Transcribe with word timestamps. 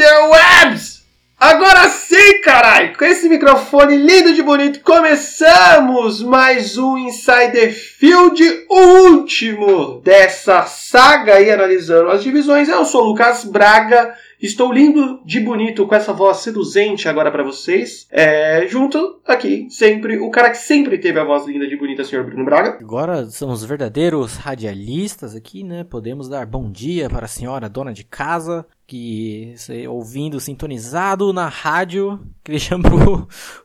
interwebs! 0.00 1.04
Agora 1.38 1.88
sim, 1.90 2.40
caralho! 2.40 2.96
Com 2.96 3.04
esse 3.04 3.28
microfone 3.28 3.98
lindo 3.98 4.32
de 4.32 4.42
bonito, 4.42 4.80
começamos 4.80 6.22
mais 6.22 6.78
um 6.78 6.96
Insider 6.96 7.70
Field, 7.70 8.42
o 8.70 8.80
último 9.10 10.00
dessa 10.02 10.64
saga 10.64 11.34
aí 11.34 11.50
analisando 11.50 12.10
as 12.10 12.22
divisões. 12.22 12.68
Eu 12.70 12.84
sou 12.86 13.02
o 13.02 13.08
Lucas 13.08 13.44
Braga 13.44 14.14
Estou 14.40 14.72
lindo 14.72 15.20
de 15.22 15.38
bonito 15.38 15.86
com 15.86 15.94
essa 15.94 16.14
voz 16.14 16.38
seduzente 16.38 17.06
agora 17.06 17.30
para 17.30 17.42
vocês. 17.42 18.06
É, 18.10 18.66
junto 18.66 19.20
aqui, 19.26 19.66
sempre, 19.68 20.18
o 20.18 20.30
cara 20.30 20.48
que 20.48 20.56
sempre 20.56 20.96
teve 20.96 21.20
a 21.20 21.24
voz 21.24 21.46
linda 21.46 21.68
de 21.68 21.76
bonita, 21.76 22.04
senhor 22.04 22.24
Bruno 22.24 22.46
Braga. 22.46 22.78
Agora 22.80 23.26
são 23.26 23.50
os 23.50 23.62
verdadeiros 23.62 24.36
radialistas 24.36 25.36
aqui, 25.36 25.62
né? 25.62 25.84
Podemos 25.84 26.26
dar 26.26 26.46
bom 26.46 26.70
dia 26.70 27.10
para 27.10 27.26
a 27.26 27.28
senhora 27.28 27.68
dona 27.68 27.92
de 27.92 28.02
casa, 28.02 28.64
que 28.90 29.54
ouvindo, 29.88 30.40
sintonizado 30.40 31.32
na 31.32 31.46
rádio, 31.46 32.18
que 32.42 32.50
ele 32.50 32.60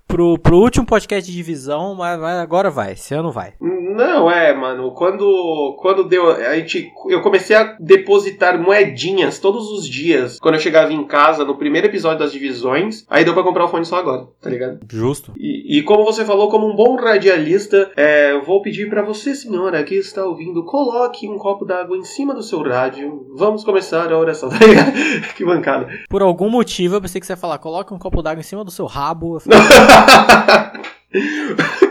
pro, 0.08 0.38
pro 0.38 0.58
último 0.58 0.86
podcast 0.86 1.30
de 1.30 1.36
divisão, 1.36 1.96
mas, 1.96 2.20
mas, 2.20 2.38
agora 2.38 2.70
vai, 2.70 2.94
esse 2.94 3.14
ano 3.14 3.32
vai. 3.32 3.54
Não, 3.60 4.30
é, 4.30 4.54
mano, 4.54 4.92
quando, 4.92 5.76
quando 5.80 6.04
deu, 6.04 6.30
a 6.30 6.56
gente, 6.58 6.92
eu 7.10 7.22
comecei 7.22 7.56
a 7.56 7.76
depositar 7.80 8.62
moedinhas 8.62 9.40
todos 9.40 9.72
os 9.72 9.88
dias, 9.88 10.38
quando 10.40 10.56
eu 10.56 10.62
chegava 10.62 10.94
em 10.94 11.04
casa, 11.06 11.44
no 11.44 11.58
primeiro 11.58 11.88
episódio 11.88 12.20
das 12.20 12.32
divisões, 12.32 13.06
aí 13.10 13.26
deu 13.26 13.34
pra 13.34 13.42
comprar 13.42 13.66
o 13.66 13.68
fone 13.68 13.86
só 13.86 13.98
agora, 13.98 14.28
tá 14.40 14.50
ligado? 14.50 14.80
Justo. 14.92 15.34
E, 15.38 15.80
e 15.80 15.84
como 15.84 16.04
você 16.04 16.24
falou, 16.24 16.50
como 16.50 16.70
um 16.70 16.76
bom 16.76 16.96
radialista, 16.96 17.92
é, 17.96 18.38
vou 18.40 18.62
pedir 18.62 18.90
para 18.90 19.02
você, 19.02 19.34
senhora, 19.34 19.84
que 19.84 19.96
está 19.96 20.24
ouvindo, 20.26 20.64
coloque 20.66 21.28
um 21.28 21.38
copo 21.38 21.66
d'água 21.66 21.98
em 21.98 22.04
cima 22.04 22.34
do 22.34 22.44
seu 22.44 22.62
rádio, 22.62 23.28
vamos 23.36 23.64
começar 23.64 24.12
a 24.12 24.20
oração, 24.20 24.50
tá 24.54 24.66
ligado? 24.66 24.94
que 25.36 25.44
mancada. 25.44 25.88
Por 26.10 26.22
algum 26.22 26.50
motivo 26.50 26.96
eu 26.96 27.02
pensei 27.02 27.20
que 27.20 27.28
você 27.28 27.34
ia 27.34 27.38
falar, 27.38 27.58
coloca 27.58 27.94
um 27.94 28.00
copo 28.00 28.22
d'água 28.22 28.40
em 28.40 28.44
cima 28.44 28.64
do 28.64 28.72
seu 28.72 28.86
rabo. 28.86 29.42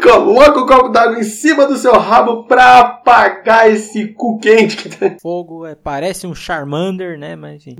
Coloca 0.02 0.58
o 0.58 0.64
um 0.64 0.66
copo 0.66 0.88
d'água 0.90 1.18
em 1.18 1.22
cima 1.22 1.66
do 1.66 1.76
seu 1.76 1.92
rabo 1.92 2.44
pra 2.44 2.80
apagar 2.80 3.70
esse 3.70 4.08
cu 4.08 4.38
quente 4.38 4.76
que 4.76 4.90
tá. 4.90 5.16
Fogo 5.20 5.64
é, 5.64 5.74
parece 5.74 6.26
um 6.26 6.34
Charmander, 6.34 7.18
né? 7.18 7.34
Mas 7.34 7.64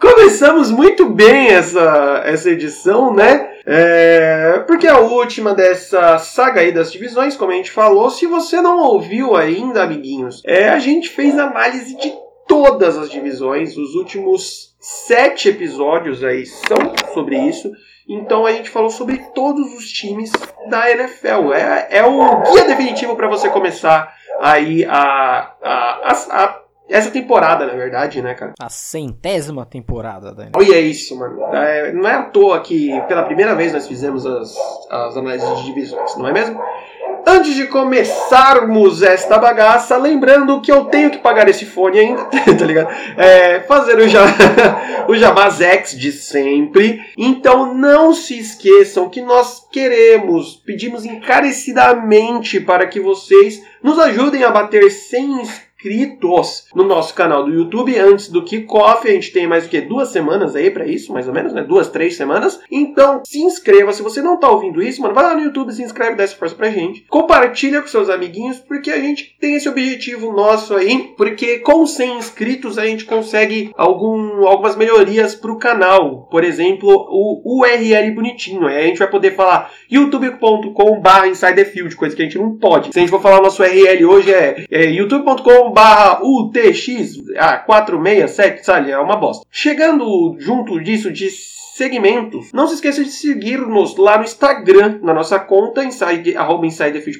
Começamos 0.00 0.70
muito 0.70 1.10
bem 1.10 1.48
essa, 1.48 2.22
essa 2.24 2.50
edição, 2.50 3.14
né? 3.14 3.50
É, 3.66 4.62
porque 4.66 4.86
é 4.86 4.90
a 4.90 5.00
última 5.00 5.54
dessa 5.54 6.18
saga 6.18 6.60
aí 6.60 6.72
das 6.72 6.92
divisões, 6.92 7.36
como 7.36 7.52
a 7.52 7.54
gente 7.54 7.70
falou. 7.70 8.10
Se 8.10 8.26
você 8.26 8.60
não 8.60 8.78
ouviu 8.78 9.36
ainda, 9.36 9.82
amiguinhos, 9.82 10.42
é, 10.46 10.68
a 10.68 10.78
gente 10.78 11.08
fez 11.08 11.38
análise 11.38 11.96
de 11.96 12.12
todas 12.46 12.96
as 12.96 13.10
divisões. 13.10 13.76
Os 13.76 13.94
últimos 13.94 14.74
sete 14.80 15.48
episódios 15.48 16.22
aí 16.24 16.46
são 16.46 16.76
sobre 17.12 17.38
isso. 17.38 17.70
Então 18.08 18.46
a 18.46 18.52
gente 18.52 18.70
falou 18.70 18.90
sobre 18.90 19.18
todos 19.34 19.74
os 19.74 19.90
times 19.90 20.30
da 20.70 20.90
NFL. 20.90 21.52
É, 21.52 21.88
é 21.90 22.04
o 22.04 22.42
guia 22.42 22.64
definitivo 22.64 23.16
para 23.16 23.28
você 23.28 23.48
começar 23.48 24.14
aí 24.40 24.84
a, 24.84 25.54
a, 25.62 26.12
a, 26.12 26.44
a, 26.44 26.60
essa 26.88 27.10
temporada, 27.10 27.66
na 27.66 27.74
verdade, 27.74 28.22
né, 28.22 28.34
cara? 28.34 28.54
A 28.60 28.68
centésima 28.68 29.66
temporada 29.66 30.32
da 30.32 30.44
NFL. 30.44 30.58
Olha 30.58 30.80
isso, 30.80 31.18
mano. 31.18 31.42
É, 31.52 31.92
não 31.92 32.08
é 32.08 32.14
à 32.14 32.22
toa 32.22 32.60
que 32.60 32.90
pela 33.08 33.24
primeira 33.24 33.54
vez 33.54 33.72
nós 33.72 33.88
fizemos 33.88 34.24
as, 34.24 34.54
as 34.88 35.16
análises 35.16 35.48
de 35.58 35.64
divisões, 35.64 36.16
não 36.16 36.28
é 36.28 36.32
mesmo? 36.32 36.60
Antes 37.28 37.56
de 37.56 37.66
começarmos 37.66 39.02
esta 39.02 39.36
bagaça, 39.36 39.96
lembrando 39.96 40.60
que 40.60 40.70
eu 40.70 40.84
tenho 40.84 41.10
que 41.10 41.18
pagar 41.18 41.48
esse 41.48 41.66
fone 41.66 41.98
ainda, 41.98 42.22
tá 42.56 42.64
ligado? 42.64 42.88
É, 43.16 43.60
fazer 43.60 43.98
o, 43.98 44.06
ja 44.06 44.22
o 45.08 45.16
Jabazex 45.16 45.98
de 45.98 46.12
sempre. 46.12 47.00
Então 47.18 47.74
não 47.74 48.14
se 48.14 48.38
esqueçam 48.38 49.08
que 49.08 49.20
nós 49.22 49.66
queremos, 49.72 50.54
pedimos 50.54 51.04
encarecidamente 51.04 52.60
para 52.60 52.86
que 52.86 53.00
vocês 53.00 53.60
nos 53.82 53.98
ajudem 53.98 54.44
a 54.44 54.50
bater 54.52 54.88
100 54.88 55.32
inscritos 55.40 55.65
inscritos 55.76 56.66
no 56.74 56.84
nosso 56.84 57.14
canal 57.14 57.44
do 57.44 57.52
YouTube 57.52 57.96
antes 57.98 58.28
do 58.28 58.42
kickoff. 58.42 59.06
A 59.06 59.12
gente 59.12 59.32
tem 59.32 59.46
mais 59.46 59.66
o 59.66 59.68
que? 59.68 59.80
Duas 59.80 60.08
semanas 60.08 60.56
aí 60.56 60.70
para 60.70 60.86
isso, 60.86 61.12
mais 61.12 61.28
ou 61.28 61.34
menos, 61.34 61.52
né? 61.52 61.62
Duas, 61.62 61.88
três 61.88 62.16
semanas. 62.16 62.60
Então, 62.70 63.22
se 63.24 63.40
inscreva. 63.40 63.92
Se 63.92 64.02
você 64.02 64.22
não 64.22 64.38
tá 64.38 64.50
ouvindo 64.50 64.82
isso, 64.82 65.02
mano, 65.02 65.14
vai 65.14 65.24
lá 65.24 65.34
no 65.34 65.42
YouTube, 65.42 65.72
se 65.72 65.82
inscreve, 65.82 66.16
dá 66.16 66.24
essa 66.24 66.36
força 66.36 66.54
pra 66.54 66.70
gente. 66.70 67.02
Compartilha 67.08 67.80
com 67.80 67.88
seus 67.88 68.08
amiguinhos, 68.08 68.58
porque 68.58 68.90
a 68.90 68.98
gente 68.98 69.36
tem 69.40 69.54
esse 69.54 69.68
objetivo 69.68 70.32
nosso 70.32 70.74
aí. 70.74 71.14
Porque 71.16 71.58
com 71.58 71.86
100 71.86 72.18
inscritos 72.18 72.78
a 72.78 72.86
gente 72.86 73.04
consegue 73.04 73.70
algum, 73.76 74.46
algumas 74.46 74.76
melhorias 74.76 75.34
pro 75.34 75.58
canal. 75.58 76.26
Por 76.30 76.42
exemplo, 76.42 76.88
o 76.88 77.60
URL 77.60 78.10
bonitinho. 78.14 78.66
Aí 78.66 78.84
a 78.84 78.86
gente 78.86 78.98
vai 78.98 79.10
poder 79.10 79.34
falar 79.34 79.70
youtube.com/barra 79.90 81.28
insiderfield, 81.28 81.94
coisa 81.96 82.16
que 82.16 82.22
a 82.22 82.24
gente 82.24 82.38
não 82.38 82.56
pode. 82.56 82.92
Se 82.92 82.98
a 82.98 83.00
gente 83.00 83.10
for 83.10 83.20
falar 83.20 83.40
o 83.40 83.42
nosso 83.42 83.62
URL 83.62 84.06
hoje 84.06 84.32
é, 84.32 84.64
é 84.70 84.84
youtube.com 84.86 85.65
barra 85.70 86.20
UTX 86.22 87.22
ah, 87.38 87.58
467, 87.58 88.64
sabe? 88.64 88.90
É 88.90 88.98
uma 88.98 89.16
bosta. 89.16 89.46
Chegando 89.50 90.36
junto 90.38 90.80
disso 90.80 91.12
de 91.12 91.30
segmentos, 91.30 92.52
não 92.54 92.66
se 92.66 92.74
esqueça 92.74 93.04
de 93.04 93.10
seguir-nos 93.10 93.96
lá 93.96 94.16
no 94.16 94.24
Instagram, 94.24 94.98
na 95.02 95.12
nossa 95.12 95.38
conta, 95.38 95.84
inside, 95.84 96.34
arroba 96.34 96.66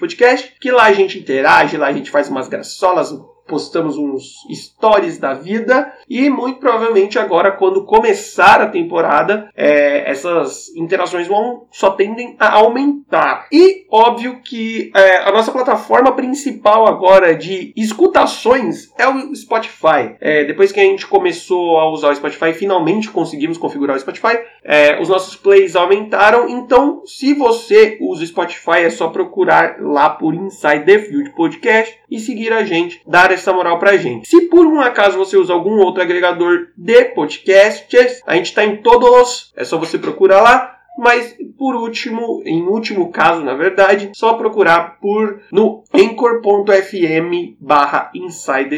Podcast, 0.00 0.54
que 0.58 0.70
lá 0.70 0.84
a 0.84 0.92
gente 0.92 1.18
interage, 1.18 1.76
lá 1.76 1.88
a 1.88 1.92
gente 1.92 2.10
faz 2.10 2.30
umas 2.30 2.48
graçolas, 2.48 3.12
postamos 3.46 3.96
uns 3.96 4.34
stories 4.50 5.18
da 5.18 5.34
vida 5.34 5.92
e 6.08 6.28
muito 6.28 6.60
provavelmente 6.60 7.18
agora 7.18 7.52
quando 7.52 7.84
começar 7.84 8.60
a 8.60 8.68
temporada 8.68 9.50
é, 9.56 10.10
essas 10.10 10.74
interações 10.76 11.26
vão 11.26 11.66
só 11.70 11.90
tendem 11.90 12.36
a 12.38 12.54
aumentar. 12.54 13.46
E 13.52 13.86
óbvio 13.90 14.40
que 14.42 14.90
é, 14.94 15.18
a 15.18 15.32
nossa 15.32 15.52
plataforma 15.52 16.12
principal 16.12 16.86
agora 16.86 17.34
de 17.34 17.72
escutações 17.76 18.90
é 18.98 19.06
o 19.08 19.34
Spotify. 19.34 20.16
É, 20.20 20.44
depois 20.44 20.72
que 20.72 20.80
a 20.80 20.84
gente 20.84 21.06
começou 21.06 21.78
a 21.78 21.90
usar 21.90 22.10
o 22.10 22.14
Spotify 22.16 22.52
finalmente 22.52 23.10
conseguimos 23.10 23.58
configurar 23.58 23.96
o 23.96 24.00
Spotify 24.00 24.38
é, 24.64 25.00
os 25.00 25.08
nossos 25.08 25.36
plays 25.36 25.76
aumentaram. 25.76 26.48
Então 26.48 27.02
se 27.04 27.34
você 27.34 27.98
usa 28.00 28.24
o 28.24 28.26
Spotify 28.26 28.80
é 28.80 28.90
só 28.90 29.08
procurar 29.08 29.76
lá 29.80 30.10
por 30.10 30.34
Inside 30.34 30.84
the 30.84 30.98
Field 30.98 31.30
Podcast 31.30 31.96
e 32.10 32.18
seguir 32.18 32.52
a 32.52 32.64
gente 32.64 33.00
dar 33.06 33.30
essa 33.40 33.52
moral 33.52 33.78
pra 33.78 33.96
gente. 33.96 34.28
Se 34.28 34.42
por 34.42 34.66
um 34.66 34.80
acaso 34.80 35.16
você 35.16 35.36
usa 35.36 35.52
algum 35.52 35.78
outro 35.78 36.02
agregador 36.02 36.68
de 36.76 37.04
podcasts, 37.06 38.20
a 38.26 38.34
gente 38.36 38.46
está 38.46 38.64
em 38.64 38.76
todos, 38.76 39.52
é 39.56 39.64
só 39.64 39.78
você 39.78 39.98
procurar 39.98 40.40
lá. 40.40 40.72
Mas 40.98 41.36
por 41.58 41.74
último, 41.74 42.42
em 42.46 42.62
último 42.62 43.10
caso, 43.10 43.42
na 43.42 43.54
verdade, 43.54 44.10
só 44.14 44.34
procurar 44.34 44.98
por 44.98 45.42
no 45.52 45.84
anchor.fm 45.92 47.56
barra 47.60 48.10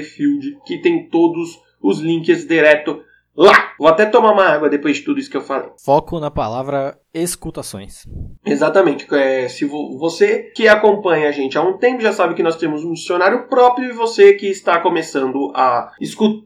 Field, 0.03 0.59
que 0.67 0.79
tem 0.79 1.09
todos 1.09 1.61
os 1.81 2.01
links 2.01 2.45
direto 2.45 3.03
lá. 3.39 3.73
Vou 3.79 3.87
até 3.87 4.05
tomar 4.05 4.33
uma 4.33 4.45
água 4.45 4.69
depois 4.69 4.97
de 4.97 5.03
tudo 5.05 5.21
isso 5.21 5.31
que 5.31 5.37
eu 5.37 5.41
falei. 5.41 5.71
Foco 5.85 6.19
na 6.19 6.31
palavra 6.31 6.99
escutações. 7.15 8.05
Exatamente. 8.45 9.07
É, 9.15 9.49
se 9.49 9.65
você 9.65 10.51
que 10.55 10.67
acompanha 10.67 11.29
a 11.29 11.33
gente 11.33 11.57
há 11.57 11.63
um 11.63 11.79
tempo 11.79 12.03
já 12.03 12.13
sabe 12.13 12.35
que 12.35 12.43
nós 12.43 12.57
temos 12.57 12.85
um 12.85 12.93
dicionário 12.93 13.47
próprio 13.49 13.91
e 13.91 13.93
você 13.93 14.35
que 14.35 14.49
está 14.49 14.81
começando 14.81 15.53
a 15.55 15.93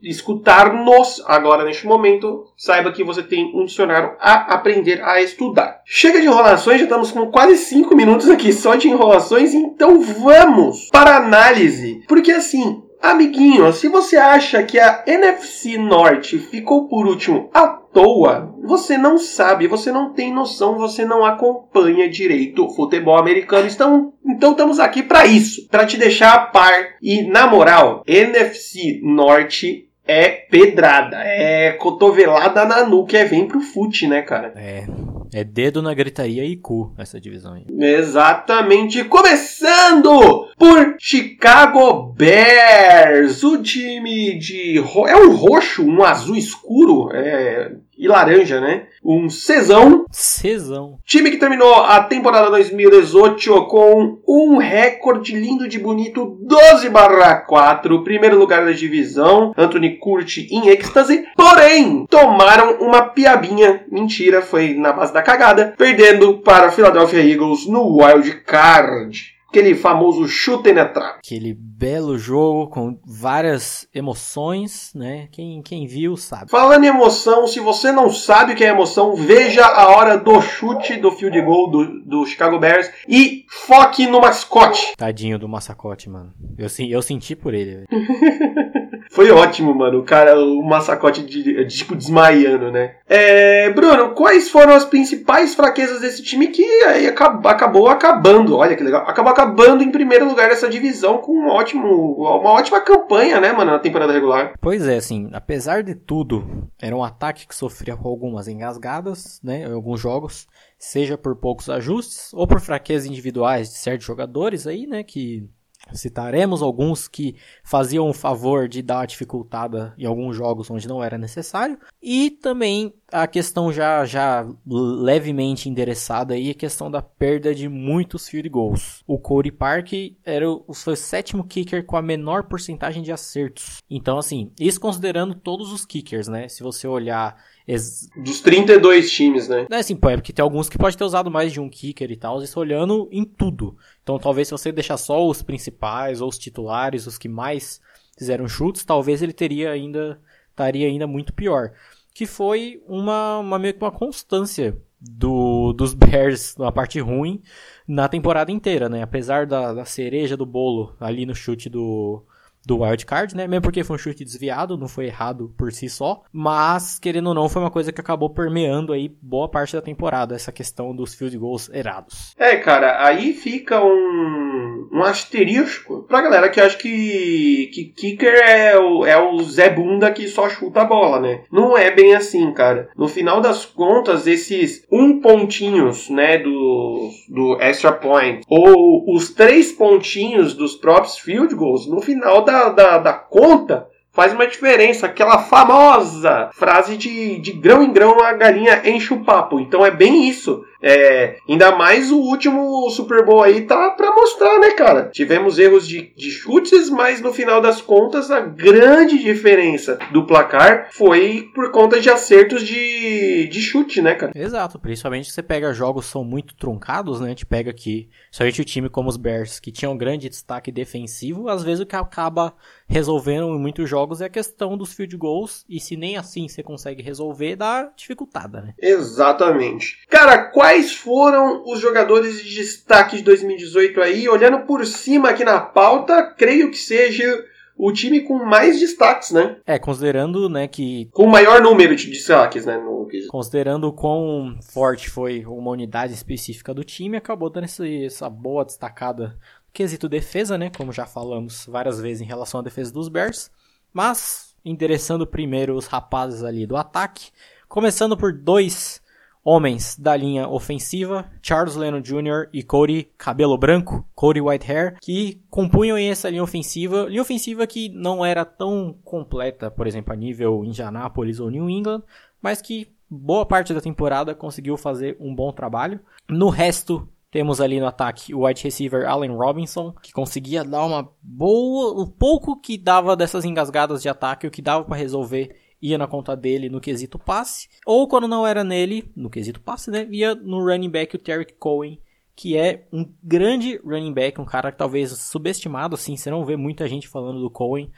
escutar-nos 0.02 1.22
agora 1.26 1.64
neste 1.64 1.86
momento, 1.86 2.44
saiba 2.56 2.92
que 2.92 3.02
você 3.02 3.22
tem 3.22 3.50
um 3.54 3.64
dicionário 3.64 4.14
a 4.20 4.54
aprender 4.54 5.02
a 5.02 5.20
estudar. 5.22 5.80
Chega 5.86 6.20
de 6.20 6.26
enrolações, 6.26 6.78
já 6.78 6.84
estamos 6.84 7.10
com 7.10 7.30
quase 7.30 7.56
5 7.56 7.96
minutos 7.96 8.28
aqui 8.28 8.52
só 8.52 8.74
de 8.74 8.88
enrolações, 8.88 9.54
então 9.54 10.00
vamos 10.00 10.88
para 10.90 11.12
a 11.12 11.16
análise. 11.16 12.02
Porque 12.06 12.30
assim, 12.30 12.82
Amiguinho, 13.02 13.72
se 13.72 13.88
você 13.88 14.16
acha 14.16 14.62
que 14.62 14.78
a 14.78 15.02
NFC 15.04 15.76
Norte 15.76 16.38
ficou 16.38 16.86
por 16.86 17.04
último 17.04 17.50
à 17.52 17.66
toa, 17.66 18.54
você 18.62 18.96
não 18.96 19.18
sabe, 19.18 19.66
você 19.66 19.90
não 19.90 20.12
tem 20.12 20.32
noção, 20.32 20.78
você 20.78 21.04
não 21.04 21.24
acompanha 21.24 22.08
direito 22.08 22.64
o 22.64 22.70
futebol 22.70 23.18
americano. 23.18 23.66
Então, 23.66 24.12
então 24.24 24.52
estamos 24.52 24.78
aqui 24.78 25.02
para 25.02 25.26
isso, 25.26 25.66
para 25.68 25.84
te 25.84 25.96
deixar 25.96 26.32
a 26.32 26.46
par. 26.46 26.94
E 27.02 27.22
na 27.22 27.48
moral, 27.48 28.04
NFC 28.06 29.00
Norte 29.02 29.88
é 30.06 30.28
pedrada, 30.28 31.16
é 31.24 31.72
cotovelada 31.72 32.64
na 32.64 32.86
nuca, 32.86 33.18
é 33.18 33.24
vem 33.24 33.48
pro 33.48 33.60
fute, 33.60 34.06
né, 34.06 34.22
cara? 34.22 34.52
É. 34.54 34.86
É 35.34 35.42
dedo 35.42 35.80
na 35.80 35.94
gritaria 35.94 36.44
e 36.44 36.56
cu 36.56 36.92
essa 36.98 37.18
divisão 37.20 37.54
aí. 37.54 37.64
Exatamente. 37.68 39.02
Começando 39.04 40.48
por 40.58 40.96
Chicago 40.98 42.12
Bears, 42.12 43.42
o 43.42 43.62
time 43.62 44.38
de 44.38 44.76
é 44.78 45.16
um 45.16 45.34
roxo, 45.34 45.82
um 45.82 46.04
azul 46.04 46.36
escuro, 46.36 47.10
é 47.12 47.72
e 48.02 48.08
laranja, 48.08 48.60
né? 48.60 48.86
Um 49.04 49.30
Cezão. 49.30 50.04
Cezão. 50.10 50.98
Time 51.06 51.30
que 51.30 51.36
terminou 51.36 51.72
a 51.84 52.02
temporada 52.02 52.50
2018 52.50 53.66
com 53.66 54.18
um 54.26 54.58
recorde 54.58 55.36
lindo 55.36 55.68
de 55.68 55.78
bonito 55.78 56.36
12 56.42 56.88
barra 56.88 57.36
4, 57.36 58.02
primeiro 58.02 58.36
lugar 58.36 58.64
da 58.64 58.72
divisão, 58.72 59.54
Anthony 59.56 59.98
Curti 59.98 60.48
em 60.50 60.68
êxtase, 60.68 61.24
porém, 61.36 62.04
tomaram 62.10 62.78
uma 62.80 63.02
piabinha, 63.02 63.84
mentira, 63.88 64.42
foi 64.42 64.74
na 64.74 64.92
base 64.92 65.14
da 65.14 65.22
cagada, 65.22 65.72
perdendo 65.78 66.38
para 66.38 66.72
Philadelphia 66.72 67.24
Eagles 67.24 67.68
no 67.68 67.98
Wild 67.98 68.32
Card 68.44 69.32
aquele 69.52 69.74
famoso 69.74 70.26
chute 70.26 70.72
na 70.72 70.86
trave. 70.86 71.18
Aquele 71.18 71.54
belo 71.54 72.18
jogo 72.18 72.68
com 72.68 72.98
várias 73.04 73.86
emoções, 73.94 74.90
né? 74.94 75.28
Quem, 75.30 75.60
quem 75.60 75.86
viu 75.86 76.16
sabe. 76.16 76.50
Falando 76.50 76.84
em 76.84 76.88
emoção, 76.88 77.46
se 77.46 77.60
você 77.60 77.92
não 77.92 78.08
sabe 78.10 78.52
o 78.54 78.56
que 78.56 78.64
é 78.64 78.68
emoção, 78.68 79.14
veja 79.14 79.66
a 79.66 79.90
hora 79.90 80.16
do 80.16 80.40
chute 80.40 80.96
do 80.96 81.10
field 81.10 81.38
goal 81.42 81.70
do, 81.70 82.00
do 82.02 82.24
Chicago 82.24 82.58
Bears 82.58 82.90
e 83.06 83.44
foque 83.48 84.06
no 84.06 84.22
mascote. 84.22 84.94
Tadinho 84.96 85.38
do 85.38 85.48
mascote, 85.48 86.08
mano. 86.08 86.32
Eu, 86.56 86.68
eu 86.88 87.02
senti 87.02 87.36
por 87.36 87.52
ele. 87.52 87.84
Foi 89.10 89.30
ótimo, 89.30 89.74
mano. 89.74 90.00
O 90.00 90.04
cara, 90.04 90.38
o 90.38 90.62
massacote 90.62 91.22
de, 91.22 91.42
de, 91.42 91.66
tipo 91.66 91.94
desmaiando, 91.94 92.70
né? 92.70 92.96
É, 93.08 93.70
Bruno, 93.70 94.10
quais 94.10 94.50
foram 94.50 94.72
as 94.72 94.84
principais 94.84 95.54
fraquezas 95.54 96.00
desse 96.00 96.22
time 96.22 96.48
que 96.48 96.64
aí 96.84 97.06
acabou, 97.06 97.50
acabou 97.50 97.88
acabando? 97.88 98.56
Olha 98.56 98.76
que 98.76 98.82
legal. 98.82 99.02
Acabou 99.06 99.32
acabando 99.32 99.82
em 99.82 99.90
primeiro 99.90 100.26
lugar 100.26 100.50
essa 100.50 100.68
divisão 100.68 101.18
com 101.18 101.32
um 101.32 101.48
ótimo, 101.48 101.86
uma 102.16 102.52
ótima 102.52 102.80
campanha, 102.80 103.40
né, 103.40 103.52
mano, 103.52 103.72
na 103.72 103.78
temporada 103.78 104.12
regular. 104.12 104.54
Pois 104.60 104.86
é, 104.86 104.96
assim, 104.96 105.30
apesar 105.32 105.82
de 105.82 105.94
tudo, 105.94 106.68
era 106.80 106.96
um 106.96 107.04
ataque 107.04 107.46
que 107.46 107.54
sofria 107.54 107.96
com 107.96 108.08
algumas 108.08 108.48
engasgadas, 108.48 109.40
né, 109.42 109.62
em 109.62 109.72
alguns 109.72 110.00
jogos, 110.00 110.46
seja 110.78 111.16
por 111.16 111.36
poucos 111.36 111.68
ajustes 111.68 112.32
ou 112.32 112.46
por 112.46 112.60
fraquezas 112.60 113.06
individuais 113.06 113.68
de 113.68 113.78
certos 113.78 114.06
jogadores 114.06 114.66
aí, 114.66 114.86
né, 114.86 115.02
que 115.02 115.48
Citaremos 115.94 116.62
alguns 116.62 117.08
que 117.08 117.36
faziam 117.64 118.08
o 118.08 118.14
favor 118.14 118.68
de 118.68 118.82
dar 118.82 119.06
dificultada 119.06 119.94
em 119.98 120.06
alguns 120.06 120.36
jogos 120.36 120.70
onde 120.70 120.88
não 120.88 121.02
era 121.02 121.18
necessário. 121.18 121.78
E 122.02 122.30
também 122.30 122.94
a 123.12 123.26
questão 123.26 123.72
já, 123.72 124.04
já 124.04 124.46
levemente 124.66 125.68
endereçada 125.68 126.34
aí, 126.34 126.50
a 126.50 126.54
questão 126.54 126.90
da 126.90 127.02
perda 127.02 127.54
de 127.54 127.68
muitos 127.68 128.28
field 128.28 128.48
goals. 128.48 129.02
O 129.06 129.18
Cody 129.18 129.52
Park 129.52 129.92
era 130.24 130.50
o, 130.50 130.64
o 130.66 130.74
sétimo 130.74 131.44
kicker 131.44 131.84
com 131.84 131.96
a 131.96 132.02
menor 132.02 132.44
porcentagem 132.44 133.02
de 133.02 133.12
acertos. 133.12 133.82
Então, 133.88 134.18
assim, 134.18 134.50
isso 134.58 134.80
considerando 134.80 135.34
todos 135.34 135.72
os 135.72 135.84
kickers, 135.84 136.28
né? 136.28 136.48
Se 136.48 136.62
você 136.62 136.88
olhar 136.88 137.36
Ex 137.66 138.08
Dos 138.16 138.40
32 138.40 139.10
times, 139.10 139.48
né? 139.48 139.66
É 139.70 139.76
assim, 139.76 139.96
pô, 139.96 140.08
é 140.10 140.16
porque 140.16 140.32
tem 140.32 140.42
alguns 140.42 140.68
que 140.68 140.78
pode 140.78 140.96
ter 140.96 141.04
usado 141.04 141.30
mais 141.30 141.52
de 141.52 141.60
um 141.60 141.68
kicker 141.68 142.10
e 142.10 142.16
tal, 142.16 142.42
isso 142.42 142.58
olhando 142.58 143.08
em 143.12 143.24
tudo. 143.24 143.76
Então 144.02 144.18
talvez 144.18 144.48
se 144.48 144.52
você 144.52 144.72
deixar 144.72 144.96
só 144.96 145.26
os 145.26 145.42
principais 145.42 146.20
ou 146.20 146.28
os 146.28 146.38
titulares, 146.38 147.06
os 147.06 147.18
que 147.18 147.28
mais 147.28 147.80
fizeram 148.18 148.48
chutes, 148.48 148.84
talvez 148.84 149.22
ele 149.22 149.32
teria 149.32 149.70
ainda 149.70 150.20
estaria 150.50 150.86
ainda 150.86 151.06
muito 151.06 151.32
pior. 151.32 151.72
Que 152.14 152.26
foi 152.26 152.82
uma, 152.86 153.38
uma 153.38 153.58
meio 153.58 153.74
que 153.74 153.82
uma 153.82 153.90
constância 153.90 154.76
do, 155.00 155.72
dos 155.72 155.94
Bears 155.94 156.56
na 156.56 156.70
parte 156.70 157.00
ruim 157.00 157.42
na 157.86 158.08
temporada 158.08 158.52
inteira, 158.52 158.88
né? 158.88 159.02
Apesar 159.02 159.46
da, 159.46 159.72
da 159.72 159.84
cereja 159.84 160.36
do 160.36 160.46
bolo 160.46 160.94
ali 161.00 161.26
no 161.26 161.34
chute 161.34 161.68
do, 161.68 162.22
do 162.64 162.82
wild 162.82 163.04
card, 163.04 163.36
né? 163.36 163.46
Mesmo 163.46 163.62
porque 163.62 163.84
foi 163.84 163.96
um 163.96 163.98
chute 163.98 164.24
desviado, 164.24 164.76
não 164.76 164.88
foi 164.88 165.06
errado 165.06 165.52
por 165.56 165.72
si 165.72 165.88
só, 165.88 166.22
mas 166.32 166.98
querendo 166.98 167.28
ou 167.28 167.34
não 167.34 167.48
foi 167.48 167.62
uma 167.62 167.70
coisa 167.70 167.92
que 167.92 168.00
acabou 168.00 168.30
permeando 168.30 168.92
aí 168.92 169.10
boa 169.20 169.48
parte 169.48 169.74
da 169.74 169.82
temporada, 169.82 170.34
essa 170.34 170.52
questão 170.52 170.94
dos 170.94 171.14
field 171.14 171.36
goals 171.38 171.68
erados. 171.72 172.34
É, 172.38 172.56
cara, 172.56 173.04
aí 173.04 173.32
fica 173.32 173.82
um, 173.82 174.88
um 174.92 175.02
asterisco 175.02 176.04
pra 176.08 176.22
galera 176.22 176.48
que 176.48 176.60
acha 176.60 176.76
que, 176.76 177.70
que 177.72 177.84
kicker 177.84 178.34
é 178.34 178.78
o, 178.78 179.04
é 179.04 179.20
o 179.20 179.42
Zé 179.42 179.70
Bunda 179.70 180.10
que 180.10 180.28
só 180.28 180.48
chuta 180.48 180.82
a 180.82 180.84
bola, 180.84 181.20
né? 181.20 181.42
Não 181.50 181.76
é 181.76 181.90
bem 181.90 182.14
assim, 182.14 182.52
cara. 182.52 182.88
No 182.96 183.08
final 183.08 183.40
das 183.40 183.64
contas, 183.64 184.26
esses 184.26 184.86
um 184.90 185.20
pontinhos, 185.20 186.08
né, 186.08 186.38
do, 186.38 187.10
do 187.28 187.60
extra 187.60 187.92
point, 187.92 188.42
ou 188.48 189.14
os 189.14 189.30
três 189.30 189.72
pontinhos 189.72 190.54
dos 190.54 190.74
próprios 190.74 191.18
field 191.18 191.54
goals, 191.54 191.86
no 191.86 192.00
final 192.00 192.44
da 192.44 192.51
da, 192.52 192.68
da, 192.68 192.98
da 192.98 193.12
conta 193.12 193.88
faz 194.12 194.32
uma 194.32 194.46
diferença. 194.46 195.06
Aquela 195.06 195.38
famosa 195.38 196.50
frase 196.52 196.96
de, 196.96 197.38
de 197.38 197.52
grão 197.52 197.82
em 197.82 197.92
grão 197.92 198.22
a 198.22 198.32
galinha 198.32 198.82
enche 198.84 199.12
o 199.12 199.24
papo. 199.24 199.58
Então 199.58 199.84
é 199.84 199.90
bem 199.90 200.28
isso. 200.28 200.64
É, 200.82 201.36
ainda 201.48 201.70
mais 201.72 202.10
o 202.10 202.18
último 202.18 202.90
Super 202.90 203.24
Bowl 203.24 203.42
aí 203.42 203.62
tá 203.62 203.90
para 203.90 204.14
mostrar, 204.14 204.58
né, 204.58 204.72
cara? 204.72 205.10
Tivemos 205.12 205.58
erros 205.58 205.86
de, 205.86 206.12
de 206.16 206.30
chutes, 206.30 206.90
mas 206.90 207.20
no 207.20 207.32
final 207.32 207.60
das 207.60 207.80
contas 207.80 208.30
a 208.30 208.40
grande 208.40 209.18
diferença 209.18 209.98
do 210.10 210.26
placar 210.26 210.88
foi 210.92 211.50
por 211.54 211.70
conta 211.70 212.00
de 212.00 212.10
acertos 212.10 212.62
de, 212.66 213.46
de 213.48 213.60
chute, 213.60 214.02
né, 214.02 214.14
cara? 214.14 214.32
Exato, 214.34 214.78
principalmente 214.78 215.28
se 215.28 215.34
você 215.34 215.42
pega 215.42 215.72
jogos 215.72 216.06
que 216.06 216.12
são 216.12 216.24
muito 216.24 216.54
truncados, 216.56 217.20
né? 217.20 217.26
A 217.26 217.30
gente 217.30 217.46
pega 217.46 217.70
aqui, 217.70 218.08
somente 218.30 218.60
o 218.60 218.64
time 218.64 218.88
como 218.88 219.08
os 219.08 219.16
Bears, 219.16 219.60
que 219.60 219.70
tinham 219.70 219.92
um 219.92 219.98
grande 219.98 220.28
destaque 220.28 220.72
defensivo, 220.72 221.48
às 221.48 221.62
vezes 221.62 221.80
o 221.80 221.86
que 221.86 221.96
acaba 221.96 222.54
resolvendo 222.88 223.48
em 223.48 223.58
muitos 223.58 223.88
jogos 223.88 224.20
é 224.20 224.26
a 224.26 224.30
questão 224.30 224.76
dos 224.76 224.92
field 224.92 225.16
goals, 225.16 225.64
e 225.68 225.78
se 225.78 225.96
nem 225.96 226.16
assim 226.16 226.48
você 226.48 226.62
consegue 226.62 227.02
resolver, 227.02 227.56
dá 227.56 227.90
dificultada, 227.96 228.60
né? 228.60 228.74
Exatamente. 228.78 229.98
Cara, 230.08 230.50
quais 230.50 230.71
quais 230.72 230.94
foram 230.94 231.62
os 231.66 231.80
jogadores 231.80 232.42
de 232.42 232.54
destaque 232.54 233.16
de 233.16 233.22
2018 233.24 234.00
aí? 234.00 234.26
Olhando 234.26 234.60
por 234.60 234.86
cima 234.86 235.28
aqui 235.28 235.44
na 235.44 235.60
pauta, 235.60 236.22
creio 236.22 236.70
que 236.70 236.78
seja 236.78 237.44
o 237.76 237.92
time 237.92 238.20
com 238.20 238.42
mais 238.42 238.80
destaques, 238.80 239.32
né? 239.32 239.56
É, 239.66 239.78
considerando, 239.78 240.48
né, 240.48 240.66
que... 240.66 241.10
Com 241.12 241.24
o 241.24 241.30
maior 241.30 241.60
número 241.60 241.94
de 241.94 242.08
destaques, 242.08 242.64
né? 242.64 242.78
No... 242.78 243.06
Considerando 243.28 243.88
o 243.88 243.92
quão 243.92 244.56
forte 244.62 245.10
foi 245.10 245.44
uma 245.44 245.70
unidade 245.70 246.14
específica 246.14 246.72
do 246.72 246.82
time, 246.82 247.18
acabou 247.18 247.50
dando 247.50 247.66
essa 247.66 248.30
boa 248.30 248.64
destacada 248.64 249.36
quesito 249.74 250.08
defesa, 250.08 250.56
né? 250.56 250.70
Como 250.74 250.90
já 250.90 251.04
falamos 251.04 251.66
várias 251.68 252.00
vezes 252.00 252.22
em 252.22 252.26
relação 252.26 252.60
à 252.60 252.62
defesa 252.62 252.90
dos 252.90 253.10
Bears. 253.10 253.50
Mas, 253.92 254.54
endereçando 254.64 255.26
primeiro 255.26 255.76
os 255.76 255.86
rapazes 255.86 256.42
ali 256.42 256.66
do 256.66 256.78
ataque, 256.78 257.30
começando 257.68 258.16
por 258.16 258.32
dois 258.32 259.01
homens 259.44 259.96
da 259.98 260.16
linha 260.16 260.48
ofensiva, 260.48 261.30
Charles 261.42 261.74
Leno 261.74 262.00
Jr. 262.00 262.48
e 262.52 262.62
Cody 262.62 263.08
Cabelo 263.18 263.58
Branco, 263.58 264.06
Cody 264.14 264.40
Whitehair, 264.40 264.96
que 265.00 265.42
compunham 265.50 265.96
essa 265.96 266.30
linha 266.30 266.42
ofensiva, 266.42 267.06
linha 267.08 267.22
ofensiva 267.22 267.66
que 267.66 267.88
não 267.88 268.24
era 268.24 268.44
tão 268.44 268.96
completa, 269.04 269.70
por 269.70 269.86
exemplo, 269.86 270.12
a 270.12 270.16
nível 270.16 270.64
Indianapolis 270.64 271.40
ou 271.40 271.50
New 271.50 271.68
England, 271.68 272.02
mas 272.40 272.62
que 272.62 272.88
boa 273.10 273.44
parte 273.44 273.74
da 273.74 273.80
temporada 273.80 274.34
conseguiu 274.34 274.76
fazer 274.76 275.16
um 275.20 275.34
bom 275.34 275.52
trabalho. 275.52 276.00
No 276.28 276.48
resto, 276.48 277.08
temos 277.30 277.60
ali 277.60 277.80
no 277.80 277.86
ataque 277.86 278.34
o 278.34 278.44
wide 278.44 278.62
receiver 278.62 279.08
Allen 279.08 279.34
Robinson, 279.34 279.94
que 280.02 280.12
conseguia 280.12 280.62
dar 280.62 280.84
uma 280.84 281.10
boa, 281.22 282.00
o 282.00 282.06
pouco 282.06 282.60
que 282.60 282.78
dava 282.78 283.16
dessas 283.16 283.44
engasgadas 283.44 284.02
de 284.02 284.08
ataque, 284.08 284.46
o 284.46 284.50
que 284.50 284.62
dava 284.62 284.84
para 284.84 284.96
resolver 284.96 285.56
ia 285.82 285.98
na 285.98 286.06
conta 286.06 286.36
dele 286.36 286.70
no 286.70 286.80
quesito 286.80 287.18
passe, 287.18 287.68
ou 287.84 288.06
quando 288.06 288.28
não 288.28 288.46
era 288.46 288.62
nele, 288.62 289.10
no 289.16 289.28
quesito 289.28 289.60
passe, 289.60 289.90
né, 289.90 290.06
ia 290.10 290.34
no 290.34 290.64
running 290.64 290.90
back 290.90 291.16
o 291.16 291.18
Terry 291.18 291.46
Cohen, 291.58 291.98
que 292.34 292.56
é 292.56 292.86
um 292.92 293.06
grande 293.22 293.78
running 293.84 294.14
back, 294.14 294.40
um 294.40 294.44
cara 294.44 294.70
que 294.70 294.78
talvez 294.78 295.10
subestimado, 295.10 295.94
assim, 295.94 296.16
você 296.16 296.30
não 296.30 296.44
vê 296.44 296.56
muita 296.56 296.88
gente 296.88 297.08
falando 297.08 297.40
do 297.40 297.50
Cohen, 297.50 297.90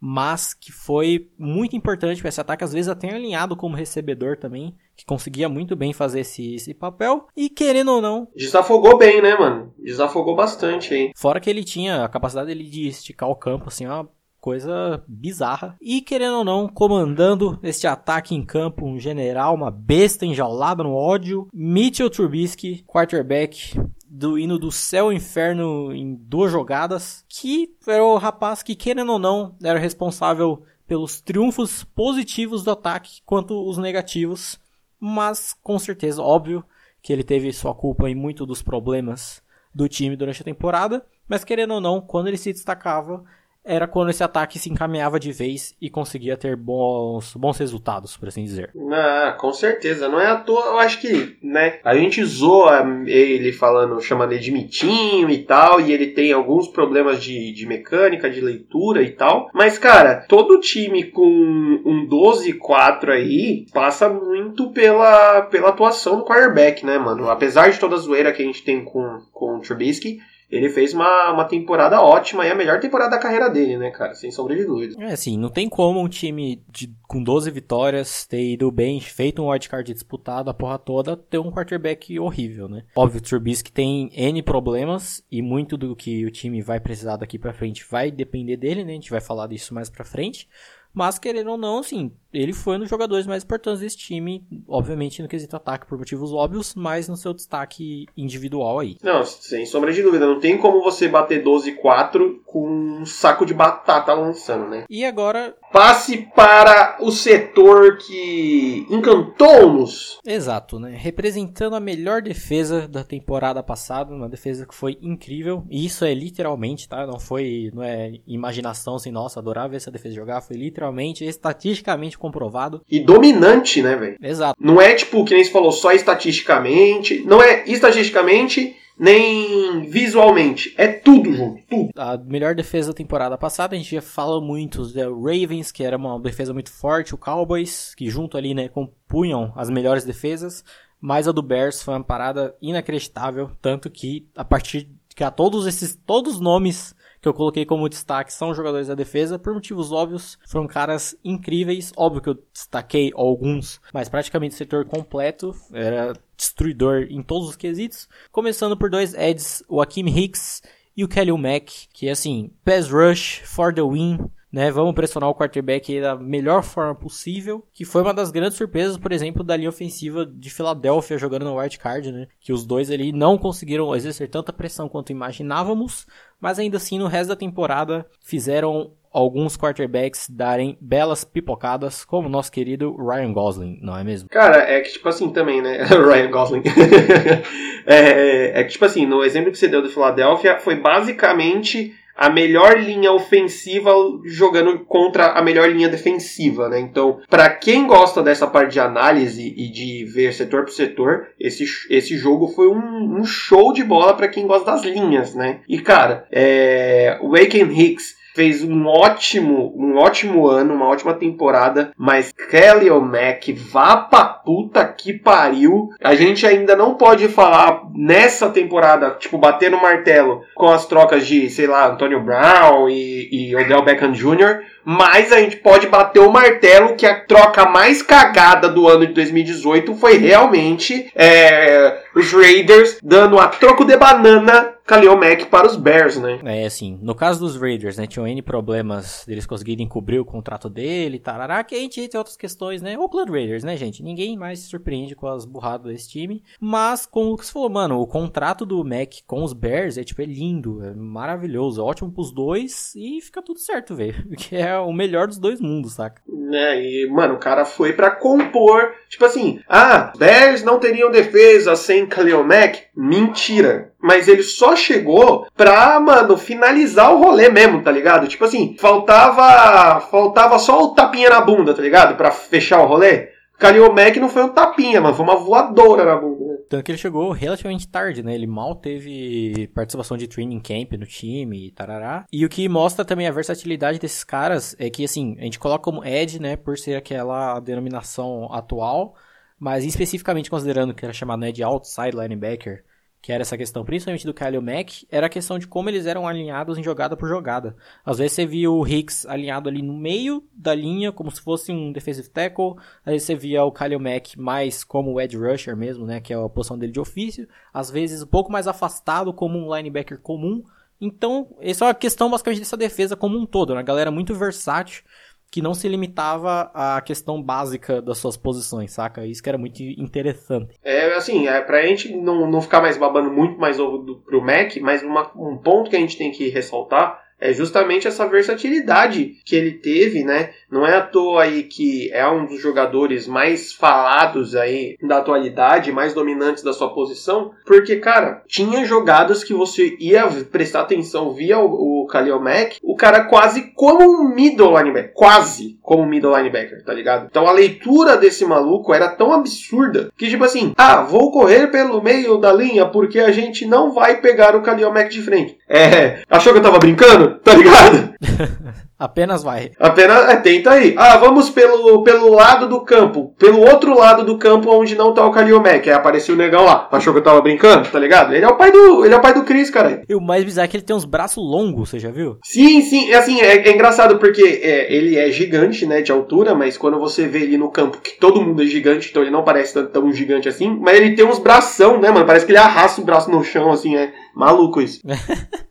mas 0.00 0.54
que 0.54 0.70
foi 0.70 1.30
muito 1.38 1.74
importante 1.74 2.20
para 2.20 2.28
esse 2.28 2.40
ataque, 2.40 2.62
às 2.62 2.72
vezes 2.72 2.88
até 2.88 3.12
alinhado 3.12 3.56
como 3.56 3.74
recebedor 3.74 4.36
também, 4.36 4.76
que 4.94 5.04
conseguia 5.04 5.48
muito 5.48 5.74
bem 5.74 5.92
fazer 5.92 6.20
esse, 6.20 6.54
esse 6.54 6.74
papel, 6.74 7.26
e 7.36 7.48
querendo 7.48 7.92
ou 7.92 8.00
não... 8.00 8.28
Desafogou 8.36 8.98
bem, 8.98 9.22
né, 9.22 9.36
mano? 9.36 9.74
Desafogou 9.78 10.36
bastante 10.36 10.94
aí. 10.94 11.12
Fora 11.16 11.40
que 11.40 11.48
ele 11.48 11.64
tinha 11.64 12.04
a 12.04 12.08
capacidade 12.08 12.48
dele 12.48 12.64
de 12.64 12.88
esticar 12.88 13.28
o 13.28 13.36
campo, 13.36 13.68
assim, 13.68 13.86
ó, 13.86 14.06
coisa 14.48 15.04
bizarra. 15.06 15.76
E 15.78 16.00
querendo 16.00 16.38
ou 16.38 16.44
não, 16.44 16.66
comandando 16.68 17.58
este 17.62 17.86
ataque 17.86 18.34
em 18.34 18.42
campo, 18.42 18.86
um 18.86 18.98
general, 18.98 19.54
uma 19.54 19.70
besta 19.70 20.24
enjaulada 20.24 20.82
no 20.82 20.94
ódio, 20.94 21.48
Mitchell 21.52 22.08
Trubisky, 22.08 22.82
quarterback 22.86 23.78
do 24.08 24.38
hino 24.38 24.58
do 24.58 24.72
céu 24.72 25.06
ao 25.06 25.12
inferno 25.12 25.92
em 25.92 26.14
duas 26.14 26.50
jogadas, 26.50 27.26
que 27.28 27.76
era 27.86 28.02
o 28.02 28.16
rapaz 28.16 28.62
que, 28.62 28.74
querendo 28.74 29.12
ou 29.12 29.18
não, 29.18 29.54
era 29.62 29.78
responsável 29.78 30.62
pelos 30.86 31.20
triunfos 31.20 31.84
positivos 31.84 32.64
do 32.64 32.70
ataque 32.70 33.20
quanto 33.26 33.68
os 33.68 33.76
negativos, 33.76 34.58
mas 34.98 35.54
com 35.62 35.78
certeza, 35.78 36.22
óbvio, 36.22 36.64
que 37.02 37.12
ele 37.12 37.22
teve 37.22 37.52
sua 37.52 37.74
culpa 37.74 38.08
em 38.08 38.14
muito 38.14 38.46
dos 38.46 38.62
problemas 38.62 39.42
do 39.74 39.86
time 39.90 40.16
durante 40.16 40.40
a 40.40 40.44
temporada, 40.46 41.04
mas 41.28 41.44
querendo 41.44 41.74
ou 41.74 41.82
não, 41.82 42.00
quando 42.00 42.28
ele 42.28 42.38
se 42.38 42.50
destacava, 42.50 43.22
era 43.68 43.86
quando 43.86 44.08
esse 44.08 44.24
ataque 44.24 44.58
se 44.58 44.70
encaminhava 44.70 45.20
de 45.20 45.30
vez 45.30 45.76
e 45.80 45.90
conseguia 45.90 46.36
ter 46.36 46.56
bons, 46.56 47.34
bons 47.36 47.58
resultados, 47.58 48.16
por 48.16 48.28
assim 48.28 48.42
dizer. 48.42 48.72
Ah, 48.90 49.36
com 49.38 49.52
certeza. 49.52 50.08
Não 50.08 50.18
é 50.18 50.26
à 50.26 50.36
toa, 50.36 50.64
eu 50.66 50.78
acho 50.78 51.00
que, 51.00 51.36
né? 51.42 51.78
A 51.84 51.94
gente 51.94 52.24
zoa 52.24 52.82
ele 53.06 53.52
falando, 53.52 54.00
chamando 54.00 54.32
ele 54.32 54.40
de 54.40 54.50
mitinho 54.50 55.28
e 55.28 55.38
tal, 55.44 55.80
e 55.80 55.92
ele 55.92 56.08
tem 56.08 56.32
alguns 56.32 56.66
problemas 56.68 57.22
de, 57.22 57.52
de 57.52 57.66
mecânica, 57.66 58.30
de 58.30 58.40
leitura 58.40 59.02
e 59.02 59.10
tal. 59.10 59.50
Mas, 59.52 59.78
cara, 59.78 60.24
todo 60.26 60.60
time 60.60 61.04
com 61.04 61.26
um 61.26 62.08
12-4 62.08 63.10
aí 63.10 63.66
passa 63.72 64.08
muito 64.08 64.70
pela, 64.70 65.42
pela 65.42 65.68
atuação 65.68 66.16
do 66.16 66.24
quarterback, 66.24 66.86
né, 66.86 66.98
mano? 66.98 67.28
Apesar 67.28 67.70
de 67.70 67.78
toda 67.78 67.96
a 67.96 67.98
zoeira 67.98 68.32
que 68.32 68.42
a 68.42 68.46
gente 68.46 68.64
tem 68.64 68.82
com, 68.82 69.18
com 69.32 69.56
o 69.56 69.60
Trubisky, 69.60 70.18
ele 70.50 70.70
fez 70.70 70.94
uma, 70.94 71.32
uma 71.32 71.44
temporada 71.44 72.00
ótima 72.00 72.46
e 72.46 72.50
a 72.50 72.54
melhor 72.54 72.80
temporada 72.80 73.10
da 73.10 73.18
carreira 73.18 73.50
dele, 73.50 73.76
né, 73.76 73.90
cara? 73.90 74.14
Sem 74.14 74.30
sombra 74.30 74.56
de 74.56 74.64
dúvida. 74.64 74.94
É, 74.98 75.12
assim, 75.12 75.36
não 75.36 75.50
tem 75.50 75.68
como 75.68 76.00
um 76.00 76.08
time 76.08 76.62
de, 76.70 76.90
com 77.06 77.22
12 77.22 77.50
vitórias 77.50 78.26
ter 78.26 78.52
ido 78.52 78.70
bem, 78.70 78.98
feito 79.00 79.42
um 79.42 79.50
wildcard 79.50 79.92
disputado 79.92 80.48
a 80.48 80.54
porra 80.54 80.78
toda, 80.78 81.16
ter 81.16 81.38
um 81.38 81.50
quarterback 81.50 82.18
horrível, 82.18 82.68
né? 82.68 82.84
Óbvio, 82.96 83.20
o 83.20 83.22
Trubisky 83.22 83.70
tem 83.70 84.10
N 84.14 84.42
problemas 84.42 85.22
e 85.30 85.42
muito 85.42 85.76
do 85.76 85.94
que 85.94 86.24
o 86.24 86.30
time 86.30 86.62
vai 86.62 86.80
precisar 86.80 87.16
daqui 87.16 87.38
pra 87.38 87.52
frente 87.52 87.84
vai 87.90 88.10
depender 88.10 88.56
dele, 88.56 88.84
né? 88.84 88.92
A 88.92 88.94
gente 88.94 89.10
vai 89.10 89.20
falar 89.20 89.48
disso 89.48 89.74
mais 89.74 89.90
pra 89.90 90.04
frente. 90.04 90.48
Mas, 90.92 91.18
querendo 91.18 91.50
ou 91.50 91.58
não, 91.58 91.78
assim, 91.78 92.10
ele 92.32 92.52
foi 92.52 92.76
um 92.76 92.80
dos 92.80 92.90
jogadores 92.90 93.26
mais 93.26 93.42
importantes 93.42 93.80
desse 93.80 93.96
time, 93.96 94.46
obviamente 94.66 95.22
no 95.22 95.28
quesito 95.28 95.56
ataque 95.56 95.86
por 95.86 95.98
motivos 95.98 96.32
óbvios, 96.32 96.74
mas 96.74 97.08
no 97.08 97.16
seu 97.16 97.32
destaque 97.32 98.06
individual 98.16 98.78
aí. 98.78 98.96
Não, 99.02 99.24
sem 99.24 99.64
sombra 99.64 99.92
de 99.92 100.02
dúvida, 100.02 100.26
não 100.26 100.40
tem 100.40 100.58
como 100.58 100.82
você 100.82 101.08
bater 101.08 101.42
12-4 101.42 102.40
com 102.44 102.68
um 102.68 103.06
saco 103.06 103.46
de 103.46 103.54
batata 103.54 104.12
lançando, 104.12 104.68
né? 104.68 104.84
E 104.88 105.04
agora. 105.04 105.56
Passe 105.72 106.28
para 106.34 106.96
o 107.00 107.10
setor 107.10 107.98
que 107.98 108.86
encantou-nos. 108.88 110.18
Exato, 110.24 110.78
né? 110.78 110.96
Representando 110.96 111.76
a 111.76 111.80
melhor 111.80 112.22
defesa 112.22 112.88
da 112.88 113.04
temporada 113.04 113.62
passada, 113.62 114.14
uma 114.14 114.28
defesa 114.28 114.66
que 114.66 114.74
foi 114.74 114.98
incrível. 115.02 115.64
E 115.68 115.84
isso 115.84 116.04
é 116.04 116.14
literalmente, 116.14 116.88
tá? 116.88 117.06
Não 117.06 117.18
foi, 117.18 117.70
não 117.74 117.82
é 117.82 118.12
imaginação 118.26 118.96
assim, 118.96 119.10
nossa, 119.10 119.40
adorava 119.40 119.68
ver 119.68 119.76
essa 119.76 119.90
defesa 119.90 120.14
jogar, 120.14 120.40
foi 120.40 120.56
literalmente, 120.56 121.24
estatisticamente 121.24 122.17
comprovado. 122.18 122.82
E 122.90 123.00
dominante, 123.00 123.82
né, 123.82 123.96
velho? 123.96 124.16
Exato. 124.22 124.56
Não 124.60 124.80
é 124.80 124.94
tipo, 124.94 125.24
que 125.24 125.34
nem 125.34 125.44
você 125.44 125.50
falou, 125.50 125.72
só 125.72 125.92
estatisticamente. 125.92 127.22
Não 127.24 127.42
é 127.42 127.64
estatisticamente 127.66 128.76
nem 128.98 129.88
visualmente. 129.88 130.74
É 130.76 130.88
tudo 130.88 131.32
junto, 131.32 131.62
tudo. 131.68 131.90
A 131.96 132.16
melhor 132.18 132.54
defesa 132.54 132.88
da 132.88 132.94
temporada 132.94 133.38
passada, 133.38 133.74
a 133.74 133.78
gente 133.78 133.94
já 133.94 134.02
fala 134.02 134.40
muito 134.40 134.82
do 134.82 135.22
Ravens, 135.22 135.70
que 135.70 135.84
era 135.84 135.96
uma 135.96 136.18
defesa 136.18 136.52
muito 136.52 136.72
forte, 136.72 137.14
o 137.14 137.18
Cowboys, 137.18 137.94
que 137.94 138.10
junto 138.10 138.36
ali, 138.36 138.54
né, 138.54 138.68
compunham 138.68 139.52
as 139.54 139.70
melhores 139.70 140.04
defesas, 140.04 140.64
mas 141.00 141.28
a 141.28 141.32
do 141.32 141.42
Bears 141.42 141.80
foi 141.80 141.94
uma 141.94 142.04
parada 142.04 142.56
inacreditável, 142.60 143.50
tanto 143.62 143.88
que 143.88 144.26
a 144.34 144.44
partir 144.44 144.90
que 145.14 145.24
a 145.24 145.30
todos 145.30 145.66
esses 145.66 145.98
todos 146.06 146.34
os 146.34 146.40
nomes 146.40 146.94
que 147.20 147.28
eu 147.28 147.34
coloquei 147.34 147.64
como 147.64 147.88
destaque 147.88 148.32
são 148.32 148.54
jogadores 148.54 148.88
da 148.88 148.94
defesa, 148.94 149.38
por 149.38 149.52
motivos 149.54 149.92
óbvios, 149.92 150.38
foram 150.46 150.66
caras 150.66 151.16
incríveis. 151.24 151.92
Óbvio 151.96 152.22
que 152.22 152.28
eu 152.28 152.38
destaquei 152.52 153.10
alguns, 153.14 153.80
mas 153.92 154.08
praticamente 154.08 154.54
o 154.54 154.58
setor 154.58 154.84
completo 154.84 155.54
era 155.72 156.12
destruidor 156.36 157.06
em 157.10 157.22
todos 157.22 157.48
os 157.48 157.56
quesitos. 157.56 158.08
Começando 158.30 158.76
por 158.76 158.90
dois 158.90 159.14
Eds, 159.14 159.62
o 159.68 159.80
Akim 159.80 160.06
Hicks 160.06 160.62
e 160.96 161.04
o 161.04 161.08
Kelly 161.08 161.32
Mack, 161.32 161.88
que 161.92 162.08
assim, 162.08 162.50
pass 162.64 162.88
rush 162.90 163.42
for 163.44 163.74
the 163.74 163.82
win, 163.82 164.18
né? 164.52 164.70
Vamos 164.70 164.94
pressionar 164.94 165.28
o 165.28 165.34
quarterback 165.34 166.00
da 166.00 166.16
melhor 166.16 166.62
forma 166.62 166.94
possível, 166.94 167.64
que 167.72 167.84
foi 167.84 168.02
uma 168.02 168.14
das 168.14 168.30
grandes 168.30 168.56
surpresas, 168.56 168.96
por 168.96 169.12
exemplo, 169.12 169.44
da 169.44 169.56
linha 169.56 169.68
ofensiva 169.68 170.24
de 170.26 170.50
Filadélfia 170.50 171.18
jogando 171.18 171.44
no 171.44 171.58
wild 171.58 171.78
card, 171.78 172.12
né? 172.12 172.26
Que 172.40 172.52
os 172.52 172.66
dois 172.66 172.90
ali 172.90 173.12
não 173.12 173.36
conseguiram 173.36 173.94
exercer 173.94 174.28
tanta 174.28 174.52
pressão 174.52 174.88
quanto 174.88 175.12
imaginávamos, 175.12 176.06
mas 176.40 176.58
ainda 176.58 176.76
assim 176.76 176.98
no 176.98 177.06
resto 177.06 177.28
da 177.30 177.36
temporada 177.36 178.06
fizeram 178.20 178.92
alguns 179.12 179.56
quarterbacks 179.56 180.28
darem 180.28 180.76
belas 180.80 181.24
pipocadas, 181.24 182.04
como 182.04 182.28
o 182.28 182.30
nosso 182.30 182.52
querido 182.52 182.94
Ryan 182.96 183.32
Gosling, 183.32 183.78
não 183.82 183.96
é 183.96 184.04
mesmo? 184.04 184.28
Cara, 184.28 184.58
é 184.58 184.80
que 184.80 184.92
tipo 184.92 185.08
assim 185.08 185.30
também, 185.30 185.62
né? 185.62 185.82
Ryan 185.88 186.30
Gosling. 186.30 186.62
é, 187.86 188.60
é 188.60 188.64
que 188.64 188.72
tipo 188.72 188.84
assim, 188.84 189.06
no 189.06 189.24
exemplo 189.24 189.50
que 189.50 189.58
você 189.58 189.68
deu 189.68 189.82
do 189.82 189.88
Filadélfia, 189.88 190.58
foi 190.58 190.76
basicamente 190.76 191.94
a 192.18 192.28
melhor 192.28 192.80
linha 192.80 193.12
ofensiva 193.12 193.92
jogando 194.24 194.80
contra 194.80 195.28
a 195.28 195.40
melhor 195.40 195.70
linha 195.70 195.88
defensiva, 195.88 196.68
né? 196.68 196.80
Então, 196.80 197.20
para 197.30 197.48
quem 197.48 197.86
gosta 197.86 198.20
dessa 198.20 198.44
parte 198.44 198.72
de 198.72 198.80
análise 198.80 199.54
e 199.56 199.70
de 199.70 200.04
ver 200.04 200.34
setor 200.34 200.64
por 200.64 200.72
setor, 200.72 201.28
esse, 201.38 201.64
esse 201.88 202.16
jogo 202.16 202.48
foi 202.48 202.66
um, 202.66 203.20
um 203.20 203.24
show 203.24 203.72
de 203.72 203.84
bola 203.84 204.14
para 204.14 204.26
quem 204.26 204.48
gosta 204.48 204.72
das 204.72 204.82
linhas, 204.82 205.32
né? 205.32 205.60
E 205.68 205.78
cara, 205.80 206.26
é, 206.32 207.20
o 207.22 207.36
Aiken 207.36 207.70
Hicks 207.70 208.17
fez 208.34 208.62
um 208.62 208.86
ótimo, 208.86 209.74
um 209.76 209.96
ótimo 209.96 210.46
ano, 210.46 210.74
uma 210.74 210.86
ótima 210.86 211.14
temporada, 211.14 211.92
mas 211.96 212.32
Kelly 212.50 212.90
Mack 212.90 213.52
vá 213.52 213.96
pra 213.96 214.24
puta 214.24 214.84
que 214.84 215.12
pariu. 215.12 215.90
A 216.02 216.14
gente 216.14 216.46
ainda 216.46 216.76
não 216.76 216.94
pode 216.94 217.28
falar 217.28 217.82
nessa 217.94 218.48
temporada, 218.50 219.16
tipo, 219.18 219.38
bater 219.38 219.70
no 219.70 219.82
martelo 219.82 220.42
com 220.54 220.68
as 220.68 220.86
trocas 220.86 221.26
de, 221.26 221.50
sei 221.50 221.66
lá, 221.66 221.88
Antonio 221.88 222.22
Brown 222.22 222.88
e, 222.88 223.28
e 223.30 223.56
Odell 223.56 223.82
Beckham 223.82 224.12
Jr., 224.12 224.60
mas 224.84 225.30
a 225.32 225.40
gente 225.40 225.56
pode 225.56 225.86
bater 225.86 226.20
o 226.20 226.32
martelo 226.32 226.94
que 226.96 227.04
a 227.04 227.20
troca 227.20 227.66
mais 227.66 228.02
cagada 228.02 228.70
do 228.70 228.88
ano 228.88 229.06
de 229.06 229.12
2018 229.12 229.94
foi 229.96 230.16
realmente 230.16 231.10
é, 231.14 231.98
os 232.14 232.32
Raiders 232.32 232.98
dando 233.02 233.38
a 233.38 233.48
troco 233.48 233.84
de 233.84 233.96
banana 233.98 234.72
Khalil 234.88 235.18
Mack 235.18 235.50
para 235.50 235.66
os 235.66 235.76
Bears, 235.76 236.16
né? 236.16 236.40
É, 236.42 236.64
assim, 236.64 236.98
no 237.02 237.14
caso 237.14 237.40
dos 237.40 237.60
Raiders, 237.60 237.98
né, 237.98 238.06
tinham 238.06 238.26
N 238.26 238.40
problemas 238.40 239.22
deles 239.26 239.44
conseguirem 239.44 239.86
cobrir 239.86 240.18
o 240.18 240.24
contrato 240.24 240.70
dele, 240.70 241.18
tarará, 241.18 241.62
que 241.62 241.74
a 241.74 241.78
gente 241.78 242.08
tem 242.08 242.16
outras 242.16 242.38
questões, 242.38 242.80
né? 242.80 242.98
Oakland 242.98 243.30
Raiders, 243.30 243.62
né, 243.62 243.76
gente? 243.76 244.02
Ninguém 244.02 244.34
mais 244.34 244.60
se 244.60 244.70
surpreende 244.70 245.14
com 245.14 245.26
as 245.26 245.44
burradas 245.44 245.92
desse 245.92 246.08
time, 246.08 246.42
mas 246.58 247.04
como 247.04 247.36
você 247.36 247.52
falou, 247.52 247.68
mano, 247.68 248.00
o 248.00 248.06
contrato 248.06 248.64
do 248.64 248.82
Mack 248.82 249.22
com 249.26 249.44
os 249.44 249.52
Bears 249.52 249.98
é, 249.98 250.04
tipo, 250.04 250.22
é 250.22 250.24
lindo, 250.24 250.82
é 250.82 250.94
maravilhoso, 250.94 251.82
é 251.82 251.84
ótimo 251.84 252.10
pros 252.10 252.32
dois 252.32 252.94
e 252.96 253.20
fica 253.20 253.42
tudo 253.42 253.60
certo, 253.60 253.94
velho, 253.94 254.24
porque 254.26 254.56
é 254.56 254.78
o 254.78 254.90
melhor 254.90 255.26
dos 255.26 255.38
dois 255.38 255.60
mundos, 255.60 255.92
saca? 255.92 256.22
É, 256.50 256.80
e, 256.80 257.06
mano, 257.10 257.34
o 257.34 257.38
cara 257.38 257.66
foi 257.66 257.92
para 257.92 258.10
compor, 258.10 258.94
tipo 259.10 259.26
assim, 259.26 259.60
ah, 259.68 260.14
Bears 260.16 260.62
não 260.62 260.80
teriam 260.80 261.10
defesa 261.10 261.76
sem 261.76 262.06
Khalil 262.06 262.42
Mack? 262.42 262.84
Mentira 262.96 263.92
mas 264.00 264.28
ele 264.28 264.42
só 264.42 264.76
chegou 264.76 265.46
pra, 265.56 265.98
mano, 265.98 266.36
finalizar 266.36 267.12
o 267.12 267.18
rolê 267.18 267.48
mesmo, 267.48 267.82
tá 267.82 267.90
ligado? 267.90 268.28
Tipo 268.28 268.44
assim, 268.44 268.76
faltava 268.78 270.00
faltava 270.00 270.58
só 270.58 270.84
o 270.84 270.94
tapinha 270.94 271.30
na 271.30 271.40
bunda, 271.40 271.74
tá 271.74 271.82
ligado? 271.82 272.16
Pra 272.16 272.30
fechar 272.30 272.80
o 272.82 272.86
rolê. 272.86 273.28
Kalil 273.58 273.92
Mack 273.92 274.20
não 274.20 274.28
foi 274.28 274.44
um 274.44 274.50
tapinha, 274.50 275.00
mano, 275.00 275.16
foi 275.16 275.24
uma 275.24 275.34
voadora 275.34 276.04
na 276.04 276.16
bunda. 276.16 276.44
Né? 276.44 276.58
Tanto 276.70 276.84
que 276.84 276.92
ele 276.92 276.98
chegou 276.98 277.32
relativamente 277.32 277.88
tarde, 277.88 278.22
né? 278.22 278.32
Ele 278.32 278.46
mal 278.46 278.76
teve 278.76 279.68
participação 279.74 280.16
de 280.16 280.28
training 280.28 280.60
camp 280.60 280.92
no 280.92 281.04
time 281.04 281.66
e 281.66 281.70
tarará. 281.72 282.24
E 282.32 282.44
o 282.44 282.48
que 282.48 282.68
mostra 282.68 283.04
também 283.04 283.26
a 283.26 283.32
versatilidade 283.32 283.98
desses 283.98 284.22
caras 284.22 284.76
é 284.78 284.88
que, 284.88 285.04
assim, 285.04 285.36
a 285.40 285.42
gente 285.42 285.58
coloca 285.58 285.82
como 285.82 286.04
Edge, 286.04 286.40
né? 286.40 286.54
Por 286.54 286.78
ser 286.78 286.94
aquela 286.94 287.58
denominação 287.58 288.48
atual. 288.52 289.16
Mas 289.58 289.84
especificamente 289.84 290.48
considerando 290.48 290.94
que 290.94 291.04
era 291.04 291.12
chamado 291.12 291.40
né, 291.40 291.50
de 291.50 291.64
outside 291.64 292.16
linebacker, 292.16 292.84
que 293.20 293.32
era 293.32 293.42
essa 293.42 293.56
questão, 293.58 293.84
principalmente 293.84 294.24
do 294.24 294.32
Kyle 294.32 294.60
Mack, 294.60 295.06
era 295.10 295.26
a 295.26 295.30
questão 295.30 295.58
de 295.58 295.66
como 295.66 295.88
eles 295.88 296.06
eram 296.06 296.26
alinhados 296.26 296.78
em 296.78 296.82
jogada 296.82 297.16
por 297.16 297.28
jogada. 297.28 297.76
Às 298.04 298.18
vezes 298.18 298.32
você 298.32 298.46
via 298.46 298.70
o 298.70 298.86
Hicks 298.86 299.26
alinhado 299.26 299.68
ali 299.68 299.82
no 299.82 299.92
meio 299.92 300.44
da 300.52 300.74
linha, 300.74 301.10
como 301.10 301.30
se 301.30 301.40
fosse 301.40 301.72
um 301.72 301.92
defensive 301.92 302.28
tackle, 302.28 302.74
vezes 303.04 303.24
você 303.24 303.34
via 303.34 303.64
o 303.64 303.72
Kyle 303.72 303.98
Mack 303.98 304.38
mais 304.38 304.84
como 304.84 305.12
o 305.12 305.20
edge 305.20 305.36
rusher 305.36 305.76
mesmo, 305.76 306.06
né, 306.06 306.20
que 306.20 306.32
é 306.32 306.36
a 306.36 306.48
posição 306.48 306.78
dele 306.78 306.92
de 306.92 307.00
ofício, 307.00 307.48
às 307.72 307.90
vezes 307.90 308.22
um 308.22 308.26
pouco 308.26 308.52
mais 308.52 308.68
afastado 308.68 309.32
como 309.32 309.58
um 309.58 309.74
linebacker 309.74 310.18
comum. 310.20 310.62
Então, 311.00 311.56
essa 311.60 311.84
é 311.84 311.88
uma 311.88 311.94
questão 311.94 312.28
basicamente 312.28 312.58
dessa 312.58 312.76
defesa 312.76 313.16
como 313.16 313.38
um 313.38 313.46
todo, 313.46 313.72
uma 313.72 313.82
galera 313.82 314.10
muito 314.10 314.34
versátil, 314.34 315.04
que 315.50 315.62
não 315.62 315.74
se 315.74 315.88
limitava 315.88 316.70
à 316.74 317.00
questão 317.00 317.42
básica 317.42 318.02
das 318.02 318.18
suas 318.18 318.36
posições, 318.36 318.92
saca? 318.92 319.26
Isso 319.26 319.42
que 319.42 319.48
era 319.48 319.58
muito 319.58 319.82
interessante. 319.82 320.74
É, 320.84 321.14
assim, 321.14 321.46
é, 321.46 321.60
pra 321.60 321.86
gente 321.86 322.14
não, 322.14 322.50
não 322.50 322.60
ficar 322.60 322.80
mais 322.80 322.96
babando 322.96 323.30
muito 323.30 323.58
mais 323.58 323.80
ovo 323.80 323.98
do, 323.98 324.16
pro 324.20 324.42
Mac, 324.42 324.76
mas 324.80 325.02
uma, 325.02 325.30
um 325.36 325.56
ponto 325.56 325.90
que 325.90 325.96
a 325.96 326.00
gente 326.00 326.18
tem 326.18 326.30
que 326.30 326.48
ressaltar 326.48 327.27
é 327.40 327.52
justamente 327.52 328.08
essa 328.08 328.26
versatilidade 328.26 329.36
que 329.44 329.54
ele 329.54 329.72
teve, 329.72 330.24
né? 330.24 330.50
Não 330.70 330.86
é 330.86 330.96
à 330.96 331.02
toa 331.02 331.44
aí 331.44 331.62
que 331.62 332.10
é 332.12 332.26
um 332.28 332.46
dos 332.46 332.60
jogadores 332.60 333.26
mais 333.26 333.72
falados 333.72 334.54
aí 334.54 334.96
da 335.02 335.18
atualidade, 335.18 335.92
mais 335.92 336.12
dominantes 336.12 336.62
da 336.62 336.72
sua 336.72 336.92
posição, 336.92 337.52
porque, 337.64 337.96
cara, 337.96 338.42
tinha 338.46 338.84
jogadas 338.84 339.44
que 339.44 339.54
você 339.54 339.96
ia 339.98 340.26
prestar 340.50 340.80
atenção 340.80 341.32
via 341.32 341.58
o, 341.58 342.02
o 342.02 342.06
Khalil 342.06 342.40
Mack, 342.40 342.78
o 342.82 342.96
cara 342.96 343.24
quase 343.24 343.72
como 343.74 344.04
um 344.04 344.34
middle 344.34 344.76
linebacker. 344.76 345.12
Quase 345.14 345.78
como 345.82 346.02
um 346.02 346.06
middle 346.06 346.36
linebacker, 346.36 346.84
tá 346.84 346.92
ligado? 346.92 347.28
Então 347.30 347.46
a 347.46 347.52
leitura 347.52 348.16
desse 348.16 348.44
maluco 348.44 348.92
era 348.92 349.08
tão 349.08 349.32
absurda 349.32 350.10
que, 350.16 350.28
tipo 350.28 350.44
assim, 350.44 350.72
ah, 350.76 351.02
vou 351.02 351.30
correr 351.30 351.68
pelo 351.68 352.02
meio 352.02 352.36
da 352.36 352.52
linha 352.52 352.86
porque 352.86 353.18
a 353.18 353.30
gente 353.30 353.64
não 353.66 353.92
vai 353.92 354.20
pegar 354.20 354.54
o 354.56 354.62
Khalil 354.62 354.92
Mack 354.92 355.10
de 355.10 355.22
frente. 355.22 355.57
É, 355.68 356.20
achou 356.30 356.52
que 356.52 356.58
eu 356.58 356.62
tava 356.62 356.78
brincando? 356.78 357.38
Tá 357.40 357.54
ligado? 357.54 358.14
Apenas 358.98 359.44
vai. 359.44 359.70
Apenas, 359.78 360.28
é, 360.28 360.36
tenta 360.36 360.72
aí. 360.72 360.92
Ah, 360.98 361.16
vamos 361.18 361.48
pelo, 361.50 362.02
pelo 362.02 362.34
lado 362.34 362.68
do 362.68 362.80
campo. 362.80 363.32
Pelo 363.38 363.60
outro 363.60 363.96
lado 363.96 364.24
do 364.24 364.36
campo 364.36 364.72
onde 364.72 364.96
não 364.96 365.14
tá 365.14 365.24
o 365.24 365.30
Kalil 365.30 365.60
Mack. 365.60 365.88
Aí 365.88 365.92
apareceu 365.94 366.34
o 366.34 366.38
negão 366.38 366.64
lá. 366.64 366.88
Achou 366.90 367.12
que 367.12 367.20
eu 367.20 367.22
tava 367.22 367.40
brincando? 367.40 367.88
Tá 367.88 367.98
ligado? 367.98 368.34
Ele 368.34 368.44
é 368.44 368.48
o 368.48 368.56
pai 368.56 368.72
do, 368.72 369.04
ele 369.04 369.14
é 369.14 369.16
o 369.16 369.20
pai 369.20 369.32
do 369.32 369.44
Chris, 369.44 369.70
cara. 369.70 370.02
E 370.08 370.14
o 370.16 370.20
mais 370.20 370.44
bizarro 370.44 370.64
é 370.64 370.68
que 370.68 370.76
ele 370.76 370.84
tem 370.84 370.96
uns 370.96 371.04
braços 371.04 371.36
longos, 371.36 371.90
você 371.90 372.00
já 372.00 372.10
viu? 372.10 372.38
Sim, 372.42 372.80
sim. 372.80 373.08
É 373.12 373.14
assim, 373.14 373.40
é, 373.40 373.68
é 373.68 373.72
engraçado 373.72 374.18
porque 374.18 374.42
é, 374.42 374.92
ele 374.92 375.16
é 375.16 375.30
gigante, 375.30 375.86
né, 375.86 376.02
de 376.02 376.10
altura, 376.10 376.56
mas 376.56 376.76
quando 376.76 376.98
você 376.98 377.28
vê 377.28 377.42
ele 377.42 377.56
no 377.56 377.70
campo, 377.70 378.00
que 378.02 378.18
todo 378.18 378.42
mundo 378.42 378.64
é 378.64 378.66
gigante, 378.66 379.10
então 379.10 379.22
ele 379.22 379.30
não 379.30 379.44
parece 379.44 379.74
tão, 379.74 379.86
tão 379.86 380.12
gigante 380.12 380.48
assim, 380.48 380.76
mas 380.80 380.96
ele 380.96 381.14
tem 381.14 381.24
uns 381.24 381.38
bração, 381.38 382.00
né, 382.00 382.10
mano? 382.10 382.26
Parece 382.26 382.44
que 382.44 382.50
ele 382.50 382.58
arrasta 382.58 383.00
o 383.00 383.04
braço 383.04 383.30
no 383.30 383.44
chão, 383.44 383.70
assim, 383.70 383.94
é 383.94 384.12
maluco 384.38 384.80
isso. 384.80 385.00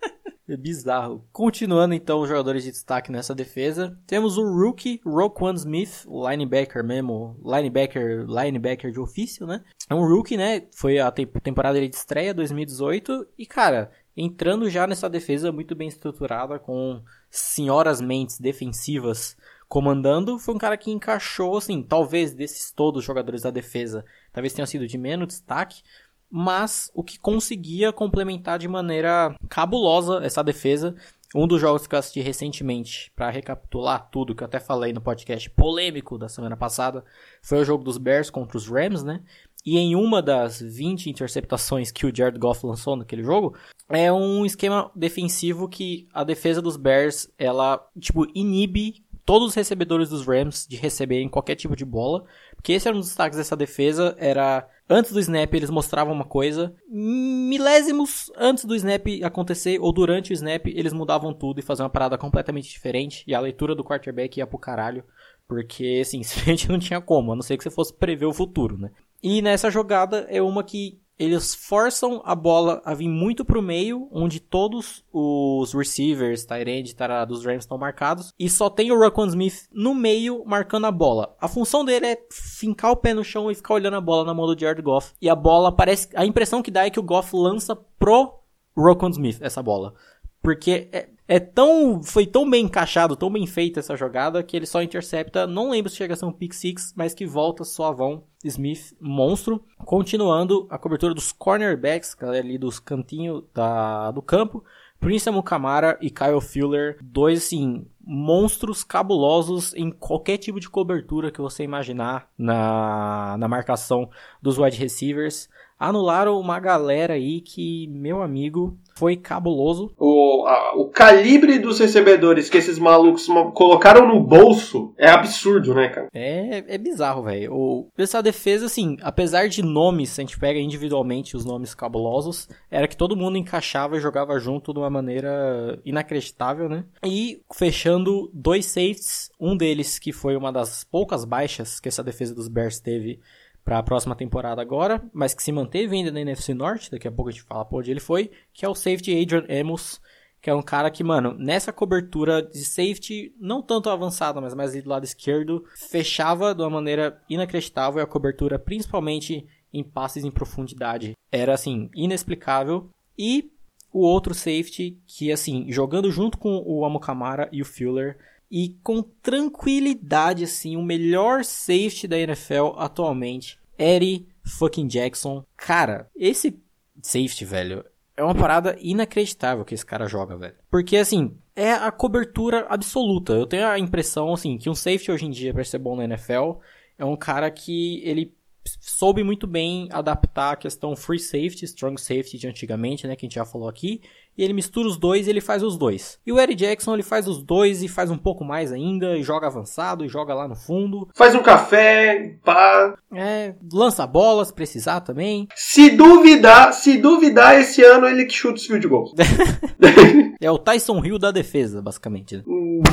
É 0.50 0.56
bizarro. 0.56 1.28
Continuando 1.34 1.94
então 1.94 2.22
os 2.22 2.30
jogadores 2.30 2.64
de 2.64 2.72
destaque 2.72 3.12
nessa 3.12 3.36
defesa, 3.36 4.00
temos 4.08 4.38
o 4.38 4.44
rookie 4.44 5.02
Roquan 5.06 5.54
Smith, 5.56 6.06
linebacker 6.08 6.82
mesmo, 6.86 7.38
linebacker, 7.44 8.26
linebacker 8.26 8.90
de 8.90 8.98
ofício, 8.98 9.46
né? 9.46 9.62
É 9.90 9.94
um 9.94 10.08
rookie, 10.08 10.38
né? 10.38 10.64
Foi 10.74 11.00
a 11.00 11.12
temporada 11.12 11.78
de 11.78 11.94
estreia 11.94 12.34
2018 12.34 13.28
e 13.38 13.46
cara, 13.46 13.92
entrando 14.16 14.70
já 14.70 14.88
nessa 14.88 15.10
defesa 15.10 15.52
muito 15.52 15.76
bem 15.76 15.90
estruturada 15.90 16.58
com 16.58 17.04
senhoras 17.30 18.00
mentes 18.00 18.40
defensivas 18.40 19.36
comandando, 19.68 20.40
foi 20.40 20.56
um 20.56 20.58
cara 20.58 20.78
que 20.78 20.90
encaixou 20.90 21.58
assim, 21.58 21.84
talvez 21.84 22.34
desses 22.34 22.72
todos 22.72 23.00
os 23.00 23.06
jogadores 23.06 23.42
da 23.42 23.52
defesa, 23.52 24.06
talvez 24.32 24.54
tenha 24.54 24.66
sido 24.66 24.88
de 24.88 24.98
menos 24.98 25.28
destaque, 25.28 25.84
mas 26.30 26.92
o 26.94 27.04
que 27.04 27.20
conseguia 27.20 27.92
complementar 27.92 28.60
de 28.60 28.68
maneira 28.68 29.36
cabulosa 29.50 30.24
essa 30.24 30.44
defesa. 30.44 30.96
Um 31.36 31.46
dos 31.46 31.60
jogos 31.60 31.86
que 31.86 31.94
eu 31.94 32.00
assisti 32.00 32.22
recentemente, 32.22 33.12
para 33.16 33.30
recapitular 33.30 34.10
tudo 34.10 34.34
que 34.34 34.44
eu 34.44 34.48
até 34.48 34.62
falei 34.62 34.94
no 34.94 35.02
podcast 35.02 35.50
polêmico 35.50 36.18
da 36.18 36.30
semana 36.30 36.56
passada, 36.56 37.04
foi 37.42 37.60
o 37.60 37.66
jogo 37.66 37.84
dos 37.84 37.98
Bears 37.98 38.30
contra 38.30 38.58
os 38.58 38.68
Rams, 38.68 39.04
né? 39.04 39.22
E 39.66 39.78
em 39.78 39.94
uma 39.94 40.22
das 40.22 40.62
20 40.62 41.10
interceptações 41.10 41.92
que 41.92 42.06
o 42.06 42.16
Jared 42.16 42.40
Goff 42.40 42.66
lançou 42.66 42.96
naquele 42.96 43.24
jogo, 43.24 43.54
é 43.90 44.12
um 44.12 44.46
esquema 44.46 44.90
defensivo 44.96 45.68
que 45.68 46.08
a 46.14 46.24
defesa 46.24 46.62
dos 46.62 46.78
Bears, 46.78 47.30
ela, 47.38 47.86
tipo, 48.00 48.26
inibe 48.34 49.04
todos 49.26 49.50
os 49.50 49.56
recebedores 49.56 50.08
dos 50.08 50.26
Rams 50.26 50.66
de 50.66 50.78
receberem 50.78 51.28
qualquer 51.28 51.56
tipo 51.56 51.76
de 51.76 51.84
bola, 51.84 52.24
porque 52.56 52.72
esse 52.72 52.88
era 52.88 52.96
um 52.96 53.02
dos 53.02 53.10
destaques 53.10 53.38
dessa 53.38 53.58
defesa, 53.58 54.16
era 54.18 54.66
antes 54.90 55.12
do 55.12 55.20
snap 55.20 55.54
eles 55.54 55.70
mostravam 55.70 56.14
uma 56.14 56.26
coisa, 56.26 56.76
milésimos 56.90 58.32
antes 58.38 58.66
do 58.66 58.76
snap 58.76 59.06
acontecer 59.24 59.80
ou 59.80 59.92
durante 59.92 60.32
o 60.32 60.34
snap 60.34 60.68
eles 60.68 60.94
mudavam 60.94 61.34
tudo 61.34 61.60
e 61.60 61.64
faziam 61.64 61.86
uma 61.86 61.92
parada 61.92 62.18
completamente 62.18 62.70
diferente 62.70 63.24
e 63.28 63.34
a 63.34 63.40
leitura 63.40 63.76
do 63.76 63.84
quarterback 63.84 64.38
ia 64.38 64.48
pro 64.48 64.58
caralho, 64.58 65.04
porque 65.48 66.00
assim, 66.02 66.22
simplesmente 66.24 66.70
não 66.70 66.80
tinha 66.80 67.02
como, 67.02 67.32
a 67.32 67.36
não 67.36 67.42
ser 67.42 67.58
que 67.58 67.64
você 67.64 67.72
fosse 67.72 67.94
prever 67.94 68.26
o 68.26 68.34
futuro, 68.34 68.78
né? 68.78 68.92
E 69.22 69.42
nessa 69.42 69.72
jogada 69.72 70.28
é 70.30 70.42
uma 70.42 70.64
que 70.64 71.00
eles 71.20 71.56
forçam 71.56 72.22
a 72.24 72.36
bola 72.36 72.82
a 72.86 72.94
vir 72.94 73.08
muito 73.08 73.44
pro 73.44 73.62
meio, 73.62 74.08
onde 74.12 74.40
todos 74.40 75.04
os 75.12 75.74
receivers, 75.74 76.46
Tyrande, 76.46 76.96
tará, 76.96 77.26
dos 77.26 77.44
Rams 77.44 77.64
estão 77.64 77.78
marcados, 77.78 78.34
e 78.38 78.50
só 78.50 78.70
tem 78.70 78.92
o 78.92 79.00
Raquan 79.00 79.28
Smith 79.28 79.68
no 79.72 79.96
meio 79.96 80.44
marcando 80.46 80.86
a 80.86 80.92
bola. 80.92 81.36
A 81.42 81.48
função 81.48 81.84
dele 81.84 82.06
é 82.08 82.18
fincar 82.32 82.92
o 82.92 82.98
pé 82.98 83.14
no 83.14 83.24
chão 83.24 83.50
e 83.50 83.56
ficar 83.56 83.74
olhando 83.74 83.98
a 83.98 84.02
bola 84.02 84.26
na 84.26 84.34
mão 84.34 84.46
do 84.46 84.60
Jared 84.60 84.82
Goff. 84.82 85.14
E 85.22 85.30
a 85.30 85.36
bola 85.36 85.72
parece, 85.72 86.10
a 86.16 86.26
impressão 86.26 86.62
que 86.62 86.72
dá 86.72 86.86
é 86.86 86.90
que 86.90 87.00
o 87.00 87.04
Goff 87.04 87.36
lança 87.36 87.76
pro 87.76 88.40
Raquan 88.78 89.10
Smith 89.10 89.40
essa 89.42 89.64
bola. 89.64 89.94
Porque 90.42 90.88
é, 90.92 91.10
é 91.28 91.40
tão. 91.40 92.02
Foi 92.02 92.26
tão 92.26 92.50
bem 92.50 92.66
encaixado, 92.66 93.16
tão 93.16 93.30
bem 93.30 93.46
feita 93.46 93.80
essa 93.80 93.98
jogada 93.98 94.42
que 94.42 94.56
ele 94.56 94.66
só 94.66 94.82
intercepta. 94.82 95.46
Não 95.46 95.72
lembro 95.72 95.90
se 95.90 95.98
chega 95.98 96.14
a 96.14 96.18
ser 96.18 96.26
um 96.26 96.32
pick 96.32 96.54
six, 96.54 96.94
mas 96.96 97.14
que 97.14 97.26
volta 97.26 97.64
suavão. 97.64 98.24
Smith, 98.48 98.96
monstro. 99.00 99.64
Continuando 99.86 100.68
a 100.70 100.78
cobertura 100.78 101.14
dos 101.14 101.32
cornerbacks, 101.32 102.14
galera 102.14 102.46
ali 102.46 102.58
dos 102.58 102.80
cantinhos 102.80 103.44
da, 103.54 104.12
do 104.12 104.22
campo. 104.22 104.64
Prince 105.00 105.30
Mukamara 105.30 105.98
e 106.02 106.10
Kyle 106.10 106.42
Fuller, 106.42 106.98
dois 107.02 107.46
assim, 107.46 107.86
monstros 108.04 108.84
cabulosos 108.84 109.74
em 109.76 109.92
qualquer 109.92 110.38
tipo 110.38 110.60
de 110.60 110.70
cobertura 110.70 111.30
que 111.30 111.40
você 111.40 111.64
imaginar 111.64 112.30
na, 112.38 113.38
na 113.38 113.48
marcação 113.48 114.10
dos 114.42 114.58
wide 114.58 114.78
receivers 114.78 115.48
anularam 115.80 116.40
uma 116.40 116.60
galera 116.60 117.14
aí 117.14 117.42
que, 117.42 117.88
meu 117.88 118.22
amigo, 118.24 118.78
foi 118.98 119.16
cabuloso. 119.16 119.92
O, 119.98 120.46
a, 120.48 120.76
o 120.76 120.90
calibre 120.90 121.60
dos 121.60 121.80
recebedores 121.80 122.50
que 122.50 122.58
esses 122.58 122.80
malucos 122.80 123.28
colocaram 123.54 124.08
no 124.08 124.20
bolso 124.20 124.94
é 124.98 125.10
absurdo, 125.10 125.76
né, 125.76 125.90
cara? 125.90 126.08
É, 126.14 126.64
é 126.68 126.78
bizarro, 126.78 127.24
velho. 127.24 127.88
Essa 127.98 128.24
defesa, 128.24 128.66
assim, 128.66 128.98
apesar 129.02 129.50
de 129.50 129.62
nomes, 129.62 130.10
se 130.10 130.22
a 130.22 130.24
gente 130.24 130.40
pega 130.40 130.60
individualmente 130.60 131.38
os 131.38 131.46
nomes 131.46 131.76
cabulosos, 131.76 132.50
era 132.72 132.88
que 132.88 132.98
todo 132.98 133.16
mundo 133.16 133.38
encaixava 133.38 133.98
e 133.98 134.02
jogava 134.02 134.40
junto 134.40 134.74
de 134.74 134.80
uma 134.80 134.90
maneira 134.90 135.80
inacreditável, 135.86 136.68
né? 136.68 136.84
E 137.06 137.42
fechando 137.54 138.32
dois 138.34 138.66
safeties, 138.66 139.30
um 139.40 139.56
deles 139.56 140.00
que 140.00 140.12
foi 140.12 140.36
uma 140.36 140.52
das 140.52 140.84
poucas 140.84 141.24
baixas 141.24 141.80
que 141.80 141.88
essa 141.88 142.04
defesa 142.04 142.34
dos 142.34 142.48
Bears 142.48 142.80
teve 142.80 143.20
para 143.68 143.80
a 143.80 143.84
próxima 143.84 144.16
temporada 144.16 144.62
agora, 144.62 145.04
mas 145.12 145.34
que 145.34 145.44
se 145.44 145.52
manteve 145.52 145.94
ainda 145.94 146.10
na 146.10 146.22
NFC 146.22 146.54
Norte, 146.54 146.90
daqui 146.90 147.06
a 147.06 147.12
pouco 147.12 147.28
a 147.28 147.34
gente 147.34 147.44
fala 147.44 147.66
por 147.66 147.80
onde 147.80 147.92
ele 147.92 148.00
foi, 148.00 148.32
que 148.54 148.64
é 148.64 148.70
o 148.70 148.74
safety 148.74 149.22
Adrian 149.22 149.46
Amos, 149.50 150.00
que 150.42 150.50
é 150.50 150.56
um 150.56 150.62
cara 150.62 150.90
que, 150.90 151.04
mano, 151.04 151.36
nessa 151.38 151.74
cobertura 151.74 152.42
de 152.42 152.64
safety, 152.64 153.36
não 153.38 153.62
tanto 153.62 153.90
avançada, 153.90 154.40
mas 154.40 154.54
mais 154.54 154.82
do 154.82 154.90
lado 154.90 155.04
esquerdo, 155.04 155.66
fechava 155.90 156.56
de 156.56 156.62
uma 156.62 156.70
maneira 156.70 157.22
inacreditável 157.30 158.02
a 158.02 158.08
cobertura, 158.08 158.58
principalmente 158.58 159.46
em 159.74 159.84
passes 159.84 160.24
em 160.24 160.32
profundidade. 160.32 161.12
Era, 161.30 161.54
assim, 161.54 161.90
inexplicável. 161.94 162.90
E 163.20 163.52
o 163.92 164.00
outro 164.00 164.34
safety, 164.34 164.98
que, 165.06 165.30
assim, 165.30 165.70
jogando 165.70 166.10
junto 166.10 166.38
com 166.38 166.64
o 166.66 166.86
Amukamara 166.86 167.50
e 167.52 167.62
o 167.62 167.66
Fuller, 167.66 168.18
e 168.50 168.76
com 168.84 169.02
tranquilidade, 169.02 170.44
assim, 170.44 170.76
o 170.76 170.84
melhor 170.84 171.44
safety 171.44 172.08
da 172.08 172.18
NFL 172.18 172.76
atualmente, 172.78 173.60
Eddie 173.78 174.28
fucking 174.44 174.88
Jackson. 174.88 175.44
Cara, 175.56 176.10
esse 176.16 176.60
safety, 177.02 177.46
velho, 177.46 177.84
é 178.16 178.24
uma 178.24 178.36
parada 178.36 178.76
inacreditável 178.82 179.64
que 179.64 179.76
esse 179.76 179.86
cara 179.86 180.08
joga, 180.08 180.36
velho. 180.38 180.56
Porque, 180.72 180.98
assim, 180.98 181.38
é 181.56 181.72
a 181.72 181.92
cobertura 181.92 182.66
absoluta. 182.70 183.34
Eu 183.34 183.46
tenho 183.46 183.68
a 183.68 183.78
impressão, 183.78 184.34
assim, 184.34 184.58
que 184.58 184.70
um 184.70 184.76
safety 184.76 185.12
hoje 185.12 185.26
em 185.26 185.32
dia, 185.32 185.54
para 185.54 185.64
ser 185.64 185.78
bom 185.78 185.96
na 185.96 186.06
NFL, 186.06 186.54
é 186.98 187.06
um 187.06 187.16
cara 187.16 187.52
que 187.52 188.02
ele 188.04 188.36
soube 188.82 189.24
muito 189.24 189.48
bem 189.48 189.88
adaptar 189.92 190.54
a 190.54 190.56
questão 190.56 190.96
free 190.96 191.20
safety, 191.20 191.66
strong 191.66 192.00
safety 192.00 192.38
de 192.38 192.48
antigamente, 192.48 193.08
né, 193.08 193.16
que 193.16 193.26
a 193.26 193.28
gente 193.28 193.36
já 193.36 193.46
falou 193.46 193.70
aqui, 193.70 194.02
e 194.38 194.44
ele 194.44 194.54
mistura 194.54 194.88
os 194.88 194.98
dois 194.98 195.28
e 195.28 195.30
ele 195.30 195.42
faz 195.42 195.64
os 195.64 195.78
dois. 195.78 196.20
E 196.26 196.32
o 196.32 196.40
Eric 196.40 196.56
Jackson 196.56 196.94
ele 196.94 197.04
faz 197.04 197.28
os 197.28 197.42
dois 197.42 197.82
e 197.82 197.88
faz 197.88 198.12
um 198.12 198.18
pouco 198.18 198.44
mais 198.44 198.72
ainda, 198.72 199.18
e 199.18 199.24
joga 199.24 199.48
avançado, 199.48 200.06
e 200.06 200.10
joga 200.10 200.34
lá 200.34 200.48
no 200.48 200.56
fundo. 200.56 201.10
Faz 201.16 201.34
um 201.34 201.42
café, 201.42 202.36
pá. 202.44 202.96
É, 203.14 203.56
lança 203.74 204.06
bolas, 204.06 204.52
precisar 204.52 205.02
também. 205.02 205.48
Se 205.56 205.90
duvidar, 205.90 206.74
se 206.74 206.98
duvidar, 206.98 207.60
esse 207.60 207.84
ano 207.84 208.08
ele 208.08 208.26
que 208.26 208.34
chuta 208.34 208.56
os 208.56 208.66
field 208.66 208.88
goals. 208.88 209.14
é 210.40 210.52
o 210.52 210.58
Tyson 210.58 211.04
Hill 211.04 211.18
da 211.18 211.32
defesa, 211.32 211.82
basicamente. 211.82 212.38
Né? 212.38 212.44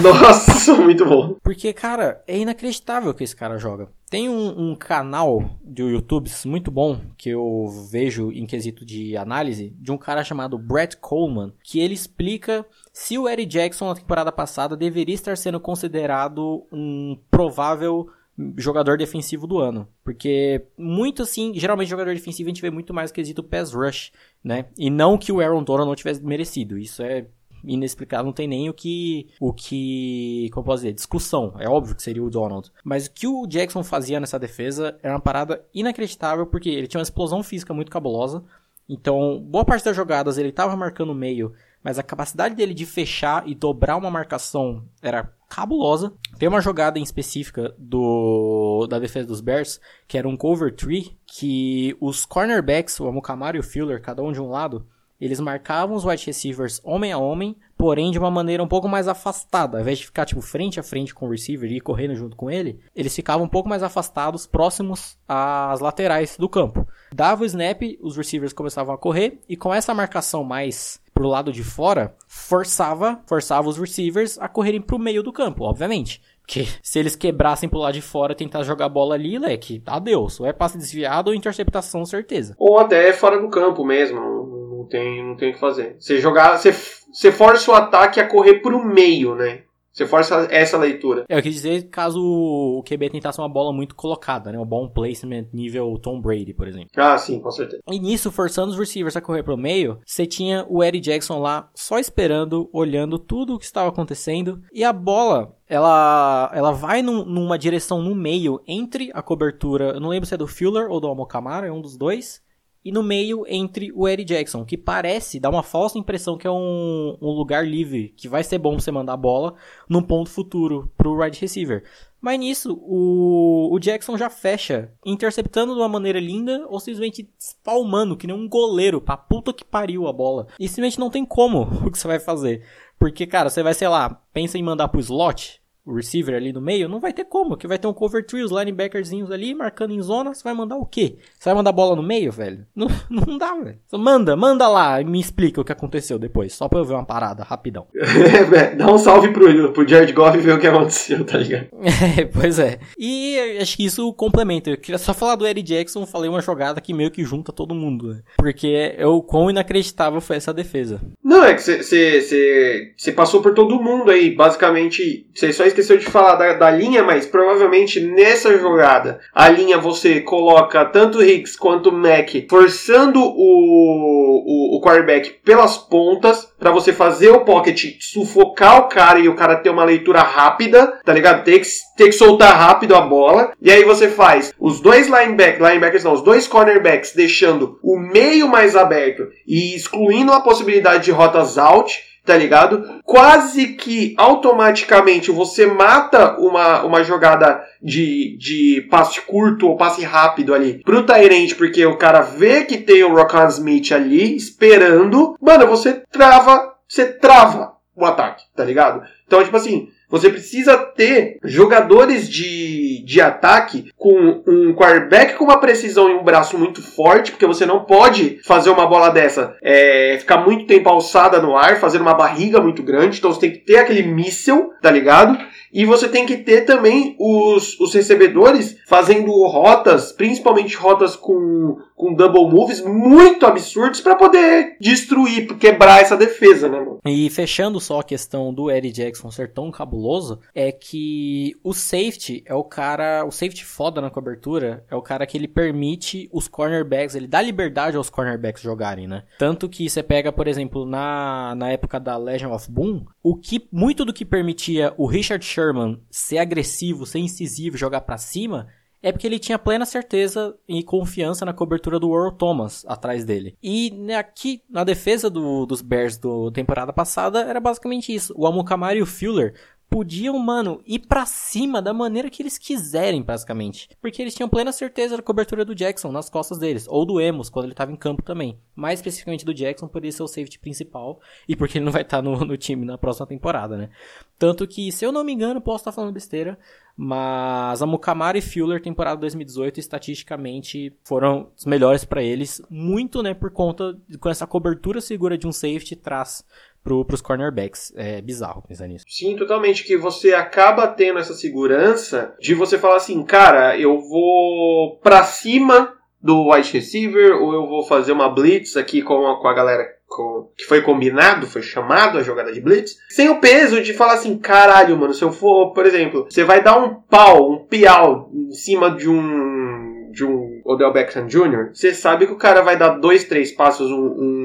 Nossa, 0.03 0.75
muito 0.81 1.05
bom. 1.05 1.37
Porque, 1.43 1.73
cara, 1.73 2.23
é 2.27 2.39
inacreditável 2.39 3.13
que 3.13 3.25
esse 3.25 3.37
cara 3.37 3.59
joga. 3.59 3.89
Tem 4.11 4.29
um, 4.29 4.71
um, 4.71 4.77
canal 4.77 5.59
do 5.62 5.88
YouTube 5.88 6.31
muito 6.45 6.71
bom 6.71 7.01
que 7.17 7.31
eu 7.31 7.67
vejo 7.90 8.31
em 8.31 8.47
quesito 8.47 8.85
de 8.85 9.17
análise 9.17 9.75
de 9.79 9.90
um 9.90 9.99
cara 9.99 10.23
chamado 10.23 10.59
Brett 10.59 10.97
Coleman, 10.99 11.53
que 11.62 11.81
ele 11.81 11.95
explica 11.95 12.64
se 12.93 13.19
o 13.19 13.29
Eric 13.29 13.47
Jackson 13.47 13.88
na 13.88 13.95
temporada 13.95 14.31
passada 14.31 14.77
deveria 14.77 15.14
estar 15.14 15.37
sendo 15.37 15.59
considerado 15.59 16.67
um 16.71 17.19
provável 17.31 18.09
jogador 18.57 18.99
defensivo 18.99 19.47
do 19.47 19.59
ano. 19.59 19.88
Porque 20.03 20.67
muito 20.77 21.23
assim, 21.23 21.53
geralmente 21.55 21.88
jogador 21.88 22.14
defensivo 22.14 22.49
a 22.49 22.53
gente 22.53 22.62
vê 22.62 22.71
muito 22.71 22.93
mais 22.93 23.12
quesito 23.12 23.43
pass 23.43 23.73
rush, 23.73 24.12
né? 24.43 24.67
E 24.79 24.90
não 24.90 25.17
que 25.17 25.33
o 25.33 25.40
Aaron 25.40 25.62
Donald 25.62 25.88
não 25.88 25.97
tivesse 25.97 26.23
merecido. 26.23 26.79
Isso 26.79 27.03
é 27.03 27.27
inexplicável, 27.66 28.27
não 28.27 28.33
tem 28.33 28.48
nem 28.48 28.68
o 28.68 28.74
que, 28.74 29.29
o 29.40 29.53
que, 29.53 30.48
como 30.53 30.64
posso 30.64 30.83
dizer, 30.83 30.92
discussão. 30.92 31.55
É 31.59 31.68
óbvio 31.68 31.94
que 31.94 32.03
seria 32.03 32.22
o 32.22 32.31
Donald. 32.31 32.70
Mas 32.83 33.07
o 33.07 33.12
que 33.12 33.27
o 33.27 33.46
Jackson 33.46 33.83
fazia 33.83 34.20
nessa 34.20 34.38
defesa 34.38 34.98
era 35.03 35.14
uma 35.14 35.20
parada 35.20 35.64
inacreditável, 35.74 36.46
porque 36.46 36.68
ele 36.68 36.87
tinha 36.87 36.98
uma 36.98 37.05
explosão 37.05 37.42
física 37.42 37.74
muito 37.74 37.90
cabulosa. 37.90 38.44
Então, 38.88 39.40
boa 39.40 39.64
parte 39.64 39.85
das 39.85 39.96
jogadas 39.96 40.37
ele 40.37 40.50
estava 40.50 40.77
marcando 40.77 41.11
o 41.11 41.14
meio, 41.14 41.53
mas 41.83 41.98
a 41.98 42.03
capacidade 42.03 42.55
dele 42.55 42.74
de 42.74 42.85
fechar 42.85 43.48
e 43.48 43.55
dobrar 43.55 43.96
uma 43.96 44.11
marcação 44.11 44.85
era 45.03 45.33
cabulosa. 45.48 46.12
Tem 46.38 46.48
uma 46.48 46.61
jogada 46.61 46.98
em 46.98 47.03
específica 47.03 47.74
do 47.79 48.87
da 48.88 48.98
defesa 48.98 49.29
dos 49.29 49.40
Bears, 49.40 49.81
que 50.07 50.18
era 50.18 50.29
um 50.29 50.37
cover 50.37 50.74
tree, 50.74 51.16
que 51.27 51.96
os 52.00 52.27
cornerbacks, 52.27 52.98
o 53.00 53.07
Amukamara 53.07 53.57
e 53.57 53.61
o 53.61 53.62
Fuller, 53.62 54.03
cada 54.03 54.22
um 54.22 54.33
de 54.33 54.40
um 54.40 54.48
lado, 54.48 54.87
eles 55.25 55.41
marcavam 55.41 55.97
os 55.97 56.05
wide 56.05 56.27
receivers 56.27 56.81
homem 56.85 57.13
a 57.13 57.19
homem, 57.19 57.57
porém 57.77 58.11
de 58.11 58.19
uma 58.19 58.31
maneira 58.31 58.63
um 58.63 58.69
pouco 58.69 58.89
mais 58.89 59.09
afastada. 59.09 59.79
Ao 59.79 59.83
invés 59.83 59.99
de 59.99 60.07
ficar 60.07 60.25
tipo 60.25 60.41
frente 60.41 60.79
a 60.79 60.83
frente 60.83 61.15
com 61.15 61.27
o 61.27 61.31
receiver 61.31 61.71
e 61.71 61.81
correndo 61.81 62.15
junto 62.15 62.37
com 62.37 62.51
ele, 62.51 62.79
eles 62.95 63.15
ficavam 63.15 63.47
um 63.47 63.49
pouco 63.49 63.69
mais 63.69 63.83
afastados, 63.83 64.47
próximos 64.47 65.17
às 65.29 65.81
laterais 65.81 66.37
do 66.37 66.49
campo. 66.49 66.87
Dava 67.13 67.43
o 67.43 67.47
snap, 67.47 67.83
os 68.03 68.17
receivers 68.17 68.53
começavam 68.53 68.95
a 68.95 68.99
correr 68.99 69.41
e 69.49 69.57
com 69.57 69.73
essa 69.73 69.95
marcação 69.95 70.45
mais 70.45 71.01
pro 71.15 71.29
lado 71.29 71.53
de 71.53 71.63
fora, 71.63 72.15
forçava, 72.27 73.21
forçava 73.27 73.69
os 73.69 73.79
receivers 73.79 74.37
a 74.39 74.49
correrem 74.49 74.81
pro 74.81 74.99
meio 74.99 75.23
do 75.23 75.33
campo, 75.33 75.65
obviamente. 75.65 76.21
Porque 76.41 76.67
se 76.83 76.99
eles 76.99 77.17
quebrassem 77.17 77.69
pro 77.69 77.79
lado 77.79 77.95
de 77.95 78.03
fora 78.03 78.35
tentar 78.35 78.63
jogar 78.65 78.87
a 78.87 78.89
bola 78.91 79.15
ali, 79.15 79.39
leque, 79.39 79.83
adeus. 79.87 80.39
Ou 80.41 80.47
é 80.47 80.53
passe 80.53 80.77
desviado 80.77 81.31
ou 81.31 81.35
interceptação, 81.35 82.05
certeza. 82.05 82.55
Ou 82.59 82.79
até 82.79 83.13
fora 83.15 83.41
do 83.41 83.49
campo 83.49 83.85
mesmo 83.85 84.63
não 84.85 84.87
tem, 84.87 85.25
não 85.25 85.37
tem 85.37 85.51
o 85.51 85.55
que 85.55 85.59
fazer. 85.59 85.97
Você 85.99 86.20
jogar, 86.20 86.59
você, 86.59 86.73
você 86.73 87.33
força 87.33 87.70
o 87.70 87.75
ataque 87.75 88.20
a 88.20 88.29
correr 88.29 88.61
pro 88.61 88.85
meio, 88.85 89.35
né? 89.35 89.62
Você 89.92 90.09
força 90.09 90.49
essa 90.51 90.77
leitura. 90.77 91.25
É, 91.29 91.38
eu 91.38 91.42
quis 91.42 91.55
dizer 91.55 91.88
caso 91.88 92.20
o 92.20 92.83
QB 92.83 93.11
tentasse 93.11 93.38
uma 93.38 93.49
bola 93.49 93.73
muito 93.73 93.94
colocada, 93.94 94.51
né? 94.51 94.59
Um 94.59 94.66
bom 94.66 94.88
placement 94.88 95.47
nível 95.53 95.97
Tom 96.03 96.20
Brady, 96.20 96.53
por 96.53 96.66
exemplo. 96.66 96.88
Ah, 96.97 97.16
sim, 97.16 97.38
com 97.38 97.51
certeza. 97.53 97.81
E 97.88 98.01
nisso, 98.01 98.33
forçando 98.33 98.73
os 98.73 98.79
receivers 98.79 99.16
a 99.16 99.20
correr 99.20 99.44
pro 99.44 99.57
meio, 99.57 100.01
você 100.05 100.27
tinha 100.27 100.66
o 100.68 100.83
Eddie 100.83 101.01
Jackson 101.01 101.38
lá 101.38 101.70
só 101.77 101.97
esperando, 102.01 102.68
olhando 102.73 103.20
tudo 103.20 103.55
o 103.55 103.59
que 103.59 103.64
estava 103.64 103.88
acontecendo. 103.88 104.61
E 104.73 104.83
a 104.83 104.92
bola, 104.92 105.57
ela, 105.68 106.51
ela 106.53 106.73
vai 106.73 107.01
num, 107.01 107.25
numa 107.25 107.57
direção 107.57 108.03
no 108.03 108.16
meio 108.16 108.61
entre 108.66 109.12
a 109.14 109.23
cobertura. 109.23 109.92
Eu 109.94 110.01
não 110.01 110.09
lembro 110.09 110.27
se 110.27 110.35
é 110.35 110.37
do 110.37 110.49
Fuller 110.49 110.90
ou 110.90 110.99
do 110.99 111.07
Almokamara, 111.07 111.68
é 111.68 111.73
um 111.73 111.81
dos 111.81 111.97
dois 111.97 112.42
e 112.85 112.92
no 112.92 113.03
meio 113.03 113.44
entre 113.49 113.90
o 113.94 114.07
Eddie 114.07 114.25
Jackson, 114.25 114.64
que 114.64 114.77
parece 114.77 115.40
dar 115.40 115.49
uma 115.49 115.62
falsa 115.62 115.99
impressão 115.99 116.37
que 116.37 116.47
é 116.47 116.51
um, 116.51 117.16
um 117.20 117.31
lugar 117.31 117.66
livre, 117.66 118.12
que 118.16 118.29
vai 118.29 118.44
ser 118.44 118.59
bom 118.59 118.79
você 118.79 118.90
mandar 118.90 119.14
a 119.14 119.16
bola 119.16 119.55
num 119.88 120.03
ponto 120.03 120.29
futuro 120.29 120.92
pro 120.97 121.23
wide 121.23 121.40
receiver. 121.40 121.83
Mas 122.20 122.38
nisso, 122.38 122.79
o, 122.83 123.68
o 123.70 123.79
Jackson 123.79 124.16
já 124.16 124.31
fecha, 124.31 124.90
interceptando 125.05 125.75
de 125.75 125.81
uma 125.81 125.88
maneira 125.88 126.18
linda 126.18 126.66
ou 126.68 126.81
simplesmente 126.81 127.29
espalmando, 127.38 128.16
que 128.16 128.27
nem 128.27 128.35
um 128.35 128.49
goleiro, 128.49 129.01
pra 129.01 129.16
puta 129.16 129.53
que 129.53 129.64
pariu 129.64 130.07
a 130.07 130.12
bola. 130.12 130.47
E 130.59 130.66
simplesmente 130.66 130.99
não 130.99 131.11
tem 131.11 131.23
como 131.25 131.62
o 131.87 131.90
que 131.90 131.99
você 131.99 132.07
vai 132.07 132.18
fazer. 132.18 132.64
Porque, 132.99 133.27
cara, 133.27 133.51
você 133.51 133.62
vai, 133.62 133.75
sei 133.75 133.88
lá, 133.88 134.23
pensa 134.33 134.57
em 134.57 134.62
mandar 134.62 134.88
pro 134.88 135.01
slot, 135.01 135.61
o 135.87 135.94
receiver 135.94 136.35
ali 136.35 136.53
no 136.53 136.61
meio, 136.61 136.88
não 136.88 136.99
vai 136.99 137.12
ter 137.12 137.25
como, 137.25 137.57
que 137.57 137.66
vai 137.66 137.79
ter 137.79 137.87
um 137.87 137.92
cover 137.92 138.25
tree, 138.25 138.42
os 138.42 138.51
linebackerzinhos 138.51 139.31
ali, 139.31 139.55
marcando 139.55 139.92
em 139.92 140.01
zona, 140.01 140.33
você 140.33 140.42
vai 140.42 140.55
mandar 140.55 140.77
o 140.77 140.87
quê? 140.87 141.16
Você 141.38 141.51
vai 141.51 141.55
mandar 141.55 141.73
bola 141.73 141.94
no 141.94 142.03
meio, 142.03 142.33
velho? 142.33 142.66
Não, 142.75 142.88
não 143.09 143.38
dá, 143.38 143.55
velho. 143.55 143.79
Manda, 143.92 144.37
manda 144.37 144.68
lá 144.68 145.01
e 145.01 145.05
me 145.05 145.20
explica 145.20 145.61
o 145.61 145.64
que 145.64 145.73
aconteceu 145.73 146.18
depois, 146.18 146.53
só 146.53 146.68
pra 146.68 146.79
eu 146.79 146.85
ver 146.85 146.94
uma 146.94 147.05
parada, 147.05 147.42
rapidão. 147.42 147.87
É, 148.55 148.75
dá 148.75 148.92
um 148.92 148.99
salve 148.99 149.33
pro, 149.33 149.73
pro 149.73 149.88
Jared 149.88 150.12
Goff 150.12 150.38
e 150.38 150.40
ver 150.40 150.53
o 150.53 150.61
que 150.61 150.66
aconteceu, 150.66 151.25
tá 151.25 151.38
ligado? 151.38 151.68
É, 152.18 152.25
pois 152.25 152.59
é. 152.59 152.79
E 152.99 153.59
acho 153.61 153.77
que 153.77 153.85
isso 153.85 154.12
complementa. 154.12 154.70
Eu 154.70 154.77
queria 154.77 154.99
só 154.99 155.12
falar 155.12 155.37
do 155.37 155.47
Eddie 155.47 155.62
Jackson, 155.62 156.07
falei 156.07 156.29
uma 156.29 156.40
jogada 156.40 156.81
que 156.81 156.92
meio 156.92 157.11
que 157.11 157.25
junta 157.25 157.53
todo 157.53 157.75
mundo, 157.75 158.14
né? 158.14 158.23
Porque 158.37 158.94
é 158.97 159.07
o 159.07 159.23
quão 159.23 159.51
inacreditável 159.51 160.20
foi 160.20 160.37
essa 160.37 160.53
defesa. 160.53 161.01
Não, 161.23 161.44
é 161.44 161.55
que 161.55 161.62
você 161.62 163.12
passou 163.12 163.42
por 163.42 163.55
todo 163.55 163.83
mundo 163.83 164.11
aí, 164.11 164.35
basicamente, 164.35 165.27
você 165.35 165.53
só 165.53 165.64
esqueceu 165.75 165.99
de 165.99 166.07
falar 166.07 166.37
da, 166.37 166.53
da, 166.55 166.71
linha, 166.71 167.03
mas 167.03 167.27
provavelmente 167.27 168.01
nessa 168.01 168.57
jogada, 168.57 169.21
a 169.35 169.49
linha 169.49 169.79
você 169.79 170.21
coloca 170.21 170.85
tanto 170.85 171.23
Hicks 171.23 171.57
quanto 171.57 171.93
Mac 171.93 172.31
forçando 172.49 173.21
o, 173.21 174.77
o, 174.77 174.77
o 174.77 174.81
quarterback 174.81 175.37
pelas 175.45 175.77
pontas 175.77 176.49
para 176.59 176.71
você 176.71 176.93
fazer 176.93 177.31
o 177.31 177.41
pocket 177.41 177.97
sufocar 178.01 178.79
o 178.79 178.89
cara 178.89 179.19
e 179.19 179.29
o 179.29 179.35
cara 179.35 179.57
ter 179.57 179.71
uma 179.71 179.85
leitura 179.85 180.21
rápida, 180.21 181.01
tá 181.05 181.13
ligado? 181.13 181.45
Tem 181.45 181.61
que, 181.61 181.69
tem 181.97 182.07
que 182.07 182.13
soltar 182.13 182.57
rápido 182.57 182.95
a 182.95 183.01
bola. 183.01 183.53
E 183.61 183.71
aí 183.71 183.85
você 183.85 184.09
faz 184.09 184.53
os 184.59 184.81
dois 184.81 185.07
linebackers, 185.07 185.69
linebackers 185.69 186.05
não, 186.05 186.13
os 186.13 186.23
dois 186.23 186.47
cornerbacks 186.47 187.13
deixando 187.15 187.79
o 187.83 187.99
meio 187.99 188.49
mais 188.49 188.77
aberto 188.77 189.29
e 189.47 189.75
excluindo 189.75 190.33
a 190.33 190.41
possibilidade 190.41 191.05
de 191.05 191.11
rotas 191.11 191.59
out 191.59 192.13
tá 192.25 192.37
ligado? 192.37 193.01
Quase 193.05 193.69
que 193.75 194.15
automaticamente 194.17 195.31
você 195.31 195.67
mata 195.67 196.39
uma, 196.39 196.83
uma 196.83 197.05
jogada 197.05 197.63
de, 197.83 198.37
de 198.39 198.87
passe 198.91 199.21
curto 199.21 199.69
ou 199.69 199.77
passe 199.77 200.03
rápido 200.03 200.55
ali 200.55 200.83
pro 200.83 201.05
Tyrant, 201.05 201.55
porque 201.57 201.85
o 201.85 201.99
cara 201.99 202.23
vê 202.23 202.65
que 202.65 202.79
tem 202.79 203.05
o 203.05 203.15
Rockan 203.15 203.47
Smith 203.49 203.93
ali 203.93 204.35
esperando. 204.37 205.37
Mano, 205.41 205.67
você 205.67 206.03
trava, 206.11 206.75
você 206.89 207.07
trava 207.13 207.75
o 207.95 208.05
ataque, 208.05 208.45
tá 208.57 208.65
ligado? 208.65 209.03
Então, 209.27 209.45
tipo 209.45 209.57
assim, 209.57 209.89
você 210.14 210.31
precisa 210.31 210.77
ter 210.77 211.38
jogadores 211.42 212.29
de, 212.31 213.03
de 213.05 213.20
ataque 213.20 213.90
com 213.96 214.44
um 214.46 214.72
quarterback 214.72 215.35
com 215.35 215.42
uma 215.42 215.59
precisão 215.59 216.09
e 216.09 216.14
um 216.14 216.22
braço 216.22 216.57
muito 216.57 216.81
forte, 216.81 217.33
porque 217.33 217.44
você 217.44 217.66
não 217.66 217.81
pode 217.81 218.38
fazer 218.44 218.70
uma 218.70 218.87
bola 218.87 219.09
dessa 219.11 219.57
é, 219.61 220.16
ficar 220.20 220.37
muito 220.37 220.66
tempo 220.66 220.88
alçada 220.88 221.42
no 221.42 221.57
ar, 221.57 221.81
fazer 221.81 222.00
uma 222.00 222.14
barriga 222.14 222.61
muito 222.61 222.81
grande. 222.81 223.18
Então 223.18 223.33
você 223.33 223.40
tem 223.40 223.50
que 223.50 223.59
ter 223.59 223.79
aquele 223.79 224.05
míssel, 224.05 224.70
tá 224.81 224.88
ligado? 224.88 225.37
E 225.75 225.85
você 225.85 226.09
tem 226.09 226.25
que 226.25 226.37
ter 226.37 226.61
também 226.61 227.17
os, 227.19 227.79
os 227.81 227.93
recebedores 227.93 228.77
fazendo 228.87 229.33
rotas, 229.49 230.13
principalmente 230.13 230.77
rotas 230.77 231.17
com, 231.17 231.79
com 231.97 232.15
double 232.15 232.49
moves, 232.49 232.81
muito 232.81 233.45
absurdos 233.45 234.01
para 234.01 234.15
poder 234.15 234.77
destruir, 234.81 235.49
quebrar 235.59 236.01
essa 236.01 236.17
defesa, 236.17 236.69
né, 236.69 236.79
mano? 236.79 237.01
E 237.05 237.29
fechando 237.29 237.81
só 237.81 237.99
a 237.99 238.05
questão 238.05 238.55
do 238.55 238.71
Eddie 238.71 238.93
Jackson 238.93 239.33
ser 239.33 239.53
tão 239.53 239.69
cabuloso, 239.73 240.39
é 240.55 240.71
que 240.71 241.57
o 241.65 241.75
safety 241.75 242.45
é 242.47 242.55
o 242.55 242.63
cara, 242.63 243.25
o 243.27 243.33
safety 243.33 243.65
foda 243.65 244.01
na 244.01 244.11
cobertura, 244.11 244.85
é 244.89 244.95
o 244.95 245.03
cara 245.03 245.27
que 245.27 245.37
ele 245.37 245.49
permite 245.49 246.29
os 246.33 246.47
cornerbacks, 246.47 247.17
ele 247.17 247.27
dá 247.27 247.43
liberdade 247.43 247.97
aos 247.97 248.09
cornerbacks 248.09 248.63
jogarem, 248.63 249.09
né? 249.09 249.25
Tanto 249.41 249.69
que 249.69 249.91
você 249.91 250.05
pega, 250.05 250.31
por 250.31 250.47
exemplo, 250.47 250.87
na, 250.87 251.55
na 251.57 251.73
época 251.73 251.99
da 251.99 252.17
Legion 252.17 252.53
of 252.53 252.71
Boom, 252.71 253.05
o 253.21 253.35
que 253.35 253.67
muito 253.73 254.05
do 254.05 254.13
que 254.13 254.25
permitia 254.25 254.95
o 254.97 255.07
Richard 255.07 255.45
Sherman 255.45 255.63
Sherman 255.64 256.00
ser 256.11 256.38
agressivo, 256.38 257.07
ser 257.07 257.18
incisivo, 257.18 257.77
jogar 257.77 258.03
para 258.03 258.18
cima, 258.18 258.68
é 259.05 259.12
porque 259.12 259.27
ele 259.27 259.38
tinha 259.38 259.59
plena 259.59 259.85
certeza 259.85 260.57
e 260.66 260.83
confiança 260.83 261.44
na 261.44 261.53
cobertura 261.53 262.00
do 262.00 262.14
Earl 262.14 262.31
Thomas 262.31 262.87
atrás 262.88 263.22
dele. 263.22 263.55
E 263.62 263.92
aqui, 264.18 264.62
na 264.68 264.83
defesa 264.83 265.29
do, 265.29 265.66
dos 265.66 265.83
Bears 265.83 266.16
do 266.16 266.50
temporada 266.50 266.90
passada, 266.90 267.42
era 267.42 267.61
basicamente 267.61 268.14
isso. 268.14 268.33
O 268.35 268.46
Amukamara 268.46 268.96
e 268.96 269.03
o 269.03 269.07
Fuller 269.07 269.55
podiam, 269.88 270.38
mano, 270.38 270.83
ir 270.87 271.01
para 271.01 271.25
cima 271.25 271.81
da 271.81 271.94
maneira 271.94 272.29
que 272.29 272.42
eles 272.42 272.59
quiserem, 272.59 273.23
basicamente. 273.23 273.88
Porque 274.01 274.20
eles 274.20 274.35
tinham 274.35 274.49
plena 274.49 274.73
certeza 274.73 275.16
da 275.16 275.23
cobertura 275.23 275.64
do 275.64 275.75
Jackson 275.75 276.11
nas 276.11 276.29
costas 276.29 276.59
deles, 276.59 276.87
ou 276.88 277.07
do 277.07 277.20
Emos, 277.20 277.49
quando 277.49 277.66
ele 277.66 277.75
tava 277.75 277.92
em 277.92 277.97
campo 277.97 278.23
também. 278.23 278.59
Mais 278.75 278.99
especificamente 278.99 279.44
do 279.44 279.55
Jackson, 279.55 279.87
por 279.87 280.03
ser 280.11 280.23
o 280.23 280.29
safety 280.29 280.59
principal, 280.59 281.20
e 281.49 281.55
porque 281.55 281.79
ele 281.79 281.85
não 281.85 281.92
vai 281.92 282.03
estar 282.03 282.18
tá 282.18 282.23
no, 282.23 282.44
no 282.44 282.57
time 282.57 282.85
na 282.85 282.99
próxima 282.99 283.27
temporada, 283.27 283.77
né? 283.77 283.90
Tanto 284.38 284.66
que, 284.66 284.90
se 284.90 285.05
eu 285.05 285.12
não 285.12 285.23
me 285.23 285.33
engano, 285.33 285.61
posso 285.61 285.83
estar 285.83 285.92
tá 285.92 285.94
falando 285.94 286.12
besteira, 286.12 286.59
mas 286.97 287.81
a 287.81 287.87
Mukamara 287.87 288.38
e 288.38 288.42
Fuller, 288.42 288.81
temporada 288.81 289.20
2018, 289.20 289.81
estatisticamente 289.81 290.92
foram 291.05 291.51
os 291.57 291.64
melhores 291.64 292.05
para 292.05 292.23
eles, 292.23 292.61
muito, 292.68 293.23
né, 293.23 293.33
por 293.35 293.51
conta 293.51 293.99
com 294.20 294.29
essa 294.29 294.47
cobertura 294.47 295.01
segura 295.01 295.38
de 295.38 295.47
um 295.47 295.53
safety 295.53 295.97
traz 295.97 296.44
pro, 296.85 297.05
pros 297.05 297.23
cornerbacks. 297.23 297.92
É 297.97 298.20
bizarro 298.20 298.62
pensar 298.68 298.87
nisso. 298.87 299.05
Sim, 299.09 299.35
totalmente. 299.35 299.83
Que 299.83 299.97
você 299.97 300.35
acaba 300.35 300.87
tendo 300.87 301.18
essa 301.18 301.33
segurança 301.35 302.37
de 302.38 302.55
você 302.55 302.79
falar 302.79 302.97
assim, 302.97 303.25
cara, 303.25 303.77
eu 303.79 303.99
vou 303.99 305.01
pra 305.03 305.25
cima 305.25 305.94
do 306.23 306.51
wide 306.51 306.73
receiver 306.73 307.37
ou 307.37 307.53
eu 307.53 307.66
vou 307.66 307.83
fazer 307.83 308.12
uma 308.12 308.29
blitz 308.29 308.77
aqui 308.77 309.03
com 309.03 309.27
a, 309.27 309.40
com 309.40 309.49
a 309.49 309.55
galera 309.55 309.85
com, 310.07 310.49
que 310.57 310.64
foi 310.64 310.81
combinado, 310.81 311.47
foi 311.47 311.61
chamado 311.61 312.16
a 312.16 312.23
jogada 312.23 312.53
de 312.53 312.61
blitz, 312.61 312.97
sem 313.11 313.29
o 313.29 313.40
peso 313.40 313.83
de 313.83 313.92
falar 313.92 314.14
assim, 314.14 314.38
caralho, 314.38 314.97
mano, 314.97 315.12
se 315.12 315.23
eu 315.23 315.33
for, 315.33 315.73
por 315.73 315.85
exemplo, 315.85 316.27
você 316.31 316.44
vai 316.44 316.62
dar 316.62 316.79
um 316.79 316.94
pau, 316.94 317.51
um 317.51 317.66
piau 317.66 318.31
em 318.33 318.53
cima 318.53 318.90
de 318.92 319.09
um 319.09 319.75
de 320.14 320.25
um 320.25 320.62
Odell 320.64 320.92
Beckham 320.92 321.27
Jr., 321.27 321.70
você 321.75 321.92
sabe 321.92 322.27
que 322.27 322.33
o 322.33 322.38
cara 322.38 322.62
vai 322.62 322.77
dar 322.77 322.90
dois, 323.01 323.25
três 323.25 323.51
passos, 323.51 323.90
um, 323.90 323.97
um, 323.97 324.44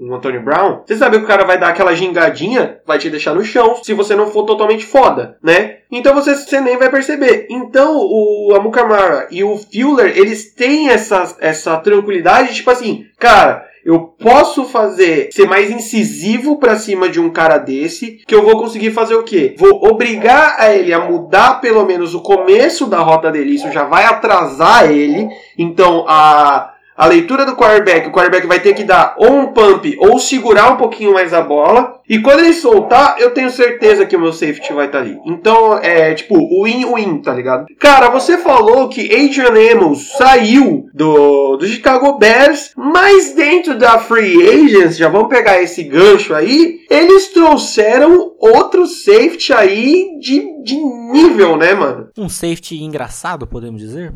um 0.00 0.14
Antonio 0.14 0.42
Brown, 0.42 0.82
você 0.86 0.96
sabe 0.96 1.18
que 1.18 1.24
o 1.24 1.26
cara 1.26 1.44
vai 1.44 1.58
dar 1.58 1.68
aquela 1.68 1.94
gingadinha, 1.94 2.78
vai 2.86 2.98
te 2.98 3.10
deixar 3.10 3.34
no 3.34 3.44
chão, 3.44 3.76
se 3.82 3.92
você 3.92 4.14
não 4.14 4.28
for 4.28 4.44
totalmente 4.44 4.84
foda, 4.84 5.36
né? 5.42 5.78
Então 5.90 6.14
você, 6.14 6.34
você 6.34 6.60
nem 6.60 6.76
vai 6.76 6.90
perceber. 6.90 7.46
Então 7.50 7.96
o 7.96 8.54
Amukamara 8.54 9.26
e 9.30 9.42
o 9.42 9.56
Fuller, 9.56 10.16
eles 10.16 10.54
têm 10.54 10.88
essa, 10.88 11.36
essa 11.40 11.76
tranquilidade, 11.78 12.54
tipo 12.54 12.70
assim, 12.70 13.06
cara, 13.18 13.66
eu 13.84 14.00
posso 14.00 14.64
fazer 14.64 15.30
ser 15.32 15.46
mais 15.46 15.70
incisivo 15.70 16.58
para 16.58 16.76
cima 16.76 17.08
de 17.08 17.18
um 17.18 17.30
cara 17.30 17.58
desse, 17.58 18.18
que 18.26 18.34
eu 18.34 18.44
vou 18.44 18.58
conseguir 18.58 18.90
fazer 18.90 19.14
o 19.14 19.22
quê? 19.22 19.54
Vou 19.56 19.82
obrigar 19.86 20.56
a 20.58 20.74
ele 20.74 20.92
a 20.92 21.00
mudar 21.00 21.60
pelo 21.60 21.84
menos 21.86 22.14
o 22.14 22.20
começo 22.20 22.86
da 22.86 22.98
rota 22.98 23.30
dele, 23.30 23.54
isso 23.54 23.72
já 23.72 23.84
vai 23.84 24.04
atrasar 24.04 24.90
ele. 24.90 25.28
Então 25.56 26.04
a 26.06 26.74
a 26.98 27.06
leitura 27.06 27.46
do 27.46 27.54
quarterback, 27.54 28.08
o 28.08 28.10
quarterback 28.10 28.44
vai 28.44 28.58
ter 28.58 28.74
que 28.74 28.82
dar 28.82 29.14
ou 29.18 29.30
um 29.30 29.46
pump 29.52 29.96
ou 30.00 30.18
segurar 30.18 30.72
um 30.72 30.76
pouquinho 30.76 31.12
mais 31.14 31.32
a 31.32 31.40
bola. 31.40 32.00
E 32.08 32.18
quando 32.18 32.40
ele 32.40 32.54
soltar, 32.54 33.20
eu 33.20 33.32
tenho 33.32 33.50
certeza 33.50 34.04
que 34.04 34.16
o 34.16 34.20
meu 34.20 34.32
safety 34.32 34.72
vai 34.72 34.86
estar 34.86 34.98
tá 34.98 35.04
ali. 35.04 35.16
Então, 35.24 35.78
é 35.78 36.12
tipo, 36.14 36.34
win-win, 36.64 37.22
tá 37.22 37.32
ligado? 37.32 37.66
Cara, 37.78 38.08
você 38.08 38.36
falou 38.38 38.88
que 38.88 39.14
Adrian 39.14 39.76
Amos 39.76 40.16
saiu 40.16 40.86
do, 40.92 41.56
do 41.58 41.66
Chicago 41.68 42.18
Bears, 42.18 42.72
mas 42.76 43.32
dentro 43.32 43.78
da 43.78 44.00
Free 44.00 44.48
Agents, 44.48 44.96
já 44.96 45.08
vamos 45.08 45.28
pegar 45.28 45.62
esse 45.62 45.84
gancho 45.84 46.34
aí, 46.34 46.80
eles 46.90 47.28
trouxeram 47.28 48.32
outro 48.40 48.86
safety 48.86 49.52
aí 49.52 50.18
de, 50.18 50.64
de 50.64 50.76
nível, 50.76 51.56
né, 51.56 51.74
mano? 51.74 52.08
Um 52.18 52.28
safety 52.28 52.82
engraçado, 52.82 53.46
podemos 53.46 53.80
dizer? 53.80 54.12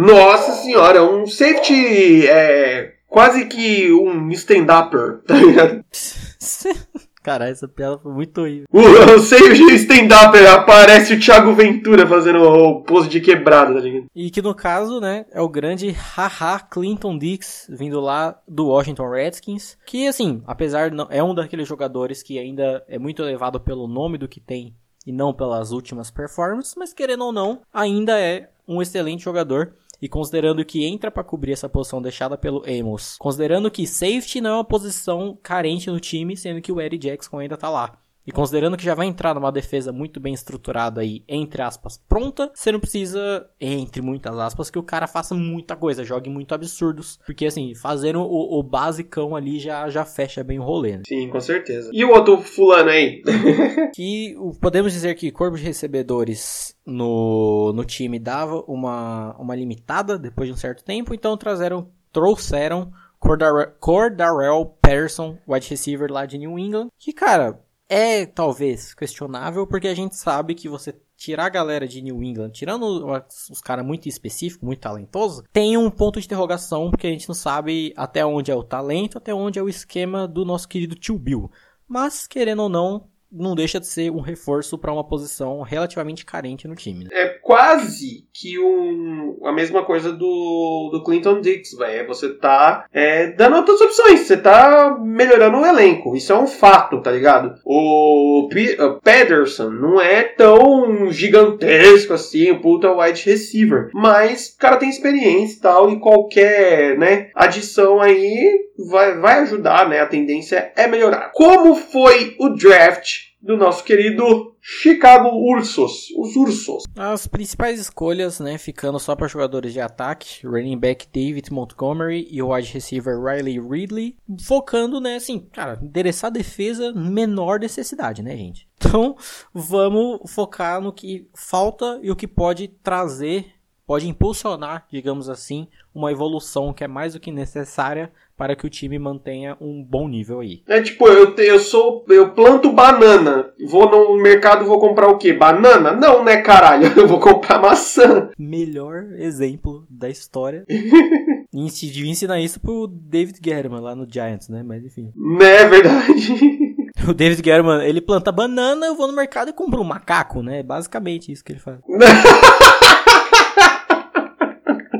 Nossa 0.00 0.52
senhora, 0.62 1.04
um 1.04 1.26
safety 1.26 2.26
é 2.26 2.94
quase 3.06 3.44
que 3.44 3.92
um 3.92 4.30
stand-upper, 4.30 5.20
tá 5.28 5.34
ligado? 5.34 5.84
Caralho, 7.22 7.52
essa 7.52 7.68
piada 7.68 7.98
foi 7.98 8.10
muito 8.10 8.40
horrível. 8.40 8.66
O, 8.72 9.18
safety 9.18 9.74
stand-upper 9.74 10.50
aparece 10.54 11.12
o 11.12 11.20
Thiago 11.20 11.52
Ventura 11.52 12.06
fazendo 12.06 12.42
o 12.42 12.82
pose 12.82 13.10
de 13.10 13.20
quebrada, 13.20 13.74
tá 13.74 13.80
ligado? 13.80 14.06
E 14.16 14.30
que 14.30 14.40
no 14.40 14.54
caso, 14.54 15.00
né, 15.00 15.26
é 15.30 15.42
o 15.42 15.48
grande 15.48 15.90
haha 15.90 16.58
Clinton 16.60 17.18
Dix, 17.18 17.66
vindo 17.68 18.00
lá 18.00 18.40
do 18.48 18.68
Washington 18.68 19.10
Redskins. 19.10 19.76
Que 19.84 20.08
assim, 20.08 20.42
apesar 20.46 20.88
de 20.88 20.96
não, 20.96 21.08
é 21.10 21.22
um 21.22 21.34
daqueles 21.34 21.68
jogadores 21.68 22.22
que 22.22 22.38
ainda 22.38 22.82
é 22.88 22.98
muito 22.98 23.20
elevado 23.20 23.60
pelo 23.60 23.86
nome 23.86 24.16
do 24.16 24.26
que 24.26 24.40
tem 24.40 24.74
e 25.06 25.12
não 25.12 25.34
pelas 25.34 25.72
últimas 25.72 26.10
performances, 26.10 26.74
mas 26.74 26.94
querendo 26.94 27.26
ou 27.26 27.32
não, 27.32 27.60
ainda 27.70 28.18
é 28.18 28.48
um 28.66 28.80
excelente 28.80 29.24
jogador. 29.24 29.74
E 30.00 30.08
considerando 30.08 30.64
que 30.64 30.84
entra 30.84 31.10
para 31.10 31.24
cobrir 31.24 31.52
essa 31.52 31.68
posição 31.68 32.00
deixada 32.00 32.38
pelo 32.38 32.64
Amos, 32.66 33.16
considerando 33.18 33.70
que 33.70 33.86
safety 33.86 34.40
não 34.40 34.50
é 34.50 34.54
uma 34.54 34.64
posição 34.64 35.38
carente 35.42 35.90
no 35.90 36.00
time, 36.00 36.36
sendo 36.36 36.60
que 36.60 36.72
o 36.72 36.80
Eddie 36.80 36.98
Jackson 36.98 37.38
ainda 37.38 37.56
tá 37.56 37.68
lá. 37.68 37.98
E 38.30 38.32
considerando 38.32 38.76
que 38.76 38.84
já 38.84 38.94
vai 38.94 39.08
entrar 39.08 39.34
numa 39.34 39.50
defesa 39.50 39.90
muito 39.90 40.20
bem 40.20 40.32
estruturada 40.32 41.00
aí, 41.00 41.24
entre 41.26 41.62
aspas, 41.62 42.00
pronta, 42.08 42.48
você 42.54 42.70
não 42.70 42.78
precisa, 42.78 43.44
entre 43.60 44.00
muitas 44.00 44.38
aspas, 44.38 44.70
que 44.70 44.78
o 44.78 44.84
cara 44.84 45.08
faça 45.08 45.34
muita 45.34 45.74
coisa, 45.74 46.04
jogue 46.04 46.30
muito 46.30 46.54
absurdos. 46.54 47.18
Porque 47.26 47.46
assim, 47.46 47.74
fazendo 47.74 48.20
o, 48.20 48.60
o 48.60 48.62
basicão 48.62 49.34
ali 49.34 49.58
já, 49.58 49.90
já 49.90 50.04
fecha 50.04 50.44
bem 50.44 50.60
o 50.60 50.62
rolê. 50.62 50.98
Né? 50.98 51.02
Sim, 51.08 51.28
com 51.28 51.40
certeza. 51.40 51.90
E 51.92 52.04
o 52.04 52.12
outro 52.12 52.38
fulano 52.40 52.90
aí? 52.90 53.20
que 53.92 54.36
podemos 54.60 54.92
dizer 54.92 55.16
que 55.16 55.32
corpo 55.32 55.56
de 55.56 55.64
recebedores 55.64 56.76
no, 56.86 57.72
no 57.72 57.84
time 57.84 58.20
dava 58.20 58.62
uma, 58.68 59.34
uma 59.40 59.56
limitada 59.56 60.16
depois 60.16 60.46
de 60.48 60.52
um 60.52 60.56
certo 60.56 60.84
tempo, 60.84 61.12
então 61.12 61.36
trazeram, 61.36 61.90
trouxeram 62.12 62.92
Cordarrell, 63.18 63.72
Cordarrell 63.80 64.66
Patterson, 64.80 65.36
wide 65.48 65.68
receiver 65.68 66.12
lá 66.12 66.24
de 66.24 66.38
New 66.38 66.56
England, 66.56 66.90
que 66.96 67.12
cara 67.12 67.60
é 67.90 68.24
talvez 68.24 68.94
questionável, 68.94 69.66
porque 69.66 69.88
a 69.88 69.94
gente 69.94 70.14
sabe 70.14 70.54
que 70.54 70.68
você 70.68 70.94
tirar 71.16 71.46
a 71.46 71.50
galera 71.50 71.88
de 71.88 72.00
New 72.00 72.22
England, 72.22 72.50
tirando 72.50 73.04
os 73.50 73.60
caras 73.60 73.84
muito 73.84 74.08
específicos, 74.08 74.64
muito 74.64 74.80
talentosos, 74.80 75.42
tem 75.52 75.76
um 75.76 75.90
ponto 75.90 76.20
de 76.20 76.24
interrogação, 76.24 76.88
porque 76.88 77.08
a 77.08 77.10
gente 77.10 77.28
não 77.28 77.34
sabe 77.34 77.92
até 77.96 78.24
onde 78.24 78.50
é 78.50 78.54
o 78.54 78.62
talento, 78.62 79.18
até 79.18 79.34
onde 79.34 79.58
é 79.58 79.62
o 79.62 79.68
esquema 79.68 80.28
do 80.28 80.44
nosso 80.44 80.68
querido 80.68 80.94
tio 80.94 81.18
Bill. 81.18 81.50
Mas, 81.86 82.28
querendo 82.28 82.62
ou 82.62 82.68
não, 82.68 83.08
não 83.32 83.54
deixa 83.54 83.78
de 83.78 83.86
ser 83.86 84.10
um 84.10 84.20
reforço 84.20 84.76
para 84.76 84.92
uma 84.92 85.04
posição 85.04 85.62
relativamente 85.62 86.24
carente 86.24 86.66
no 86.66 86.74
time. 86.74 87.04
Né? 87.04 87.10
É 87.12 87.28
quase 87.28 88.26
que 88.32 88.58
um, 88.58 89.38
a 89.44 89.52
mesma 89.52 89.84
coisa 89.84 90.12
do, 90.12 90.90
do 90.92 91.02
Clinton 91.04 91.40
Dix, 91.40 91.76
velho. 91.76 92.08
Você 92.08 92.30
tá 92.34 92.86
é, 92.92 93.28
dando 93.28 93.56
outras 93.56 93.80
opções, 93.80 94.20
você 94.20 94.36
tá 94.36 94.96
melhorando 95.00 95.58
o 95.58 95.66
elenco. 95.66 96.16
Isso 96.16 96.32
é 96.32 96.38
um 96.38 96.46
fato, 96.46 97.00
tá 97.00 97.10
ligado? 97.10 97.54
O 97.64 98.48
P 98.50 98.76
Pederson 99.02 99.70
não 99.70 100.00
é 100.00 100.22
tão 100.22 101.10
gigantesco 101.10 102.14
assim, 102.14 102.50
o 102.50 102.60
puta 102.60 102.92
wide 102.92 103.24
receiver. 103.24 103.90
Mas 103.92 104.54
o 104.54 104.58
cara 104.58 104.76
tem 104.76 104.88
experiência 104.88 105.56
e 105.56 105.60
tal, 105.60 105.90
e 105.90 106.00
qualquer 106.00 106.98
né, 106.98 107.30
adição 107.34 108.00
aí 108.00 108.70
vai, 108.88 109.18
vai 109.18 109.40
ajudar, 109.40 109.88
né? 109.88 110.00
A 110.00 110.06
tendência 110.06 110.72
é 110.76 110.86
melhorar. 110.86 111.30
Como 111.32 111.74
foi 111.74 112.36
o 112.38 112.50
draft 112.50 113.19
do 113.40 113.56
nosso 113.56 113.82
querido 113.84 114.54
Chicago 114.60 115.28
Ursos, 115.28 116.10
os 116.16 116.36
Ursos. 116.36 116.84
As 116.94 117.26
principais 117.26 117.80
escolhas, 117.80 118.38
né, 118.38 118.58
ficando 118.58 118.98
só 118.98 119.16
para 119.16 119.28
jogadores 119.28 119.72
de 119.72 119.80
ataque, 119.80 120.46
running 120.46 120.78
back 120.78 121.06
David 121.10 121.52
Montgomery 121.52 122.28
e 122.30 122.42
o 122.42 122.52
wide 122.52 122.72
receiver 122.72 123.18
Riley 123.18 123.58
Ridley, 123.58 124.16
focando, 124.42 125.00
né, 125.00 125.16
assim, 125.16 125.40
cara, 125.52 125.78
endereçar 125.82 126.28
a 126.28 126.32
defesa 126.32 126.92
menor 126.92 127.60
necessidade, 127.60 128.22
né, 128.22 128.36
gente? 128.36 128.68
Então, 128.76 129.16
vamos 129.52 130.20
focar 130.30 130.80
no 130.80 130.92
que 130.92 131.28
falta 131.34 131.98
e 132.02 132.10
o 132.10 132.16
que 132.16 132.26
pode 132.26 132.68
trazer, 132.68 133.54
pode 133.90 134.08
impulsionar, 134.08 134.86
digamos 134.88 135.28
assim, 135.28 135.66
uma 135.92 136.12
evolução 136.12 136.72
que 136.72 136.84
é 136.84 136.86
mais 136.86 137.14
do 137.14 137.18
que 137.18 137.32
necessária 137.32 138.12
para 138.36 138.54
que 138.54 138.64
o 138.64 138.70
time 138.70 138.96
mantenha 139.00 139.56
um 139.60 139.82
bom 139.82 140.06
nível 140.06 140.38
aí. 140.38 140.62
É 140.68 140.80
tipo, 140.80 141.08
eu, 141.08 141.34
eu 141.34 141.58
sou. 141.58 142.04
Eu 142.08 142.30
planto 142.30 142.70
banana. 142.70 143.50
Vou 143.66 143.90
no 143.90 144.22
mercado 144.22 144.64
vou 144.64 144.78
comprar 144.78 145.08
o 145.08 145.18
quê? 145.18 145.32
Banana? 145.32 145.90
Não, 145.90 146.22
né, 146.22 146.36
caralho? 146.36 146.86
Eu 146.96 147.08
vou 147.08 147.18
comprar 147.18 147.60
maçã. 147.60 148.30
Melhor 148.38 149.06
exemplo 149.18 149.84
da 149.90 150.08
história. 150.08 150.64
Devia 151.52 152.10
ensinar 152.12 152.38
isso 152.38 152.60
pro 152.60 152.86
David 152.86 153.40
Guerrero 153.40 153.80
lá 153.80 153.96
no 153.96 154.06
Giants, 154.08 154.48
né? 154.48 154.62
Mas 154.62 154.84
enfim. 154.84 155.12
É 155.40 155.64
verdade. 155.66 156.70
O 157.08 157.14
David 157.14 157.40
Guerrero, 157.40 157.80
ele 157.80 158.00
planta 158.00 158.30
banana, 158.30 158.84
eu 158.84 158.94
vou 158.94 159.06
no 159.06 159.14
mercado 159.14 159.48
e 159.48 159.54
compro 159.54 159.80
um 159.80 159.84
macaco, 159.84 160.42
né? 160.42 160.62
Basicamente 160.62 161.32
isso 161.32 161.42
que 161.42 161.52
ele 161.52 161.58
faz. 161.58 161.78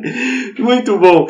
Muito 0.58 0.98
bom. 0.98 1.26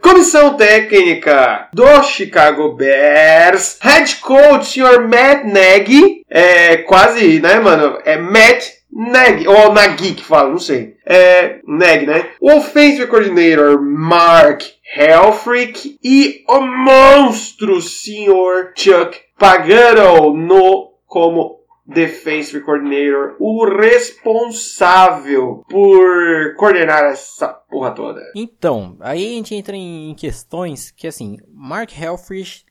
Comissão 0.00 0.54
técnica 0.54 1.68
do 1.72 2.02
Chicago 2.02 2.74
Bears. 2.74 3.78
Head 3.80 4.16
coach, 4.16 4.66
senhor 4.66 5.08
Matt 5.08 5.44
Nagy. 5.44 6.22
É 6.28 6.76
quase, 6.78 7.40
né, 7.40 7.58
mano? 7.58 7.98
É 8.04 8.18
Matt 8.18 8.66
Nagy, 8.92 9.48
ou 9.48 9.72
Nagy 9.72 10.12
que 10.12 10.22
fala, 10.22 10.50
não 10.50 10.58
sei. 10.58 10.94
É 11.06 11.56
Nagy, 11.66 12.06
né? 12.06 12.26
O 12.40 12.52
Offensive 12.52 13.06
Coordinator, 13.06 13.80
Mark 13.80 14.62
Helfrich. 14.94 15.96
E 16.04 16.44
o 16.48 16.60
monstro, 16.60 17.80
senhor 17.80 18.72
Chuck 18.76 19.18
Pagano 19.38 20.34
no 20.34 20.92
como 21.06 21.63
Defensive 21.86 22.64
Coordinator, 22.64 23.36
o 23.38 23.66
responsável 23.66 25.62
por 25.68 26.54
coordenar 26.56 27.04
essa 27.04 27.48
porra 27.48 27.90
toda. 27.92 28.20
Então, 28.34 28.96
aí 29.00 29.24
a 29.24 29.36
gente 29.36 29.54
entra 29.54 29.76
em 29.76 30.14
questões 30.14 30.90
que, 30.90 31.06
assim, 31.06 31.36
Mark 31.52 31.90
Helfrich 31.98 32.64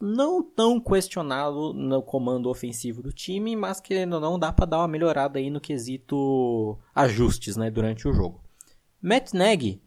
não 0.00 0.42
tão 0.42 0.78
questionado 0.78 1.72
no 1.72 2.02
comando 2.02 2.50
ofensivo 2.50 3.02
do 3.02 3.12
time, 3.12 3.56
mas 3.56 3.80
que 3.80 4.04
não 4.04 4.38
dá 4.38 4.52
para 4.52 4.66
dar 4.66 4.78
uma 4.78 4.88
melhorada 4.88 5.38
aí 5.38 5.48
no 5.48 5.60
quesito 5.60 6.78
ajustes, 6.94 7.56
né, 7.56 7.70
durante 7.70 8.06
o 8.06 8.12
jogo. 8.12 8.42
Matt 9.00 9.32
Nagy, 9.32 9.80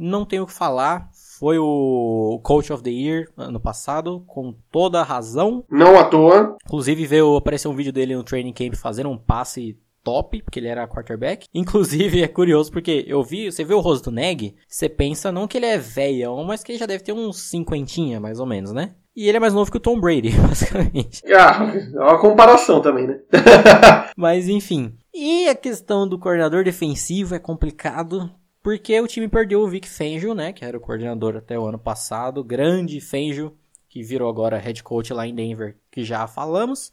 não 0.00 0.24
tenho 0.24 0.44
o 0.44 0.46
que 0.46 0.52
falar, 0.52 1.10
foi 1.38 1.58
o 1.58 2.40
Coach 2.42 2.72
of 2.72 2.82
the 2.82 2.90
Year 2.90 3.28
ano 3.36 3.60
passado, 3.60 4.24
com 4.26 4.54
toda 4.72 5.00
a 5.00 5.04
razão. 5.04 5.64
Não 5.70 5.98
à 5.98 6.04
toa. 6.04 6.56
Inclusive 6.64 7.06
veio 7.06 7.36
aparecer 7.36 7.68
um 7.68 7.74
vídeo 7.74 7.92
dele 7.92 8.16
no 8.16 8.24
training 8.24 8.52
camp 8.52 8.74
fazendo 8.74 9.10
um 9.10 9.18
passe 9.18 9.78
top, 10.02 10.42
porque 10.42 10.58
ele 10.58 10.68
era 10.68 10.88
quarterback. 10.88 11.46
Inclusive, 11.54 12.22
é 12.22 12.28
curioso 12.28 12.72
porque 12.72 13.04
eu 13.06 13.22
vi, 13.22 13.50
você 13.50 13.64
vê 13.64 13.74
o 13.74 13.80
rosto 13.80 14.10
do 14.10 14.16
Neg, 14.16 14.54
você 14.66 14.88
pensa 14.88 15.30
não 15.30 15.46
que 15.46 15.58
ele 15.58 15.66
é 15.66 15.78
velhão, 15.78 16.42
mas 16.44 16.62
que 16.62 16.72
ele 16.72 16.78
já 16.78 16.86
deve 16.86 17.04
ter 17.04 17.12
uns 17.12 17.38
cinquentinha, 17.38 18.18
mais 18.18 18.40
ou 18.40 18.46
menos, 18.46 18.72
né? 18.72 18.94
E 19.14 19.28
ele 19.28 19.36
é 19.36 19.40
mais 19.40 19.52
novo 19.52 19.70
que 19.70 19.76
o 19.76 19.80
Tom 19.80 20.00
Brady, 20.00 20.30
basicamente. 20.40 21.22
Ah, 21.26 21.72
é 21.74 21.98
uma 21.98 22.18
comparação 22.18 22.80
também, 22.80 23.06
né? 23.06 23.20
mas 24.16 24.48
enfim. 24.48 24.94
E 25.12 25.48
a 25.48 25.54
questão 25.54 26.08
do 26.08 26.18
coordenador 26.18 26.64
defensivo 26.64 27.34
é 27.34 27.38
complicado, 27.38 28.30
porque 28.62 28.98
o 29.00 29.06
time 29.06 29.28
perdeu 29.28 29.60
o 29.60 29.68
Vic 29.68 29.88
Fangio, 29.88 30.34
né, 30.34 30.52
que 30.52 30.64
era 30.64 30.76
o 30.76 30.80
coordenador 30.80 31.36
até 31.36 31.58
o 31.58 31.66
ano 31.66 31.78
passado, 31.78 32.44
grande 32.44 33.00
Fangio, 33.00 33.56
que 33.88 34.02
virou 34.02 34.28
agora 34.28 34.58
head 34.58 34.82
coach 34.82 35.12
lá 35.12 35.26
em 35.26 35.34
Denver, 35.34 35.76
que 35.90 36.04
já 36.04 36.26
falamos, 36.26 36.92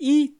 e 0.00 0.36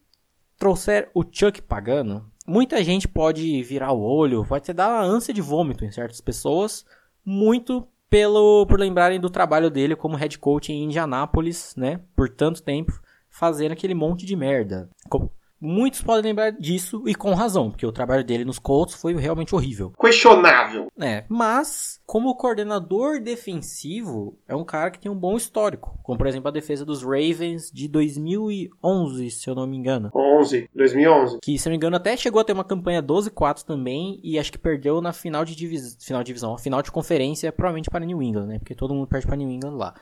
trouxer 0.58 1.10
o 1.14 1.22
Chuck 1.22 1.62
Pagano. 1.62 2.30
Muita 2.46 2.82
gente 2.82 3.06
pode 3.06 3.62
virar 3.62 3.92
o 3.92 4.02
olho, 4.02 4.44
pode 4.44 4.64
ter 4.64 4.72
dar 4.72 5.02
ânsia 5.02 5.32
de 5.32 5.40
vômito 5.40 5.84
em 5.84 5.92
certas 5.92 6.20
pessoas, 6.20 6.84
muito 7.24 7.86
pelo 8.10 8.66
por 8.66 8.78
lembrarem 8.78 9.20
do 9.20 9.30
trabalho 9.30 9.70
dele 9.70 9.96
como 9.96 10.16
head 10.16 10.38
coach 10.38 10.72
em 10.72 10.84
Indianápolis, 10.84 11.74
né? 11.76 12.00
Por 12.16 12.28
tanto 12.28 12.62
tempo, 12.62 13.00
fazendo 13.30 13.72
aquele 13.72 13.94
monte 13.94 14.26
de 14.26 14.36
merda. 14.36 14.90
Como 15.08 15.32
Muitos 15.64 16.02
podem 16.02 16.32
lembrar 16.32 16.50
disso 16.50 17.04
e 17.06 17.14
com 17.14 17.34
razão, 17.34 17.70
porque 17.70 17.86
o 17.86 17.92
trabalho 17.92 18.24
dele 18.24 18.44
nos 18.44 18.58
Colts 18.58 18.96
foi 18.96 19.14
realmente 19.14 19.54
horrível. 19.54 19.92
Questionável. 19.96 20.88
É, 21.00 21.24
mas 21.28 22.00
como 22.04 22.34
coordenador 22.34 23.20
defensivo, 23.20 24.36
é 24.48 24.56
um 24.56 24.64
cara 24.64 24.90
que 24.90 24.98
tem 24.98 25.10
um 25.10 25.16
bom 25.16 25.36
histórico, 25.36 25.96
como 26.02 26.18
por 26.18 26.26
exemplo 26.26 26.48
a 26.48 26.50
defesa 26.50 26.84
dos 26.84 27.04
Ravens 27.04 27.70
de 27.72 27.86
2011, 27.86 29.30
se 29.30 29.48
eu 29.48 29.54
não 29.54 29.64
me 29.64 29.76
engano. 29.76 30.10
11, 30.12 30.68
2011. 30.74 31.38
Que, 31.40 31.56
se 31.56 31.68
eu 31.68 31.70
não 31.70 31.74
me 31.74 31.76
engano, 31.76 31.94
até 31.94 32.16
chegou 32.16 32.40
a 32.40 32.44
ter 32.44 32.52
uma 32.52 32.64
campanha 32.64 33.00
12-4 33.00 33.62
também 33.62 34.18
e 34.24 34.40
acho 34.40 34.50
que 34.50 34.58
perdeu 34.58 35.00
na 35.00 35.12
final 35.12 35.44
de, 35.44 35.54
divis... 35.54 35.96
final 36.00 36.24
de 36.24 36.26
divisão, 36.26 36.58
final 36.58 36.82
de 36.82 36.90
conferência, 36.90 37.52
provavelmente 37.52 37.88
para 37.88 38.04
New 38.04 38.20
England, 38.20 38.46
né? 38.46 38.58
Porque 38.58 38.74
todo 38.74 38.94
mundo 38.94 39.06
perde 39.06 39.28
para 39.28 39.36
New 39.36 39.48
England 39.48 39.76
lá. 39.76 39.94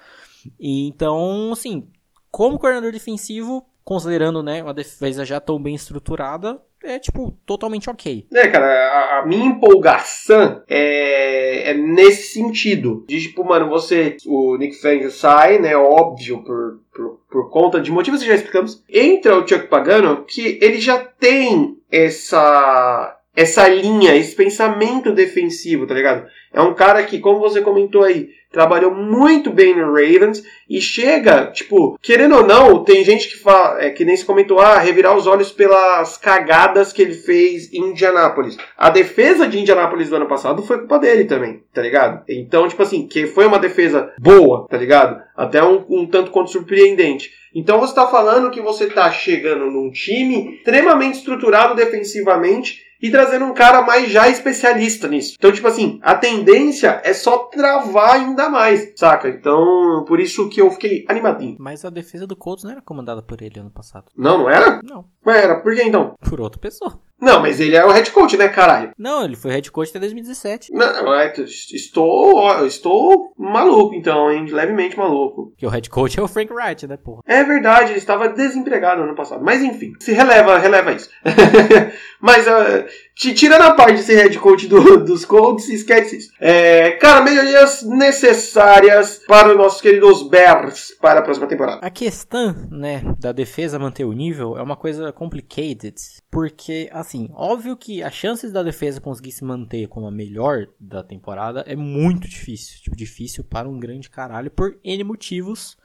E, 0.58 0.88
então, 0.88 1.52
assim, 1.52 1.86
como 2.30 2.58
coordenador 2.58 2.92
defensivo, 2.92 3.66
considerando, 3.90 4.40
né, 4.40 4.62
uma 4.62 4.72
defesa 4.72 5.24
já 5.24 5.40
tão 5.40 5.60
bem 5.60 5.74
estruturada, 5.74 6.62
é, 6.80 6.96
tipo, 7.00 7.36
totalmente 7.44 7.90
ok. 7.90 8.24
É, 8.32 8.46
cara, 8.46 8.64
a, 8.64 9.18
a 9.18 9.26
minha 9.26 9.46
empolgação 9.46 10.62
é, 10.68 11.72
é, 11.72 11.74
nesse 11.74 12.34
sentido. 12.34 13.04
De, 13.08 13.20
tipo, 13.20 13.44
mano, 13.44 13.68
você, 13.68 14.16
o 14.28 14.56
Nick 14.56 14.76
Fangio 14.80 15.10
sai, 15.10 15.58
né, 15.58 15.76
óbvio, 15.76 16.40
por, 16.44 16.78
por, 16.94 17.20
por 17.28 17.50
conta 17.50 17.80
de 17.80 17.90
motivos 17.90 18.20
que 18.20 18.28
já 18.28 18.36
explicamos. 18.36 18.80
Entra 18.88 19.36
o 19.36 19.40
Chuck 19.44 19.66
Pagano, 19.66 20.24
que 20.24 20.60
ele 20.62 20.80
já 20.80 20.96
tem 20.96 21.76
essa 21.90 23.19
essa 23.34 23.68
linha, 23.68 24.14
esse 24.16 24.34
pensamento 24.34 25.12
defensivo, 25.12 25.86
tá 25.86 25.94
ligado? 25.94 26.26
É 26.52 26.60
um 26.60 26.74
cara 26.74 27.02
que, 27.04 27.20
como 27.20 27.38
você 27.38 27.60
comentou 27.60 28.02
aí, 28.02 28.30
trabalhou 28.50 28.92
muito 28.92 29.50
bem 29.50 29.76
no 29.76 29.92
Ravens 29.92 30.42
e 30.68 30.80
chega, 30.80 31.46
tipo, 31.52 31.96
querendo 32.02 32.36
ou 32.36 32.44
não, 32.44 32.82
tem 32.82 33.04
gente 33.04 33.28
que 33.28 33.38
fala, 33.38 33.80
é, 33.80 33.90
que 33.90 34.04
nem 34.04 34.16
se 34.16 34.24
comentou, 34.24 34.58
ah, 34.58 34.78
revirar 34.78 35.16
os 35.16 35.28
olhos 35.28 35.52
pelas 35.52 36.16
cagadas 36.16 36.92
que 36.92 37.00
ele 37.00 37.14
fez 37.14 37.72
em 37.72 37.90
Indianápolis. 37.90 38.56
A 38.76 38.90
defesa 38.90 39.46
de 39.46 39.60
Indianápolis 39.60 40.10
do 40.10 40.16
ano 40.16 40.26
passado 40.26 40.62
foi 40.62 40.78
culpa 40.78 40.98
dele 40.98 41.24
também, 41.24 41.62
tá 41.72 41.80
ligado? 41.80 42.24
Então, 42.28 42.66
tipo 42.66 42.82
assim, 42.82 43.06
que 43.06 43.28
foi 43.28 43.46
uma 43.46 43.58
defesa 43.58 44.12
boa, 44.18 44.66
tá 44.68 44.76
ligado? 44.76 45.22
Até 45.36 45.62
um, 45.62 45.84
um 45.88 46.06
tanto 46.06 46.32
quanto 46.32 46.50
surpreendente. 46.50 47.30
Então 47.54 47.80
você 47.80 47.94
tá 47.94 48.06
falando 48.06 48.50
que 48.50 48.60
você 48.60 48.86
tá 48.86 49.10
chegando 49.10 49.66
num 49.66 49.90
time 49.90 50.56
extremamente 50.56 51.18
estruturado 51.18 51.74
defensivamente 51.74 52.89
e 53.00 53.10
trazendo 53.10 53.44
um 53.44 53.54
cara 53.54 53.82
mais 53.82 54.10
já 54.10 54.28
especialista 54.28 55.08
nisso. 55.08 55.34
Então, 55.38 55.52
tipo 55.52 55.66
assim, 55.66 55.98
a 56.02 56.14
tendência 56.14 57.00
é 57.04 57.12
só 57.12 57.38
travar 57.38 58.16
ainda 58.16 58.48
mais, 58.48 58.92
saca? 58.96 59.28
Então, 59.28 60.04
por 60.06 60.20
isso 60.20 60.48
que 60.48 60.60
eu 60.60 60.70
fiquei 60.70 61.04
animadinho. 61.08 61.56
Mas 61.58 61.84
a 61.84 61.90
defesa 61.90 62.26
do 62.26 62.36
Colts 62.36 62.64
não 62.64 62.72
era 62.72 62.82
comandada 62.82 63.22
por 63.22 63.40
ele 63.42 63.60
ano 63.60 63.70
passado. 63.70 64.06
Não, 64.16 64.38
não 64.38 64.50
era? 64.50 64.80
Não. 64.82 65.04
Mas 65.24 65.36
era, 65.36 65.60
por 65.60 65.74
que 65.74 65.82
então? 65.82 66.14
Por 66.20 66.40
outra 66.40 66.60
pessoa. 66.60 67.00
Não, 67.20 67.40
mas 67.40 67.60
ele 67.60 67.76
é 67.76 67.84
o 67.84 67.90
head 67.90 68.10
coach, 68.10 68.36
né, 68.36 68.48
caralho? 68.48 68.92
Não, 68.98 69.24
ele 69.24 69.36
foi 69.36 69.52
head 69.52 69.70
coach 69.70 69.90
até 69.90 69.98
2017. 70.00 70.72
Não, 70.72 71.14
é, 71.14 71.32
estou, 71.38 72.64
estou 72.64 73.34
maluco, 73.36 73.94
então, 73.94 74.30
hein? 74.30 74.46
Levemente 74.46 74.96
maluco. 74.96 75.52
Que 75.56 75.66
o 75.66 75.70
head 75.70 75.88
coach 75.90 76.18
é 76.18 76.22
o 76.22 76.28
Frank 76.28 76.52
Wright, 76.52 76.86
né, 76.86 76.96
porra? 76.96 77.20
É 77.26 77.44
verdade, 77.44 77.92
ele 77.92 77.98
estava 77.98 78.28
desempregado 78.28 79.00
no 79.00 79.08
ano 79.08 79.16
passado. 79.16 79.44
Mas 79.44 79.62
enfim, 79.62 79.92
se 80.00 80.12
releva, 80.12 80.58
releva 80.58 80.92
isso. 80.92 81.10
mas, 82.20 82.46
uh, 82.46 82.86
tirando 83.20 83.62
a 83.62 83.74
parte 83.74 83.96
de 83.96 84.02
ser 84.02 84.14
head 84.14 84.38
coach 84.38 84.66
do, 84.66 84.96
dos 85.04 85.24
Colts, 85.24 85.68
esquece 85.68 86.16
isso. 86.16 86.32
É, 86.40 86.92
cara, 86.92 87.22
melhorias 87.22 87.82
necessárias 87.82 89.20
para 89.26 89.50
os 89.50 89.56
nossos 89.56 89.80
queridos 89.80 90.22
Bears 90.22 90.96
para 91.00 91.20
a 91.20 91.22
próxima 91.22 91.46
temporada. 91.46 91.84
A 91.84 91.90
questão, 91.90 92.54
né, 92.70 93.02
da 93.18 93.32
defesa 93.32 93.78
manter 93.78 94.04
o 94.04 94.12
nível 94.12 94.56
é 94.56 94.62
uma 94.62 94.76
coisa 94.76 95.12
complicated. 95.12 95.94
Porque, 96.30 96.88
assim, 96.92 97.28
óbvio 97.34 97.76
que 97.76 98.02
as 98.02 98.14
chances 98.14 98.52
da 98.52 98.62
defesa 98.62 99.00
conseguir 99.00 99.32
se 99.32 99.44
manter 99.44 99.86
como 99.88 100.06
a 100.06 100.10
melhor 100.10 100.66
da 100.78 101.02
temporada 101.02 101.62
é 101.66 101.76
muito 101.76 102.26
difícil. 102.26 102.80
Tipo, 102.82 102.96
difícil 102.96 103.44
para 103.44 103.68
um 103.68 103.78
grande 103.78 104.08
caralho 104.08 104.50
por 104.50 104.78
N 104.82 105.04
motivos. 105.04 105.76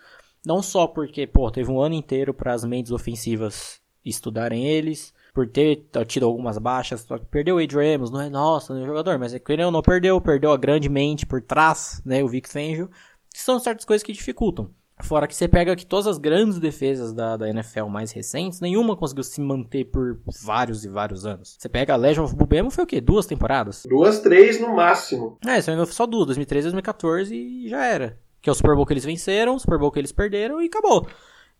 Não 0.45 0.61
só 0.61 0.87
porque, 0.87 1.27
pô, 1.27 1.51
teve 1.51 1.69
um 1.71 1.81
ano 1.81 1.95
inteiro 1.95 2.33
para 2.33 2.53
as 2.53 2.63
mentes 2.63 2.91
ofensivas 2.91 3.81
estudarem 4.05 4.67
eles, 4.67 5.13
por 5.35 5.45
ter 5.45 5.85
tido 6.07 6.25
algumas 6.25 6.57
baixas, 6.57 7.05
perdeu 7.29 7.57
o 7.57 7.59
Adrian 7.59 7.95
Amos, 7.95 8.09
não 8.09 8.21
é 8.21 8.29
nossa, 8.29 8.73
não 8.73 8.81
é 8.81 8.85
jogador, 8.85 9.19
mas 9.19 9.33
é 9.33 9.37
que 9.37 9.51
ele 9.51 9.69
não 9.69 9.81
perdeu, 9.81 10.19
perdeu 10.21 10.53
a 10.53 10.57
grande 10.57 10.87
mente 10.87 11.25
por 11.25 11.41
trás, 11.41 12.01
né, 12.05 12.23
o 12.23 12.27
Vic 12.29 12.49
Fangio, 12.49 12.89
são 13.35 13.59
certas 13.59 13.83
coisas 13.83 14.01
que 14.01 14.13
dificultam. 14.13 14.71
Fora 15.03 15.27
que 15.27 15.35
você 15.35 15.45
pega 15.45 15.75
que 15.75 15.85
todas 15.85 16.07
as 16.07 16.17
grandes 16.17 16.57
defesas 16.57 17.11
da, 17.11 17.35
da 17.35 17.49
NFL 17.49 17.87
mais 17.87 18.13
recentes, 18.13 18.61
nenhuma 18.61 18.95
conseguiu 18.95 19.25
se 19.25 19.41
manter 19.41 19.83
por 19.83 20.21
vários 20.41 20.85
e 20.85 20.87
vários 20.87 21.25
anos. 21.25 21.57
Você 21.59 21.67
pega 21.67 21.93
a 21.93 21.97
Legend 21.97 22.27
of 22.27 22.35
Bubemo, 22.35 22.71
foi 22.71 22.85
o 22.85 22.87
quê? 22.87 23.01
Duas 23.01 23.25
temporadas? 23.25 23.83
Duas, 23.85 24.21
três 24.21 24.61
no 24.61 24.73
máximo. 24.73 25.37
É, 25.45 25.61
só 25.85 26.05
duas, 26.05 26.27
2013 26.27 26.69
e 26.69 26.71
2014 26.71 27.35
e 27.35 27.67
já 27.67 27.85
era. 27.85 28.17
Que 28.41 28.49
é 28.49 28.53
o 28.53 28.55
Super 28.55 28.73
Bowl 28.73 28.85
que 28.85 28.93
eles 28.93 29.03
venceram, 29.03 29.55
o 29.55 29.59
Super 29.59 29.77
Bowl 29.77 29.91
que 29.91 29.99
eles 29.99 30.13
perderam 30.13 30.61
e 30.61 30.67
acabou. 30.67 31.05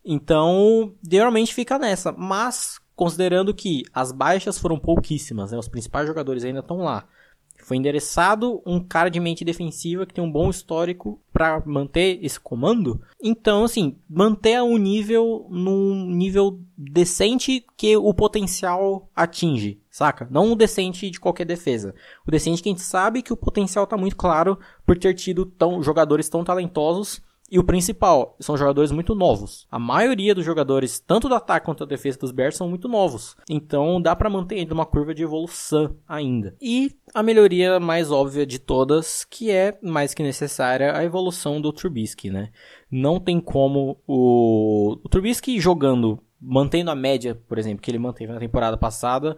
Então, 0.02 0.94
geralmente 1.06 1.52
fica 1.52 1.78
nessa. 1.78 2.12
Mas, 2.12 2.78
considerando 2.96 3.54
que 3.54 3.84
as 3.92 4.10
baixas 4.10 4.58
foram 4.58 4.78
pouquíssimas, 4.78 5.52
né? 5.52 5.58
Os 5.58 5.68
principais 5.68 6.08
jogadores 6.08 6.42
ainda 6.42 6.60
estão 6.60 6.78
lá. 6.78 7.06
Foi 7.62 7.76
endereçado 7.76 8.62
um 8.66 8.80
cara 8.80 9.08
de 9.10 9.18
mente 9.18 9.44
defensiva 9.44 10.06
que 10.06 10.14
tem 10.14 10.22
um 10.22 10.30
bom 10.30 10.50
histórico 10.50 11.20
para 11.32 11.62
manter 11.66 12.18
esse 12.22 12.38
comando. 12.38 13.00
Então, 13.20 13.64
assim, 13.64 13.98
manter 14.08 14.60
um 14.62 14.76
nível 14.76 15.46
num 15.50 16.06
nível 16.06 16.60
decente 16.76 17.64
que 17.76 17.96
o 17.96 18.12
potencial 18.14 19.10
atinge, 19.14 19.80
saca? 19.90 20.28
Não 20.30 20.52
o 20.52 20.56
decente 20.56 21.10
de 21.10 21.18
qualquer 21.18 21.44
defesa. 21.44 21.94
O 22.26 22.30
decente 22.30 22.62
que 22.62 22.68
a 22.68 22.72
gente 22.72 22.82
sabe 22.82 23.22
que 23.22 23.32
o 23.32 23.36
potencial 23.36 23.86
tá 23.86 23.96
muito 23.96 24.16
claro 24.16 24.58
por 24.84 24.96
ter 24.96 25.14
tido 25.14 25.44
tão, 25.44 25.82
jogadores 25.82 26.28
tão 26.28 26.44
talentosos 26.44 27.22
e 27.50 27.58
o 27.58 27.64
principal, 27.64 28.36
são 28.40 28.56
jogadores 28.56 28.90
muito 28.90 29.14
novos. 29.14 29.66
A 29.70 29.78
maioria 29.78 30.34
dos 30.34 30.44
jogadores, 30.44 30.98
tanto 30.98 31.28
do 31.28 31.34
ataque 31.34 31.66
quanto 31.66 31.80
da 31.80 31.90
defesa 31.90 32.18
dos 32.18 32.32
Bears, 32.32 32.56
são 32.56 32.68
muito 32.68 32.88
novos. 32.88 33.36
Então 33.48 34.00
dá 34.00 34.16
para 34.16 34.30
manter 34.30 34.56
ainda 34.56 34.74
uma 34.74 34.86
curva 34.86 35.14
de 35.14 35.22
evolução 35.22 35.96
ainda. 36.08 36.56
E 36.60 36.92
a 37.14 37.22
melhoria 37.22 37.78
mais 37.78 38.10
óbvia 38.10 38.44
de 38.44 38.58
todas, 38.58 39.24
que 39.24 39.50
é 39.50 39.78
mais 39.80 40.12
que 40.12 40.22
necessária, 40.22 40.96
a 40.96 41.04
evolução 41.04 41.60
do 41.60 41.72
Trubisky, 41.72 42.30
né? 42.30 42.50
Não 42.90 43.20
tem 43.20 43.40
como 43.40 44.00
o, 44.06 44.98
o 45.04 45.08
Trubisky 45.08 45.60
jogando, 45.60 46.18
mantendo 46.40 46.90
a 46.90 46.96
média, 46.96 47.40
por 47.48 47.58
exemplo, 47.58 47.80
que 47.80 47.90
ele 47.90 47.98
manteve 47.98 48.32
na 48.32 48.40
temporada 48.40 48.76
passada, 48.76 49.36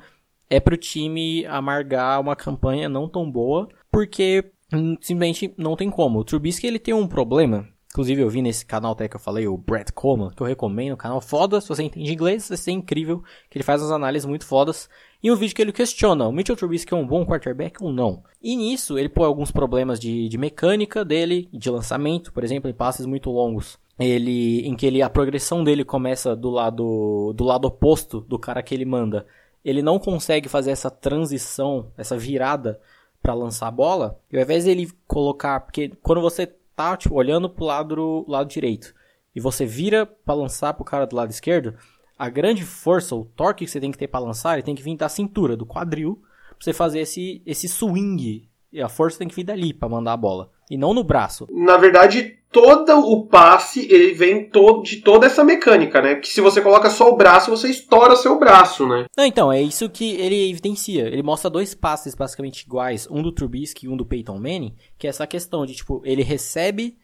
é 0.49 0.59
pro 0.59 0.79
time 0.79 1.45
amargar 1.45 2.21
uma 2.21 2.35
campanha 2.35 2.89
não 2.89 3.07
tão 3.07 3.31
boa, 3.31 3.69
porque 3.91 4.51
hum, 4.73 4.97
simplesmente 4.99 5.53
não 5.59 5.77
tem 5.77 5.91
como. 5.91 6.21
O 6.21 6.25
Trubisky 6.25 6.67
ele 6.67 6.79
tem 6.79 6.95
um 6.95 7.07
problema 7.07 7.69
Inclusive 7.99 8.23
eu 8.23 8.31
vi 8.31 8.43
nesse 8.43 8.65
canal 8.65 8.93
até 8.93 9.09
que 9.09 9.17
eu 9.17 9.21
falei, 9.21 9.49
o 9.49 9.57
Brett 9.57 9.93
Coleman, 9.93 10.31
que 10.31 10.41
eu 10.41 10.47
recomendo, 10.47 10.95
um 10.95 10.97
canal 10.97 11.21
foda, 11.21 11.61
se 11.61 11.69
você 11.69 11.83
entende 11.83 12.13
inglês, 12.13 12.49
vai 12.49 12.57
ser 12.57 12.71
incrível, 12.71 13.25
que 13.51 13.59
ele 13.59 13.65
faz 13.65 13.83
umas 13.83 13.91
análises 13.91 14.25
muito 14.25 14.47
fodas. 14.47 14.89
E 15.21 15.33
um 15.33 15.35
vídeo 15.35 15.53
que 15.53 15.61
ele 15.61 15.73
questiona, 15.73 16.29
o 16.29 16.31
Mitchell 16.31 16.55
Trubisky 16.55 16.95
é 16.95 16.97
um 16.97 17.05
bom 17.05 17.27
quarterback 17.27 17.83
ou 17.83 17.93
não? 17.93 18.23
E 18.41 18.55
nisso 18.55 18.97
ele 18.97 19.09
põe 19.09 19.27
alguns 19.27 19.51
problemas 19.51 19.99
de, 19.99 20.29
de 20.29 20.39
mecânica 20.39 21.05
dele, 21.05 21.49
de 21.53 21.69
lançamento, 21.69 22.33
por 22.33 22.45
exemplo, 22.45 22.71
em 22.71 22.73
passes 22.73 23.05
muito 23.05 23.33
longos. 23.33 23.77
Ele, 23.99 24.61
em 24.65 24.77
que 24.77 24.87
ele, 24.87 25.03
a 25.03 25.11
progressão 25.11 25.65
dele 25.65 25.85
começa 25.85 26.37
do 26.37 26.51
lado, 26.51 27.33
do 27.35 27.43
lado 27.43 27.65
oposto 27.65 28.21
do 28.21 28.39
cara 28.39 28.63
que 28.63 28.77
ele 28.77 28.85
manda. 28.85 29.27
Ele 29.65 29.83
não 29.83 29.99
consegue 29.99 30.49
fazer 30.49 30.71
essa 30.71 30.89
transição, 30.89 31.91
essa 31.97 32.17
virada 32.17 32.79
para 33.21 33.35
lançar 33.35 33.67
a 33.67 33.73
bola. 33.73 34.21
E 34.31 34.37
ao 34.37 34.43
invés 34.45 34.63
de 34.63 34.71
ele 34.71 34.89
colocar, 35.05 35.59
porque 35.59 35.91
quando 36.01 36.21
você 36.21 36.49
tá 36.79 36.97
tipo, 36.97 37.15
olhando 37.15 37.51
pro 37.51 37.65
lado, 37.65 38.25
lado 38.29 38.49
direito 38.49 38.95
e 39.39 39.41
você 39.41 39.65
vira 39.65 40.05
para 40.05 40.35
lançar 40.35 40.75
pro 40.75 40.85
cara 40.85 41.07
do 41.07 41.15
lado 41.15 41.31
esquerdo, 41.31 41.75
a 42.19 42.29
grande 42.29 42.65
força, 42.65 43.15
o 43.15 43.25
torque 43.25 43.65
que 43.65 43.71
você 43.71 43.81
tem 43.81 43.93
que 43.93 43.99
ter 43.99 44.09
para 44.09 44.25
lançar, 44.25 44.55
ele 44.55 44.65
tem 44.65 44.75
que 44.75 44.83
vir 44.83 44.97
da 44.97 45.09
cintura, 45.09 45.57
do 45.57 45.65
quadril, 45.65 46.21
pra 46.49 46.57
você 46.59 46.73
fazer 46.73 47.01
esse, 47.01 47.41
esse 47.47 47.69
swing. 47.69 48.49
E 48.73 48.83
a 48.83 48.89
força 48.89 49.19
tem 49.19 49.29
que 49.29 49.37
vir 49.37 49.45
dali 49.45 49.73
para 49.73 49.89
mandar 49.89 50.15
a 50.15 50.17
bola. 50.17 50.51
E 50.69 50.77
não 50.77 50.93
no 50.93 51.05
braço. 51.05 51.47
Na 51.51 51.77
verdade, 51.77 52.38
todo 52.51 52.99
o 52.99 53.27
passe 53.27 53.87
ele 53.93 54.15
vem 54.15 54.49
todo, 54.49 54.83
de 54.83 54.97
toda 54.97 55.27
essa 55.27 55.45
mecânica, 55.45 56.01
né? 56.01 56.17
Que 56.17 56.29
se 56.29 56.41
você 56.41 56.61
coloca 56.61 56.91
só 56.91 57.11
o 57.11 57.17
braço, 57.17 57.51
você 57.51 57.69
estoura 57.69 58.17
seu 58.17 58.39
braço, 58.39 58.87
né? 58.87 59.07
Não, 59.17 59.25
então, 59.25 59.53
é 59.53 59.61
isso 59.61 59.89
que 59.91 60.15
ele 60.17 60.51
evidencia. 60.51 61.07
Ele 61.07 61.23
mostra 61.23 61.51
dois 61.51 61.75
passes 61.75 62.15
basicamente 62.15 62.63
iguais, 62.63 63.07
um 63.11 63.23
do 63.23 63.33
Trubisky 63.33 63.87
e 63.87 63.89
um 63.89 63.97
do 63.97 64.07
Peyton 64.07 64.39
Manning, 64.39 64.75
que 64.97 65.07
é 65.07 65.11
essa 65.11 65.27
questão 65.27 65.67
de, 65.67 65.75
tipo, 65.75 66.01
ele 66.05 66.23
recebe 66.23 66.97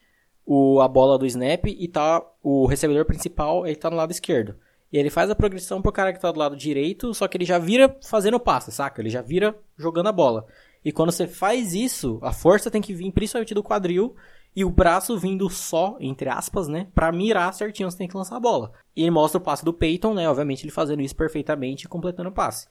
o, 0.47 0.81
a 0.81 0.89
bola 0.89 1.19
do 1.19 1.27
snap 1.27 1.67
e 1.67 1.89
tá 1.89 2.23
o 2.43 2.67
recebedor 2.67 3.05
principal, 3.05 3.67
ele 3.67 3.77
tá 3.77 3.91
no 3.91 3.97
lado 3.97 4.11
esquerdo. 4.11 4.57
E 4.93 4.99
ele 4.99 5.11
faz 5.11 5.29
a 5.29 5.35
progressão 5.35 5.83
pro 5.83 5.91
cara 5.91 6.13
que 6.13 6.21
tá 6.21 6.31
do 6.31 6.39
lado 6.39 6.57
direito, 6.57 7.13
só 7.13 7.27
que 7.27 7.37
ele 7.37 7.45
já 7.45 7.59
vira 7.59 7.97
fazendo 8.07 8.35
o 8.35 8.41
passe, 8.41 8.71
saca? 8.71 9.03
Ele 9.03 9.11
já 9.11 9.21
vira 9.21 9.55
jogando 9.77 10.09
a 10.09 10.13
bola. 10.13 10.47
E 10.85 10.93
quando 10.93 11.11
você 11.11 11.27
faz 11.27 11.75
isso, 11.75 12.19
a 12.23 12.33
força 12.33 12.71
tem 12.71 12.81
que 12.81 12.95
vir 12.95 13.11
principalmente 13.11 13.55
do 13.55 13.63
quadril 13.63 14.15
e 14.57 14.65
o 14.65 14.71
braço 14.71 15.19
vindo 15.19 15.49
só, 15.51 15.97
entre 16.01 16.29
aspas, 16.29 16.69
né, 16.69 16.87
para 16.95 17.11
mirar 17.11 17.53
certinho 17.53 17.91
você 17.91 17.99
tem 17.99 18.09
que 18.09 18.17
lançar 18.17 18.37
a 18.37 18.41
bola. 18.41 18.73
E 18.95 19.03
ele 19.03 19.11
mostra 19.11 19.39
o 19.39 19.43
passe 19.43 19.65
do 19.65 19.73
Peyton, 19.73 20.15
né, 20.15 20.29
obviamente 20.29 20.65
ele 20.65 20.73
fazendo 20.73 21.03
isso 21.03 21.17
perfeitamente 21.17 21.87
e 21.87 21.89
completando 21.89 22.29
o 22.29 22.33
passe. 22.33 22.69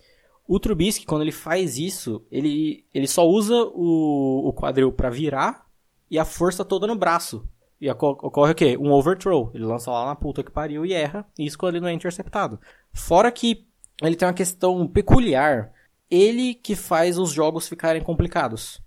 O 0.47 0.59
Trubisky, 0.59 1.05
quando 1.05 1.21
ele 1.21 1.31
faz 1.31 1.77
isso, 1.77 2.25
ele, 2.31 2.85
ele 2.93 3.07
só 3.07 3.27
usa 3.27 3.55
o, 3.73 4.49
o 4.49 4.53
quadril 4.53 4.91
para 4.91 5.09
virar 5.09 5.65
e 6.11 6.19
a 6.19 6.25
força 6.25 6.65
toda 6.65 6.85
no 6.85 6.95
braço. 6.95 7.47
E 7.79 7.89
ocorre 7.89 8.51
o 8.51 8.55
quê? 8.55 8.77
Um 8.77 8.91
overthrow. 8.91 9.51
Ele 9.53 9.65
lança 9.65 9.91
lá 9.91 10.05
na 10.05 10.15
puta 10.15 10.43
que 10.43 10.51
pariu 10.51 10.85
e 10.85 10.93
erra. 10.93 11.25
Isso 11.37 11.57
quando 11.57 11.75
ele 11.75 11.81
não 11.81 11.89
é 11.89 11.93
interceptado. 11.93 12.59
Fora 12.93 13.31
que 13.31 13.65
ele 14.01 14.15
tem 14.15 14.27
uma 14.27 14.33
questão 14.33 14.87
peculiar. 14.87 15.71
Ele 16.09 16.53
que 16.53 16.75
faz 16.75 17.17
os 17.17 17.31
jogos 17.31 17.67
ficarem 17.67 18.01
complicados. 18.01 18.82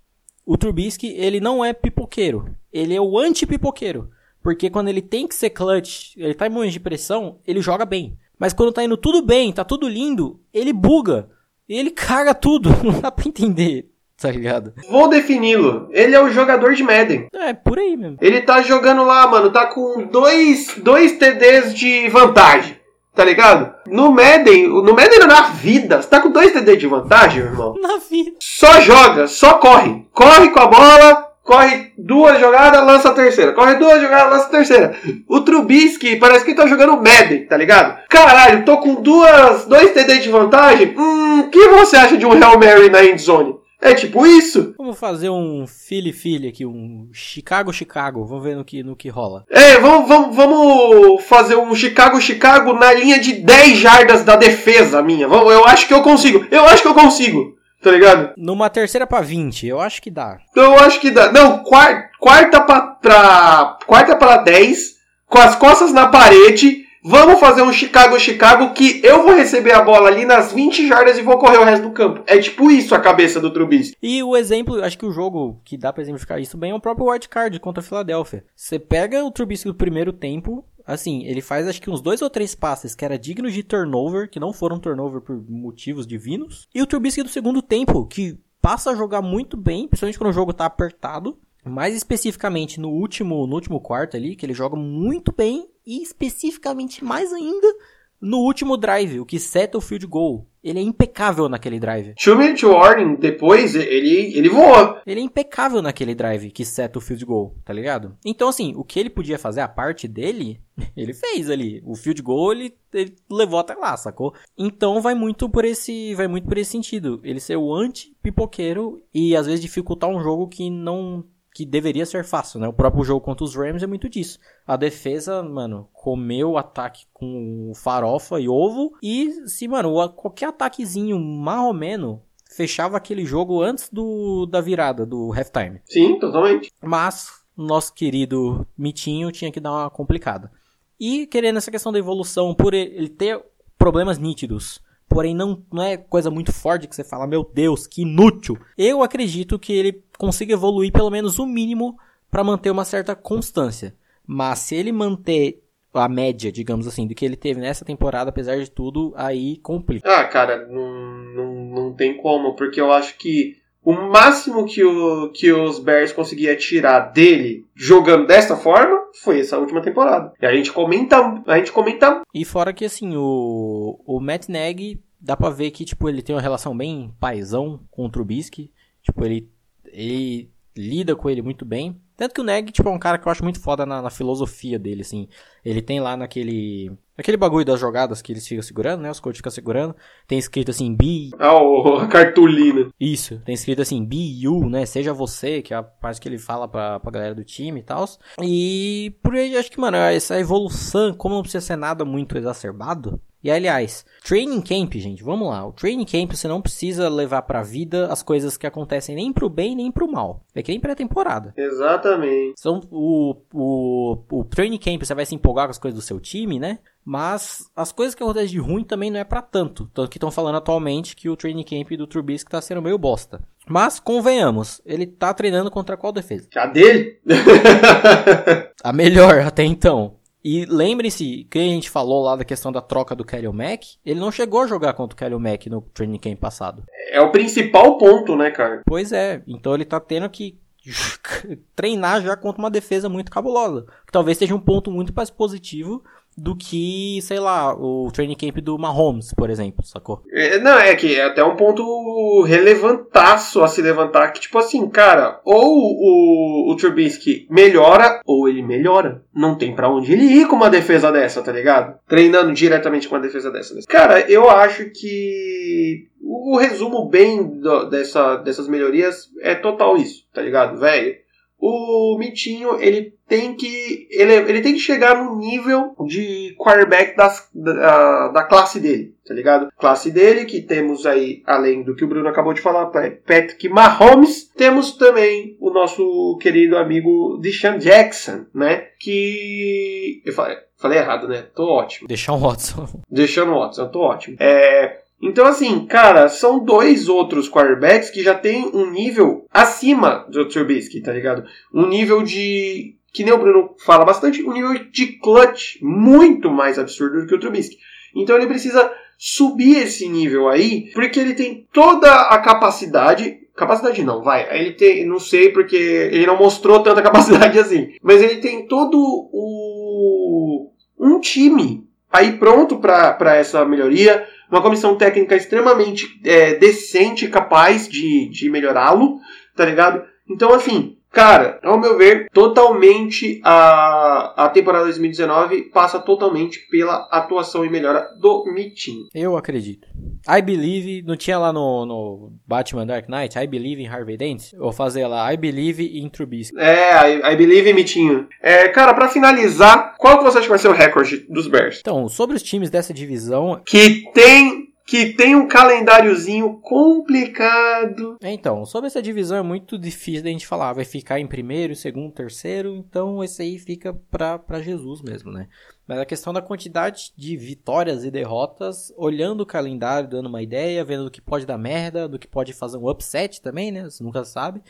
O 0.47 0.57
Trubisky, 0.57 1.07
ele 1.07 1.41
não 1.41 1.63
é 1.63 1.73
pipoqueiro. 1.73 2.55
Ele 2.71 2.95
é 2.95 3.01
o 3.01 3.19
anti-pipoqueiro. 3.19 4.09
Porque 4.41 4.69
quando 4.69 4.87
ele 4.87 5.01
tem 5.01 5.27
que 5.27 5.35
ser 5.35 5.49
clutch, 5.49 6.15
ele 6.15 6.33
tá 6.33 6.47
em 6.47 6.49
momentos 6.49 6.71
de 6.71 6.79
pressão, 6.79 7.39
ele 7.45 7.59
joga 7.59 7.85
bem. 7.85 8.17
Mas 8.39 8.53
quando 8.53 8.71
tá 8.71 8.81
indo 8.81 8.95
tudo 8.95 9.21
bem, 9.21 9.51
tá 9.51 9.65
tudo 9.65 9.89
lindo, 9.89 10.39
ele 10.53 10.71
buga. 10.71 11.29
E 11.67 11.77
ele 11.77 11.91
caga 11.91 12.33
tudo. 12.33 12.69
Não 12.81 13.01
dá 13.01 13.11
pra 13.11 13.27
entender 13.27 13.91
tá 14.19 14.31
ligado? 14.31 14.73
Vou 14.89 15.07
defini-lo. 15.07 15.89
Ele 15.91 16.15
é 16.15 16.19
o 16.19 16.31
jogador 16.31 16.73
de 16.73 16.81
Madden. 16.81 17.27
É, 17.31 17.53
por 17.53 17.77
aí 17.77 17.95
mesmo. 17.95 18.17
Ele 18.19 18.41
tá 18.41 18.63
jogando 18.63 19.03
lá, 19.03 19.27
mano, 19.27 19.51
tá 19.51 19.67
com 19.67 20.07
dois, 20.07 20.73
dois 20.77 21.11
TDs 21.19 21.71
de 21.75 22.09
vantagem. 22.09 22.75
Tá 23.17 23.25
ligado? 23.25 23.73
No 23.87 24.11
Madden, 24.11 24.67
no 24.67 24.93
Madden 24.93 25.25
na 25.27 25.41
vida, 25.49 25.99
você 25.99 26.07
tá 26.07 26.19
com 26.19 26.29
dois 26.29 26.51
TDs 26.51 26.77
de 26.77 26.85
vantagem, 26.85 27.41
meu 27.41 27.51
irmão? 27.51 27.73
Na 27.81 27.97
vida. 27.97 28.29
Só 28.39 28.79
joga, 28.79 29.25
só 29.25 29.55
corre. 29.55 30.05
Corre 30.13 30.49
com 30.49 30.59
a 30.59 30.67
bola, 30.67 31.27
corre 31.43 31.93
duas 31.97 32.39
jogadas, 32.39 32.85
lança 32.85 33.09
a 33.09 33.13
terceira. 33.13 33.53
Corre 33.53 33.73
duas 33.73 33.99
jogadas, 33.99 34.33
lança 34.33 34.45
a 34.45 34.51
terceira. 34.51 34.95
O 35.27 35.41
Trubisky 35.41 36.17
parece 36.17 36.45
que 36.45 36.53
tá 36.53 36.67
jogando 36.67 36.95
Madden, 36.97 37.47
tá 37.47 37.57
ligado? 37.57 37.97
Caralho, 38.07 38.63
tô 38.63 38.77
com 38.77 39.01
duas, 39.01 39.65
dois 39.65 39.89
TD 39.93 40.19
de 40.19 40.29
vantagem. 40.29 40.93
Hum, 40.95 41.39
o 41.39 41.49
que 41.49 41.69
você 41.69 41.97
acha 41.97 42.17
de 42.17 42.25
um 42.27 42.33
Hail 42.33 42.59
Mary 42.59 42.91
na 42.91 43.03
endzone? 43.03 43.55
É 43.81 43.93
tipo 43.93 44.25
isso. 44.25 44.73
Vamos 44.77 44.97
fazer 44.99 45.29
um 45.29 45.65
filho-filho 45.67 46.49
aqui, 46.49 46.65
um 46.65 47.09
Chicago-Chicago. 47.13 48.25
Vamos 48.25 48.43
ver 48.43 48.55
no 48.55 48.65
que, 48.65 48.81
no 48.83 48.95
que 48.95 49.09
rola. 49.09 49.45
É, 49.49 49.77
vamos, 49.79 50.07
vamos, 50.07 50.35
vamos 50.35 51.23
fazer 51.25 51.55
um 51.55 51.73
Chicago-Chicago 51.75 52.73
na 52.73 52.91
linha 52.93 53.19
de 53.19 53.33
10 53.33 53.77
jardas 53.77 54.23
da 54.23 54.35
defesa 54.35 55.01
minha. 55.03 55.25
Eu 55.25 55.65
acho 55.65 55.87
que 55.87 55.93
eu 55.93 56.01
consigo. 56.01 56.45
Eu 56.49 56.65
acho 56.65 56.81
que 56.81 56.87
eu 56.87 56.95
consigo. 56.95 57.55
Tá 57.81 57.91
ligado? 57.91 58.33
Numa 58.35 58.69
terceira 58.69 59.05
pra 59.05 59.21
20, 59.21 59.67
eu 59.67 59.79
acho 59.79 60.01
que 60.01 60.09
dá. 60.09 60.39
Eu 60.55 60.73
acho 60.79 60.99
que 60.99 61.11
dá. 61.11 61.31
Não, 61.31 61.59
quarta, 61.59 62.09
quarta 62.19 62.61
pra, 62.61 62.81
pra, 62.81 63.77
quarta 63.85 64.15
pra 64.15 64.37
10, 64.37 64.95
com 65.27 65.37
as 65.37 65.55
costas 65.55 65.93
na 65.93 66.07
parede 66.07 66.86
Vamos 67.03 67.39
fazer 67.39 67.61
um 67.61 67.71
Chicago-Chicago 67.71 68.73
que 68.73 69.01
eu 69.03 69.23
vou 69.23 69.35
receber 69.35 69.71
a 69.71 69.81
bola 69.81 70.09
ali 70.09 70.25
nas 70.25 70.51
20 70.51 70.87
jardas 70.87 71.17
e 71.17 71.21
vou 71.21 71.37
correr 71.37 71.57
o 71.57 71.63
resto 71.63 71.83
do 71.83 71.93
campo. 71.93 72.23
É 72.25 72.37
tipo 72.39 72.71
isso 72.71 72.93
a 72.95 72.99
cabeça 72.99 73.39
do 73.39 73.51
Trubisky. 73.51 73.95
E 74.01 74.23
o 74.23 74.35
exemplo, 74.35 74.83
acho 74.83 74.97
que 74.97 75.05
o 75.05 75.11
jogo 75.11 75.61
que 75.63 75.77
dá 75.77 75.93
para 75.93 76.01
exemplificar 76.01 76.39
isso 76.39 76.57
bem 76.57 76.71
é 76.71 76.75
o 76.75 76.79
próprio 76.79 77.09
White 77.09 77.29
Card 77.29 77.59
contra 77.59 77.81
a 77.81 77.83
Filadélfia. 77.83 78.43
Você 78.55 78.79
pega 78.79 79.23
o 79.23 79.31
Trubisky 79.31 79.67
do 79.67 79.75
primeiro 79.75 80.11
tempo, 80.11 80.65
assim, 80.85 81.23
ele 81.25 81.41
faz 81.41 81.67
acho 81.67 81.81
que 81.81 81.89
uns 81.89 82.01
dois 82.01 82.21
ou 82.21 82.29
três 82.29 82.55
passes 82.55 82.95
que 82.95 83.05
era 83.05 83.17
dignos 83.17 83.53
de 83.53 83.63
turnover, 83.63 84.29
que 84.29 84.39
não 84.39 84.51
foram 84.51 84.79
turnover 84.79 85.21
por 85.21 85.41
motivos 85.47 86.07
divinos. 86.07 86.67
E 86.73 86.81
o 86.81 86.87
Trubisky 86.87 87.23
do 87.23 87.29
segundo 87.29 87.61
tempo, 87.61 88.05
que 88.05 88.37
passa 88.61 88.91
a 88.91 88.95
jogar 88.95 89.21
muito 89.21 89.55
bem, 89.55 89.87
principalmente 89.87 90.17
quando 90.17 90.31
o 90.31 90.33
jogo 90.33 90.51
tá 90.51 90.65
apertado. 90.65 91.37
Mais 91.63 91.93
especificamente 91.95 92.79
no 92.79 92.89
último, 92.89 93.45
no 93.45 93.55
último 93.55 93.81
quarto 93.81 94.15
ali, 94.15 94.35
que 94.35 94.45
ele 94.45 94.53
joga 94.53 94.77
muito 94.77 95.33
bem 95.35 95.67
e 95.87 96.03
especificamente 96.03 97.03
mais 97.03 97.31
ainda 97.31 97.73
no 98.19 98.39
último 98.39 98.75
drive, 98.75 99.19
o 99.19 99.25
que 99.25 99.39
seta 99.39 99.77
o 99.77 99.81
field 99.81 100.05
goal. 100.07 100.47
Ele 100.63 100.79
é 100.79 100.81
impecável 100.81 101.47
naquele 101.47 101.79
drive. 101.79 102.13
Two 102.15 102.35
minute 102.35 102.65
warning, 102.65 103.15
depois 103.15 103.73
ele, 103.73 104.37
ele 104.37 104.49
voou. 104.49 104.97
Ele 105.05 105.21
é 105.21 105.23
impecável 105.23 105.81
naquele 105.81 106.13
drive 106.13 106.51
que 106.51 106.65
seta 106.65 106.97
o 106.97 107.01
field 107.01 107.23
goal, 107.23 107.55
tá 107.63 107.71
ligado? 107.71 108.17
Então, 108.25 108.49
assim, 108.49 108.73
o 108.75 108.83
que 108.83 108.99
ele 108.99 109.09
podia 109.09 109.39
fazer, 109.39 109.61
a 109.61 109.67
parte 109.67 110.07
dele, 110.09 110.59
ele 110.97 111.13
fez 111.13 111.49
ali. 111.49 111.81
O 111.85 111.95
field 111.95 112.21
goal 112.21 112.51
ele, 112.51 112.75
ele 112.93 113.15
levou 113.31 113.59
até 113.59 113.75
lá, 113.75 113.95
sacou? 113.95 114.33
Então 114.57 114.99
vai 114.99 115.13
muito 115.13 115.47
por 115.47 115.63
esse, 115.63 116.13
vai 116.15 116.27
muito 116.27 116.47
por 116.47 116.57
esse 116.57 116.71
sentido. 116.71 117.21
Ele 117.23 117.39
ser 117.39 117.55
o 117.55 117.73
anti-pipoqueiro 117.73 119.01
e 119.13 119.37
às 119.37 119.45
vezes 119.45 119.61
dificultar 119.61 120.09
um 120.09 120.21
jogo 120.21 120.49
que 120.49 120.69
não 120.69 121.23
que 121.57 121.65
deveria 121.65 122.05
ser 122.05 122.23
fácil, 122.23 122.59
né? 122.59 122.67
O 122.67 122.73
próprio 122.73 123.03
jogo 123.03 123.19
contra 123.19 123.43
os 123.43 123.55
Rams 123.55 123.81
é 123.81 123.87
muito 123.87 124.07
disso. 124.07 124.37
A 124.63 124.75
defesa, 124.77 125.41
mano, 125.41 125.89
comeu 125.91 126.51
o 126.51 126.57
ataque 126.57 127.07
com 127.11 127.71
farofa 127.73 128.39
e 128.39 128.47
ovo. 128.47 128.95
E 129.01 129.31
se, 129.47 129.67
mano, 129.67 129.91
qualquer 130.09 130.49
ataquezinho 130.49 131.19
marromeno 131.19 132.21
fechava 132.55 132.95
aquele 132.95 133.25
jogo 133.25 133.63
antes 133.63 133.89
do 133.91 134.45
da 134.45 134.61
virada, 134.61 135.03
do 135.03 135.33
halftime. 135.33 135.81
Sim, 135.85 136.19
totalmente. 136.19 136.71
Mas 136.79 137.41
nosso 137.57 137.91
querido 137.91 138.67
Mitinho 138.77 139.31
tinha 139.31 139.51
que 139.51 139.59
dar 139.59 139.71
uma 139.71 139.89
complicada. 139.89 140.51
E 140.99 141.25
querendo 141.25 141.57
essa 141.57 141.71
questão 141.71 141.91
da 141.91 141.97
evolução, 141.97 142.53
por 142.53 142.75
ele 142.75 143.09
ter 143.09 143.43
problemas 143.79 144.19
nítidos, 144.19 144.79
porém 145.09 145.33
não, 145.33 145.63
não 145.73 145.81
é 145.81 145.97
coisa 145.97 146.29
muito 146.29 146.53
forte 146.53 146.87
que 146.87 146.95
você 146.95 147.03
fala, 147.03 147.25
meu 147.25 147.43
Deus, 147.51 147.87
que 147.87 148.03
inútil. 148.03 148.59
Eu 148.77 149.01
acredito 149.01 149.57
que 149.57 149.73
ele 149.73 150.03
consiga 150.17 150.53
evoluir 150.53 150.91
pelo 150.91 151.09
menos 151.09 151.39
o 151.39 151.45
mínimo 151.45 151.97
para 152.29 152.43
manter 152.43 152.71
uma 152.71 152.85
certa 152.85 153.15
constância. 153.15 153.95
Mas 154.25 154.59
se 154.59 154.75
ele 154.75 154.91
manter 154.91 155.63
a 155.93 156.07
média, 156.09 156.51
digamos 156.51 156.87
assim, 156.87 157.07
do 157.07 157.15
que 157.15 157.25
ele 157.25 157.35
teve 157.35 157.59
nessa 157.59 157.85
temporada, 157.85 158.29
apesar 158.29 158.57
de 158.57 158.69
tudo, 158.69 159.13
aí 159.15 159.57
complica. 159.57 160.09
Ah, 160.09 160.25
cara, 160.25 160.67
não, 160.67 160.93
não, 161.33 161.53
não 161.65 161.93
tem 161.93 162.17
como, 162.17 162.55
porque 162.55 162.79
eu 162.79 162.91
acho 162.91 163.17
que 163.17 163.55
o 163.83 163.93
máximo 163.93 164.65
que, 164.65 164.83
o, 164.83 165.31
que 165.31 165.51
os 165.51 165.79
Bears 165.79 166.11
conseguia 166.11 166.55
tirar 166.57 166.99
dele 166.99 167.65
jogando 167.73 168.27
dessa 168.27 168.57
forma 168.57 168.99
foi 169.23 169.39
essa 169.39 169.57
última 169.57 169.81
temporada. 169.81 170.33
E 170.41 170.45
a 170.45 170.53
gente 170.53 170.73
comenta, 170.73 171.41
a 171.47 171.57
gente 171.57 171.71
comenta. 171.71 172.21
E 172.33 172.43
fora 172.43 172.73
que 172.73 172.85
assim, 172.85 173.15
o, 173.15 173.99
o 174.05 174.19
Matt 174.19 174.49
Nagy 174.49 174.99
dá 175.19 175.37
pra 175.37 175.49
ver 175.49 175.71
que 175.71 175.85
tipo 175.85 176.09
ele 176.09 176.21
tem 176.21 176.35
uma 176.35 176.41
relação 176.41 176.75
bem 176.77 177.13
paisão 177.19 177.79
com 177.89 178.05
o 178.05 178.09
Trubisky. 178.09 178.71
Tipo, 179.01 179.23
ele 179.23 179.49
ele 179.91 180.51
lida 180.77 181.15
com 181.15 181.29
ele 181.29 181.41
muito 181.41 181.65
bem. 181.65 181.99
Tanto 182.15 182.33
que 182.33 182.41
o 182.41 182.43
Neg, 182.43 182.71
tipo, 182.71 182.89
é 182.89 182.91
um 182.91 182.97
cara 182.97 183.19
que 183.19 183.27
eu 183.27 183.31
acho 183.31 183.43
muito 183.43 183.59
foda 183.59 183.85
na, 183.85 184.01
na, 184.01 184.09
filosofia 184.09 184.79
dele, 184.79 185.01
assim. 185.01 185.27
Ele 185.63 185.83
tem 185.83 185.99
lá 185.99 186.17
naquele. 186.17 186.91
Aquele 187.15 187.37
bagulho 187.37 187.65
das 187.65 187.79
jogadas 187.79 188.23
que 188.23 188.31
eles 188.31 188.47
ficam 188.47 188.63
segurando, 188.63 189.01
né? 189.01 189.11
Os 189.11 189.19
coaches 189.19 189.37
ficam 189.37 189.51
segurando. 189.51 189.95
Tem 190.27 190.39
escrito 190.39 190.71
assim, 190.71 190.95
be. 190.95 191.29
Ah, 191.37 191.61
o, 191.61 191.97
a 191.97 192.07
cartolina. 192.09 192.89
Isso. 192.99 193.39
Tem 193.45 193.53
escrito 193.53 193.83
assim, 193.83 194.03
be 194.03 194.41
you, 194.41 194.67
né? 194.67 194.85
Seja 194.87 195.13
você, 195.13 195.61
que 195.61 195.75
é 195.75 195.77
a 195.77 195.83
parte 195.83 196.19
que 196.19 196.27
ele 196.27 196.39
fala 196.39 196.67
pra, 196.67 196.99
pra 196.99 197.11
galera 197.11 197.35
do 197.35 197.43
time 197.43 197.81
e 197.81 197.83
tal. 197.83 198.05
E 198.41 199.15
por 199.21 199.35
aí, 199.35 199.55
acho 199.55 199.69
que, 199.69 199.79
mano, 199.79 199.97
essa 199.97 200.39
evolução, 200.39 201.13
como 201.13 201.35
não 201.35 201.43
precisa 201.43 201.63
ser 201.63 201.75
nada 201.75 202.03
muito 202.03 202.35
exacerbado, 202.35 203.21
e 203.47 203.49
aliás, 203.49 204.05
training 204.25 204.59
camp, 204.59 204.93
gente, 204.95 205.23
vamos 205.23 205.47
lá. 205.47 205.65
O 205.65 205.71
training 205.71 206.03
camp 206.03 206.33
você 206.33 206.49
não 206.49 206.61
precisa 206.61 207.07
levar 207.07 207.43
pra 207.43 207.63
vida 207.63 208.07
as 208.11 208.21
coisas 208.21 208.57
que 208.57 208.67
acontecem 208.67 209.15
nem 209.15 209.31
pro 209.31 209.47
bem 209.47 209.73
nem 209.73 209.89
pro 209.89 210.11
mal. 210.11 210.43
É 210.53 210.61
que 210.61 210.69
nem 210.69 210.81
pré-temporada. 210.81 211.53
Exatamente. 211.55 212.55
Então, 212.59 212.81
o, 212.91 213.37
o, 213.53 214.17
o 214.29 214.43
training 214.43 214.77
camp 214.77 215.01
você 215.01 215.15
vai 215.15 215.25
se 215.25 215.33
empolgar 215.33 215.67
com 215.67 215.71
as 215.71 215.77
coisas 215.77 215.97
do 215.97 216.05
seu 216.05 216.19
time, 216.19 216.59
né? 216.59 216.79
Mas 217.05 217.71
as 217.73 217.93
coisas 217.93 218.13
que 218.13 218.21
acontecem 218.21 218.49
de 218.49 218.59
ruim 218.59 218.83
também 218.83 219.09
não 219.09 219.21
é 219.21 219.23
para 219.23 219.41
tanto. 219.41 219.89
Tanto 219.93 220.09
que 220.09 220.17
estão 220.17 220.29
falando 220.29 220.57
atualmente 220.57 221.15
que 221.15 221.29
o 221.29 221.37
training 221.37 221.63
camp 221.63 221.89
do 221.91 222.05
Trubisky 222.05 222.51
tá 222.51 222.59
sendo 222.59 222.81
meio 222.81 222.97
bosta. 222.97 223.41
Mas, 223.65 223.97
convenhamos, 223.97 224.81
ele 224.85 225.05
tá 225.05 225.33
treinando 225.33 225.71
contra 225.71 225.95
qual 225.95 226.11
defesa? 226.11 226.49
A 226.53 226.65
dele? 226.65 227.17
a 228.83 228.91
melhor 228.91 229.39
até 229.39 229.63
então. 229.63 230.16
E 230.49 230.63
lembre-se 230.63 231.45
que 231.51 231.59
a 231.59 231.61
gente 231.61 231.89
falou 231.89 232.23
lá 232.23 232.37
da 232.37 232.45
questão 232.45 232.71
da 232.71 232.79
troca 232.79 233.13
do 233.13 233.25
Kelly 233.25 233.51
Mack, 233.51 233.97
ele 234.05 234.17
não 234.17 234.31
chegou 234.31 234.61
a 234.61 234.67
jogar 234.67 234.93
contra 234.93 235.13
o 235.13 235.17
Kelly 235.17 235.37
Mack 235.37 235.69
no 235.69 235.81
training 235.81 236.17
camp 236.17 236.39
passado. 236.39 236.85
É 237.11 237.19
o 237.19 237.33
principal 237.33 237.97
ponto, 237.97 238.33
né, 238.33 238.49
cara? 238.49 238.81
Pois 238.85 239.11
é, 239.11 239.43
então 239.45 239.75
ele 239.75 239.83
tá 239.83 239.99
tendo 239.99 240.29
que 240.29 240.57
treinar 241.75 242.21
já 242.21 242.37
contra 242.37 242.61
uma 242.61 242.71
defesa 242.71 243.09
muito 243.09 243.29
cabulosa. 243.29 243.87
Que 244.05 244.11
talvez 244.13 244.37
seja 244.37 244.55
um 244.55 244.59
ponto 244.59 244.89
muito 244.89 245.13
mais 245.13 245.29
positivo 245.29 246.01
do 246.37 246.55
que, 246.55 247.19
sei 247.23 247.39
lá, 247.39 247.73
o 247.73 248.11
training 248.11 248.35
camp 248.35 248.57
do 248.57 248.77
Mahomes, 248.77 249.33
por 249.33 249.49
exemplo, 249.49 249.83
sacou? 249.83 250.21
É, 250.31 250.59
não, 250.59 250.77
é 250.77 250.95
que 250.95 251.15
é 251.15 251.25
até 251.25 251.43
um 251.43 251.55
ponto 251.55 252.43
relevantaço 252.43 253.63
a 253.63 253.67
se 253.67 253.81
levantar, 253.81 254.31
que 254.31 254.41
tipo 254.41 254.59
assim, 254.59 254.87
cara, 254.87 255.41
ou 255.43 255.65
o, 255.65 256.71
o 256.71 256.75
Trubisky 256.75 257.47
melhora, 257.49 258.21
ou 258.23 258.47
ele 258.47 258.61
melhora. 258.61 259.23
Não 259.33 259.57
tem 259.57 259.75
para 259.75 259.89
onde 259.89 260.13
ele 260.13 260.25
ir 260.25 260.47
com 260.47 260.55
uma 260.55 260.69
defesa 260.69 261.11
dessa, 261.11 261.41
tá 261.41 261.51
ligado? 261.51 261.97
Treinando 262.07 262.53
diretamente 262.53 263.07
com 263.07 263.15
uma 263.15 263.21
defesa 263.21 263.51
dessa. 263.51 263.73
Cara, 263.87 264.19
eu 264.29 264.47
acho 264.47 264.91
que 264.91 266.07
o, 266.21 266.55
o 266.55 266.57
resumo 266.57 267.09
bem 267.09 267.59
do, 267.59 267.85
dessa, 267.89 268.35
dessas 268.37 268.67
melhorias 268.67 269.29
é 269.41 269.55
total 269.55 269.97
isso, 269.97 270.23
tá 270.31 270.41
ligado, 270.41 270.79
velho? 270.79 271.15
O 271.59 272.15
Mitinho, 272.19 272.79
ele 272.79 273.16
tem 273.27 273.55
que 273.55 274.07
ele, 274.09 274.33
ele 274.33 274.61
tem 274.61 274.73
que 274.73 274.79
chegar 274.79 275.21
no 275.21 275.37
nível 275.37 275.95
de 276.05 276.55
quarterback 276.57 277.15
das, 277.15 277.49
da, 277.53 278.29
da 278.29 278.43
classe 278.43 278.79
dele, 278.79 279.13
tá 279.25 279.33
ligado? 279.33 279.69
Classe 279.77 280.09
dele, 280.11 280.45
que 280.45 280.61
temos 280.61 281.05
aí, 281.05 281.43
além 281.45 281.83
do 281.83 281.95
que 281.95 282.05
o 282.05 282.07
Bruno 282.07 282.29
acabou 282.29 282.53
de 282.53 282.61
falar, 282.61 282.85
Patrick 282.87 283.67
Mahomes, 283.69 284.45
temos 284.55 284.93
também 284.93 285.57
o 285.59 285.69
nosso 285.69 286.37
querido 286.41 286.77
amigo 286.77 287.37
Deshaun 287.41 287.77
Jackson, 287.77 288.45
né? 288.53 288.87
Que... 288.99 290.21
Eu 290.25 290.33
falei, 290.33 290.57
falei 290.77 290.99
errado, 290.99 291.27
né? 291.27 291.45
Tô 291.53 291.65
ótimo. 291.65 292.07
Deshaun 292.07 292.39
Watson. 292.39 292.87
Deshaun 293.11 293.53
Watson, 293.53 293.87
tô 293.89 294.01
ótimo. 294.01 294.37
É... 294.39 295.01
Então, 295.21 295.47
assim, 295.47 295.85
cara, 295.87 296.29
são 296.29 296.63
dois 296.63 297.09
outros 297.09 297.49
quarterbacks 297.49 298.11
que 298.11 298.21
já 298.21 298.35
tem 298.35 298.69
um 298.73 298.91
nível 298.91 299.47
acima 299.51 300.27
do 300.29 300.47
Trubisky, 300.47 301.01
tá 301.01 301.11
ligado? 301.11 301.43
Um 301.73 301.87
nível 301.87 302.21
de. 302.21 302.95
Que 303.13 303.23
nem 303.23 303.33
o 303.33 303.37
Bruno 303.37 303.75
fala 303.83 304.05
bastante, 304.05 304.43
um 304.43 304.53
nível 304.53 304.73
de 304.91 305.17
clutch 305.19 305.77
muito 305.81 306.51
mais 306.51 306.77
absurdo 306.77 307.21
do 307.21 307.27
que 307.27 307.35
o 307.35 307.39
Trubisky. 307.39 307.77
Então 308.15 308.35
ele 308.35 308.47
precisa 308.47 308.91
subir 309.17 309.77
esse 309.77 310.07
nível 310.07 310.47
aí, 310.47 310.91
porque 310.93 311.19
ele 311.19 311.33
tem 311.33 311.67
toda 311.73 312.11
a 312.11 312.37
capacidade. 312.39 313.39
Capacidade 313.55 314.03
não, 314.03 314.21
vai. 314.21 314.47
Ele 314.55 314.73
tem. 314.73 315.05
Não 315.05 315.19
sei 315.19 315.49
porque 315.49 315.75
ele 315.75 316.27
não 316.27 316.37
mostrou 316.37 316.83
tanta 316.83 317.01
capacidade 317.03 317.57
assim. 317.57 317.93
Mas 318.01 318.21
ele 318.21 318.37
tem 318.37 318.67
todo 318.67 318.97
o. 318.99 320.71
um 320.99 321.19
time 321.19 321.87
aí 322.11 322.33
pronto 322.33 322.77
para 322.77 323.35
essa 323.35 323.65
melhoria 323.65 324.25
uma 324.49 324.61
comissão 324.61 324.95
técnica 324.95 325.35
extremamente 325.35 326.19
é, 326.23 326.55
decente 326.55 327.27
capaz 327.27 327.87
de, 327.87 328.29
de 328.29 328.49
melhorá-lo, 328.49 329.19
tá 329.55 329.65
ligado? 329.65 330.03
Então, 330.29 330.53
assim, 330.53 330.96
Cara, 331.11 331.59
ao 331.63 331.79
meu 331.79 331.97
ver, 331.97 332.29
totalmente 332.31 333.41
a, 333.43 334.45
a 334.45 334.49
temporada 334.49 334.83
2019 334.85 335.63
passa 335.73 335.99
totalmente 335.99 336.59
pela 336.69 337.07
atuação 337.11 337.65
e 337.65 337.69
melhora 337.69 338.07
do 338.19 338.45
Mitin. 338.53 339.07
Eu 339.13 339.35
acredito. 339.35 339.87
I 340.29 340.41
Believe, 340.41 341.03
não 341.03 341.15
tinha 341.15 341.37
lá 341.37 341.53
no, 341.53 341.85
no 341.85 342.33
Batman 342.45 342.85
Dark 342.85 343.07
Knight, 343.07 343.37
I 343.37 343.47
Believe 343.47 343.81
in 343.81 343.87
Harvey 343.87 344.17
Dent? 344.17 344.53
Vou 344.57 344.71
fazer 344.71 345.07
lá, 345.07 345.31
I 345.33 345.37
Believe 345.37 345.83
in 345.83 346.09
Trubisky. 346.09 346.57
É, 346.59 347.09
I, 347.09 347.33
I 347.33 347.35
Believe 347.35 347.69
in 347.69 347.73
Mitinho. 347.73 348.27
É, 348.41 348.67
cara, 348.67 348.93
para 348.93 349.07
finalizar, 349.07 349.95
qual 349.97 350.17
que 350.17 350.23
você 350.23 350.39
acha 350.39 350.47
que 350.47 350.51
vai 350.51 350.59
ser 350.59 350.67
o 350.67 350.73
recorde 350.73 351.25
dos 351.29 351.47
Bears? 351.47 351.79
Então, 351.79 352.07
sobre 352.09 352.35
os 352.35 352.43
times 352.43 352.69
dessa 352.69 352.93
divisão... 352.93 353.61
Que 353.65 354.03
tem 354.13 354.67
que 354.87 355.13
tem 355.13 355.35
um 355.35 355.49
calendáriozinho 355.49 356.61
complicado. 356.61 358.17
É, 358.23 358.31
então, 358.31 358.65
sobre 358.65 358.87
essa 358.87 359.01
divisão 359.01 359.37
é 359.37 359.41
muito 359.41 359.77
difícil 359.77 360.23
da 360.23 360.29
gente 360.29 360.47
falar. 360.47 360.71
Vai 360.71 360.85
ficar 360.85 361.19
em 361.19 361.27
primeiro, 361.27 361.75
segundo, 361.75 362.13
terceiro, 362.13 362.73
então 362.73 363.21
esse 363.21 363.41
aí 363.41 363.59
fica 363.59 363.93
pra, 364.09 364.39
pra 364.39 364.61
Jesus 364.61 365.01
mesmo, 365.01 365.29
né? 365.29 365.49
Mas 365.85 365.99
a 365.99 366.05
questão 366.05 366.31
da 366.31 366.41
quantidade 366.41 367.11
de 367.17 367.35
vitórias 367.35 368.05
e 368.05 368.11
derrotas, 368.11 368.93
olhando 368.95 369.41
o 369.41 369.45
calendário, 369.45 370.09
dando 370.09 370.29
uma 370.29 370.41
ideia, 370.41 370.85
vendo 370.85 371.03
do 371.03 371.11
que 371.11 371.21
pode 371.21 371.45
dar 371.45 371.57
merda, 371.57 372.07
do 372.07 372.17
que 372.17 372.27
pode 372.27 372.53
fazer 372.53 372.77
um 372.77 372.89
upset 372.89 373.41
também, 373.41 373.71
né? 373.71 373.83
Você 373.83 374.01
nunca 374.01 374.23
sabe. 374.23 374.61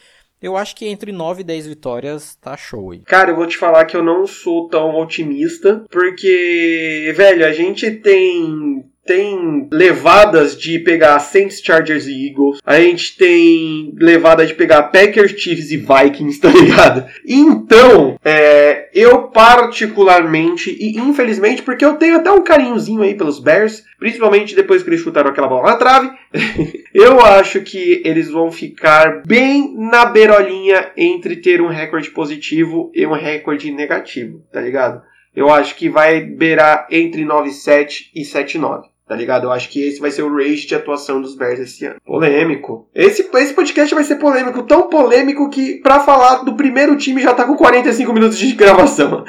Eu 0.42 0.56
acho 0.56 0.76
que 0.76 0.88
entre 0.88 1.12
9 1.12 1.42
e 1.42 1.44
10 1.44 1.68
vitórias 1.68 2.36
tá 2.36 2.56
show 2.56 2.92
aí. 2.92 3.00
Cara, 3.02 3.32
eu 3.32 3.36
vou 3.36 3.48
te 3.48 3.58
falar 3.58 3.86
que 3.86 3.98
eu 3.98 4.04
não 4.04 4.28
sou 4.28 4.68
tão 4.68 4.96
otimista, 4.96 5.84
porque, 5.90 7.12
velho, 7.16 7.46
a 7.46 7.52
gente 7.52 7.90
tem 7.92 8.86
tem 9.08 9.68
levadas 9.72 10.56
de 10.60 10.78
pegar 10.80 11.18
Saints, 11.20 11.62
Chargers 11.64 12.06
e 12.06 12.28
Eagles. 12.28 12.60
A 12.64 12.80
gente 12.80 13.18
tem 13.18 13.96
levada 13.98 14.46
de 14.46 14.54
pegar 14.54 14.84
Packers, 14.84 15.32
Chiefs 15.32 15.72
e 15.72 15.78
Vikings, 15.78 16.38
tá 16.42 16.50
ligado? 16.50 17.06
Então, 17.26 18.20
é, 18.24 18.90
eu 18.94 19.30
particularmente, 19.30 20.70
e 20.78 21.00
infelizmente, 21.00 21.64
porque 21.64 21.86
eu 21.86 21.96
tenho 21.96 22.18
até 22.18 22.30
um 22.30 22.44
carinhozinho 22.44 23.02
aí 23.02 23.16
pelos 23.16 23.40
Bears, 23.40 23.84
principalmente 23.98 24.56
depois 24.56 24.84
que 24.84 24.90
eles 24.90 25.02
chutaram 25.02 25.32
aquela 25.32 25.48
bola 25.48 25.72
na 25.72 25.78
trave, 25.78 26.12
eu 26.94 27.22
acho 27.22 27.62
que 27.62 28.02
eles 28.04 28.30
vão 28.30 28.52
ficar 28.52 29.24
bem 29.26 29.74
na 29.78 30.06
beirolinha 30.06 30.92
entre 30.98 31.38
ter 31.38 31.62
um 31.62 31.68
recorde 31.68 32.12
positivo 32.12 32.92
e 32.94 33.08
um 33.08 33.14
recorde 33.14 33.72
negativo, 33.72 34.44
tá 34.52 34.60
ligado? 34.60 35.02
Eu 35.34 35.50
acho 35.50 35.76
que 35.76 35.88
vai 35.88 36.20
beirar 36.20 36.88
entre 36.90 37.24
9-7 37.24 38.10
e 38.14 38.24
7-9 38.24 38.97
tá 39.08 39.16
ligado? 39.16 39.46
Eu 39.46 39.52
acho 39.52 39.70
que 39.70 39.82
esse 39.82 40.00
vai 40.00 40.12
ser 40.12 40.24
o 40.24 40.34
range 40.34 40.68
de 40.68 40.76
atuação 40.76 41.22
dos 41.22 41.36
Bears 41.36 41.60
esse 41.60 41.86
ano. 41.86 42.00
Polêmico. 42.06 42.90
Esse, 42.94 43.30
esse 43.34 43.54
podcast 43.54 43.96
vai 43.96 44.04
ser 44.04 44.18
polêmico, 44.18 44.64
tão 44.64 44.90
polêmico 44.90 45.50
que 45.50 45.80
pra 45.82 46.02
falar 46.02 46.44
do 46.44 46.56
primeiro 46.56 46.98
time 46.98 47.22
já 47.22 47.34
tá 47.34 47.46
com 47.46 47.56
45 47.56 48.14
minutos 48.14 48.38
de 48.38 48.54
gravação. 48.54 49.24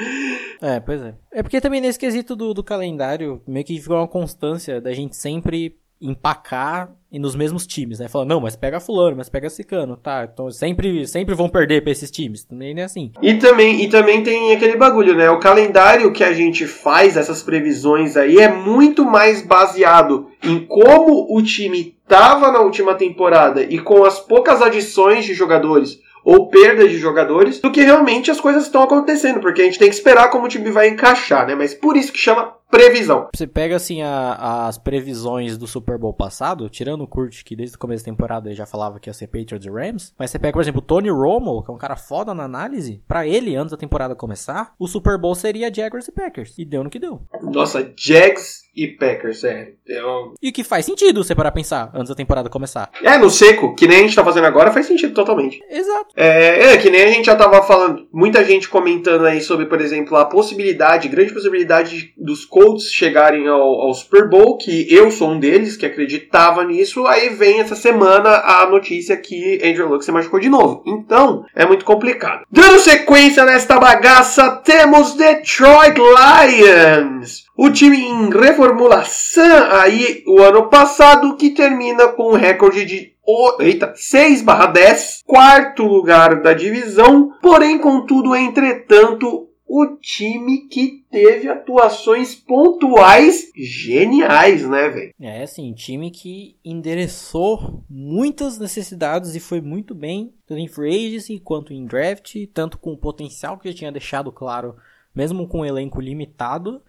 É, 0.60 0.80
pois 0.80 1.00
é. 1.00 1.14
É 1.32 1.42
porque 1.42 1.60
também 1.60 1.80
nesse 1.80 1.98
quesito 1.98 2.34
do, 2.34 2.52
do 2.52 2.64
calendário, 2.64 3.40
meio 3.46 3.64
que 3.64 3.80
ficou 3.80 3.96
uma 3.96 4.08
constância 4.08 4.80
da 4.80 4.92
gente 4.92 5.16
sempre 5.16 5.76
empacar 6.00 6.92
e 7.10 7.18
nos 7.18 7.34
mesmos 7.34 7.66
times, 7.66 7.98
né? 7.98 8.08
Falando, 8.08 8.28
não, 8.28 8.40
mas 8.40 8.54
pega 8.54 8.80
fulano, 8.80 9.16
mas 9.16 9.28
pega 9.28 9.48
cicano, 9.48 9.96
tá? 9.96 10.28
Então 10.30 10.50
sempre, 10.50 11.06
sempre 11.06 11.34
vão 11.34 11.48
perder 11.48 11.82
pra 11.82 11.92
esses 11.92 12.10
times. 12.10 12.46
Nem 12.50 12.78
é 12.78 12.84
assim. 12.84 13.12
E 13.22 13.34
também, 13.34 13.82
e 13.82 13.88
também 13.88 14.22
tem 14.22 14.52
aquele 14.52 14.76
bagulho, 14.76 15.14
né? 15.14 15.30
O 15.30 15.40
calendário 15.40 16.12
que 16.12 16.22
a 16.22 16.32
gente 16.32 16.66
faz, 16.66 17.16
essas 17.16 17.42
previsões 17.42 18.16
aí, 18.16 18.38
é 18.38 18.52
muito 18.52 19.04
mais 19.04 19.42
baseado 19.42 20.28
em 20.42 20.60
como 20.60 21.26
o 21.34 21.42
time 21.42 21.96
tava 22.06 22.52
na 22.52 22.60
última 22.60 22.94
temporada 22.94 23.62
e 23.62 23.78
com 23.78 24.04
as 24.04 24.18
poucas 24.18 24.62
adições 24.62 25.24
de 25.24 25.34
jogadores 25.34 26.00
ou 26.24 26.48
perda 26.48 26.88
de 26.88 26.98
jogadores 26.98 27.60
do 27.60 27.70
que 27.70 27.82
realmente 27.82 28.30
as 28.30 28.40
coisas 28.40 28.64
estão 28.64 28.82
acontecendo, 28.82 29.40
porque 29.40 29.62
a 29.62 29.64
gente 29.64 29.78
tem 29.78 29.88
que 29.88 29.94
esperar 29.94 30.30
como 30.30 30.46
o 30.46 30.48
time 30.48 30.70
vai 30.70 30.88
encaixar, 30.88 31.46
né? 31.46 31.54
Mas 31.54 31.74
por 31.74 31.96
isso 31.96 32.12
que 32.12 32.18
chama 32.18 32.58
previsão. 32.70 33.28
Você 33.34 33.46
pega 33.46 33.76
assim 33.76 34.02
a, 34.02 34.66
as 34.66 34.78
previsões 34.78 35.56
do 35.56 35.66
Super 35.66 35.98
Bowl 35.98 36.12
passado, 36.12 36.68
tirando 36.68 37.02
o 37.02 37.06
Kurt, 37.06 37.42
que 37.42 37.56
desde 37.56 37.76
o 37.76 37.78
começo 37.78 38.04
da 38.04 38.10
temporada 38.10 38.54
já 38.54 38.66
falava 38.66 39.00
que 39.00 39.08
ia 39.08 39.14
ser 39.14 39.26
Patriots 39.26 39.66
e 39.66 39.70
Rams, 39.70 40.12
mas 40.18 40.30
você 40.30 40.38
pega, 40.38 40.52
por 40.52 40.60
exemplo, 40.60 40.80
o 40.80 40.84
Tony 40.84 41.10
Romo, 41.10 41.62
que 41.62 41.70
é 41.70 41.74
um 41.74 41.78
cara 41.78 41.96
foda 41.96 42.34
na 42.34 42.44
análise, 42.44 43.02
para 43.08 43.26
ele, 43.26 43.56
antes 43.56 43.70
da 43.70 43.76
temporada 43.76 44.14
começar, 44.14 44.74
o 44.78 44.86
Super 44.86 45.18
Bowl 45.18 45.34
seria 45.34 45.72
Jaguars 45.72 46.08
e 46.08 46.12
Packers. 46.12 46.58
E 46.58 46.64
deu 46.64 46.84
no 46.84 46.90
que 46.90 46.98
deu. 46.98 47.22
Nossa, 47.42 47.92
Jags 47.96 48.67
e 48.78 48.86
Packers, 48.86 49.42
é. 49.42 49.72
Eu... 49.84 50.34
E 50.40 50.52
que 50.52 50.62
faz 50.62 50.84
sentido 50.84 51.24
você 51.24 51.34
parar 51.34 51.48
a 51.48 51.52
pensar 51.52 51.90
antes 51.92 52.08
da 52.08 52.14
temporada 52.14 52.48
começar. 52.48 52.88
É, 53.02 53.18
no 53.18 53.28
seco, 53.28 53.74
que 53.74 53.88
nem 53.88 53.98
a 53.98 54.02
gente 54.02 54.14
tá 54.14 54.24
fazendo 54.24 54.46
agora, 54.46 54.70
faz 54.70 54.86
sentido 54.86 55.12
totalmente. 55.12 55.60
Exato. 55.68 56.08
É, 56.14 56.74
é, 56.74 56.76
que 56.76 56.88
nem 56.88 57.02
a 57.02 57.10
gente 57.10 57.26
já 57.26 57.34
tava 57.34 57.60
falando, 57.62 58.06
muita 58.12 58.44
gente 58.44 58.68
comentando 58.68 59.26
aí 59.26 59.40
sobre, 59.40 59.66
por 59.66 59.80
exemplo, 59.80 60.16
a 60.16 60.26
possibilidade, 60.26 61.08
grande 61.08 61.32
possibilidade 61.32 62.14
dos 62.16 62.44
Colts 62.44 62.92
chegarem 62.92 63.48
ao, 63.48 63.60
ao, 63.60 63.94
Super 63.94 64.28
Bowl, 64.28 64.56
que 64.56 64.86
eu 64.94 65.10
sou 65.10 65.30
um 65.30 65.40
deles 65.40 65.76
que 65.76 65.86
acreditava 65.86 66.62
nisso, 66.64 67.04
aí 67.06 67.30
vem 67.30 67.58
essa 67.58 67.74
semana 67.74 68.28
a 68.28 68.66
notícia 68.70 69.16
que 69.16 69.60
Andrew 69.64 69.88
Luck 69.88 70.04
se 70.04 70.12
machucou 70.12 70.38
de 70.38 70.48
novo. 70.48 70.84
Então, 70.86 71.44
é 71.52 71.66
muito 71.66 71.84
complicado. 71.84 72.44
Dando 72.50 72.78
sequência 72.78 73.44
nesta 73.44 73.78
bagaça, 73.78 74.50
temos 74.64 75.14
Detroit 75.14 75.98
Lions. 75.98 77.47
O 77.60 77.70
time 77.70 77.98
em 77.98 78.30
reformulação 78.30 79.44
aí 79.72 80.22
o 80.28 80.40
ano 80.40 80.68
passado 80.68 81.36
que 81.36 81.50
termina 81.50 82.06
com 82.06 82.30
um 82.30 82.36
recorde 82.36 82.84
de 82.84 83.12
eita, 83.58 83.92
6 83.96 84.44
10, 84.72 85.24
quarto 85.26 85.82
lugar 85.82 86.40
da 86.40 86.54
divisão, 86.54 87.32
porém, 87.42 87.76
contudo, 87.76 88.36
entretanto, 88.36 89.48
o 89.66 89.86
time 90.00 90.68
que 90.68 91.04
teve 91.10 91.48
atuações 91.48 92.32
pontuais 92.32 93.50
geniais, 93.56 94.66
né, 94.66 94.88
velho? 94.88 95.14
É, 95.20 95.42
assim, 95.42 95.74
time 95.74 96.12
que 96.12 96.56
endereçou 96.64 97.82
muitas 97.90 98.56
necessidades 98.56 99.34
e 99.34 99.40
foi 99.40 99.60
muito 99.60 99.96
bem, 99.96 100.32
tanto 100.46 100.60
em 100.60 100.68
free 100.68 101.08
agency 101.08 101.40
quanto 101.40 101.72
em 101.72 101.84
draft, 101.84 102.36
tanto 102.54 102.78
com 102.78 102.92
o 102.92 102.98
potencial 102.98 103.58
que 103.58 103.68
já 103.68 103.76
tinha 103.76 103.92
deixado 103.92 104.30
claro, 104.30 104.76
mesmo 105.12 105.48
com 105.48 105.62
um 105.62 105.66
elenco 105.66 106.00
limitado. 106.00 106.80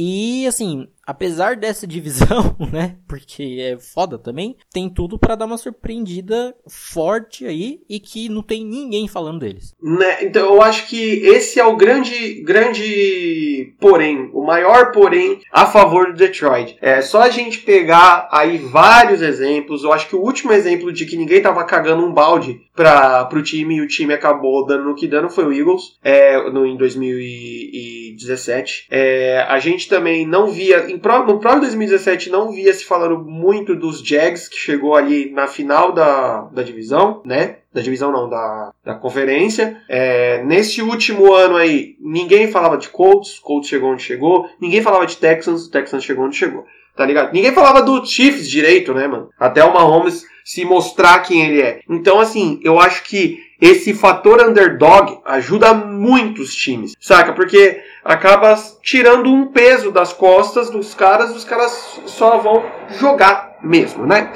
E 0.00 0.46
assim, 0.46 0.88
apesar 1.08 1.56
dessa 1.56 1.86
divisão, 1.86 2.54
né? 2.70 2.96
Porque 3.08 3.56
é 3.60 3.78
foda 3.78 4.18
também, 4.18 4.58
tem 4.70 4.90
tudo 4.90 5.18
para 5.18 5.34
dar 5.34 5.46
uma 5.46 5.56
surpreendida 5.56 6.54
forte 6.68 7.46
aí 7.46 7.80
e 7.88 7.98
que 7.98 8.28
não 8.28 8.42
tem 8.42 8.62
ninguém 8.62 9.08
falando 9.08 9.40
deles. 9.40 9.74
Né? 9.82 10.24
Então 10.24 10.54
eu 10.54 10.60
acho 10.60 10.86
que 10.86 11.26
esse 11.26 11.58
é 11.58 11.64
o 11.64 11.76
grande, 11.76 12.42
grande 12.42 13.74
porém, 13.80 14.28
o 14.34 14.44
maior 14.44 14.92
porém 14.92 15.40
a 15.50 15.64
favor 15.64 16.12
do 16.12 16.18
Detroit. 16.18 16.76
É 16.82 17.00
só 17.00 17.22
a 17.22 17.30
gente 17.30 17.60
pegar 17.60 18.28
aí 18.30 18.58
vários 18.58 19.22
exemplos. 19.22 19.84
Eu 19.84 19.94
acho 19.94 20.08
que 20.08 20.16
o 20.16 20.20
último 20.20 20.52
exemplo 20.52 20.92
de 20.92 21.06
que 21.06 21.16
ninguém 21.16 21.40
tava 21.40 21.64
cagando 21.64 22.04
um 22.04 22.12
balde 22.12 22.60
para 22.76 23.26
o 23.32 23.42
time 23.42 23.76
e 23.76 23.80
o 23.80 23.88
time 23.88 24.12
acabou 24.12 24.66
dando 24.66 24.84
no 24.84 24.94
que 24.94 25.08
dando 25.08 25.30
foi 25.30 25.46
o 25.46 25.52
Eagles 25.52 25.96
é, 26.04 26.50
no, 26.50 26.66
em 26.66 26.76
2017. 26.76 28.88
É, 28.90 29.46
a 29.48 29.58
gente 29.58 29.88
também 29.88 30.26
não 30.26 30.48
via, 30.48 30.97
no 31.02 31.38
próprio 31.38 31.60
2017 31.60 32.30
não 32.30 32.52
via 32.52 32.72
se 32.72 32.84
falando 32.84 33.18
muito 33.18 33.74
dos 33.74 34.00
Jags, 34.00 34.48
que 34.48 34.56
chegou 34.56 34.94
ali 34.94 35.30
na 35.30 35.46
final 35.46 35.92
da, 35.92 36.42
da 36.52 36.62
divisão, 36.62 37.22
né? 37.24 37.58
Da 37.72 37.80
divisão 37.80 38.10
não, 38.10 38.28
da, 38.28 38.72
da 38.84 38.94
conferência. 38.94 39.80
É, 39.88 40.42
nesse 40.44 40.82
último 40.82 41.32
ano 41.32 41.56
aí, 41.56 41.96
ninguém 42.00 42.50
falava 42.50 42.76
de 42.76 42.88
Colts, 42.88 43.38
Colts 43.38 43.68
chegou 43.68 43.92
onde 43.92 44.02
chegou. 44.02 44.48
Ninguém 44.60 44.82
falava 44.82 45.06
de 45.06 45.16
Texans, 45.16 45.68
Texans 45.68 46.04
chegou 46.04 46.24
onde 46.24 46.36
chegou. 46.36 46.64
Tá 46.98 47.06
ligado? 47.06 47.32
Ninguém 47.32 47.52
falava 47.52 47.80
do 47.80 48.04
Chiefs 48.04 48.50
direito, 48.50 48.92
né, 48.92 49.06
mano? 49.06 49.28
Até 49.38 49.62
o 49.62 49.72
Mahomes 49.72 50.26
se 50.44 50.64
mostrar 50.64 51.20
quem 51.20 51.46
ele 51.46 51.62
é. 51.62 51.78
Então, 51.88 52.18
assim, 52.18 52.58
eu 52.64 52.80
acho 52.80 53.04
que 53.04 53.38
esse 53.60 53.94
fator 53.94 54.42
underdog 54.42 55.20
ajuda 55.24 55.72
muito 55.72 56.42
os 56.42 56.52
times, 56.52 56.94
saca? 56.98 57.32
Porque 57.32 57.80
acaba 58.04 58.52
tirando 58.82 59.32
um 59.32 59.46
peso 59.46 59.92
das 59.92 60.12
costas 60.12 60.70
dos 60.70 60.92
caras, 60.92 61.36
os 61.36 61.44
caras 61.44 62.00
só 62.06 62.38
vão 62.38 62.64
jogar 62.98 63.58
mesmo, 63.62 64.04
né? 64.04 64.32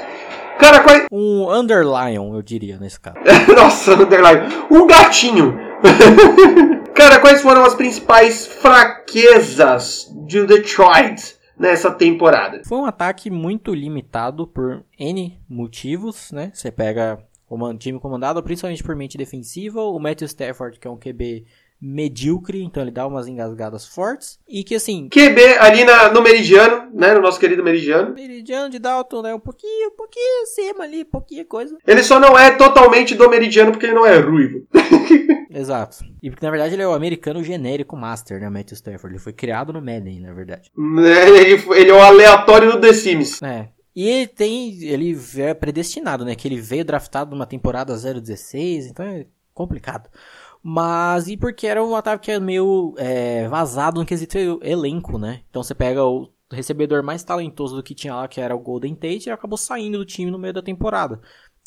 Cara, 0.57 0.79
qual... 0.79 1.01
Um 1.11 1.51
underlion, 1.51 2.33
eu 2.33 2.41
diria, 2.41 2.77
nesse 2.77 2.97
caso. 2.97 3.17
Nossa, 3.53 3.95
underlion. 3.95 4.47
Um 4.71 4.87
gatinho. 4.87 5.59
Cara, 6.95 7.19
quais 7.19 7.41
foram 7.41 7.65
as 7.65 7.75
principais 7.75 8.47
fraquezas 8.47 10.07
de 10.25 10.45
Detroit 10.45 11.42
nessa 11.57 11.91
temporada? 11.91 12.61
Foi 12.65 12.77
um 12.77 12.85
ataque 12.85 13.29
muito 13.29 13.73
limitado 13.73 14.47
por 14.47 14.83
N 14.97 15.39
motivos, 15.47 16.31
né? 16.31 16.51
Você 16.53 16.71
pega 16.71 17.23
o 17.49 17.73
time 17.77 17.99
comandado 17.99 18.41
principalmente 18.41 18.83
por 18.83 18.95
mente 18.95 19.17
defensiva, 19.17 19.81
o 19.81 19.99
Matthew 19.99 20.27
Stafford, 20.27 20.79
que 20.79 20.87
é 20.87 20.91
um 20.91 20.97
QB 20.97 21.45
medíocre, 21.83 22.63
então 22.63 22.81
ele 22.81 22.91
dá 22.91 23.05
umas 23.05 23.27
engasgadas 23.27 23.85
fortes. 23.85 24.39
E 24.47 24.63
que 24.63 24.75
assim. 24.75 25.09
QB 25.09 25.57
ali 25.59 25.83
na, 25.83 26.09
no 26.09 26.21
Meridiano, 26.21 26.89
né? 26.93 27.13
No 27.13 27.21
nosso 27.21 27.39
querido 27.39 27.61
Meridiano. 27.61 28.13
Meridiano 28.13 28.69
de 28.69 28.79
Dalton, 28.79 29.21
né? 29.21 29.35
Um 29.35 29.39
pouquinho, 29.39 29.89
um 29.89 29.95
pouquinho 29.95 30.43
acima 30.43 30.85
ali, 30.85 31.03
pouquinha 31.03 31.43
coisa. 31.43 31.77
Ele 31.85 32.01
só 32.01 32.19
não 32.19 32.39
é 32.39 32.51
totalmente 32.51 33.15
do 33.15 33.29
Meridiano 33.29 33.71
porque 33.71 33.85
ele 33.85 33.95
não 33.95 34.05
é 34.05 34.17
ruivo. 34.17 34.65
Exato. 35.51 35.97
E 36.21 36.29
porque 36.29 36.45
na 36.45 36.51
verdade 36.51 36.73
ele 36.73 36.81
é 36.81 36.87
o 36.87 36.93
americano 36.93 37.43
genérico 37.43 37.97
master, 37.97 38.39
né? 38.39 38.49
Matthew 38.49 38.75
Stafford. 38.75 39.15
Ele 39.15 39.23
foi 39.23 39.33
criado 39.33 39.73
no 39.73 39.81
Madden, 39.81 40.21
na 40.21 40.33
verdade. 40.33 40.71
É, 41.05 41.29
ele, 41.29 41.63
ele 41.75 41.91
é 41.91 41.93
o 41.93 42.01
aleatório 42.01 42.71
do 42.71 42.79
The 42.79 42.93
Sims. 42.93 43.41
É. 43.43 43.67
E 43.95 44.09
ele 44.09 44.27
tem. 44.27 44.81
Ele 44.83 45.15
é 45.37 45.53
predestinado, 45.53 46.23
né? 46.23 46.33
Que 46.33 46.47
ele 46.47 46.59
veio 46.59 46.85
draftado 46.85 47.31
numa 47.31 47.45
temporada 47.45 47.93
016, 47.95 48.87
então 48.87 49.05
é 49.05 49.27
complicado. 49.53 50.09
Mas 50.65 51.27
e 51.27 51.35
porque 51.35 51.67
era 51.67 51.83
um 51.83 51.93
ataque 51.93 52.25
que 52.25 52.31
é 52.31 52.39
meio 52.39 52.95
é, 52.97 53.49
vazado 53.49 53.99
no 53.99 54.05
quesito 54.05 54.37
elenco, 54.63 55.17
né? 55.17 55.41
Então 55.49 55.61
você 55.61 55.75
pega 55.75 56.05
o 56.05 56.29
recebedor 56.49 57.03
mais 57.03 57.21
talentoso 57.21 57.75
do 57.75 57.83
que 57.83 57.93
tinha 57.93 58.15
lá, 58.15 58.27
que 58.29 58.39
era 58.39 58.55
o 58.55 58.59
Golden 58.59 58.95
Tate, 58.95 59.27
e 59.27 59.31
acabou 59.31 59.57
saindo 59.57 59.97
do 59.97 60.05
time 60.05 60.31
no 60.31 60.39
meio 60.39 60.53
da 60.53 60.61
temporada. 60.61 61.19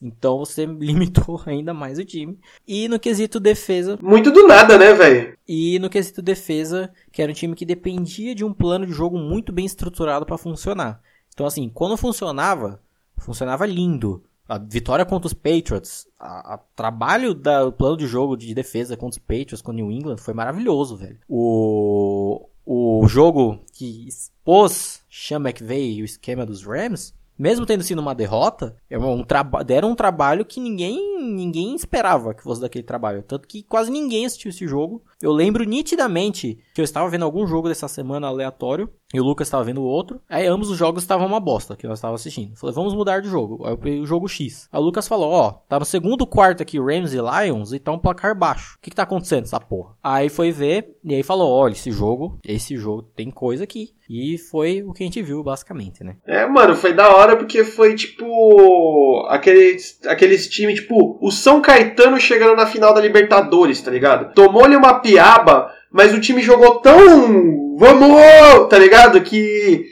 Então 0.02 0.38
você 0.38 0.64
limitou 0.80 1.42
ainda 1.44 1.74
mais 1.74 1.98
o 1.98 2.04
time. 2.06 2.38
E 2.66 2.88
no 2.88 2.98
quesito 2.98 3.38
defesa. 3.38 3.98
Muito 4.00 4.30
do 4.30 4.46
nada, 4.46 4.78
né, 4.78 4.94
velho? 4.94 5.36
E 5.46 5.78
no 5.78 5.90
quesito 5.90 6.22
defesa, 6.22 6.90
que 7.12 7.20
era 7.20 7.30
um 7.30 7.34
time 7.34 7.54
que 7.54 7.66
dependia 7.66 8.34
de 8.34 8.44
um 8.44 8.52
plano 8.52 8.86
de 8.86 8.92
jogo 8.92 9.18
muito 9.18 9.52
bem 9.52 9.66
estruturado 9.66 10.24
para 10.24 10.38
funcionar. 10.38 11.02
Então, 11.34 11.44
assim, 11.44 11.68
quando 11.68 11.98
funcionava, 11.98 12.80
funcionava 13.18 13.66
lindo 13.66 14.24
a 14.48 14.58
vitória 14.58 15.04
contra 15.04 15.26
os 15.26 15.34
Patriots, 15.34 16.06
o 16.20 16.58
trabalho 16.74 17.34
do 17.34 17.72
plano 17.72 17.96
de 17.96 18.06
jogo 18.06 18.36
de 18.36 18.54
defesa 18.54 18.96
contra 18.96 19.18
os 19.18 19.24
Patriots, 19.24 19.62
com 19.62 19.72
o 19.72 19.74
New 19.74 19.90
England, 19.90 20.18
foi 20.18 20.34
maravilhoso, 20.34 20.96
velho. 20.96 21.18
O, 21.28 22.48
o 22.64 23.06
jogo 23.08 23.60
que 23.72 24.06
expôs 24.06 25.02
Sean 25.10 25.40
McVay 25.40 25.94
e 25.94 26.02
o 26.02 26.04
esquema 26.04 26.46
dos 26.46 26.64
Rams 26.64 27.14
mesmo 27.38 27.66
tendo 27.66 27.82
sido 27.82 27.98
uma 28.00 28.14
derrota, 28.14 28.74
é 28.88 28.98
um 28.98 29.22
deram 29.64 29.90
um 29.90 29.94
trabalho 29.94 30.44
que 30.44 30.58
ninguém 30.58 31.22
ninguém 31.22 31.74
esperava 31.74 32.32
que 32.32 32.42
fosse 32.42 32.60
daquele 32.60 32.84
trabalho. 32.84 33.22
Tanto 33.22 33.46
que 33.46 33.62
quase 33.62 33.90
ninguém 33.90 34.24
assistiu 34.24 34.48
esse 34.48 34.66
jogo. 34.66 35.02
Eu 35.22 35.32
lembro 35.32 35.64
nitidamente 35.64 36.58
que 36.74 36.80
eu 36.80 36.84
estava 36.84 37.08
vendo 37.08 37.24
algum 37.24 37.46
jogo 37.46 37.68
dessa 37.68 37.88
semana 37.88 38.26
aleatório 38.26 38.90
e 39.14 39.20
o 39.20 39.24
Lucas 39.24 39.46
estava 39.46 39.64
vendo 39.64 39.82
outro. 39.82 40.20
Aí 40.28 40.46
ambos 40.46 40.68
os 40.68 40.76
jogos 40.76 41.02
estavam 41.02 41.26
uma 41.26 41.40
bosta 41.40 41.74
que 41.74 41.86
nós 41.86 41.98
estávamos 41.98 42.20
assistindo. 42.20 42.56
falei, 42.56 42.74
vamos 42.74 42.92
mudar 42.92 43.20
de 43.20 43.28
jogo. 43.28 43.64
Aí 43.64 43.72
eu 43.72 43.78
peguei 43.78 44.00
o 44.00 44.06
jogo 44.06 44.28
X. 44.28 44.68
Aí 44.70 44.78
o 44.78 44.84
Lucas 44.84 45.08
falou: 45.08 45.30
Ó, 45.30 45.52
tá 45.68 45.78
no 45.78 45.86
segundo 45.86 46.26
quarto 46.26 46.62
aqui 46.62 46.78
Rams 46.78 47.14
e 47.14 47.18
Lions 47.18 47.72
e 47.72 47.78
tá 47.78 47.92
um 47.92 47.98
placar 47.98 48.36
baixo. 48.36 48.76
O 48.76 48.80
que, 48.82 48.90
que 48.90 48.96
tá 48.96 49.04
acontecendo 49.04 49.44
essa 49.44 49.60
porra? 49.60 49.94
Aí 50.02 50.28
foi 50.28 50.52
ver 50.52 50.96
e 51.02 51.14
aí 51.14 51.22
falou: 51.22 51.50
olha, 51.50 51.72
esse 51.72 51.90
jogo, 51.90 52.38
esse 52.44 52.76
jogo 52.76 53.02
tem 53.02 53.30
coisa 53.30 53.64
aqui. 53.64 53.96
E 54.08 54.38
foi 54.38 54.82
o 54.84 54.92
que 54.92 55.02
a 55.02 55.06
gente 55.06 55.20
viu, 55.20 55.42
basicamente, 55.42 56.04
né? 56.04 56.16
É, 56.26 56.46
mano, 56.46 56.76
foi 56.76 56.92
da 56.92 57.14
hora 57.14 57.36
porque 57.36 57.64
foi 57.64 57.94
tipo. 57.94 59.26
Aqueles, 59.28 59.98
aqueles 60.06 60.48
times, 60.48 60.80
tipo, 60.80 61.18
o 61.20 61.30
São 61.30 61.60
Caetano 61.60 62.20
chegando 62.20 62.56
na 62.56 62.66
final 62.66 62.94
da 62.94 63.00
Libertadores, 63.00 63.80
tá 63.80 63.90
ligado? 63.90 64.32
Tomou-lhe 64.34 64.76
uma 64.76 65.00
piaba, 65.06 65.72
mas 65.92 66.12
o 66.12 66.20
time 66.20 66.42
jogou 66.42 66.80
tão. 66.80 67.76
Vamos! 67.78 68.68
Tá 68.68 68.78
ligado? 68.78 69.20
Que 69.20 69.86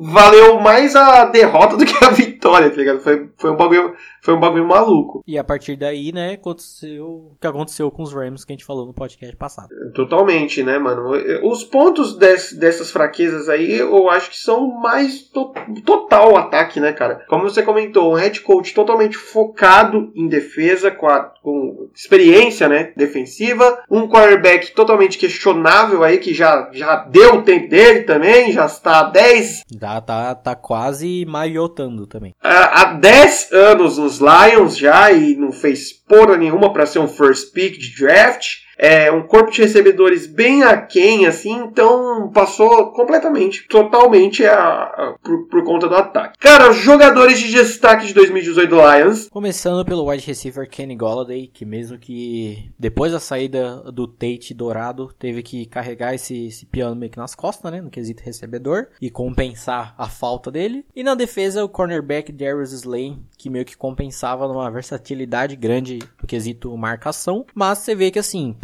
valeu 0.00 0.58
mais 0.58 0.96
a 0.96 1.24
derrota 1.26 1.76
do 1.76 1.84
que 1.84 2.04
a 2.04 2.10
vitória, 2.10 2.70
tá 2.70 2.76
ligado? 2.76 3.00
Foi, 3.00 3.28
foi, 3.36 3.50
um 3.50 3.56
bagulho, 3.56 3.94
foi 4.24 4.34
um 4.34 4.40
bagulho 4.40 4.66
maluco. 4.66 5.22
E 5.26 5.38
a 5.38 5.44
partir 5.44 5.76
daí, 5.76 6.12
né, 6.12 6.34
aconteceu 6.34 7.06
o 7.06 7.36
que 7.40 7.46
aconteceu 7.46 7.90
com 7.90 8.02
os 8.02 8.12
Rams 8.12 8.44
que 8.44 8.52
a 8.52 8.54
gente 8.54 8.64
falou 8.64 8.86
no 8.86 8.94
podcast 8.94 9.36
passado. 9.36 9.68
Totalmente, 9.94 10.62
né, 10.62 10.78
mano? 10.78 11.10
Os 11.42 11.62
pontos 11.64 12.16
des, 12.16 12.52
dessas 12.52 12.90
fraquezas 12.90 13.48
aí, 13.48 13.78
eu 13.78 14.08
acho 14.10 14.30
que 14.30 14.38
são 14.38 14.68
mais 14.80 15.22
to, 15.22 15.52
total 15.84 16.32
o 16.32 16.36
ataque, 16.36 16.80
né, 16.80 16.92
cara? 16.92 17.24
Como 17.28 17.42
você 17.42 17.62
comentou, 17.62 18.12
um 18.12 18.16
head 18.16 18.40
coach 18.40 18.72
totalmente 18.72 19.16
focado 19.16 20.10
em 20.14 20.28
defesa, 20.28 20.90
com, 20.90 21.06
a, 21.06 21.20
com 21.42 21.88
experiência, 21.94 22.68
né, 22.68 22.92
defensiva, 22.96 23.82
um 23.90 24.08
quarterback 24.08 24.72
totalmente 24.72 25.18
questionável 25.18 26.02
aí, 26.02 26.18
que 26.18 26.32
já, 26.32 26.70
já 26.72 26.96
deu 27.04 27.36
o 27.36 27.42
tempo 27.42 27.68
dele 27.68 28.04
também, 28.04 28.52
já 28.52 28.66
está 28.66 29.00
há 29.00 29.02
10 29.04 29.34
10. 29.34 29.64
Tá, 29.80 30.00
tá, 30.00 30.34
tá 30.34 30.54
quase 30.54 31.24
maiotando 31.26 32.06
também. 32.06 32.34
Há 32.40 32.84
10 32.94 33.52
anos 33.52 33.98
nos 33.98 34.13
Lions 34.20 34.76
já 34.76 35.12
e 35.12 35.36
não 35.36 35.52
fez 35.52 35.92
porra 35.92 36.36
nenhuma 36.36 36.72
para 36.72 36.86
ser 36.86 36.98
um 36.98 37.08
first 37.08 37.52
pick 37.52 37.78
de 37.78 37.96
draft 37.96 38.63
é, 38.78 39.10
um 39.10 39.22
corpo 39.22 39.50
de 39.50 39.62
recebedores 39.62 40.26
bem 40.26 40.62
aquém, 40.62 41.26
assim, 41.26 41.52
então 41.52 42.30
passou 42.32 42.92
completamente, 42.92 43.66
totalmente 43.68 44.44
a, 44.44 44.82
a 44.82 45.14
por, 45.22 45.46
por, 45.48 45.64
conta 45.64 45.88
do 45.88 45.94
ataque. 45.94 46.38
Cara, 46.38 46.72
jogadores 46.72 47.38
de 47.38 47.50
destaque 47.50 48.06
de 48.06 48.14
2018 48.14 48.68
do 48.68 48.76
Lions. 48.76 49.28
Começando 49.28 49.84
pelo 49.84 50.08
wide 50.08 50.26
receiver 50.26 50.68
Kenny 50.68 50.96
Golladay, 50.96 51.46
que 51.46 51.64
mesmo 51.64 51.98
que 51.98 52.70
depois 52.78 53.12
da 53.12 53.20
saída 53.20 53.76
do 53.92 54.06
Tate 54.06 54.54
dourado, 54.54 55.10
teve 55.18 55.42
que 55.42 55.66
carregar 55.66 56.14
esse, 56.14 56.46
esse 56.46 56.66
piano 56.66 56.96
meio 56.96 57.10
que 57.10 57.18
nas 57.18 57.34
costas, 57.34 57.70
né, 57.72 57.80
no 57.80 57.90
quesito 57.90 58.22
recebedor, 58.22 58.88
e 59.00 59.10
compensar 59.10 59.94
a 59.96 60.08
falta 60.08 60.50
dele. 60.50 60.84
E 60.94 61.02
na 61.02 61.14
defesa, 61.14 61.64
o 61.64 61.68
cornerback 61.68 62.32
Darius 62.32 62.72
Slay, 62.72 63.16
que 63.38 63.50
meio 63.50 63.64
que 63.64 63.76
compensava 63.76 64.48
numa 64.48 64.70
versatilidade 64.70 65.56
grande 65.56 65.98
no 66.20 66.26
quesito 66.26 66.76
marcação, 66.76 67.46
mas 67.54 67.78
você 67.78 67.94
vê 67.94 68.10
que 68.10 68.18
assim, 68.18 68.56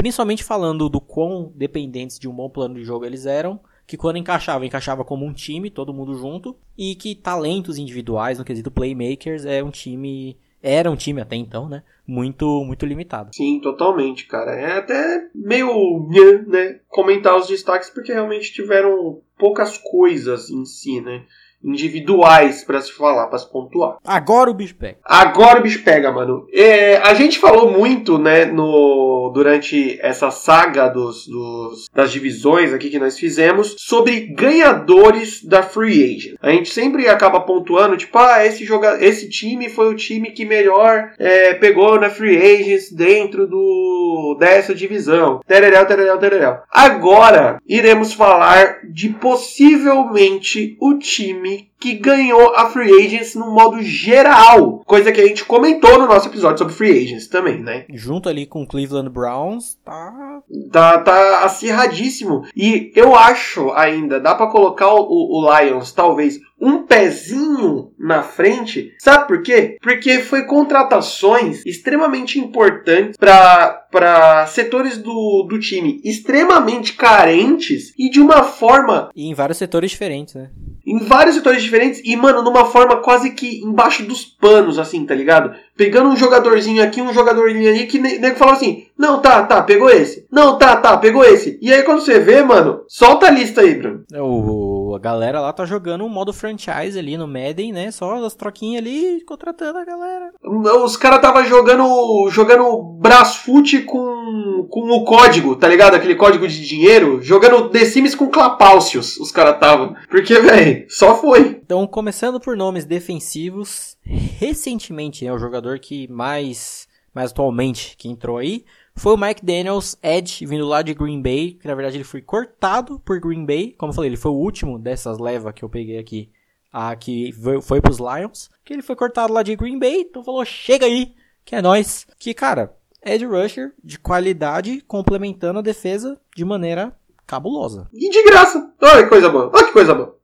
falando 0.42 0.88
do 0.88 1.00
quão 1.00 1.52
dependentes 1.54 2.18
de 2.18 2.28
um 2.28 2.34
bom 2.34 2.48
plano 2.48 2.74
de 2.74 2.84
jogo 2.84 3.04
eles 3.04 3.26
eram, 3.26 3.60
que 3.86 3.96
quando 3.96 4.16
encaixava, 4.18 4.64
encaixava 4.64 5.04
como 5.04 5.26
um 5.26 5.32
time, 5.32 5.70
todo 5.70 5.94
mundo 5.94 6.14
junto, 6.14 6.56
e 6.76 6.94
que 6.94 7.14
talentos 7.14 7.78
individuais, 7.78 8.38
no 8.38 8.44
quesito 8.44 8.70
playmakers, 8.70 9.44
é 9.44 9.62
um 9.62 9.70
time 9.70 10.36
era 10.62 10.90
um 10.90 10.96
time 10.96 11.20
até 11.20 11.36
então, 11.36 11.68
né? 11.68 11.82
Muito, 12.06 12.64
muito 12.64 12.84
limitado. 12.84 13.30
Sim, 13.34 13.60
totalmente, 13.60 14.26
cara. 14.26 14.52
É 14.52 14.78
até 14.78 15.28
meio, 15.34 16.06
né? 16.46 16.80
Comentar 16.88 17.36
os 17.36 17.46
destaques 17.46 17.88
porque 17.88 18.12
realmente 18.12 18.52
tiveram 18.52 19.22
poucas 19.38 19.78
coisas 19.78 20.50
em 20.50 20.64
si, 20.66 21.00
né? 21.00 21.24
Individuais 21.62 22.64
para 22.64 22.80
se 22.80 22.92
falar, 22.92 23.26
para 23.26 23.38
se 23.38 23.50
pontuar. 23.50 23.96
Agora 24.04 24.50
o 24.50 24.54
bicho 24.54 24.74
pega. 24.76 24.98
Agora 25.04 25.60
o 25.60 25.62
bicho 25.62 25.82
pega, 25.82 26.10
mano. 26.10 26.46
É, 26.52 26.96
a 26.98 27.14
gente 27.14 27.38
falou 27.38 27.70
muito, 27.70 28.18
né, 28.18 28.46
no 28.46 29.30
durante 29.32 29.98
essa 30.02 30.30
saga 30.30 30.88
dos, 30.88 31.26
dos, 31.26 31.88
das 31.94 32.10
divisões 32.10 32.72
aqui 32.72 32.90
que 32.90 32.98
nós 32.98 33.18
fizemos 33.18 33.76
sobre 33.78 34.20
ganhadores 34.34 35.44
da 35.44 35.62
free 35.62 36.16
agent. 36.16 36.34
A 36.42 36.50
gente 36.50 36.70
sempre 36.72 37.08
acaba 37.08 37.40
pontuando, 37.40 37.96
tipo, 37.96 38.18
ah, 38.18 38.44
esse 38.44 38.64
joga, 38.64 38.98
esse 39.00 39.28
time 39.28 39.68
foi 39.68 39.88
o 39.88 39.96
time 39.96 40.30
que 40.32 40.44
melhor 40.44 41.12
é, 41.18 41.54
pegou 41.54 42.00
na 42.00 42.10
free 42.10 42.36
agents 42.36 42.92
dentro 42.92 43.46
do 43.46 44.36
dessa 44.38 44.74
divisão. 44.74 45.40
Tereréu, 45.46 45.86
tereréu, 45.86 46.18
tereréu. 46.18 46.56
Agora 46.70 47.58
iremos 47.66 48.12
falar 48.12 48.80
de 48.90 49.10
possivelmente 49.10 50.76
o 50.80 50.98
time 50.98 51.49
time 51.50 51.70
que 51.80 51.94
ganhou 51.94 52.54
a 52.54 52.68
Free 52.68 52.92
Agents 53.04 53.34
no 53.34 53.50
modo 53.50 53.82
geral. 53.82 54.82
Coisa 54.84 55.10
que 55.10 55.20
a 55.20 55.26
gente 55.26 55.44
comentou 55.44 55.98
no 55.98 56.06
nosso 56.06 56.28
episódio 56.28 56.58
sobre 56.58 56.74
Free 56.74 57.04
Agents 57.04 57.26
também, 57.26 57.58
né? 57.58 57.86
Junto 57.88 58.28
ali 58.28 58.44
com 58.46 58.62
o 58.62 58.66
Cleveland 58.66 59.08
Browns, 59.08 59.78
tá. 59.82 60.42
Tá, 60.70 60.98
tá 60.98 61.44
acirradíssimo. 61.44 62.42
E 62.54 62.92
eu 62.94 63.16
acho 63.16 63.70
ainda, 63.72 64.20
dá 64.20 64.34
para 64.34 64.48
colocar 64.48 64.92
o, 64.92 65.06
o 65.08 65.58
Lions 65.58 65.92
talvez 65.92 66.38
um 66.60 66.82
pezinho 66.82 67.92
na 67.98 68.22
frente. 68.22 68.94
Sabe 68.98 69.26
por 69.26 69.42
quê? 69.42 69.78
Porque 69.80 70.18
foi 70.18 70.44
contratações 70.44 71.64
extremamente 71.64 72.38
importantes 72.38 73.16
para 73.16 74.46
setores 74.48 74.98
do, 74.98 75.46
do 75.48 75.58
time 75.58 76.00
extremamente 76.04 76.92
carentes 76.92 77.94
e 77.98 78.10
de 78.10 78.20
uma 78.20 78.42
forma. 78.42 79.08
E 79.16 79.26
em 79.26 79.32
vários 79.32 79.56
setores 79.56 79.90
diferentes, 79.90 80.34
né? 80.34 80.50
Em 80.86 80.98
vários 80.98 81.36
setores 81.36 81.62
diferentes 81.62 82.00
e, 82.04 82.16
mano, 82.16 82.42
numa 82.42 82.64
forma 82.64 82.96
quase 82.96 83.30
que 83.30 83.62
embaixo 83.62 84.02
dos 84.02 84.24
panos, 84.24 84.78
assim, 84.78 85.04
tá 85.04 85.14
ligado? 85.14 85.54
Pegando 85.76 86.10
um 86.10 86.16
jogadorzinho 86.16 86.82
aqui, 86.82 87.00
um 87.00 87.12
jogadorzinho 87.12 87.68
ali, 87.68 87.86
que 87.86 87.98
nego 87.98 88.36
falou 88.36 88.54
assim: 88.54 88.86
Não, 88.96 89.20
tá, 89.20 89.42
tá, 89.42 89.62
pegou 89.62 89.90
esse. 89.90 90.26
Não, 90.30 90.58
tá, 90.58 90.76
tá, 90.76 90.96
pegou 90.96 91.24
esse. 91.24 91.58
E 91.60 91.72
aí 91.72 91.82
quando 91.82 92.00
você 92.00 92.18
vê, 92.18 92.42
mano, 92.42 92.82
solta 92.88 93.26
a 93.26 93.30
lista 93.30 93.60
aí, 93.60 93.74
Bruno. 93.74 94.04
O, 94.14 94.69
a 94.94 94.98
galera 94.98 95.40
lá 95.40 95.52
tá 95.52 95.64
jogando 95.64 96.04
um 96.04 96.08
modo 96.08 96.32
franchise 96.32 96.98
ali 96.98 97.16
no 97.16 97.26
Madden, 97.26 97.72
né? 97.72 97.90
Só 97.90 98.24
as 98.24 98.34
troquinhas 98.34 98.82
ali, 98.82 99.22
contratando 99.22 99.78
a 99.78 99.84
galera. 99.84 100.32
Os 100.42 100.96
caras 100.96 101.20
tava 101.20 101.44
jogando 101.44 102.28
jogando 102.30 102.82
Brasfoot 102.98 103.82
com, 103.82 104.66
com 104.68 104.90
o 104.90 105.04
código, 105.04 105.56
tá 105.56 105.68
ligado? 105.68 105.94
Aquele 105.94 106.14
código 106.14 106.46
de 106.46 106.66
dinheiro. 106.66 107.22
Jogando 107.22 107.68
The 107.68 107.84
Sims 107.84 108.14
com 108.14 108.28
Clapaucios, 108.28 109.16
os 109.18 109.30
caras 109.30 109.58
tava. 109.58 109.94
Porque, 110.08 110.38
velho, 110.38 110.86
só 110.88 111.16
foi. 111.16 111.60
Então, 111.64 111.86
começando 111.86 112.40
por 112.40 112.56
nomes 112.56 112.84
defensivos, 112.84 113.96
recentemente 114.04 115.26
é 115.26 115.32
o 115.32 115.38
jogador 115.38 115.78
que 115.78 116.08
mais, 116.08 116.88
mais 117.14 117.30
atualmente 117.30 117.96
que 117.96 118.08
entrou 118.08 118.38
aí 118.38 118.64
foi 119.00 119.14
o 119.14 119.16
Mike 119.16 119.42
Daniels, 119.42 119.96
Edge, 120.02 120.44
vindo 120.44 120.66
lá 120.66 120.82
de 120.82 120.92
Green 120.92 121.22
Bay, 121.22 121.54
que 121.54 121.66
na 121.66 121.74
verdade 121.74 121.96
ele 121.96 122.04
foi 122.04 122.20
cortado 122.20 123.00
por 123.00 123.18
Green 123.18 123.46
Bay, 123.46 123.74
como 123.78 123.90
eu 123.90 123.94
falei, 123.94 124.10
ele 124.10 124.16
foi 124.18 124.30
o 124.30 124.34
último 124.34 124.78
dessas 124.78 125.18
levas 125.18 125.54
que 125.54 125.64
eu 125.64 125.70
peguei 125.70 125.98
aqui, 125.98 126.30
a 126.70 126.94
que 126.94 127.32
foi 127.62 127.80
pros 127.80 127.98
Lions, 127.98 128.50
que 128.62 128.74
ele 128.74 128.82
foi 128.82 128.94
cortado 128.94 129.32
lá 129.32 129.42
de 129.42 129.56
Green 129.56 129.78
Bay, 129.78 130.02
então 130.02 130.22
falou, 130.22 130.44
chega 130.44 130.84
aí, 130.84 131.14
que 131.46 131.56
é 131.56 131.62
nós. 131.62 132.06
Que, 132.18 132.34
cara, 132.34 132.76
Ed 133.02 133.24
Rusher 133.24 133.72
de 133.82 133.98
qualidade, 133.98 134.82
complementando 134.86 135.60
a 135.60 135.62
defesa 135.62 136.20
de 136.36 136.44
maneira 136.44 136.94
cabulosa. 137.26 137.88
E 137.94 138.10
de 138.10 138.22
graça. 138.24 138.70
Olha 138.82 139.04
que 139.04 139.08
coisa 139.08 139.30
boa. 139.30 139.50
Olha 139.54 139.64
que 139.64 139.72
coisa 139.72 139.94
boa. 139.94 140.19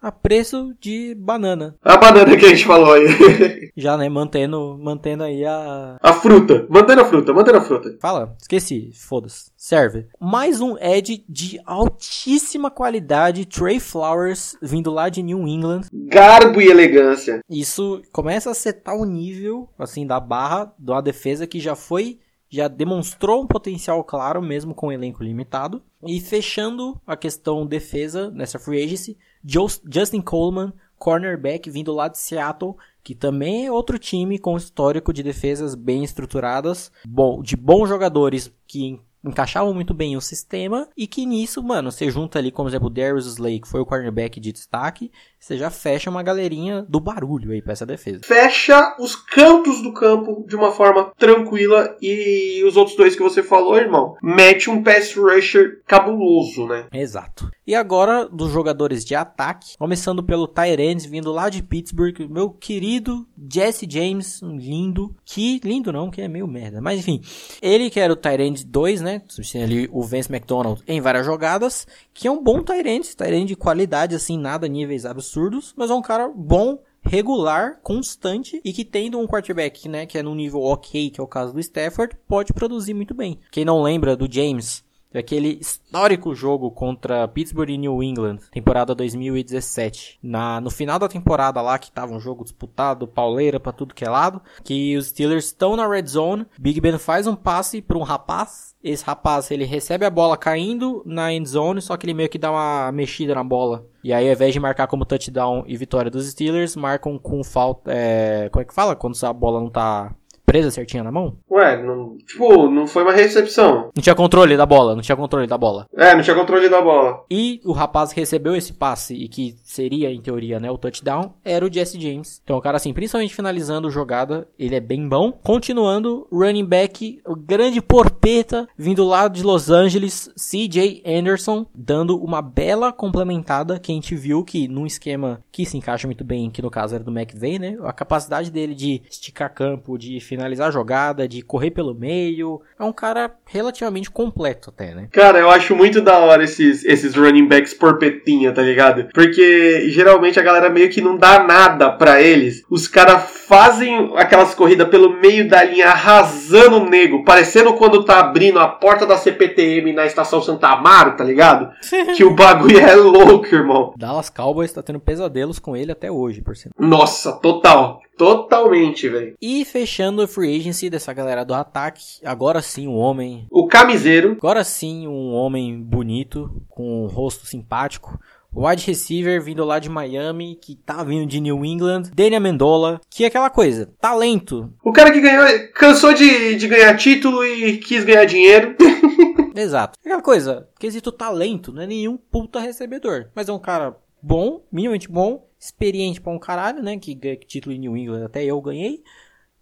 A 0.00 0.12
preço 0.12 0.74
de 0.80 1.14
banana. 1.14 1.74
A 1.82 1.96
banana 1.96 2.36
que 2.36 2.46
a 2.46 2.48
gente 2.48 2.64
falou 2.64 2.92
aí. 2.92 3.06
Já, 3.76 3.96
né? 3.96 4.08
Mantendo, 4.08 4.78
mantendo 4.78 5.24
aí 5.24 5.44
a. 5.44 5.96
A 6.00 6.12
fruta. 6.12 6.66
Mantendo 6.68 7.02
a 7.02 7.04
fruta, 7.04 7.32
mantendo 7.32 7.58
a 7.58 7.62
fruta. 7.62 7.96
Fala, 8.00 8.34
esqueci. 8.40 8.90
Foda-se. 8.94 9.50
Serve. 9.56 10.06
Mais 10.20 10.60
um 10.60 10.76
Ed 10.78 11.24
de 11.28 11.60
altíssima 11.64 12.70
qualidade. 12.70 13.46
Trey 13.46 13.80
Flowers, 13.80 14.56
vindo 14.60 14.90
lá 14.90 15.08
de 15.08 15.22
New 15.22 15.46
England. 15.46 15.82
Garbo 15.92 16.60
e 16.60 16.68
elegância. 16.68 17.40
Isso 17.48 18.02
começa 18.12 18.50
a 18.50 18.54
setar 18.54 18.96
o 18.96 19.04
nível, 19.04 19.68
assim, 19.78 20.06
da 20.06 20.20
barra 20.20 20.72
de 20.78 20.90
uma 20.90 21.02
defesa 21.02 21.46
que 21.46 21.60
já 21.60 21.74
foi 21.74 22.18
já 22.52 22.68
demonstrou 22.68 23.42
um 23.42 23.46
potencial 23.46 24.04
claro, 24.04 24.42
mesmo 24.42 24.74
com 24.74 24.88
um 24.88 24.92
elenco 24.92 25.24
limitado. 25.24 25.82
E 26.06 26.20
fechando 26.20 27.00
a 27.06 27.16
questão 27.16 27.66
defesa 27.66 28.30
nessa 28.30 28.58
free 28.58 28.84
agency, 28.84 29.16
Justin 29.42 30.20
Coleman, 30.20 30.70
cornerback 30.98 31.70
vindo 31.70 31.94
lá 31.94 32.08
de 32.08 32.18
Seattle, 32.18 32.76
que 33.02 33.14
também 33.14 33.66
é 33.66 33.72
outro 33.72 33.98
time 33.98 34.38
com 34.38 34.56
histórico 34.56 35.14
de 35.14 35.22
defesas 35.22 35.74
bem 35.74 36.04
estruturadas, 36.04 36.92
bom, 37.06 37.42
de 37.42 37.56
bons 37.56 37.88
jogadores 37.88 38.52
que 38.66 39.00
encaixavam 39.24 39.72
muito 39.72 39.94
bem 39.94 40.16
o 40.16 40.20
sistema 40.20 40.88
e 40.96 41.06
que 41.06 41.24
nisso, 41.24 41.62
mano, 41.62 41.90
você 41.90 42.10
junta 42.10 42.38
ali, 42.38 42.50
como 42.50 42.68
exemplo, 42.68 42.88
o 42.88 42.90
Darius 42.90 43.26
Slay, 43.26 43.60
que 43.60 43.68
foi 43.68 43.80
o 43.80 43.86
cornerback 43.86 44.40
de 44.40 44.52
destaque, 44.52 45.10
você 45.38 45.56
já 45.56 45.70
fecha 45.70 46.10
uma 46.10 46.22
galerinha 46.22 46.82
do 46.88 47.00
barulho 47.00 47.52
aí 47.52 47.60
pra 47.60 47.72
essa 47.72 47.86
defesa. 47.86 48.20
Fecha 48.24 48.96
os 48.98 49.16
cantos 49.16 49.82
do 49.82 49.92
campo 49.92 50.44
de 50.46 50.54
uma 50.54 50.72
forma 50.72 51.12
tranquila 51.18 51.96
e 52.00 52.62
os 52.64 52.76
outros 52.76 52.96
dois 52.96 53.16
que 53.16 53.22
você 53.22 53.42
falou, 53.42 53.76
irmão, 53.76 54.16
mete 54.22 54.70
um 54.70 54.82
pass 54.82 55.14
rusher 55.14 55.82
cabuloso, 55.86 56.66
né? 56.66 56.86
Exato. 56.92 57.50
E 57.66 57.74
agora 57.74 58.28
dos 58.28 58.50
jogadores 58.52 59.04
de 59.04 59.14
ataque, 59.14 59.76
começando 59.78 60.22
pelo 60.22 60.48
Tyrants 60.48 61.06
vindo 61.06 61.32
lá 61.32 61.48
de 61.48 61.62
Pittsburgh, 61.62 62.28
meu 62.28 62.50
querido 62.50 63.26
Jesse 63.52 63.86
James, 63.88 64.40
lindo, 64.42 65.14
que 65.24 65.60
lindo 65.64 65.92
não, 65.92 66.10
que 66.10 66.20
é 66.20 66.28
meio 66.28 66.46
merda, 66.46 66.80
mas 66.80 67.00
enfim, 67.00 67.20
ele 67.60 67.90
que 67.90 68.00
era 68.00 68.12
o 68.12 68.16
Tyrant 68.16 68.62
2, 68.64 69.00
né? 69.00 69.11
Né? 69.12 69.22
Substituindo 69.28 69.66
ali 69.66 69.88
o 69.92 70.02
Vance 70.02 70.32
McDonald 70.32 70.82
em 70.86 71.00
várias 71.00 71.26
jogadas, 71.26 71.86
que 72.14 72.26
é 72.26 72.30
um 72.30 72.42
bom 72.42 72.62
Tyrant, 72.62 73.14
Tyrant 73.14 73.46
de 73.46 73.56
qualidade, 73.56 74.14
assim, 74.14 74.38
nada 74.38 74.66
níveis 74.66 75.04
absurdos, 75.04 75.74
mas 75.76 75.90
é 75.90 75.94
um 75.94 76.02
cara 76.02 76.28
bom, 76.28 76.78
regular, 77.04 77.80
constante 77.82 78.60
e 78.64 78.72
que 78.72 78.84
tendo 78.84 79.18
um 79.18 79.26
quarterback, 79.26 79.88
né, 79.88 80.06
que 80.06 80.16
é 80.16 80.22
no 80.22 80.34
nível 80.34 80.62
ok, 80.62 81.10
que 81.10 81.20
é 81.20 81.22
o 81.22 81.26
caso 81.26 81.52
do 81.52 81.60
Stafford, 81.60 82.16
pode 82.28 82.52
produzir 82.52 82.94
muito 82.94 83.12
bem. 83.12 83.38
Quem 83.50 83.64
não 83.64 83.82
lembra 83.82 84.16
do 84.16 84.32
James, 84.32 84.84
aquele 85.14 85.58
histórico 85.60 86.34
jogo 86.34 86.70
contra 86.70 87.28
Pittsburgh 87.28 87.70
e 87.70 87.78
New 87.78 88.02
England, 88.02 88.38
temporada 88.50 88.94
2017. 88.94 90.18
Na, 90.22 90.60
no 90.60 90.70
final 90.70 90.98
da 90.98 91.08
temporada 91.08 91.60
lá, 91.60 91.78
que 91.78 91.90
tava 91.90 92.14
um 92.14 92.20
jogo 92.20 92.44
disputado, 92.44 93.06
pauleira 93.06 93.60
pra 93.60 93.72
tudo 93.72 93.94
que 93.94 94.04
é 94.04 94.10
lado, 94.10 94.40
que 94.64 94.96
os 94.96 95.08
Steelers 95.08 95.46
estão 95.46 95.76
na 95.76 95.86
red 95.86 96.06
zone, 96.06 96.46
Big 96.58 96.80
Ben 96.80 96.98
faz 96.98 97.26
um 97.26 97.34
passe 97.34 97.80
para 97.82 97.98
um 97.98 98.02
rapaz, 98.02 98.72
esse 98.82 99.04
rapaz, 99.04 99.50
ele 99.50 99.64
recebe 99.64 100.04
a 100.04 100.10
bola 100.10 100.36
caindo 100.36 101.02
na 101.06 101.32
end 101.32 101.48
zone, 101.48 101.80
só 101.80 101.96
que 101.96 102.04
ele 102.04 102.14
meio 102.14 102.28
que 102.28 102.38
dá 102.38 102.50
uma 102.50 102.90
mexida 102.90 103.34
na 103.34 103.44
bola. 103.44 103.86
E 104.02 104.12
aí, 104.12 104.26
ao 104.26 104.32
invés 104.32 104.52
de 104.52 104.58
marcar 104.58 104.88
como 104.88 105.04
touchdown 105.04 105.62
e 105.66 105.76
vitória 105.76 106.10
dos 106.10 106.28
Steelers, 106.28 106.74
marcam 106.74 107.16
com 107.16 107.44
falta, 107.44 107.92
é, 107.92 108.48
como 108.50 108.62
é 108.62 108.64
que 108.64 108.74
fala? 108.74 108.96
Quando 108.96 109.16
a 109.22 109.32
bola 109.32 109.60
não 109.60 109.70
tá 109.70 110.12
presa 110.44 110.70
certinha 110.70 111.02
na 111.02 111.10
mão? 111.10 111.36
Ué, 111.50 111.82
não, 111.82 112.16
tipo, 112.18 112.68
não 112.68 112.86
foi 112.86 113.02
uma 113.02 113.12
recepção. 113.12 113.90
Não 113.94 114.02
tinha 114.02 114.14
controle 114.14 114.56
da 114.56 114.66
bola, 114.66 114.94
não 114.94 115.02
tinha 115.02 115.16
controle 115.16 115.46
da 115.46 115.58
bola. 115.58 115.86
É, 115.96 116.14
não 116.14 116.22
tinha 116.22 116.36
controle 116.36 116.68
da 116.68 116.80
bola. 116.80 117.24
E 117.30 117.60
o 117.64 117.72
rapaz 117.72 118.12
que 118.12 118.20
recebeu 118.20 118.54
esse 118.54 118.72
passe 118.72 119.14
e 119.14 119.28
que 119.28 119.56
seria, 119.64 120.10
em 120.10 120.20
teoria, 120.20 120.60
né, 120.60 120.70
o 120.70 120.78
touchdown, 120.78 121.34
era 121.44 121.64
o 121.64 121.72
Jesse 121.72 122.00
James. 122.00 122.40
Então, 122.44 122.56
o 122.56 122.60
cara, 122.60 122.76
assim, 122.76 122.92
principalmente 122.92 123.34
finalizando 123.34 123.90
jogada, 123.90 124.46
ele 124.58 124.74
é 124.74 124.80
bem 124.80 125.08
bom. 125.08 125.32
Continuando, 125.32 126.26
running 126.30 126.64
back, 126.64 127.20
o 127.26 127.34
grande 127.34 127.80
porpeta, 127.80 128.68
vindo 128.76 129.04
lá 129.04 129.28
de 129.28 129.42
Los 129.42 129.70
Angeles, 129.70 130.30
CJ 130.36 131.02
Anderson, 131.06 131.66
dando 131.74 132.16
uma 132.16 132.42
bela 132.42 132.92
complementada 132.92 133.78
que 133.78 133.92
a 133.92 133.94
gente 133.94 134.14
viu 134.14 134.44
que 134.44 134.68
num 134.68 134.86
esquema 134.86 135.42
que 135.50 135.64
se 135.64 135.76
encaixa 135.76 136.06
muito 136.06 136.24
bem, 136.24 136.50
que 136.50 136.62
no 136.62 136.70
caso 136.70 136.94
era 136.94 137.04
do 137.04 137.10
McVay, 137.10 137.58
né, 137.58 137.78
a 137.82 137.92
capacidade 137.92 138.50
dele 138.50 138.74
de 138.74 139.02
esticar 139.10 139.52
campo, 139.52 139.98
de 139.98 140.16
finalizar 140.32 140.68
a 140.68 140.70
jogada, 140.70 141.28
de 141.28 141.42
correr 141.42 141.70
pelo 141.70 141.94
meio. 141.94 142.62
É 142.78 142.82
um 142.82 142.92
cara 142.92 143.30
relativamente 143.44 144.10
completo 144.10 144.70
até, 144.70 144.94
né? 144.94 145.08
Cara, 145.12 145.38
eu 145.38 145.50
acho 145.50 145.76
muito 145.76 146.00
da 146.00 146.18
hora 146.18 146.42
esses, 146.42 146.82
esses 146.86 147.14
running 147.14 147.46
backs 147.46 147.74
porpetinha, 147.74 148.50
tá 148.50 148.62
ligado? 148.62 149.08
Porque 149.12 149.90
geralmente 149.90 150.40
a 150.40 150.42
galera 150.42 150.70
meio 150.70 150.88
que 150.88 151.02
não 151.02 151.18
dá 151.18 151.44
nada 151.44 151.90
para 151.90 152.22
eles. 152.22 152.64
Os 152.70 152.88
caras 152.88 153.24
fazem 153.46 154.12
aquelas 154.16 154.54
corridas 154.54 154.88
pelo 154.88 155.20
meio 155.20 155.46
da 155.46 155.62
linha, 155.62 155.88
arrasando 155.88 156.78
o 156.78 156.88
nego, 156.88 157.24
parecendo 157.24 157.74
quando 157.74 158.02
tá 158.02 158.20
abrindo 158.20 158.58
a 158.58 158.66
porta 158.66 159.04
da 159.06 159.18
CPTM 159.18 159.92
na 159.92 160.06
estação 160.06 160.40
Santa 160.40 160.68
Amaro, 160.68 161.14
tá 161.14 161.24
ligado? 161.24 161.70
que 162.16 162.24
o 162.24 162.34
bagulho 162.34 162.78
é 162.80 162.94
louco, 162.94 163.54
irmão. 163.54 163.92
Dallas 163.98 164.30
Cowboys 164.30 164.72
tá 164.72 164.82
tendo 164.82 165.00
pesadelos 165.00 165.58
com 165.58 165.76
ele 165.76 165.92
até 165.92 166.10
hoje, 166.10 166.40
por 166.40 166.56
cima. 166.56 166.72
Nossa, 166.78 167.32
total. 167.32 168.00
Totalmente, 168.22 169.08
velho. 169.08 169.34
E 169.42 169.64
fechando 169.64 170.22
a 170.22 170.28
free 170.28 170.56
agency 170.56 170.88
dessa 170.88 171.12
galera 171.12 171.44
do 171.44 171.52
ataque, 171.52 172.20
agora 172.24 172.62
sim 172.62 172.86
um 172.86 172.94
homem. 172.94 173.48
O 173.50 173.66
camiseiro. 173.66 174.36
Agora 174.38 174.62
sim 174.62 175.08
um 175.08 175.32
homem 175.32 175.82
bonito, 175.82 176.62
com 176.68 177.02
um 177.02 177.08
rosto 177.08 177.44
simpático. 177.44 178.16
Wide 178.54 178.86
receiver 178.86 179.42
vindo 179.42 179.64
lá 179.64 179.80
de 179.80 179.88
Miami, 179.88 180.54
que 180.54 180.76
tá 180.76 181.02
vindo 181.02 181.26
de 181.26 181.40
New 181.40 181.64
England. 181.64 182.12
Daniel 182.14 182.36
Amendola, 182.36 183.00
que 183.10 183.24
é 183.24 183.26
aquela 183.26 183.50
coisa, 183.50 183.92
talento. 184.00 184.72
O 184.84 184.92
cara 184.92 185.10
que 185.10 185.20
ganhou, 185.20 185.46
cansou 185.74 186.14
de, 186.14 186.54
de 186.54 186.68
ganhar 186.68 186.96
título 186.96 187.44
e 187.44 187.78
quis 187.78 188.04
ganhar 188.04 188.24
dinheiro. 188.24 188.76
Exato. 189.56 189.98
Aquela 189.98 190.22
coisa, 190.22 190.68
quesito 190.78 191.10
talento, 191.10 191.72
não 191.72 191.82
é 191.82 191.88
nenhum 191.88 192.16
puta 192.16 192.60
recebedor. 192.60 193.30
Mas 193.34 193.48
é 193.48 193.52
um 193.52 193.58
cara 193.58 193.96
bom, 194.22 194.62
minimamente 194.70 195.10
bom, 195.10 195.48
experiente 195.64 196.20
pra 196.20 196.32
um 196.32 196.38
caralho, 196.38 196.82
né? 196.82 196.98
Que 196.98 197.14
título 197.46 197.74
em 197.74 197.78
New 197.78 197.96
England, 197.96 198.24
até 198.24 198.44
eu 198.44 198.60
ganhei. 198.60 199.02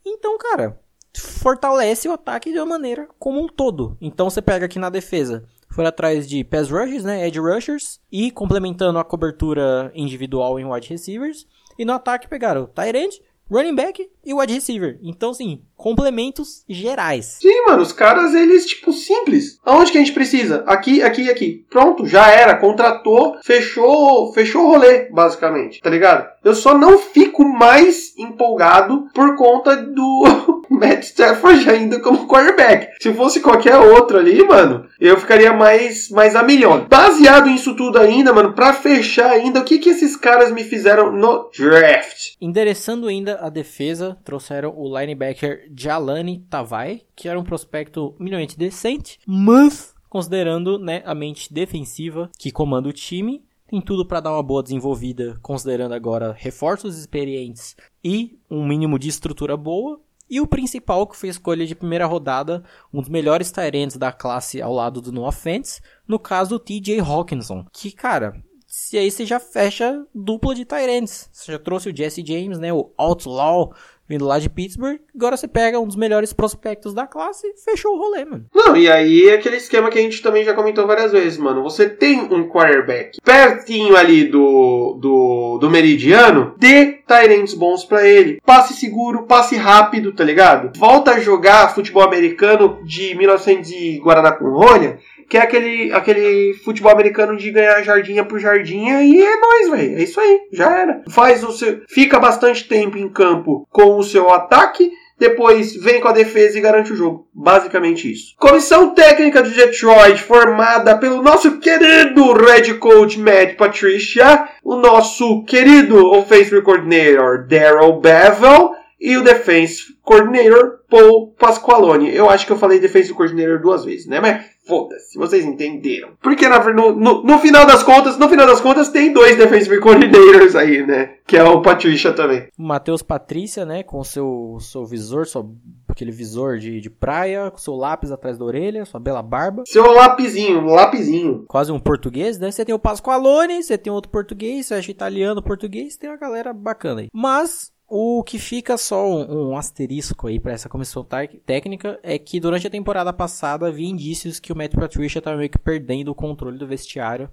Então, 0.05 0.39
cara, 0.39 0.81
fortalece 1.15 2.09
o 2.09 2.13
ataque 2.13 2.53
de 2.53 2.59
uma 2.59 2.67
maneira 2.67 3.09
como 3.19 3.41
um 3.41 3.47
todo. 3.47 3.97
Então 4.01 4.31
você 4.31 4.41
pega 4.41 4.67
aqui 4.67 4.79
na 4.79 4.89
defesa 4.89 5.47
foram 5.71 5.89
atrás 5.89 6.29
de 6.29 6.43
pass 6.43 6.69
rushers, 6.69 7.05
né, 7.05 7.27
edge 7.27 7.39
rushers, 7.39 8.01
e 8.11 8.31
complementando 8.31 8.99
a 8.99 9.05
cobertura 9.05 9.91
individual 9.95 10.59
em 10.59 10.65
wide 10.65 10.89
receivers. 10.89 11.47
E 11.79 11.85
no 11.85 11.93
ataque 11.93 12.29
pegaram 12.29 12.67
tight 12.67 12.97
end, 12.97 13.23
running 13.51 13.75
back 13.75 14.11
e 14.25 14.35
wide 14.35 14.53
receiver. 14.53 14.99
Então, 15.03 15.33
sim, 15.33 15.65
complementos 15.81 16.62
gerais. 16.68 17.39
Sim, 17.41 17.64
mano, 17.66 17.83
os 17.83 17.93
caras, 17.93 18.35
eles, 18.35 18.66
tipo, 18.66 18.93
simples. 18.93 19.59
Aonde 19.64 19.91
que 19.91 19.97
a 19.99 20.01
gente 20.01 20.12
precisa? 20.12 20.62
Aqui, 20.66 21.03
aqui 21.03 21.22
e 21.22 21.31
aqui. 21.31 21.64
Pronto, 21.70 22.07
já 22.07 22.31
era. 22.31 22.55
Contratou, 22.57 23.39
fechou, 23.43 24.33
fechou 24.35 24.66
o 24.66 24.70
rolê, 24.72 25.09
basicamente. 25.11 25.81
Tá 25.81 25.89
ligado? 25.89 26.28
Eu 26.45 26.55
só 26.55 26.76
não 26.76 26.99
fico 26.99 27.45
mais 27.45 28.16
empolgado 28.18 29.09
por 29.14 29.37
conta 29.37 29.76
do 29.76 30.61
Matt 30.70 31.05
Stafford 31.05 31.68
ainda 31.68 31.99
como 32.01 32.26
quarterback. 32.26 32.89
Se 33.01 33.12
fosse 33.14 33.41
qualquer 33.41 33.76
outro 33.76 34.18
ali, 34.18 34.43
mano, 34.45 34.87
eu 35.01 35.18
ficaria 35.18 35.53
mais, 35.53 36.11
mais 36.11 36.37
a 36.37 36.43
milhão. 36.43 36.87
Baseado 36.89 37.47
nisso 37.47 37.74
tudo 37.74 37.99
ainda, 37.99 38.33
mano, 38.33 38.53
pra 38.53 38.72
fechar 38.72 39.31
ainda, 39.31 39.61
o 39.61 39.64
que 39.64 39.78
que 39.78 39.91
esses 39.91 40.16
caras 40.16 40.53
me 40.53 40.62
fizeram 40.62 41.11
no 41.11 41.51
draft? 41.57 42.35
Endereçando 42.41 43.09
ainda 43.09 43.39
a 43.41 43.49
defesa, 43.49 44.16
trouxeram 44.24 44.74
o 44.76 44.99
linebacker 44.99 45.70
Jalani 45.77 46.41
Tavai, 46.51 47.03
que 47.14 47.29
era 47.29 47.39
um 47.39 47.45
prospecto 47.45 48.14
minimamente 48.18 48.59
decente, 48.59 49.18
mas 49.27 49.95
considerando 50.09 50.79
né, 50.79 51.03
a 51.07 51.14
mente 51.14 51.53
defensiva 51.53 52.31
que 52.39 52.51
comanda 52.51 52.89
o 52.89 52.93
time, 52.93 53.45
tem 53.68 53.81
tudo 53.81 54.05
para 54.05 54.18
dar 54.18 54.33
uma 54.33 54.43
boa 54.43 54.64
desenvolvida, 54.64 55.39
considerando 55.41 55.95
agora 55.95 56.35
reforços 56.37 56.99
experientes 56.99 57.77
e 58.03 58.37
um 58.51 58.66
mínimo 58.66 58.99
de 58.99 59.09
estrutura 59.09 59.57
boa. 59.57 60.01
E 60.29 60.41
o 60.41 60.47
principal, 60.47 61.07
que 61.07 61.16
foi 61.16 61.29
escolha 61.29 61.66
de 61.66 61.75
primeira 61.75 62.07
rodada, 62.07 62.64
um 62.93 63.01
dos 63.01 63.09
melhores 63.09 63.51
Tyrants 63.51 63.97
da 63.97 64.12
classe 64.12 64.61
ao 64.61 64.73
lado 64.73 65.01
do 65.01 65.12
No 65.12 65.25
Offense, 65.25 65.81
no 66.07 66.18
caso 66.18 66.51
do 66.51 66.59
TJ 66.59 67.01
Hawkinson. 67.01 67.64
Que, 67.73 67.91
cara, 67.91 68.41
se 68.66 68.97
aí 68.97 69.11
você 69.11 69.27
já 69.27 69.41
fecha 69.41 70.07
dupla 70.14 70.55
de 70.55 70.64
Tyrants. 70.64 71.29
Você 71.33 71.51
já 71.51 71.59
trouxe 71.59 71.91
o 71.91 71.97
Jesse 71.97 72.25
James, 72.25 72.59
né, 72.59 72.73
o 72.73 72.93
Outlaw, 72.97 73.75
vindo 74.11 74.27
lá 74.27 74.41
de 74.41 74.51
Pittsburgh. 74.51 74.99
Agora 75.15 75.37
você 75.37 75.47
pega 75.47 75.79
um 75.79 75.87
dos 75.87 75.95
melhores 75.95 76.33
prospectos 76.33 76.93
da 76.93 77.07
classe 77.07 77.47
e 77.47 77.57
fechou 77.65 77.95
o 77.95 77.99
rolê, 77.99 78.25
mano. 78.25 78.45
Não, 78.53 78.77
e 78.77 78.91
aí 78.91 79.29
é 79.29 79.35
aquele 79.35 79.57
esquema 79.57 79.89
que 79.89 79.99
a 80.01 80.03
gente 80.03 80.21
também 80.21 80.43
já 80.43 80.53
comentou 80.53 80.85
várias 80.85 81.13
vezes, 81.13 81.39
mano. 81.39 81.63
Você 81.63 81.89
tem 81.89 82.21
um 82.21 82.49
quarterback 82.49 83.21
pertinho 83.25 83.97
ali 83.97 84.25
do, 84.25 84.99
do, 85.01 85.59
do 85.59 85.71
meridiano, 85.71 86.55
dê 86.59 86.99
Tyrants 87.07 87.55
bons 87.55 87.85
para 87.85 88.07
ele. 88.07 88.41
Passe 88.45 88.75
seguro, 88.75 89.23
passe 89.23 89.55
rápido, 89.55 90.13
tá 90.13 90.25
ligado? 90.25 90.77
Volta 90.77 91.13
a 91.13 91.21
jogar 91.21 91.73
futebol 91.73 92.03
americano 92.03 92.81
de 92.85 93.15
1900 93.15 93.71
e 93.71 93.99
Guaraná 94.01 94.33
com 94.33 94.51
rolha 94.51 94.99
que 95.31 95.39
é 95.39 95.43
aquele, 95.43 95.93
aquele 95.93 96.55
futebol 96.64 96.91
americano 96.91 97.37
de 97.37 97.53
ganhar 97.53 97.81
jardinha 97.83 98.24
por 98.24 98.41
jardinha 98.41 99.01
e 99.05 99.22
é 99.22 99.37
nóis, 99.37 99.70
velho. 99.70 99.97
É 99.97 100.03
isso 100.03 100.20
aí, 100.20 100.41
já 100.53 100.76
era. 100.76 101.03
Faz 101.09 101.45
o 101.45 101.53
seu. 101.53 101.83
Fica 101.89 102.18
bastante 102.18 102.66
tempo 102.66 102.99
em 102.99 103.09
campo 103.09 103.64
com 103.70 103.97
o 103.97 104.03
seu 104.03 104.28
ataque. 104.28 104.91
Depois 105.16 105.76
vem 105.76 106.01
com 106.01 106.09
a 106.09 106.12
defesa 106.12 106.59
e 106.59 106.62
garante 106.62 106.93
o 106.93 106.97
jogo. 106.97 107.28
Basicamente 107.33 108.11
isso. 108.11 108.35
Comissão 108.39 108.93
técnica 108.93 109.43
de 109.43 109.51
Detroit, 109.51 110.20
formada 110.20 110.99
pelo 110.99 111.22
nosso 111.22 111.59
querido 111.59 112.33
Red 112.33 112.74
Coach 112.78 113.20
Matt 113.20 113.55
Patricia, 113.57 114.49
o 114.64 114.76
nosso 114.76 115.45
querido 115.45 116.11
Offensive 116.11 116.62
Coordinator 116.62 117.47
Daryl 117.47 118.01
Bevel 118.01 118.72
e 119.01 119.16
o 119.16 119.22
Defense 119.22 119.95
Coordinator 120.03 120.81
Paul 120.89 121.35
Pasqualone. 121.39 122.14
Eu 122.14 122.28
acho 122.28 122.47
que 122.47 122.53
eu 122.53 122.59
falei 122.59 122.81
Defensive 122.81 123.14
Coordinator 123.14 123.61
duas 123.61 123.85
vezes, 123.85 124.07
né? 124.07 124.20
Mas 124.20 124.43
Foda-se, 124.71 125.18
vocês 125.18 125.45
entenderam. 125.45 126.11
Porque 126.23 126.49
no, 126.49 126.93
no, 126.93 127.25
no, 127.25 127.39
final 127.41 127.66
das 127.66 127.83
contas, 127.83 128.16
no 128.16 128.29
final 128.29 128.47
das 128.47 128.61
contas, 128.61 128.89
tem 128.89 129.12
dois 129.12 129.37
defensive 129.37 129.81
coordinators 129.81 130.55
aí, 130.55 130.87
né? 130.87 131.14
Que 131.27 131.37
é 131.37 131.43
o 131.43 131.61
Patrícia 131.61 132.12
também. 132.12 132.47
Matheus 132.57 133.03
Patrícia, 133.03 133.64
né? 133.64 133.83
Com 133.83 134.05
seu, 134.05 134.59
seu 134.61 134.87
visor, 134.87 135.27
seu, 135.27 135.53
aquele 135.89 136.12
visor 136.12 136.59
de, 136.59 136.81
de 136.81 136.89
praia, 136.89 137.51
com 137.51 137.59
seu 137.59 137.75
lápis 137.75 138.12
atrás 138.12 138.39
da 138.39 138.45
orelha, 138.45 138.85
sua 138.85 139.01
bela 139.01 139.25
barba. 139.25 139.64
Seu 139.66 139.91
lapizinho, 139.91 140.61
um 140.61 140.73
lapizinho. 140.73 141.45
Quase 141.49 141.73
um 141.73 141.81
português, 141.81 142.39
né? 142.39 142.53
Você 142.53 142.64
tem 142.64 142.75
o 142.75 142.79
Pasqualone, 142.79 143.64
você 143.64 143.77
tem 143.77 143.93
outro 143.93 144.12
português, 144.12 144.66
você 144.66 144.75
acha 144.75 144.91
italiano, 144.93 145.43
português, 145.43 145.97
tem 145.97 146.09
uma 146.09 146.16
galera 146.16 146.53
bacana 146.53 147.01
aí. 147.01 147.09
Mas 147.12 147.73
o 147.91 148.22
que 148.22 148.38
fica 148.38 148.78
só 148.78 149.05
um, 149.05 149.51
um 149.51 149.57
asterisco 149.57 150.28
aí 150.28 150.38
para 150.38 150.53
essa 150.53 150.68
comissão 150.68 151.05
técnica 151.45 151.99
é 152.05 152.16
que 152.20 152.38
durante 152.38 152.64
a 152.64 152.70
temporada 152.70 153.12
passada 153.12 153.66
havia 153.66 153.88
indícios 153.88 154.38
que 154.38 154.53
o 154.53 154.57
Matt 154.57 154.76
Patricia 154.76 155.18
estava 155.18 155.36
meio 155.36 155.51
que 155.51 155.59
perdendo 155.59 156.09
o 156.12 156.14
controle 156.14 156.57
do 156.57 156.68
vestiário, 156.68 157.28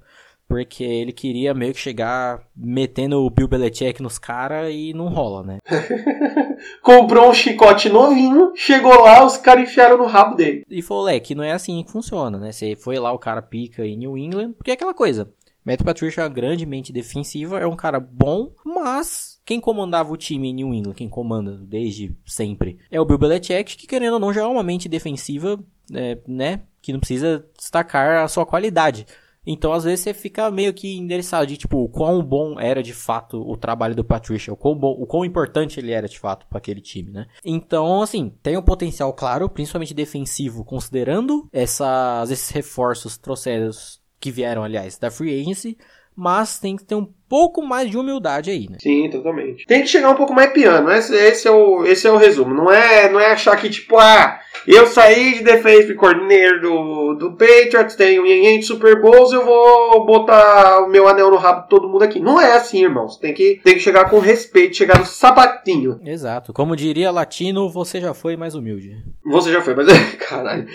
porque 0.48 0.84
ele 0.84 1.14
queria 1.14 1.54
meio 1.54 1.74
que 1.74 1.80
chegar 1.80 2.42
metendo 2.56 3.18
o 3.18 3.30
Bill 3.30 3.48
Belichick 3.48 4.02
nos 4.02 4.18
caras 4.18 4.74
e 4.74 4.94
não 4.94 5.10
rola, 5.10 5.44
né? 5.44 5.60
Comprou 6.82 7.30
um 7.30 7.34
chicote 7.34 7.88
novinho, 7.88 8.52
chegou 8.56 9.00
lá, 9.04 9.24
os 9.24 9.38
caras 9.38 9.70
enfiaram 9.70 10.00
no 10.00 10.06
rabo 10.06 10.36
dele. 10.36 10.66
E 10.68 10.82
falou, 10.82 11.08
é, 11.08 11.20
que 11.20 11.36
não 11.36 11.44
é 11.44 11.52
assim 11.52 11.84
que 11.84 11.92
funciona, 11.92 12.40
né? 12.40 12.52
Você 12.52 12.76
foi 12.76 12.98
lá, 12.98 13.12
o 13.12 13.20
cara 13.20 13.44
pica 13.44 13.86
em 13.86 13.96
New 13.96 14.18
England, 14.18 14.54
porque 14.54 14.72
é 14.72 14.74
aquela 14.74 14.94
coisa. 14.94 15.32
Matt 15.64 15.84
Patricia 15.84 16.22
é 16.22 16.24
uma 16.24 16.34
grande 16.34 16.66
mente 16.66 16.92
defensiva, 16.92 17.60
é 17.60 17.68
um 17.68 17.76
cara 17.76 18.00
bom, 18.00 18.54
mas 18.66 19.37
quem 19.48 19.62
comandava 19.62 20.12
o 20.12 20.18
time 20.18 20.50
em 20.50 20.54
New 20.54 20.74
England, 20.74 20.94
quem 20.94 21.08
comanda 21.08 21.58
desde 21.58 22.14
sempre, 22.26 22.78
é 22.92 23.00
o 23.00 23.06
Bill 23.06 23.18
Belichick, 23.18 23.78
que 23.78 23.88
querendo 23.88 24.16
ou 24.16 24.20
não 24.20 24.34
já 24.34 24.42
é 24.42 24.46
uma 24.46 24.62
mente 24.62 24.90
defensiva, 24.90 25.58
é, 25.94 26.18
né, 26.28 26.64
que 26.82 26.92
não 26.92 27.00
precisa 27.00 27.46
destacar 27.58 28.26
a 28.26 28.28
sua 28.28 28.46
qualidade. 28.46 29.08
Então, 29.46 29.72
às 29.72 29.86
vezes, 29.86 30.02
você 30.02 30.14
fica 30.14 30.52
meio 30.52 30.74
que 30.74 30.98
endereçado 30.98 31.48
de, 31.48 31.56
tipo, 31.56 31.78
o 31.78 31.88
quão 31.88 32.22
bom 32.22 32.60
era 32.60 32.84
de 32.84 32.94
fato 32.94 33.40
o 33.40 33.56
trabalho 33.56 33.96
do 33.96 34.04
Patricia, 34.04 34.52
o 34.52 34.58
quão, 34.58 34.76
bom, 34.76 34.92
o 34.92 35.08
quão 35.08 35.24
importante 35.24 35.80
ele 35.80 35.94
era 35.94 36.10
de 36.10 36.20
fato 36.20 36.46
para 36.48 36.58
aquele 36.58 36.82
time, 36.82 37.10
né? 37.10 37.28
Então, 37.46 38.02
assim, 38.02 38.34
tem 38.44 38.58
um 38.58 38.62
potencial 38.62 39.14
claro, 39.14 39.48
principalmente 39.48 39.94
defensivo, 39.94 40.66
considerando 40.66 41.48
essas, 41.54 42.30
esses 42.30 42.50
reforços 42.50 43.18
trouxedos 43.18 44.02
que 44.20 44.30
vieram, 44.30 44.62
aliás, 44.62 44.98
da 44.98 45.10
Free 45.10 45.40
Agency, 45.40 45.78
mas 46.14 46.60
tem 46.60 46.76
que 46.76 46.84
ter 46.84 46.96
um 46.96 47.08
pouco 47.30 47.62
mais 47.62 47.90
de 47.90 47.98
humildade 47.98 48.50
aí, 48.50 48.68
né? 48.70 48.78
Sim, 48.82 49.10
totalmente. 49.10 49.66
Tem 49.66 49.82
que 49.82 49.88
chegar 49.88 50.10
um 50.10 50.16
pouco 50.16 50.34
mais 50.34 50.52
piano, 50.52 50.92
esse, 50.92 51.14
esse, 51.16 51.48
é, 51.48 51.52
o, 51.52 51.86
esse 51.86 52.08
é 52.08 52.12
o 52.12 52.18
resumo. 52.18 52.54
Não 52.54 52.72
é, 52.72 53.10
não 53.10 53.20
é 53.20 53.32
achar 53.32 53.56
que, 53.58 53.70
tipo, 53.70 53.98
ah, 53.98 54.40
eu 54.66 54.88
saí 54.88 55.36
de 55.36 55.44
defensive 55.44 55.96
coordinator 55.96 56.60
do, 56.62 57.14
do 57.16 57.32
Patriots, 57.32 57.96
tenho 57.96 58.24
500 58.24 58.68
Super 58.68 59.02
Bowls, 59.02 59.32
eu 59.32 59.46
vou 59.46 60.06
botar 60.06 60.84
o 60.84 60.90
meu 60.90 61.08
anel 61.08 61.32
no 61.32 61.38
rabo 61.38 61.64
de 61.64 61.70
todo 61.70 61.88
mundo 61.88 62.04
aqui. 62.04 62.20
Não 62.20 62.40
é 62.40 62.54
assim, 62.54 62.84
irmãos. 62.84 63.18
Tem 63.18 63.34
que, 63.34 63.60
tem 63.64 63.76
que 63.76 63.80
chegar 63.80 64.10
com 64.10 64.20
respeito, 64.20 64.76
chegar 64.76 65.00
no 65.00 65.06
sapatinho. 65.06 66.00
Exato. 66.04 66.54
Como 66.54 66.76
diria 66.76 67.12
latino, 67.12 67.70
você 67.70 68.02
já 68.02 68.14
foi 68.14 68.36
mais 68.36 68.56
humilde. 68.56 68.98
Você 69.26 69.52
já 69.52 69.62
foi, 69.62 69.76
mas... 69.76 69.88
Caralho. 70.28 70.68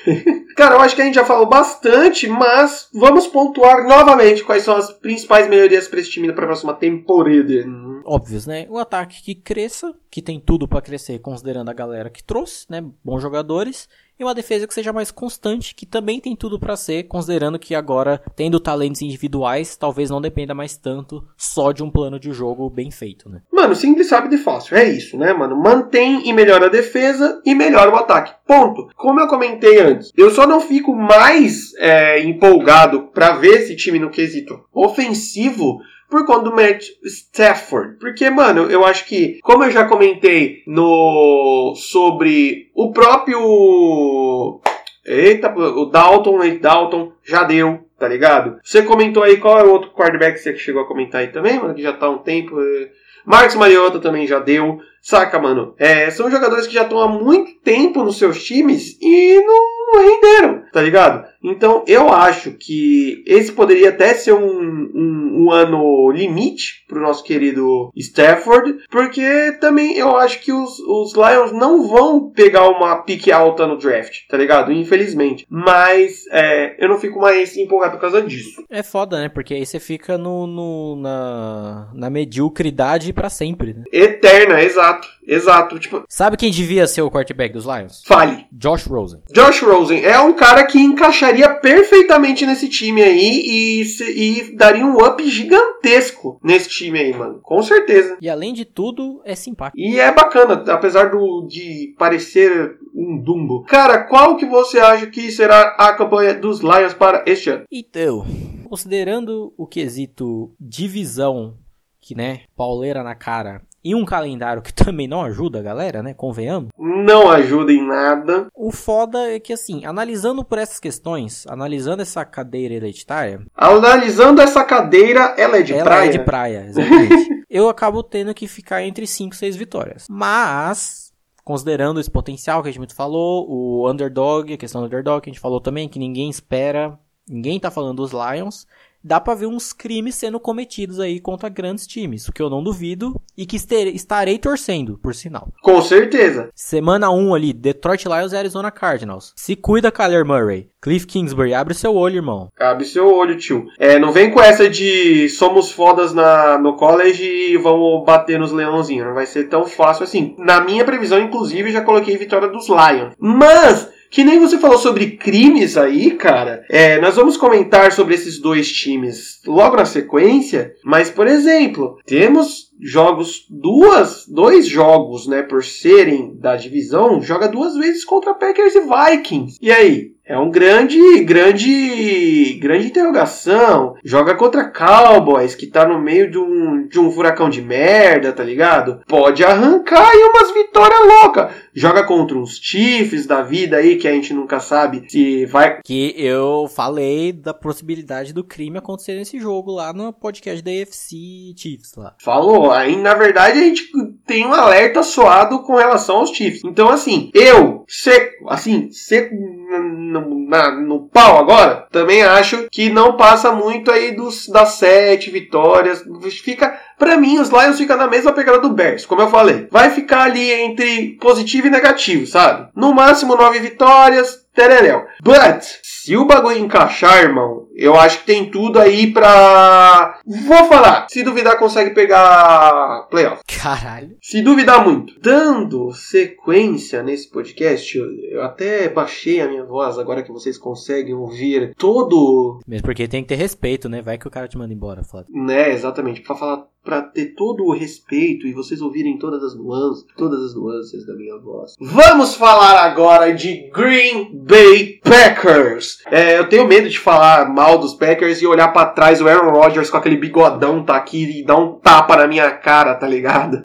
Cara, 0.57 0.77
eu 0.77 0.81
acho 0.81 0.95
que 0.95 1.03
a 1.03 1.05
gente 1.05 1.15
já 1.15 1.25
falou 1.25 1.47
bastante, 1.47 2.27
mas 2.27 2.89
vamos 2.93 3.27
pontuar 3.27 3.87
novamente 3.87 4.45
quais 4.45 4.63
são 4.63 4.77
as 4.77 4.93
principais 4.93 5.49
melhorias 5.49 5.89
para 5.89 6.01
esse 6.01 6.11
time 6.11 6.33
para 6.33 6.45
a 6.45 6.49
próxima 6.49 6.75
temporada. 6.75 7.65
Óbvios, 8.05 8.47
né? 8.47 8.67
O 8.69 8.79
ataque 8.79 9.23
que 9.23 9.35
cresça, 9.35 9.95
que 10.11 10.21
tem 10.21 10.41
tudo 10.41 10.67
para 10.67 10.83
crescer, 10.83 11.21
considerando 11.21 11.71
a 11.71 11.75
galera 11.75 12.11
que 12.11 12.23
trouxe, 12.23 12.67
né? 12.69 12.85
Bons 13.05 13.21
jogadores 13.21 13.89
uma 14.25 14.35
defesa 14.35 14.67
que 14.67 14.75
seja 14.75 14.93
mais 14.93 15.11
constante, 15.11 15.75
que 15.75 15.87
também 15.87 16.21
tem 16.21 16.35
tudo 16.35 16.59
para 16.59 16.77
ser, 16.77 17.05
considerando 17.05 17.59
que 17.59 17.75
agora, 17.75 18.21
tendo 18.35 18.59
talentos 18.59 19.03
individuais, 19.03 19.77
talvez 19.77 20.11
não 20.11 20.21
dependa 20.21 20.55
mais 20.55 20.77
tanto 20.77 21.25
só 21.37 21.73
de 21.73 21.83
um 21.83 21.91
plano 21.91 22.19
de 22.19 22.33
jogo 22.33 22.69
bem 22.69 22.91
feito, 22.91 23.29
né? 23.29 23.43
Mano, 23.53 23.75
simples, 23.75 24.09
sabe 24.09 24.33
e 24.35 24.39
fácil. 24.39 24.77
É 24.77 24.89
isso, 24.89 25.17
né, 25.17 25.33
mano? 25.33 25.57
Mantém 25.57 26.29
e 26.29 26.33
melhora 26.33 26.67
a 26.67 26.71
defesa 26.71 27.41
e 27.45 27.55
melhora 27.55 27.91
o 27.91 27.97
ataque. 27.97 28.35
Ponto. 28.47 28.89
Como 28.97 29.21
eu 29.21 29.29
comentei 29.29 29.81
antes, 29.81 30.13
eu 30.17 30.31
só 30.31 30.47
não 30.47 30.61
fico 30.61 30.95
mais 30.95 31.75
é, 31.77 32.21
empolgado 32.23 33.09
para 33.13 33.33
ver 33.33 33.61
esse 33.61 33.77
time 33.77 33.99
no 33.99 34.11
quesito 34.11 34.61
ofensivo 34.73 35.81
por 36.13 36.27
conta 36.27 36.43
do 36.43 36.55
Matt 36.55 36.91
Stafford. 37.03 37.97
Porque, 37.99 38.29
mano, 38.29 38.71
eu 38.71 38.85
acho 38.85 39.07
que, 39.07 39.41
como 39.43 39.65
eu 39.65 39.71
já 39.71 39.87
comentei 39.87 40.63
no 40.67 41.73
sobre 41.75 42.71
o 42.75 42.93
próprio. 42.93 44.61
Eita, 45.05 45.53
o 45.53 45.87
Dalton, 45.87 46.39
o 46.39 46.59
Dalton 46.61 47.13
já 47.25 47.43
deu, 47.43 47.89
tá 47.99 48.07
ligado? 48.07 48.59
Você 48.63 48.83
comentou 48.83 49.23
aí 49.23 49.39
qual 49.39 49.59
é 49.59 49.65
o 49.65 49.71
outro 49.71 49.91
quarterback 49.91 50.35
que 50.35 50.41
você 50.41 50.57
chegou 50.57 50.83
a 50.83 50.87
comentar 50.87 51.23
aí 51.23 51.29
também, 51.29 51.59
mano, 51.59 51.75
que 51.75 51.83
já 51.83 51.95
tá 51.95 52.09
um 52.09 52.19
tempo. 52.19 52.61
É, 52.61 52.91
Marcos 53.25 53.57
Mariota 53.57 53.99
também 53.99 54.27
já 54.27 54.39
deu. 54.39 54.79
Saca, 55.01 55.41
mano? 55.41 55.75
É, 55.79 56.11
são 56.11 56.31
jogadores 56.31 56.67
que 56.67 56.75
já 56.75 56.83
estão 56.83 57.01
há 57.01 57.09
muito 57.09 57.59
tempo 57.63 58.05
nos 58.05 58.19
seus 58.19 58.45
times 58.45 58.97
e 59.01 59.43
não 59.45 60.01
renderam, 60.01 60.63
tá 60.73 60.81
ligado? 60.81 61.27
Então 61.43 61.85
eu 61.87 62.09
acho 62.09 62.53
que 62.53 63.23
esse 63.27 63.53
poderia 63.53 63.89
até 63.89 64.15
ser 64.15 64.33
um, 64.33 64.91
um, 64.95 65.45
um 65.45 65.51
ano 65.51 66.11
limite 66.11 66.85
pro 66.87 67.01
nosso 67.01 67.25
querido 67.25 67.91
Stafford, 67.97 68.79
porque 68.91 69.53
também 69.61 69.97
eu 69.97 70.17
acho 70.17 70.41
que 70.41 70.53
os, 70.53 70.79
os 70.79 71.15
Lions 71.15 71.53
não 71.53 71.89
vão 71.89 72.31
pegar 72.31 72.69
uma 72.69 73.03
pique 73.03 73.33
alta 73.33 73.67
no 73.67 73.79
draft, 73.79 74.27
tá 74.29 74.37
ligado? 74.37 74.73
Infelizmente. 74.73 75.47
Mas 75.49 76.25
é, 76.31 76.77
eu 76.79 76.89
não 76.89 76.99
fico 76.99 77.19
mais 77.21 77.57
empolgado 77.57 77.95
por 77.95 78.01
causa 78.01 78.23
disso. 78.23 78.63
É 78.71 78.83
foda, 78.83 79.21
né? 79.21 79.29
Porque 79.29 79.55
aí 79.55 79.67
você 79.67 79.81
fica 79.81 80.17
no, 80.19 80.47
no 80.47 80.97
na, 80.97 81.89
na 81.95 82.11
mediocridade 82.11 83.13
para 83.13 83.31
sempre, 83.31 83.75
né? 83.75 83.85
Eterna, 83.93 84.63
exato. 84.63 85.09
Exato. 85.27 85.79
Tipo, 85.79 86.03
Sabe 86.09 86.37
quem 86.37 86.51
devia 86.51 86.87
ser 86.87 87.03
o 87.03 87.11
quarterback 87.11 87.53
dos 87.53 87.65
Lions? 87.65 88.03
fale. 88.05 88.47
Josh 88.53 88.87
Rosen. 88.87 89.21
Josh 89.33 89.63
Rosen 89.63 90.05
é 90.05 90.19
um 90.21 90.33
cara 90.33 90.65
que 90.65 90.79
encaixaria 90.79 91.32
perfeitamente 91.61 92.45
nesse 92.47 92.69
time 92.69 93.03
aí 93.03 93.43
e, 93.45 93.83
e 94.17 94.57
daria 94.57 94.85
um 94.85 94.97
up 94.97 95.27
gigantesco 95.29 96.39
nesse 96.43 96.69
time 96.69 96.99
aí, 96.99 97.13
mano. 97.13 97.41
Com 97.43 97.63
certeza. 97.63 98.17
E 98.21 98.29
além 98.29 98.53
de 98.53 98.65
tudo, 98.65 99.21
é 99.25 99.35
simpático. 99.35 99.79
E 99.79 99.99
é 99.99 100.13
bacana, 100.13 100.65
apesar 100.73 101.11
do, 101.11 101.47
de 101.47 101.95
parecer 101.99 102.79
um 102.95 103.19
Dumbo. 103.19 103.63
Cara, 103.65 104.05
qual 104.05 104.37
que 104.37 104.47
você 104.47 104.79
acha 104.79 105.07
que 105.07 105.31
será 105.31 105.77
a 105.79 105.95
campanha 105.95 106.35
dos 106.35 106.61
Lions 106.61 106.95
para 106.95 107.25
este 107.27 107.51
ano? 107.51 107.65
Então, 107.71 108.27
considerando 108.69 109.53
o 109.57 109.67
quesito 109.67 110.53
divisão, 110.61 111.57
que 112.01 112.15
né, 112.15 112.43
pauleira 112.57 113.03
na 113.03 113.15
cara, 113.15 113.63
e 113.85 113.95
um 113.95 114.05
calendário 114.05 114.63
que 114.63 114.73
também 114.75 115.09
não 115.09 115.23
ajuda 115.23 115.59
a 115.59 115.63
galera, 115.63 116.03
né, 116.03 116.15
convenhamos. 116.15 116.71
Não 116.79 117.31
ajuda 117.31 117.73
em 117.73 117.87
nada. 117.87 118.47
O 118.55 118.71
foda 118.71 119.19
é 119.31 119.41
que 119.41 119.53
assim, 119.53 119.85
analisando 119.85 120.45
por 120.45 120.59
essas 120.59 120.79
questões, 120.79 121.45
analisando 121.49 122.03
essa 122.03 122.25
cadeira 122.25 122.75
hereditária, 122.75 123.41
Analisando 123.57 124.41
essa 124.41 124.65
cadeira, 124.65 125.35
ela 125.37 125.59
é 125.59 125.63
de 125.63 125.73
ela 125.73 125.85
praia? 125.85 126.09
é 126.09 126.13
de 126.13 126.19
praia, 126.19 126.67
exatamente. 126.69 127.45
eu 127.51 127.69
acabo 127.69 128.03
tendo 128.03 128.35
que 128.35 128.47
ficar 128.47 128.83
entre 128.83 129.07
5 129.07 129.35
e 129.35 129.39
6 129.39 129.57
vitórias. 129.57 130.07
Mas, 130.11 131.13
considerando 131.45 132.01
esse 132.01 132.11
potencial 132.11 132.63
que 132.63 132.69
a 132.69 132.73
gente 132.73 132.95
falou, 132.95 133.47
o 133.49 133.91
underdog, 133.91 134.53
a 134.53 134.57
questão 134.57 134.81
do 134.81 134.87
underdog 134.87 135.23
que 135.23 135.31
a 135.31 135.33
gente 135.33 135.41
falou 135.41 135.61
também, 135.61 135.89
que 135.89 135.99
ninguém 135.99 136.31
espera, 136.31 136.99
ninguém 137.29 137.59
tá 137.61 137.71
falando 137.71 137.97
dos 137.97 138.13
Lions, 138.13 138.67
dá 139.03 139.21
pra 139.21 139.35
ver 139.35 139.47
uns 139.47 139.73
crimes 139.73 140.15
sendo 140.15 140.39
cometidos 140.39 141.01
aí 141.01 141.21
contra 141.21 141.49
grandes 141.49 141.87
times, 141.87 142.29
o 142.29 142.33
que 142.33 142.43
eu 142.43 142.51
não 142.51 142.63
duvido 142.63 143.21
e 143.37 143.47
que 143.47 143.57
estarei 143.57 144.39
torcendo, 144.39 144.99
por 144.99 145.15
sinal. 145.15 145.49
Com 145.63 145.81
certeza. 145.83 146.51
Semana 146.55 147.11
1 147.11 147.35
ali, 147.35 147.53
Detroit 147.53 148.05
Lions 148.07 148.33
e 148.33 148.37
Arizona 148.37 148.71
Cardinals. 148.71 149.33
Se 149.37 149.57
cuida, 149.57 149.91
Kyler 149.91 150.25
Murray. 150.25 150.73
Cliff 150.83 151.07
Kingsbury, 151.07 151.55
abre 151.55 151.75
seu 151.75 151.95
olho, 151.95 152.17
irmão. 152.17 152.49
Cabe 152.57 152.85
seu 152.85 153.07
olho, 153.07 153.39
tio. 153.39 153.67
É, 153.79 154.01
não 154.01 154.11
vem 154.11 154.33
com 154.33 154.41
essa 154.41 154.69
de 154.69 155.29
somos 155.29 155.71
fodas 155.71 156.13
na, 156.13 156.59
no 156.59 156.75
college 156.75 157.25
e 157.25 157.57
vamos 157.57 158.05
bater 158.05 158.37
nos 158.37 158.51
leãozinhos. 158.51 159.07
Não 159.07 159.15
vai 159.15 159.25
ser 159.25 159.49
tão 159.49 159.65
fácil 159.65 160.03
assim. 160.03 160.35
Na 160.39 160.61
minha 160.61 160.85
previsão, 160.85 161.21
inclusive, 161.21 161.71
já 161.71 161.83
coloquei 161.83 162.17
vitória 162.17 162.49
dos 162.49 162.69
Lions. 162.69 163.15
Mas, 163.17 163.89
que 164.13 164.23
nem 164.23 164.39
você 164.39 164.59
falou 164.59 164.77
sobre 164.77 165.13
crimes 165.13 165.79
aí, 165.79 166.11
cara, 166.11 166.67
é, 166.69 167.01
nós 167.01 167.17
vamos 167.17 167.39
comentar 167.39 167.91
sobre 167.93 168.15
esses 168.15 168.39
dois 168.39 168.71
times 168.71 169.41
logo 169.47 169.75
na 169.75 169.87
sequência. 169.87 170.75
Mas, 170.85 171.11
por 171.11 171.27
exemplo, 171.27 171.97
temos 172.05 172.71
jogos, 172.79 173.47
duas, 173.49 174.27
dois 174.29 174.67
jogos, 174.67 175.27
né, 175.27 175.43
por 175.43 175.65
serem 175.65 176.37
da 176.37 176.57
divisão, 176.57 177.23
joga 177.23 177.49
duas 177.49 177.75
vezes 177.75 178.05
contra 178.05 178.35
Packers 178.35 178.75
e 178.75 178.81
Vikings. 178.81 179.59
E 179.63 179.73
aí? 179.73 180.13
É 180.33 180.39
um 180.39 180.51
grande, 180.51 180.99
grande, 181.25 182.55
grande 182.55 182.87
interrogação. 182.87 183.97
Joga 184.03 184.35
contra 184.35 184.65
Cowboys, 184.65 185.55
que 185.55 185.67
tá 185.67 185.87
no 185.87 186.01
meio 186.01 186.31
de 186.31 186.39
um, 186.39 186.89
de 186.89 186.99
um 186.99 187.11
furacão 187.11 187.51
de 187.51 187.61
merda, 187.61 188.33
tá 188.33 188.43
ligado? 188.43 189.03
Pode 189.07 189.45
arrancar 189.45 190.09
aí 190.09 190.23
umas 190.23 190.55
vitórias 190.55 191.01
loucas. 191.01 191.53
Joga 191.75 192.03
contra 192.05 192.39
uns 192.39 192.57
Chiefs 192.57 193.27
da 193.27 193.43
vida 193.43 193.77
aí, 193.77 193.97
que 193.97 194.09
a 194.09 194.13
gente 194.13 194.33
nunca 194.33 194.59
sabe 194.59 195.05
se 195.07 195.45
vai. 195.45 195.83
Que 195.83 196.15
eu 196.17 196.67
falei 196.67 197.31
da 197.31 197.53
possibilidade 197.53 198.33
do 198.33 198.43
crime 198.43 198.79
acontecer 198.79 199.15
nesse 199.15 199.39
jogo 199.39 199.71
lá 199.71 199.93
no 199.93 200.15
podcast 200.15 200.63
da 200.63 200.71
AFC 200.71 201.53
Chiefs 201.59 201.93
lá. 201.95 202.15
Falou. 202.19 202.71
Aí, 202.71 202.97
na 202.97 203.13
verdade, 203.13 203.59
a 203.59 203.63
gente 203.65 203.85
tem 204.27 204.47
um 204.47 204.55
alerta 204.55 205.03
soado 205.03 205.63
com 205.63 205.77
relação 205.77 206.21
aos 206.21 206.31
Chiefs. 206.31 206.63
Então, 206.65 206.89
assim, 206.89 207.31
eu, 207.35 207.85
seco, 207.87 208.49
assim, 208.49 208.91
seco 208.91 209.35
no, 209.79 210.49
na- 210.49 210.73
no 210.73 211.09
pau 211.09 211.39
agora, 211.39 211.87
também 211.91 212.23
acho 212.23 212.69
que 212.71 212.89
não 212.91 213.17
passa 213.17 213.53
muito 213.53 213.91
aí 213.91 214.13
dos, 214.13 214.49
das 214.49 214.71
sete 214.71 215.31
vitórias. 215.31 216.03
Fica, 216.43 216.79
pra 216.99 217.17
mim, 217.17 217.39
os 217.39 217.51
Lions 217.51 217.79
ficam 217.79 217.97
na 217.97 218.07
mesma 218.07 218.33
pegada 218.33 218.59
do 218.59 218.71
Bears, 218.71 219.07
como 219.07 219.23
eu 219.23 219.31
falei. 219.31 219.67
Vai 219.71 219.91
ficar 219.91 220.23
ali 220.23 220.51
entre 220.53 221.17
positivo 221.21 221.67
e 221.67 221.71
negativo, 221.71 222.27
sabe? 222.27 222.69
No 222.75 222.93
máximo 222.95 223.35
nove 223.37 223.59
vitórias, 223.61 224.41
tereréu. 224.55 225.05
But, 225.23 225.63
se 226.03 226.17
o 226.17 226.25
bagulho 226.25 226.59
encaixar, 226.59 227.23
irmão, 227.23 227.69
eu 227.77 227.95
acho 227.95 228.19
que 228.19 228.27
tem 228.27 228.51
tudo 228.51 228.81
aí 228.81 229.13
pra. 229.13 230.21
Vou 230.27 230.65
falar. 230.65 231.07
Se 231.09 231.23
duvidar, 231.23 231.57
consegue 231.57 231.91
pegar 231.91 233.07
playoff. 233.09 233.41
Caralho. 233.47 234.17
Se 234.21 234.43
duvidar 234.43 234.85
muito. 234.85 235.15
Dando 235.21 235.93
sequência 235.93 237.05
nesse 237.05 237.31
podcast, 237.31 237.97
eu, 237.97 238.07
eu 238.33 238.43
até 238.43 238.89
baixei 238.89 239.41
a 239.41 239.47
minha 239.47 239.65
voz 239.65 239.97
agora 239.97 240.25
que 240.25 240.33
vocês 240.33 240.59
conseguem 240.59 241.15
ouvir 241.15 241.73
todo. 241.77 242.59
Mesmo 242.67 242.85
porque 242.85 243.07
tem 243.07 243.23
que 243.23 243.29
ter 243.29 243.37
respeito, 243.37 243.89
né? 243.89 244.03
Vai 244.03 244.19
que 244.19 244.27
o 244.27 244.31
cara 244.31 244.49
te 244.49 244.59
manda 244.59 244.75
embora, 244.75 245.05
foda. 245.05 245.27
Né, 245.31 245.71
exatamente, 245.71 246.21
pra 246.21 246.35
falar, 246.35 246.67
pra 246.85 247.01
ter 247.01 247.35
todo 247.37 247.65
o 247.65 247.73
respeito 247.73 248.47
e 248.47 248.53
vocês 248.53 248.83
ouvirem 248.83 249.19
todas 249.19 249.43
as 249.45 249.55
nuances, 249.55 250.05
todas 250.17 250.43
as 250.43 250.55
nuances 250.57 251.07
da 251.07 251.15
minha 251.15 251.39
voz. 251.39 251.77
Vamos 251.81 252.35
falar 252.35 252.83
agora 252.85 253.33
de 253.33 253.71
Green 253.71 254.33
Bay 254.35 255.01
Packers. 255.05 255.92
É, 256.11 256.39
eu 256.39 256.49
tenho 256.49 256.67
medo 256.67 256.89
de 256.89 256.99
falar 256.99 257.49
mal 257.49 257.79
dos 257.79 257.95
Packers 257.95 258.41
e 258.41 258.47
olhar 258.47 258.69
pra 258.69 258.87
trás 258.87 259.21
o 259.21 259.29
Aaron 259.29 259.51
Rodgers 259.51 259.91
com 259.91 259.97
aquele 259.97 260.17
bigodão 260.17 260.85
tá 260.85 260.97
aqui 260.97 261.41
e 261.41 261.45
dar 261.45 261.57
um 261.57 261.73
tapa 261.75 262.17
na 262.17 262.27
minha 262.27 262.51
cara, 262.51 262.95
tá 262.95 263.07
ligado? 263.07 263.63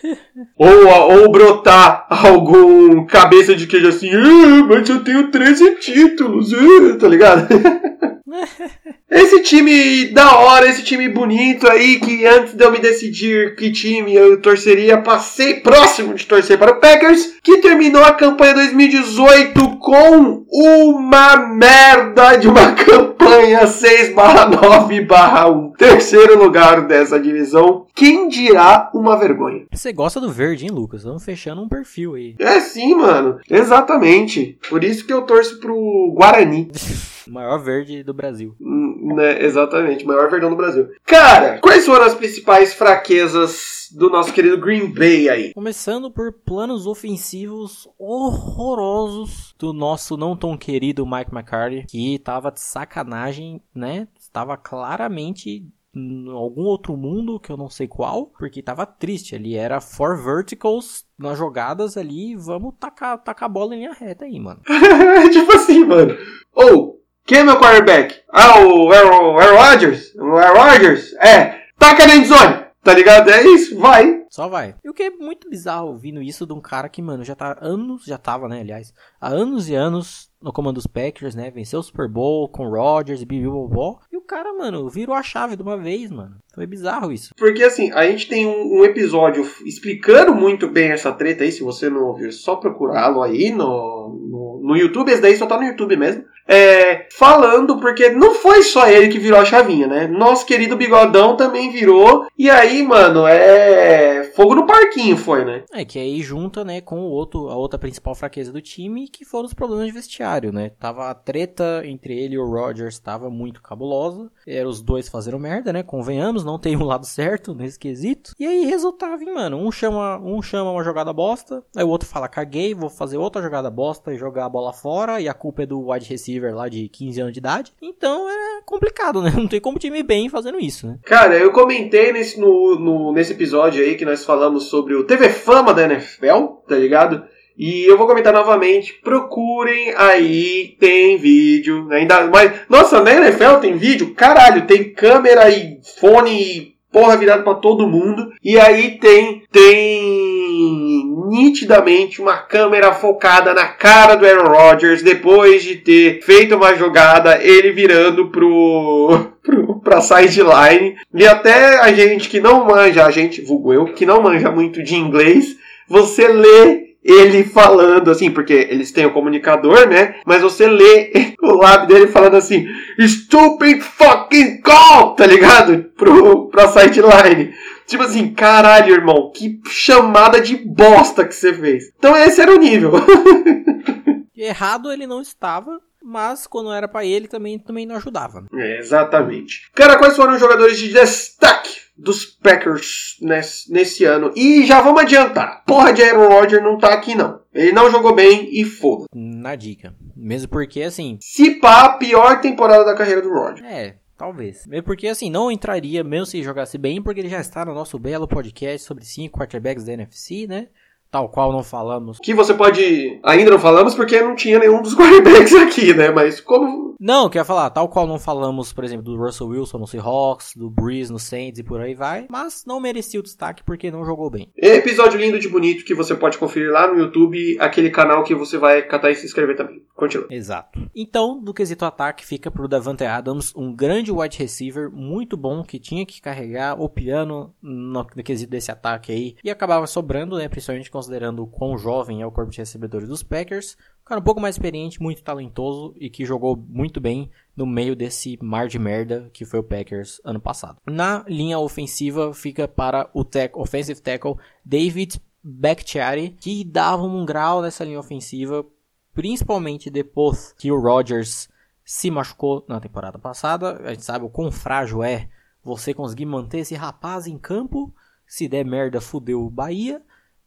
ou, 0.56 0.86
ou 1.22 1.30
brotar 1.30 2.06
algum 2.08 3.04
cabeça 3.06 3.54
de 3.54 3.66
queijo 3.66 3.88
assim, 3.88 4.10
"Ah, 4.12 4.64
mas 4.68 4.88
eu 4.88 5.02
tenho 5.04 5.30
13 5.30 5.76
títulos, 5.76 6.52
ah", 6.54 6.98
tá 6.98 7.08
ligado? 7.08 7.46
Esse 9.10 9.40
time 9.42 10.06
da 10.06 10.38
hora, 10.38 10.68
esse 10.68 10.82
time 10.82 11.08
bonito 11.08 11.68
aí, 11.68 12.00
que 12.00 12.26
antes 12.26 12.54
de 12.54 12.64
eu 12.64 12.72
me 12.72 12.80
decidir 12.80 13.54
que 13.54 13.70
time 13.70 14.12
eu 14.12 14.40
torceria, 14.42 15.00
passei 15.00 15.60
próximo 15.60 16.12
de 16.14 16.26
torcer 16.26 16.58
para 16.58 16.72
o 16.72 16.80
Packers, 16.80 17.36
que 17.42 17.58
terminou 17.58 18.02
a 18.02 18.12
campanha 18.12 18.54
2018 18.54 19.78
com 19.78 20.44
uma 20.50 21.36
merda 21.36 22.36
de 22.36 22.48
uma 22.48 22.72
campanha 22.74 23.66
6 23.66 24.12
9 24.14 25.06
1. 25.06 25.72
Terceiro 25.78 26.36
lugar 26.36 26.86
dessa 26.86 27.18
divisão. 27.18 27.86
Quem 27.94 28.28
dirá 28.28 28.90
uma 28.92 29.16
vergonha? 29.16 29.66
Você 29.72 29.92
gosta 29.92 30.20
do 30.20 30.32
verde, 30.32 30.64
hein, 30.64 30.72
Lucas? 30.72 31.02
Estamos 31.02 31.24
fechando 31.24 31.62
um 31.62 31.68
perfil 31.68 32.16
aí. 32.16 32.34
É 32.38 32.60
sim, 32.60 32.94
mano. 32.94 33.38
Exatamente. 33.48 34.58
Por 34.68 34.82
isso 34.82 35.06
que 35.06 35.12
eu 35.12 35.22
torço 35.22 35.60
pro 35.60 36.12
Guarani. 36.14 36.70
O 37.26 37.32
maior 37.32 37.58
verde 37.58 38.02
do 38.02 38.14
Brasil. 38.14 38.54
Hum, 38.60 39.12
Né, 39.14 39.42
exatamente, 39.44 40.04
o 40.04 40.08
maior 40.08 40.30
verdão 40.30 40.50
do 40.50 40.56
Brasil. 40.56 40.88
Cara, 41.04 41.58
quais 41.60 41.86
foram 41.86 42.04
as 42.04 42.14
principais 42.14 42.74
fraquezas 42.74 43.88
do 43.94 44.10
nosso 44.10 44.32
querido 44.32 44.58
Green 44.60 44.92
Bay 44.92 45.28
aí? 45.28 45.54
Começando 45.54 46.10
por 46.10 46.32
planos 46.32 46.86
ofensivos 46.86 47.88
horrorosos 47.98 49.54
do 49.58 49.72
nosso 49.72 50.16
não 50.16 50.36
tão 50.36 50.56
querido 50.56 51.06
Mike 51.06 51.32
McCarthy, 51.32 51.86
que 51.88 52.18
tava 52.18 52.50
de 52.50 52.60
sacanagem, 52.60 53.60
né? 53.74 54.08
Estava 54.18 54.56
claramente 54.56 55.64
em 55.94 56.28
algum 56.30 56.64
outro 56.64 56.94
mundo 56.96 57.40
que 57.40 57.50
eu 57.50 57.56
não 57.56 57.70
sei 57.70 57.88
qual, 57.88 58.26
porque 58.26 58.62
tava 58.62 58.84
triste. 58.84 59.34
Ele 59.34 59.54
era 59.54 59.80
four 59.80 60.22
verticals 60.22 61.06
nas 61.18 61.38
jogadas 61.38 61.96
ali, 61.96 62.36
vamos 62.36 62.74
tacar, 62.78 63.16
tacar 63.22 63.46
a 63.48 63.52
bola 63.52 63.74
em 63.74 63.78
linha 63.78 63.92
reta 63.94 64.26
aí, 64.26 64.38
mano. 64.38 64.60
tipo 65.32 65.52
assim, 65.52 65.84
mano. 65.86 66.14
Ou, 66.52 67.00
quem 67.26 67.38
é 67.38 67.44
meu 67.44 67.58
quarterback? 67.58 68.14
Ah, 68.30 68.60
o 68.60 68.92
Aaron, 68.92 69.38
Aaron 69.38 69.56
Rodgers? 69.56 70.14
O 70.14 70.36
Aaron 70.36 70.70
Rodgers? 70.70 71.12
É, 71.14 71.60
taca 71.78 72.06
na 72.06 72.16
endzone. 72.16 72.66
Tá 72.86 72.94
ligado? 72.94 73.28
É 73.30 73.42
isso, 73.42 73.76
vai. 73.80 74.22
Só 74.30 74.46
vai. 74.46 74.76
E 74.84 74.88
o 74.88 74.94
que 74.94 75.02
é 75.02 75.10
muito 75.10 75.50
bizarro 75.50 75.88
ouvindo 75.88 76.22
isso 76.22 76.46
de 76.46 76.52
um 76.52 76.60
cara 76.60 76.88
que, 76.88 77.02
mano, 77.02 77.24
já 77.24 77.34
tá 77.34 77.58
anos, 77.60 78.04
já 78.04 78.16
tava, 78.16 78.48
né, 78.48 78.60
aliás, 78.60 78.92
há 79.20 79.26
anos 79.26 79.68
e 79.68 79.74
anos 79.74 80.30
no 80.40 80.52
comando 80.52 80.76
dos 80.76 80.86
Packers, 80.86 81.34
né, 81.34 81.50
venceu 81.50 81.80
o 81.80 81.82
Super 81.82 82.08
Bowl 82.08 82.48
com 82.48 82.68
Rodgers 82.68 83.20
e 83.20 83.26
Bibi 83.26 83.48
Bobó, 83.48 83.98
e 84.12 84.16
o 84.16 84.20
cara, 84.20 84.52
mano, 84.54 84.88
virou 84.88 85.16
a 85.16 85.22
chave 85.22 85.56
de 85.56 85.62
uma 85.62 85.76
vez, 85.76 86.12
mano. 86.12 86.36
Foi 86.54 86.64
bizarro 86.64 87.10
isso. 87.10 87.34
Porque 87.36 87.64
assim, 87.64 87.90
a 87.90 88.06
gente 88.06 88.28
tem 88.28 88.46
um, 88.46 88.78
um 88.78 88.84
episódio 88.84 89.44
explicando 89.64 90.32
muito 90.32 90.68
bem 90.68 90.92
essa 90.92 91.10
treta 91.12 91.42
aí. 91.42 91.50
Se 91.50 91.64
você 91.64 91.90
não 91.90 92.04
ouviu, 92.04 92.28
é 92.28 92.30
só 92.30 92.54
procurá-lo 92.54 93.20
aí 93.20 93.50
no, 93.50 94.16
no, 94.30 94.60
no 94.62 94.76
YouTube, 94.76 95.10
esse 95.10 95.20
daí 95.20 95.36
só 95.36 95.46
tá 95.46 95.56
no 95.56 95.64
YouTube 95.64 95.96
mesmo. 95.96 96.24
É, 96.48 97.06
falando, 97.10 97.78
porque 97.78 98.10
não 98.10 98.34
foi 98.34 98.62
só 98.62 98.88
ele 98.88 99.08
que 99.08 99.18
virou 99.18 99.40
a 99.40 99.44
chavinha, 99.44 99.86
né? 99.86 100.06
Nosso 100.06 100.46
querido 100.46 100.76
Bigodão 100.76 101.36
também 101.36 101.72
virou. 101.72 102.26
E 102.38 102.48
aí, 102.48 102.82
mano, 102.82 103.26
é. 103.26 104.25
Fogo 104.36 104.54
no 104.54 104.66
parquinho 104.66 105.16
foi, 105.16 105.46
né? 105.46 105.62
É, 105.72 105.82
que 105.82 105.98
aí 105.98 106.20
junta, 106.20 106.62
né, 106.62 106.82
com 106.82 107.00
o 107.00 107.10
outro, 107.10 107.48
a 107.48 107.56
outra 107.56 107.78
principal 107.78 108.14
fraqueza 108.14 108.52
do 108.52 108.60
time, 108.60 109.08
que 109.08 109.24
foram 109.24 109.46
os 109.46 109.54
problemas 109.54 109.86
de 109.86 109.92
vestiário, 109.92 110.52
né? 110.52 110.72
Tava 110.78 111.08
a 111.08 111.14
treta 111.14 111.80
entre 111.86 112.14
ele 112.14 112.34
e 112.34 112.38
o 112.38 112.44
Rodgers, 112.44 112.98
tava 112.98 113.30
muito 113.30 113.62
cabulosa. 113.62 114.30
Era 114.46 114.68
os 114.68 114.82
dois 114.82 115.08
fazendo 115.08 115.38
merda, 115.38 115.72
né? 115.72 115.82
Convenhamos, 115.82 116.44
não 116.44 116.58
tem 116.58 116.76
um 116.76 116.84
lado 116.84 117.06
certo 117.06 117.54
nesse 117.54 117.78
quesito. 117.78 118.32
E 118.38 118.46
aí 118.46 118.66
resultava 118.66 119.24
em, 119.24 119.32
mano, 119.32 119.56
um 119.56 119.72
chama, 119.72 120.18
um 120.18 120.42
chama 120.42 120.70
uma 120.70 120.84
jogada 120.84 121.14
bosta, 121.14 121.62
aí 121.74 121.82
o 121.82 121.88
outro 121.88 122.06
fala, 122.06 122.28
caguei, 122.28 122.74
vou 122.74 122.90
fazer 122.90 123.16
outra 123.16 123.40
jogada 123.40 123.70
bosta 123.70 124.12
e 124.12 124.18
jogar 124.18 124.44
a 124.44 124.50
bola 124.50 124.74
fora, 124.74 125.18
e 125.18 125.30
a 125.30 125.32
culpa 125.32 125.62
é 125.62 125.66
do 125.66 125.88
wide 125.88 126.10
receiver 126.10 126.54
lá 126.54 126.68
de 126.68 126.90
15 126.90 127.20
anos 127.22 127.32
de 127.32 127.38
idade. 127.38 127.72
Então 127.80 128.28
é 128.28 128.60
complicado, 128.66 129.22
né? 129.22 129.32
Não 129.34 129.48
tem 129.48 129.62
como 129.62 129.78
time 129.78 130.02
bem 130.02 130.28
fazendo 130.28 130.60
isso, 130.60 130.86
né? 130.86 130.98
Cara, 131.06 131.38
eu 131.38 131.50
comentei 131.52 132.12
nesse, 132.12 132.38
no, 132.38 132.78
no, 132.78 133.12
nesse 133.14 133.32
episódio 133.32 133.82
aí 133.82 133.94
que 133.94 134.04
nós 134.04 134.25
falamos 134.26 134.64
sobre 134.64 134.94
o 134.94 135.04
TV 135.04 135.28
Fama 135.28 135.72
da 135.72 135.84
NFL, 135.84 136.46
tá 136.68 136.76
ligado? 136.76 137.22
E 137.56 137.86
eu 137.86 137.96
vou 137.96 138.06
comentar 138.06 138.34
novamente, 138.34 138.92
procurem 139.02 139.94
aí, 139.96 140.76
tem 140.78 141.16
vídeo, 141.16 141.88
ainda 141.90 142.26
mais. 142.26 142.52
Nossa, 142.68 143.00
na 143.00 143.12
NFL 143.12 143.60
tem 143.62 143.76
vídeo? 143.76 144.14
Caralho, 144.14 144.66
tem 144.66 144.92
câmera 144.92 145.48
e 145.48 145.78
fone 145.98 146.30
e 146.30 146.76
porra 146.92 147.16
virado 147.16 147.44
para 147.44 147.54
todo 147.54 147.88
mundo. 147.88 148.30
E 148.42 148.58
aí 148.58 148.98
tem 148.98 149.42
tem 149.50 151.04
nitidamente 151.28 152.20
uma 152.20 152.36
câmera 152.36 152.92
focada 152.92 153.52
na 153.52 153.66
cara 153.66 154.14
do 154.14 154.26
Aaron 154.26 154.48
Rodgers 154.48 155.02
depois 155.02 155.62
de 155.62 155.76
ter 155.76 156.22
feito 156.22 156.54
uma 156.54 156.74
jogada, 156.74 157.42
ele 157.42 157.72
virando 157.72 158.28
pro 158.28 159.32
pra 159.82 160.00
sideline. 160.00 160.96
E 161.14 161.26
até 161.26 161.80
a 161.80 161.92
gente 161.92 162.28
que 162.28 162.40
não 162.40 162.64
manja, 162.64 163.04
a 163.04 163.10
gente, 163.10 163.40
vulgo 163.40 163.72
eu, 163.72 163.84
que 163.86 164.06
não 164.06 164.22
manja 164.22 164.50
muito 164.50 164.82
de 164.82 164.94
inglês, 164.96 165.56
você 165.88 166.28
lê 166.28 166.86
ele 167.06 167.44
falando 167.44 168.10
assim, 168.10 168.30
porque 168.32 168.52
eles 168.52 168.90
têm 168.90 169.06
o 169.06 169.12
comunicador, 169.12 169.88
né? 169.88 170.16
Mas 170.26 170.42
você 170.42 170.66
lê 170.66 171.34
o 171.40 171.54
lábio 171.54 171.86
dele 171.86 172.06
falando 172.08 172.34
assim, 172.34 172.66
stupid 172.98 173.80
fucking 173.80 174.60
call, 174.60 175.14
tá 175.14 175.24
ligado? 175.24 175.84
Pro, 175.96 176.48
pra 176.48 176.66
sideline. 176.66 177.54
Tipo 177.86 178.02
assim, 178.02 178.34
caralho, 178.34 178.92
irmão, 178.92 179.30
que 179.32 179.60
chamada 179.68 180.40
de 180.40 180.56
bosta 180.56 181.24
que 181.24 181.34
você 181.34 181.54
fez. 181.54 181.92
Então 181.96 182.16
esse 182.16 182.40
era 182.40 182.52
o 182.52 182.58
nível. 182.58 182.92
Errado 184.36 184.92
ele 184.92 185.06
não 185.06 185.22
estava, 185.22 185.80
mas 186.06 186.46
quando 186.46 186.72
era 186.72 186.86
para 186.86 187.04
ele 187.04 187.26
também, 187.26 187.58
também 187.58 187.84
não 187.84 187.96
ajudava. 187.96 188.46
É, 188.54 188.78
exatamente. 188.78 189.68
Cara, 189.74 189.98
quais 189.98 190.14
foram 190.14 190.34
os 190.34 190.40
jogadores 190.40 190.78
de 190.78 190.92
destaque 190.92 191.80
dos 191.96 192.24
Packers 192.24 193.16
nesse, 193.20 193.72
nesse 193.72 194.04
ano? 194.04 194.32
E 194.36 194.64
já 194.64 194.80
vamos 194.80 195.02
adiantar. 195.02 195.64
Porra 195.66 195.92
de 195.92 196.04
Aaron 196.04 196.28
Rodgers 196.28 196.62
não 196.62 196.78
tá 196.78 196.94
aqui 196.94 197.16
não. 197.16 197.40
Ele 197.52 197.72
não 197.72 197.90
jogou 197.90 198.14
bem 198.14 198.48
e 198.52 198.64
foda. 198.64 199.06
Na 199.12 199.56
dica. 199.56 199.96
Mesmo 200.14 200.48
porque 200.48 200.82
assim. 200.82 201.18
Se 201.20 201.56
pá, 201.56 201.88
pior 201.94 202.40
temporada 202.40 202.84
da 202.84 202.94
carreira 202.94 203.20
do 203.20 203.32
Rodgers. 203.32 203.68
É, 203.68 203.96
Talvez. 204.16 204.66
Mesmo 204.66 204.84
porque, 204.84 205.08
assim, 205.08 205.28
não 205.28 205.50
entraria 205.50 206.02
mesmo 206.02 206.24
se 206.24 206.42
jogasse 206.42 206.78
bem, 206.78 207.02
porque 207.02 207.20
ele 207.20 207.28
já 207.28 207.38
está 207.38 207.66
no 207.66 207.74
nosso 207.74 207.98
belo 207.98 208.26
podcast 208.26 208.86
sobre 208.86 209.04
cinco 209.04 209.38
quarterbacks 209.38 209.84
da 209.84 209.92
NFC, 209.92 210.46
né? 210.46 210.68
Tal 211.10 211.28
qual 211.28 211.52
não 211.52 211.62
falamos. 211.62 212.18
Que 212.22 212.34
você 212.34 212.54
pode. 212.54 213.20
Ainda 213.22 213.50
não 213.50 213.58
falamos 213.58 213.94
porque 213.94 214.20
não 214.20 214.34
tinha 214.34 214.58
nenhum 214.58 214.82
dos 214.82 214.94
quarterbacks 214.96 215.54
aqui, 215.54 215.94
né? 215.94 216.10
Mas 216.10 216.40
como. 216.40 216.94
Não, 216.98 217.28
quer 217.28 217.44
falar, 217.44 217.68
tal 217.70 217.88
qual 217.88 218.06
não 218.06 218.18
falamos, 218.18 218.72
por 218.72 218.82
exemplo, 218.82 219.04
do 219.04 219.16
Russell 219.16 219.48
Wilson 219.48 219.78
no 219.78 219.86
Seahawks, 219.86 220.52
do 220.56 220.70
Breeze 220.70 221.12
no 221.12 221.18
Saints 221.18 221.58
e 221.60 221.62
por 221.62 221.80
aí 221.80 221.94
vai. 221.94 222.26
Mas 222.30 222.64
não 222.66 222.80
merecia 222.80 223.20
o 223.20 223.22
destaque 223.22 223.62
porque 223.64 223.90
não 223.90 224.04
jogou 224.04 224.30
bem. 224.30 224.50
Episódio 224.56 225.20
lindo 225.20 225.38
de 225.38 225.48
bonito 225.48 225.84
que 225.84 225.94
você 225.94 226.14
pode 226.14 226.38
conferir 226.38 226.70
lá 226.70 226.86
no 226.86 226.98
YouTube, 226.98 227.58
aquele 227.60 227.90
canal 227.90 228.24
que 228.24 228.34
você 228.34 228.56
vai 228.56 228.82
catar 228.82 229.10
e 229.10 229.14
se 229.14 229.26
inscrever 229.26 229.56
também. 229.56 229.82
Continua. 229.94 230.26
Exato. 230.30 230.80
Então, 230.94 231.38
do 231.38 231.52
quesito 231.52 231.84
ataque, 231.84 232.24
fica 232.24 232.50
pro 232.50 232.68
Davante 232.68 233.04
Adams, 233.04 233.54
um 233.54 233.74
grande 233.74 234.10
wide 234.10 234.38
receiver, 234.38 234.90
muito 234.90 235.36
bom, 235.36 235.62
que 235.62 235.78
tinha 235.78 236.06
que 236.06 236.20
carregar 236.20 236.80
o 236.80 236.88
piano 236.88 237.54
no, 237.62 238.06
no 238.14 238.22
quesito 238.22 238.50
desse 238.50 238.70
ataque 238.70 239.12
aí. 239.12 239.36
E 239.44 239.50
acabava 239.50 239.86
sobrando, 239.86 240.38
né? 240.38 240.48
Principalmente 240.48 240.90
com 240.90 240.95
considerando 240.96 241.42
o 241.42 241.46
quão 241.46 241.76
jovem 241.76 242.22
é 242.22 242.26
o 242.26 242.32
corpo 242.32 242.50
de 242.50 242.56
recebedores 242.56 243.06
dos 243.06 243.22
Packers. 243.22 243.76
Um 244.00 244.04
cara 244.06 244.20
um 244.20 244.24
pouco 244.24 244.40
mais 244.40 244.54
experiente, 244.54 245.02
muito 245.02 245.22
talentoso 245.22 245.94
e 246.00 246.08
que 246.08 246.24
jogou 246.24 246.56
muito 246.56 247.02
bem 247.02 247.30
no 247.54 247.66
meio 247.66 247.94
desse 247.94 248.38
mar 248.42 248.66
de 248.66 248.78
merda 248.78 249.28
que 249.30 249.44
foi 249.44 249.60
o 249.60 249.62
Packers 249.62 250.22
ano 250.24 250.40
passado. 250.40 250.78
Na 250.86 251.22
linha 251.28 251.58
ofensiva 251.58 252.32
fica 252.32 252.66
para 252.66 253.10
o 253.12 253.26
tech, 253.26 253.52
offensive 253.54 254.00
tackle 254.00 254.36
David 254.64 255.20
Bakhtiari, 255.44 256.30
que 256.30 256.64
dava 256.64 257.02
um 257.02 257.26
grau 257.26 257.60
nessa 257.60 257.84
linha 257.84 258.00
ofensiva, 258.00 258.64
principalmente 259.12 259.90
depois 259.90 260.54
que 260.58 260.72
o 260.72 260.80
Rodgers 260.80 261.46
se 261.84 262.10
machucou 262.10 262.64
na 262.66 262.80
temporada 262.80 263.18
passada. 263.18 263.82
A 263.84 263.90
gente 263.90 264.04
sabe 264.04 264.24
o 264.24 264.30
quão 264.30 264.50
frágil 264.50 265.02
é 265.02 265.28
você 265.62 265.92
conseguir 265.92 266.24
manter 266.24 266.60
esse 266.60 266.74
rapaz 266.74 267.26
em 267.26 267.36
campo. 267.36 267.94
Se 268.26 268.48
der 268.48 268.64
merda, 268.64 268.98
fudeu 268.98 269.44
o 269.44 269.50
Bahia. 269.50 270.02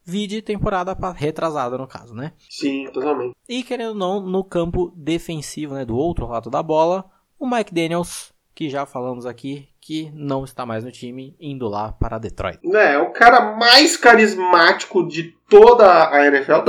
Vide 0.09 0.41
temporada 0.41 0.97
retrasada, 1.15 1.77
no 1.77 1.85
caso, 1.85 2.15
né? 2.15 2.31
Sim, 2.49 2.85
totalmente. 2.91 3.35
E 3.47 3.61
querendo 3.61 3.89
ou 3.89 3.95
não, 3.95 4.19
no 4.19 4.43
campo 4.43 4.91
defensivo, 4.95 5.75
né, 5.75 5.85
do 5.85 5.95
outro 5.95 6.27
lado 6.27 6.49
da 6.49 6.63
bola, 6.63 7.05
o 7.37 7.47
Mike 7.47 7.71
Daniels, 7.71 8.33
que 8.55 8.69
já 8.71 8.87
falamos 8.87 9.27
aqui, 9.27 9.69
que 9.79 10.11
não 10.15 10.43
está 10.43 10.65
mais 10.65 10.83
no 10.83 10.91
time, 10.91 11.35
indo 11.39 11.67
lá 11.67 11.91
para 11.91 12.17
Detroit. 12.17 12.59
É, 12.73 12.97
o 12.97 13.11
cara 13.11 13.55
mais 13.55 13.95
carismático 13.95 15.07
de 15.07 15.35
toda 15.47 16.09
a 16.09 16.25
NFL. 16.25 16.63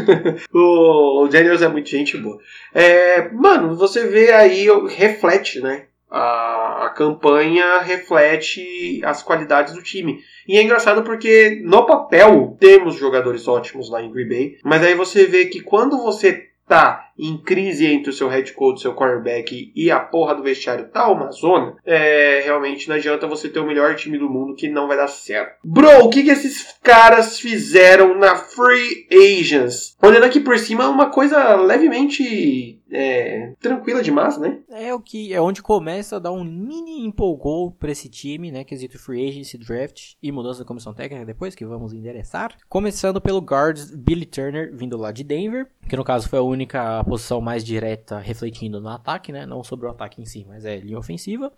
o 0.56 1.28
Daniels 1.30 1.60
é 1.60 1.68
muito 1.68 1.90
gente 1.90 2.16
boa. 2.16 2.38
É, 2.72 3.30
mano, 3.30 3.76
você 3.76 4.06
vê 4.06 4.32
aí, 4.32 4.66
reflete, 4.88 5.60
né? 5.60 5.84
A, 6.10 6.86
a 6.86 6.90
campanha 6.90 7.80
reflete 7.80 9.00
as 9.04 9.22
qualidades 9.22 9.74
do 9.74 9.82
time. 9.82 10.20
E 10.46 10.56
é 10.56 10.62
engraçado 10.62 11.02
porque 11.02 11.60
no 11.64 11.84
papel 11.84 12.56
temos 12.60 12.94
jogadores 12.94 13.48
ótimos 13.48 13.90
lá 13.90 14.02
em 14.02 14.10
Green 14.10 14.28
Bay, 14.28 14.58
mas 14.64 14.82
aí 14.82 14.94
você 14.94 15.26
vê 15.26 15.46
que 15.46 15.60
quando 15.60 16.02
você 16.02 16.48
tá 16.66 17.05
em 17.18 17.36
crise 17.38 17.86
entre 17.86 18.10
o 18.10 18.12
seu 18.12 18.28
head 18.28 18.52
coach, 18.52 18.80
seu 18.80 18.94
quarterback 18.94 19.72
e 19.74 19.90
a 19.90 20.00
porra 20.00 20.34
do 20.34 20.42
vestiário 20.42 20.88
tá 20.88 21.10
uma 21.10 21.30
zona, 21.30 21.76
é, 21.84 22.40
realmente 22.44 22.88
não 22.88 22.96
adianta 22.96 23.26
você 23.26 23.48
ter 23.48 23.60
o 23.60 23.66
melhor 23.66 23.94
time 23.94 24.18
do 24.18 24.28
mundo 24.28 24.54
que 24.54 24.68
não 24.68 24.88
vai 24.88 24.96
dar 24.96 25.08
certo. 25.08 25.56
Bro, 25.64 26.04
o 26.04 26.10
que, 26.10 26.22
que 26.22 26.30
esses 26.30 26.76
caras 26.82 27.38
fizeram 27.38 28.18
na 28.18 28.36
Free 28.36 29.06
Agents? 29.12 29.96
Olhando 30.02 30.24
aqui 30.24 30.40
por 30.40 30.58
cima, 30.58 30.84
é 30.84 30.88
uma 30.88 31.10
coisa 31.10 31.56
levemente 31.56 32.80
é, 32.90 33.52
tranquila 33.60 34.02
demais, 34.02 34.38
né? 34.38 34.60
É 34.70 34.94
o 34.94 35.00
que 35.00 35.32
é 35.32 35.40
onde 35.40 35.62
começa 35.62 36.16
a 36.16 36.18
dar 36.18 36.32
um 36.32 36.44
mini 36.44 37.04
empolgou 37.04 37.70
para 37.72 37.90
esse 37.90 38.08
time, 38.08 38.50
né? 38.50 38.64
Quesito 38.64 38.98
free 38.98 39.28
agency, 39.28 39.58
draft 39.58 40.14
e 40.22 40.30
mudança 40.30 40.60
da 40.60 40.64
comissão 40.64 40.94
técnica 40.94 41.24
depois 41.24 41.54
que 41.54 41.64
vamos 41.64 41.92
endereçar. 41.92 42.56
Começando 42.68 43.20
pelo 43.20 43.40
guards 43.40 43.90
Billy 43.94 44.26
Turner 44.26 44.74
vindo 44.74 44.96
lá 44.96 45.10
de 45.10 45.24
Denver, 45.24 45.66
que 45.88 45.96
no 45.96 46.04
caso 46.04 46.28
foi 46.28 46.38
a 46.38 46.42
única 46.42 47.02
posição 47.06 47.40
mais 47.40 47.64
direta 47.64 48.18
refletindo 48.18 48.80
no 48.80 48.88
ataque, 48.88 49.32
né? 49.32 49.46
Não 49.46 49.62
sobre 49.64 49.86
o 49.86 49.90
ataque 49.90 50.20
em 50.20 50.24
si, 50.24 50.44
mas 50.46 50.64
é 50.64 50.76
linha 50.78 50.98
ofensiva. 50.98 51.52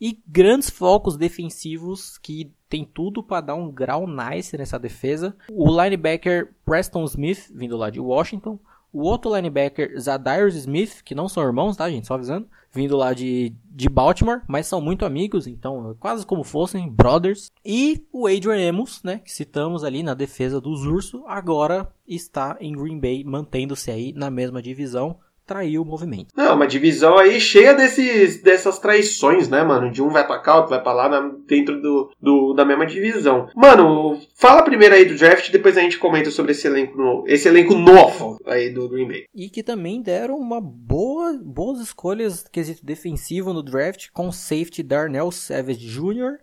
E 0.00 0.18
grandes 0.26 0.70
focos 0.70 1.16
defensivos 1.16 2.16
que 2.18 2.50
tem 2.68 2.84
tudo 2.84 3.22
para 3.22 3.42
dar 3.42 3.54
um 3.54 3.70
grau 3.70 4.06
nice 4.06 4.56
nessa 4.56 4.78
defesa. 4.78 5.36
O 5.50 5.68
linebacker 5.68 6.54
Preston 6.64 7.04
Smith, 7.04 7.50
vindo 7.54 7.76
lá 7.76 7.90
de 7.90 8.00
Washington. 8.00 8.58
O 8.92 9.02
outro 9.02 9.34
linebacker, 9.34 10.00
Zadarius 10.00 10.54
Smith, 10.54 11.02
que 11.04 11.14
não 11.14 11.28
são 11.28 11.42
irmãos, 11.42 11.76
tá, 11.76 11.88
gente? 11.90 12.06
Só 12.06 12.14
avisando. 12.14 12.48
Vindo 12.72 12.96
lá 12.96 13.12
de, 13.12 13.54
de 13.64 13.88
Baltimore, 13.88 14.42
mas 14.46 14.66
são 14.66 14.80
muito 14.80 15.04
amigos, 15.04 15.46
então 15.46 15.96
quase 15.98 16.24
como 16.24 16.44
fossem 16.44 16.88
brothers. 16.88 17.50
E 17.64 18.06
o 18.12 18.26
Adrian 18.26 18.68
Amos, 18.68 19.02
né? 19.02 19.18
Que 19.18 19.32
citamos 19.32 19.82
ali 19.82 20.02
na 20.02 20.14
defesa 20.14 20.60
dos 20.60 20.84
Ursos, 20.84 21.22
agora 21.26 21.92
está 22.06 22.56
em 22.60 22.72
Green 22.72 23.00
Bay, 23.00 23.24
mantendo-se 23.24 23.90
aí 23.90 24.12
na 24.12 24.30
mesma 24.30 24.62
divisão 24.62 25.18
traiu 25.50 25.82
o 25.82 25.84
movimento. 25.84 26.32
Não, 26.36 26.54
uma 26.54 26.66
divisão 26.66 27.18
aí 27.18 27.40
cheia 27.40 27.74
desses, 27.74 28.40
dessas 28.40 28.78
traições, 28.78 29.48
né, 29.48 29.64
mano? 29.64 29.90
De 29.90 30.00
um 30.00 30.08
vai 30.08 30.24
pra 30.24 30.38
cá, 30.38 30.54
outro 30.54 30.70
vai 30.70 30.80
pra 30.80 30.92
lá, 30.92 31.08
na, 31.08 31.34
dentro 31.44 31.82
do, 31.82 32.12
do, 32.22 32.54
da 32.54 32.64
mesma 32.64 32.86
divisão. 32.86 33.48
Mano, 33.56 34.16
fala 34.36 34.62
primeiro 34.62 34.94
aí 34.94 35.04
do 35.04 35.16
draft, 35.16 35.50
depois 35.50 35.76
a 35.76 35.80
gente 35.80 35.98
comenta 35.98 36.30
sobre 36.30 36.52
esse 36.52 36.68
elenco, 36.68 36.96
no, 36.96 37.24
esse 37.26 37.48
elenco 37.48 37.74
novo 37.74 38.38
aí 38.46 38.70
do 38.70 38.88
Green 38.88 39.08
Bay. 39.08 39.24
E 39.34 39.50
que 39.50 39.64
também 39.64 40.00
deram 40.00 40.36
uma 40.36 40.60
boa, 40.60 41.36
boas 41.42 41.80
escolhas 41.80 42.46
quesito 42.52 42.86
defensivo 42.86 43.52
no 43.52 43.64
draft 43.64 44.06
com 44.12 44.30
safety 44.30 44.84
Darnell 44.84 45.32
Savage 45.32 45.84
Jr. 45.84 46.38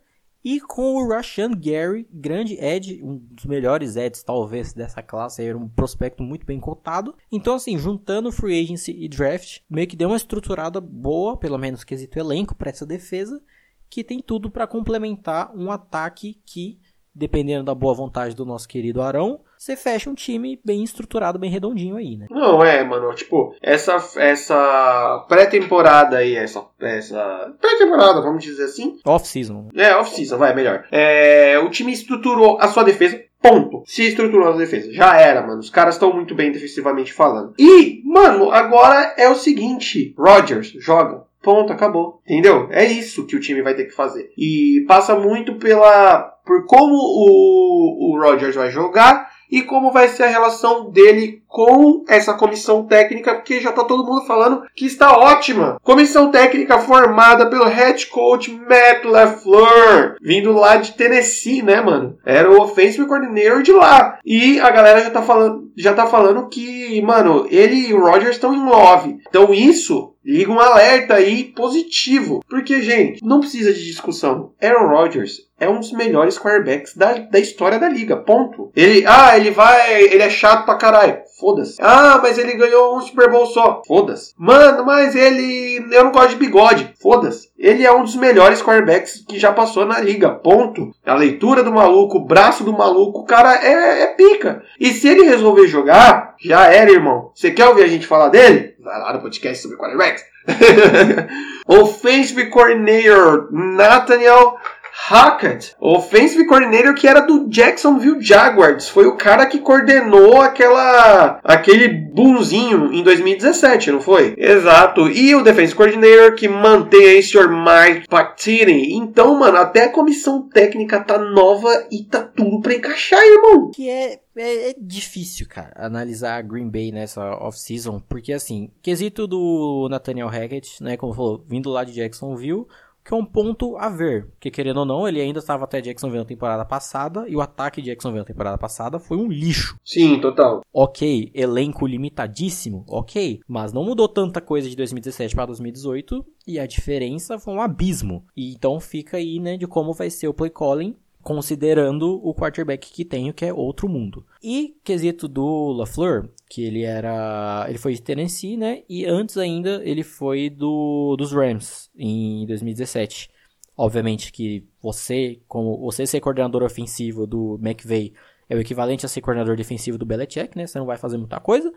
e 0.50 0.62
com 0.62 0.96
o 0.96 1.10
Rashan 1.10 1.52
Gary, 1.52 2.08
grande 2.10 2.54
Ed, 2.54 3.04
um 3.04 3.18
dos 3.18 3.44
melhores 3.44 3.98
Eds 3.98 4.24
talvez 4.24 4.72
dessa 4.72 5.04
classe, 5.04 5.44
era 5.44 5.58
um 5.58 5.68
prospecto 5.68 6.24
muito 6.24 6.46
bem 6.46 6.58
cotado. 6.58 7.14
Então 7.30 7.56
assim, 7.56 7.78
juntando 7.78 8.32
free 8.32 8.64
agency 8.64 8.94
e 8.98 9.10
draft, 9.10 9.60
meio 9.70 9.86
que 9.86 9.98
deu 9.98 10.08
uma 10.08 10.16
estruturada 10.16 10.80
boa, 10.80 11.36
pelo 11.36 11.58
menos 11.58 11.84
quesito 11.84 12.18
elenco 12.18 12.56
para 12.56 12.70
essa 12.70 12.86
defesa, 12.86 13.44
que 13.90 14.06
tem 14.06 14.22
tudo 14.22 14.50
para 14.50 14.66
complementar 14.66 15.54
um 15.54 15.70
ataque 15.70 16.42
que 16.46 16.80
dependendo 17.14 17.66
da 17.66 17.76
boa 17.76 17.94
vontade 17.94 18.34
do 18.34 18.46
nosso 18.46 18.70
querido 18.70 19.02
Arão, 19.02 19.42
você 19.58 19.76
fecha 19.76 20.10
um 20.10 20.14
time 20.14 20.60
bem 20.64 20.84
estruturado, 20.84 21.40
bem 21.40 21.50
redondinho 21.50 21.96
aí, 21.96 22.18
né? 22.18 22.28
Não, 22.30 22.64
é, 22.64 22.84
mano, 22.84 23.14
tipo, 23.14 23.56
essa, 23.62 23.96
essa 24.18 25.26
pré-temporada 25.28 26.18
aí, 26.18 26.36
essa, 26.36 26.64
essa 26.80 27.54
pré-temporada, 27.60 28.22
vamos 28.22 28.44
dizer 28.44 28.66
assim. 28.66 29.00
Off-season. 29.06 29.70
É, 29.76 29.96
off-season, 29.96 30.38
vai, 30.38 30.54
melhor. 30.54 30.86
É, 30.92 31.58
o 31.60 31.70
time 31.70 31.92
estruturou 31.92 32.58
a 32.60 32.68
sua 32.68 32.84
defesa, 32.84 33.22
Ponto. 33.40 33.84
Se 33.86 34.04
estruturou 34.04 34.52
a 34.52 34.58
defesa. 34.58 34.92
Já 34.92 35.16
era, 35.16 35.46
mano. 35.46 35.60
Os 35.60 35.70
caras 35.70 35.96
estão 35.96 36.12
muito 36.12 36.34
bem 36.34 36.52
defensivamente 36.52 37.14
falando. 37.14 37.54
E, 37.58 38.02
mano, 38.04 38.52
agora 38.52 39.14
é 39.16 39.30
o 39.30 39.36
seguinte: 39.36 40.14
Rodgers 40.18 40.74
joga. 40.80 41.24
Ponto, 41.42 41.72
acabou. 41.72 42.20
Entendeu? 42.28 42.68
É 42.72 42.84
isso 42.84 43.26
que 43.26 43.36
o 43.36 43.40
time 43.40 43.62
vai 43.62 43.76
ter 43.76 43.86
que 43.86 43.94
fazer. 43.94 44.32
E 44.38 44.84
passa 44.88 45.16
muito 45.16 45.56
pela 45.56 46.34
por 46.46 46.66
como 46.66 46.96
o, 46.96 48.12
o 48.12 48.20
Rodgers 48.20 48.56
vai 48.56 48.72
jogar 48.72 49.30
e 49.50 49.62
como 49.62 49.92
vai 49.92 50.10
ser 50.10 50.24
a 50.24 50.30
relação 50.30 50.90
dele 50.90 51.44
com 51.48 52.04
essa 52.08 52.34
comissão 52.34 52.86
técnica, 52.86 53.36
porque 53.36 53.60
já 53.60 53.72
tá 53.72 53.84
todo 53.84 54.06
mundo 54.06 54.26
falando 54.26 54.64
que 54.76 54.86
está 54.86 55.18
ótima. 55.18 55.80
Comissão 55.82 56.30
técnica 56.30 56.80
formada 56.80 57.50
pelo 57.50 57.66
head 57.66 58.06
coach 58.08 58.52
Matt 58.52 59.06
LaFleur, 59.06 60.18
vindo 60.22 60.52
lá 60.52 60.76
de 60.76 60.94
Tennessee, 60.94 61.62
né, 61.62 61.82
mano? 61.82 62.18
Era 62.26 62.52
o 62.52 62.62
offensive 62.62 63.08
coordinator 63.08 63.64
de 63.64 63.72
lá. 63.72 64.20
E 64.26 64.60
a 64.60 64.70
galera 64.70 65.02
já 65.02 65.10
tá 65.10 65.22
falando, 65.22 65.72
já 65.76 65.94
tá 65.94 66.06
falando 66.06 66.48
que, 66.50 67.02
mano, 67.02 67.48
ele 67.50 67.88
e 67.88 67.94
o 67.94 68.02
Rodgers 68.02 68.36
estão 68.36 68.54
em 68.54 68.66
love. 68.66 69.18
Então 69.28 69.54
isso 69.54 70.14
liga 70.28 70.52
um 70.52 70.60
alerta 70.60 71.16
aí 71.16 71.46
positivo. 71.46 72.44
Porque, 72.50 72.82
gente, 72.82 73.24
não 73.26 73.40
precisa 73.40 73.74
de 73.74 73.86
discussão. 73.86 74.52
Aaron 74.62 74.90
Rodgers 74.90 75.48
é 75.58 75.70
um 75.70 75.80
dos 75.80 75.94
melhores 75.94 76.38
quarterbacks 76.38 76.96
da, 76.96 77.14
da 77.14 77.40
história 77.40 77.80
da 77.80 77.88
liga. 77.88 78.18
Ponto. 78.18 78.70
Ele, 78.76 79.06
ah, 79.08 79.38
ele 79.38 79.52
vai, 79.52 80.04
ele 80.04 80.22
é 80.22 80.30
chato 80.30 80.66
pra 80.66 80.76
caralho. 80.76 81.22
Foda-se. 81.40 81.78
Ah, 81.80 82.20
mas 82.22 82.38
ele 82.38 82.54
ganhou 82.54 82.98
um 82.98 83.02
Super 83.02 83.30
Bowl 83.30 83.46
só. 83.46 83.82
Foda-se. 83.88 84.34
Mano, 84.38 84.84
mas 84.86 85.16
ele. 85.16 85.86
Eu 85.92 86.06
não 86.06 86.12
gosto 86.12 86.30
de 86.30 86.36
bigode. 86.38 86.94
Foda-se. 87.00 87.50
Ele 87.58 87.86
é 87.86 87.92
um 87.92 88.04
dos 88.04 88.16
melhores 88.16 88.62
quarterbacks 88.62 89.24
que 89.28 89.38
já 89.38 89.54
passou 89.54 89.86
na 89.86 90.00
liga. 90.00 90.32
Ponto. 90.32 90.92
A 91.06 91.14
leitura 91.14 91.64
do 91.64 91.72
maluco, 91.72 92.18
o 92.18 92.26
braço 92.26 92.64
do 92.64 92.74
maluco, 92.74 93.20
o 93.20 93.26
cara 93.26 93.54
é, 93.64 94.04
é 94.04 94.08
pica. 94.08 94.64
E 94.80 94.92
se 94.92 95.08
ele 95.08 95.24
resolver 95.24 95.68
jogar, 95.68 96.36
já 96.40 96.66
era, 96.66 96.92
irmão. 96.92 97.32
Você 97.36 97.52
quer 97.52 97.68
ouvir 97.68 97.84
a 97.84 97.88
gente 97.88 98.08
falar 98.08 98.30
dele? 98.30 98.76
Vai 98.80 99.00
lá 99.00 99.14
no 99.14 99.22
podcast 99.22 99.62
sobre 99.62 99.78
quarterbacks. 99.78 100.24
Offensive 101.68 102.50
Coordinator 102.50 103.50
Nathaniel 103.52 104.58
Hackett, 105.06 105.76
offensive 105.80 106.46
coordinator 106.46 106.94
que 106.96 107.08
era 107.08 107.22
do 107.22 107.48
Jacksonville 107.48 108.22
Jaguars, 108.22 108.90
foi 108.90 109.06
o 109.06 109.16
cara 109.16 109.46
que 109.46 109.60
coordenou 109.60 110.42
aquela 110.42 111.40
aquele 111.44 111.88
boomzinho 111.88 112.92
em 112.92 113.04
2017, 113.04 113.92
não 113.92 114.02
foi? 114.02 114.34
Exato. 114.38 115.08
E 115.08 115.36
o 115.36 115.44
defensive 115.44 115.78
coordinator 115.78 116.36
que 116.36 116.48
mantém 116.48 117.08
aí 117.08 117.20
o 117.20 117.24
Sr. 117.24 117.48
Mike 117.50 118.08
Patini. 118.08 118.94
Então, 118.96 119.38
mano, 119.38 119.58
até 119.58 119.86
a 119.86 119.92
comissão 119.92 120.50
técnica 120.50 121.00
tá 121.00 121.18
nova 121.18 121.88
e 121.92 122.04
tá 122.04 122.24
tudo 122.24 122.60
para 122.62 122.74
encaixar, 122.74 123.22
irmão. 123.22 123.72
Que 123.72 123.90
é 123.90 124.20
é, 124.38 124.70
é, 124.70 124.76
difícil, 124.80 125.48
cara, 125.50 125.74
analisar 125.76 126.44
Green 126.44 126.70
Bay 126.70 126.92
nessa 126.92 127.36
off-season, 127.38 128.00
porque 128.08 128.32
assim, 128.32 128.70
quesito 128.84 129.26
do 129.26 129.88
Nathaniel 129.90 130.28
Hackett, 130.28 130.82
né, 130.84 130.96
como 130.96 131.14
falou, 131.14 131.44
vindo 131.48 131.72
lá 131.72 131.84
de 131.84 131.94
Jacksonville, 131.94 132.68
que 133.08 133.14
é 133.14 133.18
um 133.18 133.24
ponto 133.24 133.78
a 133.78 133.88
ver. 133.88 134.26
Porque 134.32 134.52
querendo 134.52 134.82
ou 134.82 134.86
não, 134.86 135.08
ele 135.08 135.22
ainda 135.22 135.40
estava 135.40 135.64
até 135.64 135.80
Jacksonville 135.80 136.20
na 136.20 136.28
temporada 136.28 136.66
passada 136.66 137.26
e 137.30 137.38
o 137.38 137.42
ataque 137.42 137.82
de 137.82 137.90
Jacksonville 137.90 138.20
na 138.20 138.26
temporada 138.26 138.58
passada 138.58 139.00
foi 139.00 139.16
um 139.16 139.28
lixo. 139.28 139.80
Sim, 139.86 140.20
total. 140.20 140.62
Ok, 140.74 141.32
elenco 141.34 141.88
limitadíssimo, 141.88 142.84
ok, 142.90 143.40
mas 143.48 143.72
não 143.72 143.86
mudou 143.86 144.10
tanta 144.10 144.42
coisa 144.42 144.70
de 144.70 144.76
2017 144.76 145.34
para 145.34 145.46
2018 145.46 146.26
e 146.46 146.60
a 146.60 146.68
diferença 146.68 147.40
foi 147.40 147.54
um 147.54 147.62
abismo. 147.62 148.26
E 148.36 148.52
então 148.54 148.78
fica 148.78 149.16
aí, 149.16 149.40
né, 149.40 149.56
de 149.56 149.66
como 149.66 149.94
vai 149.94 150.10
ser 150.10 150.28
o 150.28 150.34
play 150.34 150.50
calling 150.50 150.98
considerando 151.28 152.26
o 152.26 152.34
quarterback 152.34 152.90
que 152.90 153.04
tenho, 153.04 153.34
que 153.34 153.44
é 153.44 153.54
outro 153.54 153.90
mundo. 153.90 154.26
E 154.42 154.78
quesito 154.82 155.28
do 155.28 155.74
LaFleur, 155.74 156.30
que 156.50 156.64
ele 156.64 156.84
era, 156.84 157.66
ele 157.68 157.78
foi 157.78 157.92
de 157.92 158.02
Tennessee, 158.02 158.56
né? 158.56 158.84
E 158.88 159.06
antes 159.06 159.38
ainda 159.38 159.82
ele 159.84 160.04
foi 160.04 160.50
do 160.50 161.18
dos 161.18 161.34
Rams 161.34 161.92
em 161.98 162.46
2017. 162.46 163.30
Obviamente 163.76 164.32
que 164.32 164.66
você, 164.82 165.42
como 165.50 165.78
você 165.80 166.08
ser 166.08 166.22
coordenador 166.22 166.64
ofensivo 166.64 167.28
do 167.28 167.60
McVay 167.62 168.14
é 168.48 168.56
o 168.56 168.62
equivalente 168.62 169.06
a 169.06 169.10
ser 169.10 169.20
coordenador 169.20 169.58
defensivo 169.58 169.98
do 169.98 170.06
Belichick, 170.06 170.58
né? 170.58 170.66
Você 170.66 170.80
não 170.80 170.86
vai 170.86 170.96
fazer 170.96 171.18
muita 171.18 171.42
coisa, 171.42 171.70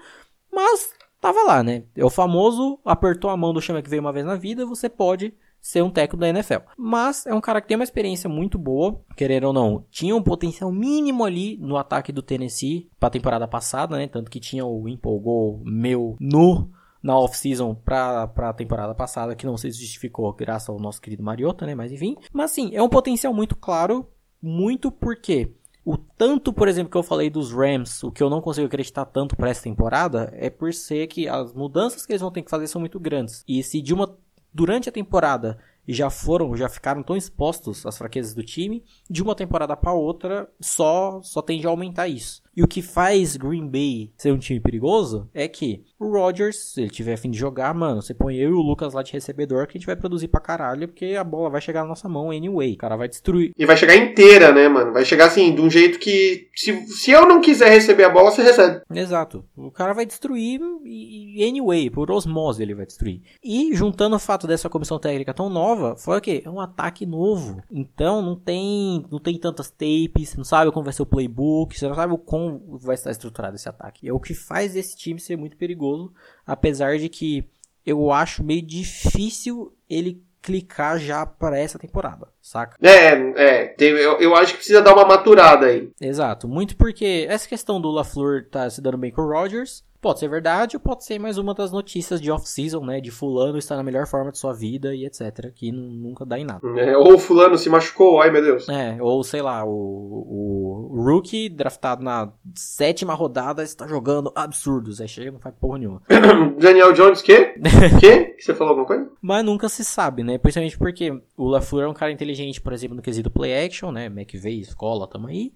mas 0.52 0.90
tava 1.20 1.42
lá, 1.42 1.60
né? 1.60 1.82
É 1.96 2.04
o 2.04 2.08
famoso 2.08 2.78
apertou 2.84 3.28
a 3.28 3.36
mão 3.36 3.52
do 3.52 3.60
Sean 3.60 3.82
uma 3.98 4.12
vez 4.12 4.24
na 4.24 4.36
vida, 4.36 4.64
você 4.64 4.88
pode 4.88 5.34
ser 5.60 5.82
um 5.82 5.90
técnico 5.90 6.16
da 6.16 6.28
NFL. 6.28 6.60
Mas 6.76 7.26
é 7.26 7.34
um 7.34 7.40
cara 7.40 7.60
que 7.60 7.68
tem 7.68 7.76
uma 7.76 7.84
experiência 7.84 8.28
muito 8.28 8.58
boa, 8.58 9.00
querendo 9.16 9.44
ou 9.44 9.52
não. 9.52 9.84
Tinha 9.90 10.16
um 10.16 10.22
potencial 10.22 10.72
mínimo 10.72 11.24
ali 11.24 11.58
no 11.58 11.76
ataque 11.76 12.12
do 12.12 12.22
Tennessee 12.22 12.88
para 12.98 13.08
a 13.08 13.10
temporada 13.10 13.46
passada, 13.46 13.96
né? 13.96 14.06
Tanto 14.06 14.30
que 14.30 14.40
tinha 14.40 14.64
o 14.64 14.88
empolgou 14.88 15.60
meu 15.64 16.16
no 16.18 16.70
na 17.02 17.18
off-season 17.18 17.74
pra, 17.74 18.26
pra 18.26 18.52
temporada 18.52 18.94
passada, 18.94 19.34
que 19.34 19.46
não 19.46 19.56
se 19.56 19.70
justificou 19.70 20.30
graças 20.34 20.68
ao 20.68 20.78
nosso 20.78 21.00
querido 21.00 21.22
Mariota, 21.22 21.64
né? 21.66 21.74
Mas 21.74 21.92
enfim. 21.92 22.16
Mas 22.32 22.50
sim, 22.50 22.70
é 22.74 22.82
um 22.82 22.88
potencial 22.88 23.32
muito 23.32 23.56
claro, 23.56 24.06
muito 24.42 24.90
porque 24.90 25.54
o 25.84 25.96
tanto, 25.96 26.52
por 26.52 26.68
exemplo, 26.68 26.90
que 26.90 26.96
eu 26.96 27.02
falei 27.02 27.30
dos 27.30 27.52
Rams, 27.52 28.02
o 28.04 28.12
que 28.12 28.22
eu 28.22 28.28
não 28.28 28.40
consigo 28.40 28.66
acreditar 28.66 29.06
tanto 29.06 29.34
para 29.34 29.48
essa 29.48 29.62
temporada, 29.62 30.30
é 30.34 30.50
por 30.50 30.72
ser 30.74 31.06
que 31.06 31.26
as 31.26 31.54
mudanças 31.54 32.04
que 32.04 32.12
eles 32.12 32.20
vão 32.20 32.30
ter 32.30 32.42
que 32.42 32.50
fazer 32.50 32.66
são 32.66 32.80
muito 32.80 33.00
grandes. 33.00 33.42
E 33.48 33.62
se 33.62 33.80
de 33.80 33.94
uma 33.94 34.18
durante 34.52 34.88
a 34.88 34.92
temporada 34.92 35.58
e 35.86 35.92
já 35.92 36.10
foram, 36.10 36.56
já 36.56 36.68
ficaram 36.68 37.02
tão 37.02 37.16
expostos 37.16 37.84
às 37.84 37.98
fraquezas 37.98 38.34
do 38.34 38.42
time, 38.42 38.84
de 39.08 39.22
uma 39.22 39.34
temporada 39.34 39.76
para 39.76 39.92
outra 39.92 40.48
só 40.60 41.20
só 41.22 41.42
tende 41.42 41.66
a 41.66 41.70
aumentar 41.70 42.08
isso. 42.08 42.39
E 42.60 42.62
o 42.62 42.68
que 42.68 42.82
faz 42.82 43.38
Green 43.38 43.66
Bay 43.66 44.12
ser 44.18 44.34
um 44.34 44.38
time 44.38 44.60
perigoso 44.60 45.26
é 45.32 45.48
que 45.48 45.82
o 45.98 46.10
Rodgers, 46.10 46.72
se 46.72 46.82
ele 46.82 46.90
tiver 46.90 47.16
fim 47.16 47.30
de 47.30 47.38
jogar, 47.38 47.72
mano, 47.72 48.02
você 48.02 48.12
põe 48.12 48.36
eu 48.36 48.50
e 48.50 48.52
o 48.52 48.60
Lucas 48.60 48.92
lá 48.92 49.02
de 49.02 49.14
recebedor 49.14 49.66
que 49.66 49.78
a 49.78 49.78
gente 49.78 49.86
vai 49.86 49.96
produzir 49.96 50.28
pra 50.28 50.42
caralho, 50.42 50.86
porque 50.86 51.14
a 51.14 51.24
bola 51.24 51.48
vai 51.48 51.60
chegar 51.62 51.82
na 51.82 51.88
nossa 51.88 52.06
mão 52.06 52.30
anyway. 52.30 52.74
O 52.74 52.76
cara 52.76 52.96
vai 52.96 53.08
destruir. 53.08 53.52
E 53.56 53.64
vai 53.64 53.78
chegar 53.78 53.96
inteira, 53.96 54.52
né, 54.52 54.68
mano? 54.68 54.92
Vai 54.92 55.06
chegar 55.06 55.28
assim, 55.28 55.54
de 55.54 55.62
um 55.62 55.70
jeito 55.70 55.98
que. 55.98 56.48
Se, 56.54 56.86
se 56.86 57.10
eu 57.10 57.26
não 57.26 57.40
quiser 57.40 57.70
receber 57.70 58.04
a 58.04 58.10
bola, 58.10 58.30
você 58.30 58.42
recebe. 58.42 58.82
Exato. 58.94 59.42
O 59.56 59.70
cara 59.70 59.94
vai 59.94 60.04
destruir 60.04 60.60
e, 60.84 61.42
anyway, 61.46 61.88
por 61.88 62.10
osmose 62.10 62.62
ele 62.62 62.74
vai 62.74 62.84
destruir. 62.84 63.22
E 63.42 63.74
juntando 63.74 64.16
o 64.16 64.20
fato 64.20 64.46
dessa 64.46 64.68
comissão 64.68 64.98
técnica 64.98 65.32
tão 65.32 65.48
nova, 65.48 65.96
foi 65.96 66.18
o 66.18 66.20
quê? 66.20 66.42
É 66.44 66.50
um 66.50 66.60
ataque 66.60 67.06
novo. 67.06 67.62
Então 67.70 68.20
não 68.20 68.36
tem, 68.36 69.04
não 69.10 69.18
tem 69.18 69.38
tantas 69.38 69.70
tapes, 69.70 70.36
não 70.36 70.44
sabe 70.44 70.70
como 70.70 70.84
vai 70.84 70.92
ser 70.92 71.02
o 71.02 71.06
playbook, 71.06 71.78
você 71.78 71.88
não 71.88 71.94
sabe 71.94 72.16
como 72.24 72.49
vai 72.58 72.94
estar 72.94 73.10
estruturado 73.10 73.56
esse 73.56 73.68
ataque. 73.68 74.08
É 74.08 74.12
o 74.12 74.20
que 74.20 74.34
faz 74.34 74.76
esse 74.76 74.96
time 74.96 75.20
ser 75.20 75.36
muito 75.36 75.56
perigoso, 75.56 76.12
apesar 76.46 76.98
de 76.98 77.08
que 77.08 77.48
eu 77.84 78.12
acho 78.12 78.44
meio 78.44 78.62
difícil 78.62 79.76
ele 79.88 80.22
clicar 80.42 80.98
já 80.98 81.26
para 81.26 81.58
essa 81.58 81.78
temporada, 81.78 82.28
saca? 82.50 82.76
É, 82.82 83.12
é, 83.36 83.66
tem, 83.66 83.90
eu, 83.90 84.18
eu 84.18 84.34
acho 84.34 84.52
que 84.52 84.58
precisa 84.58 84.82
dar 84.82 84.94
uma 84.94 85.04
maturada 85.04 85.66
aí. 85.66 85.90
Exato, 86.00 86.48
muito 86.48 86.76
porque 86.76 87.26
essa 87.28 87.48
questão 87.48 87.80
do 87.80 87.90
LaFleur 87.90 88.46
tá 88.50 88.68
se 88.68 88.80
dando 88.80 88.98
bem 88.98 89.10
com 89.10 89.22
o 89.22 89.28
Rodgers, 89.28 89.84
Pode 90.00 90.18
ser 90.18 90.28
verdade 90.28 90.76
ou 90.76 90.80
pode 90.80 91.04
ser 91.04 91.18
mais 91.18 91.36
uma 91.36 91.52
das 91.52 91.70
notícias 91.70 92.22
de 92.22 92.30
off-season, 92.30 92.82
né? 92.82 93.02
De 93.02 93.10
fulano 93.10 93.58
estar 93.58 93.76
na 93.76 93.82
melhor 93.82 94.06
forma 94.06 94.32
de 94.32 94.38
sua 94.38 94.54
vida 94.54 94.94
e 94.94 95.04
etc. 95.04 95.52
Que 95.54 95.70
nunca 95.70 96.24
dá 96.24 96.38
em 96.38 96.44
nada. 96.44 96.60
É, 96.80 96.96
ou 96.96 97.18
fulano 97.18 97.58
se 97.58 97.68
machucou, 97.68 98.22
ai 98.22 98.30
meu 98.30 98.42
Deus. 98.42 98.66
É, 98.70 98.96
ou 98.98 99.22
sei 99.22 99.42
lá, 99.42 99.62
o, 99.62 100.88
o 100.90 101.02
rookie 101.04 101.50
draftado 101.50 102.02
na 102.02 102.32
sétima 102.54 103.12
rodada 103.12 103.62
está 103.62 103.86
jogando 103.86 104.32
absurdos. 104.34 105.02
Aí 105.02 105.08
chega 105.08 105.32
não 105.32 105.38
faz 105.38 105.54
porra 105.60 105.78
nenhuma. 105.78 106.00
Daniel 106.58 106.94
Jones, 106.94 107.20
que? 107.20 107.52
que? 108.00 108.24
Que 108.24 108.42
você 108.42 108.54
falou 108.54 108.70
alguma 108.70 108.86
coisa? 108.86 109.06
Mas 109.20 109.44
nunca 109.44 109.68
se 109.68 109.84
sabe, 109.84 110.22
né? 110.22 110.38
Principalmente 110.38 110.78
porque 110.78 111.12
o 111.36 111.46
LaFleur 111.46 111.84
é 111.84 111.90
um 111.90 111.94
cara 111.94 112.10
inteligente, 112.10 112.39
por 112.60 112.72
exemplo, 112.72 112.96
no 112.96 113.02
quesito 113.02 113.30
play 113.30 113.66
action, 113.66 113.90
né? 113.92 114.06
McVeigh, 114.06 114.60
escola, 114.60 115.08
tamo 115.08 115.28
aí. 115.28 115.52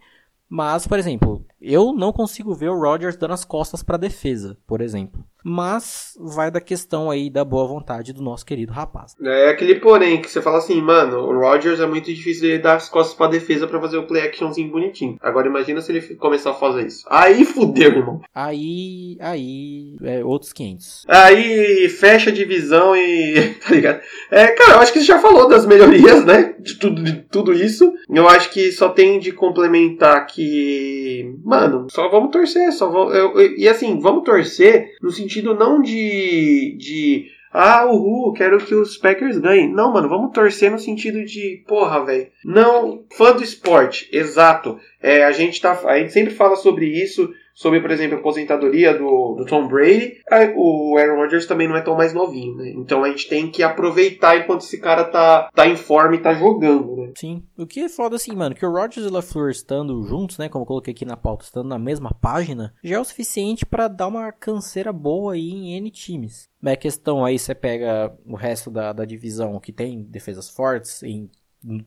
Mas, 0.48 0.86
por 0.86 0.98
exemplo, 0.98 1.46
Eu 1.66 1.94
não 1.94 2.12
consigo 2.12 2.54
ver 2.54 2.68
o 2.68 2.78
Rodgers 2.78 3.16
dando 3.16 3.32
as 3.32 3.44
costas 3.44 3.82
para 3.82 3.96
defesa, 3.96 4.58
por 4.66 4.82
exemplo. 4.82 5.24
Mas 5.46 6.14
vai 6.18 6.50
da 6.50 6.60
questão 6.60 7.10
aí 7.10 7.28
da 7.28 7.44
boa 7.44 7.66
vontade 7.66 8.14
do 8.14 8.22
nosso 8.22 8.46
querido 8.46 8.72
rapaz. 8.72 9.14
É 9.22 9.50
aquele 9.50 9.74
porém 9.74 10.20
que 10.22 10.30
você 10.30 10.40
fala 10.40 10.56
assim, 10.56 10.80
mano, 10.80 11.18
o 11.18 11.38
Rodgers 11.38 11.80
é 11.80 11.86
muito 11.86 12.06
difícil 12.06 12.48
de 12.48 12.58
dar 12.58 12.76
as 12.76 12.88
costas 12.88 13.14
pra 13.14 13.26
defesa 13.26 13.66
para 13.66 13.80
fazer 13.80 13.98
o 13.98 14.06
play 14.06 14.22
actionzinho 14.22 14.70
bonitinho. 14.70 15.18
Agora 15.20 15.46
imagina 15.46 15.82
se 15.82 15.92
ele 15.92 16.14
começar 16.16 16.50
a 16.50 16.54
fazer 16.54 16.86
isso. 16.86 17.04
Aí 17.10 17.44
fudeu, 17.44 17.90
irmão. 17.90 18.22
Aí, 18.34 19.18
aí, 19.20 19.96
é 20.02 20.24
outros 20.24 20.52
500. 20.52 21.04
Aí 21.08 21.90
fecha 21.90 22.30
a 22.30 22.32
divisão 22.32 22.96
e, 22.96 23.54
tá 23.62 23.74
ligado? 23.74 24.00
É, 24.30 24.46
cara, 24.48 24.72
eu 24.72 24.80
acho 24.80 24.92
que 24.94 25.00
você 25.00 25.04
já 25.04 25.18
falou 25.18 25.46
das 25.46 25.66
melhorias, 25.66 26.24
né? 26.24 26.54
De 26.58 26.78
tudo, 26.78 27.02
de 27.02 27.12
tudo 27.30 27.52
isso. 27.52 27.92
Eu 28.08 28.26
acho 28.28 28.50
que 28.50 28.72
só 28.72 28.88
tem 28.88 29.18
de 29.18 29.30
complementar 29.30 30.26
que, 30.26 31.34
mano, 31.60 31.86
só 31.90 32.08
vamos 32.08 32.30
torcer, 32.30 32.72
só 32.72 32.90
vamos, 32.90 33.14
eu, 33.14 33.38
eu, 33.38 33.56
e 33.56 33.68
assim, 33.68 33.98
vamos 34.00 34.24
torcer 34.24 34.96
no 35.02 35.10
sentido 35.10 35.54
não 35.54 35.80
de, 35.80 36.76
de 36.78 37.26
ah, 37.56 37.86
uhul, 37.86 38.32
quero 38.32 38.58
que 38.58 38.74
os 38.74 38.96
Packers 38.96 39.38
ganhem. 39.38 39.72
Não, 39.72 39.92
mano, 39.92 40.08
vamos 40.08 40.32
torcer 40.32 40.72
no 40.72 40.78
sentido 40.78 41.24
de, 41.24 41.62
porra, 41.68 42.04
velho. 42.04 42.26
Não, 42.44 43.04
fã 43.16 43.32
do 43.32 43.44
esporte, 43.44 44.08
exato. 44.12 44.76
É, 45.00 45.24
a 45.24 45.30
gente 45.30 45.60
tá, 45.60 45.80
a 45.84 45.98
gente 45.98 46.12
sempre 46.12 46.34
fala 46.34 46.56
sobre 46.56 46.86
isso 46.86 47.32
sobre, 47.54 47.80
por 47.80 47.90
exemplo, 47.92 48.16
a 48.16 48.20
aposentadoria 48.20 48.92
do, 48.92 49.36
do 49.36 49.46
Tom 49.46 49.68
Brady, 49.68 50.20
o 50.56 50.96
Aaron 50.98 51.16
Rodgers 51.16 51.46
também 51.46 51.68
não 51.68 51.76
é 51.76 51.80
tão 51.80 51.96
mais 51.96 52.12
novinho, 52.12 52.56
né? 52.56 52.70
Então 52.70 53.04
a 53.04 53.08
gente 53.08 53.28
tem 53.28 53.48
que 53.48 53.62
aproveitar 53.62 54.36
enquanto 54.36 54.62
esse 54.62 54.80
cara 54.80 55.04
tá, 55.04 55.48
tá 55.54 55.66
em 55.66 55.76
forma 55.76 56.16
e 56.16 56.20
tá 56.20 56.34
jogando, 56.34 56.96
né? 56.96 57.12
Sim. 57.16 57.44
O 57.56 57.64
que 57.64 57.80
é 57.80 57.88
foda 57.88 58.16
assim, 58.16 58.34
mano, 58.34 58.56
que 58.56 58.66
o 58.66 58.72
Rodgers 58.72 59.06
e 59.06 59.08
o 59.08 59.12
LaFleur 59.12 59.50
estando 59.50 60.02
juntos, 60.02 60.36
né, 60.36 60.48
como 60.48 60.62
eu 60.62 60.66
coloquei 60.66 60.92
aqui 60.92 61.04
na 61.04 61.16
pauta, 61.16 61.44
estando 61.44 61.68
na 61.68 61.78
mesma 61.78 62.12
página, 62.20 62.74
já 62.82 62.96
é 62.96 63.00
o 63.00 63.04
suficiente 63.04 63.64
para 63.64 63.86
dar 63.86 64.08
uma 64.08 64.32
canseira 64.32 64.92
boa 64.92 65.34
aí 65.34 65.48
em 65.48 65.76
N 65.76 65.90
times. 65.90 66.48
Mas 66.60 66.74
a 66.74 66.76
questão 66.76 67.24
aí, 67.24 67.38
você 67.38 67.54
pega 67.54 68.12
o 68.26 68.34
resto 68.34 68.70
da, 68.70 68.92
da 68.92 69.04
divisão 69.04 69.60
que 69.60 69.72
tem 69.72 70.02
defesas 70.02 70.50
fortes 70.50 71.02
em 71.02 71.30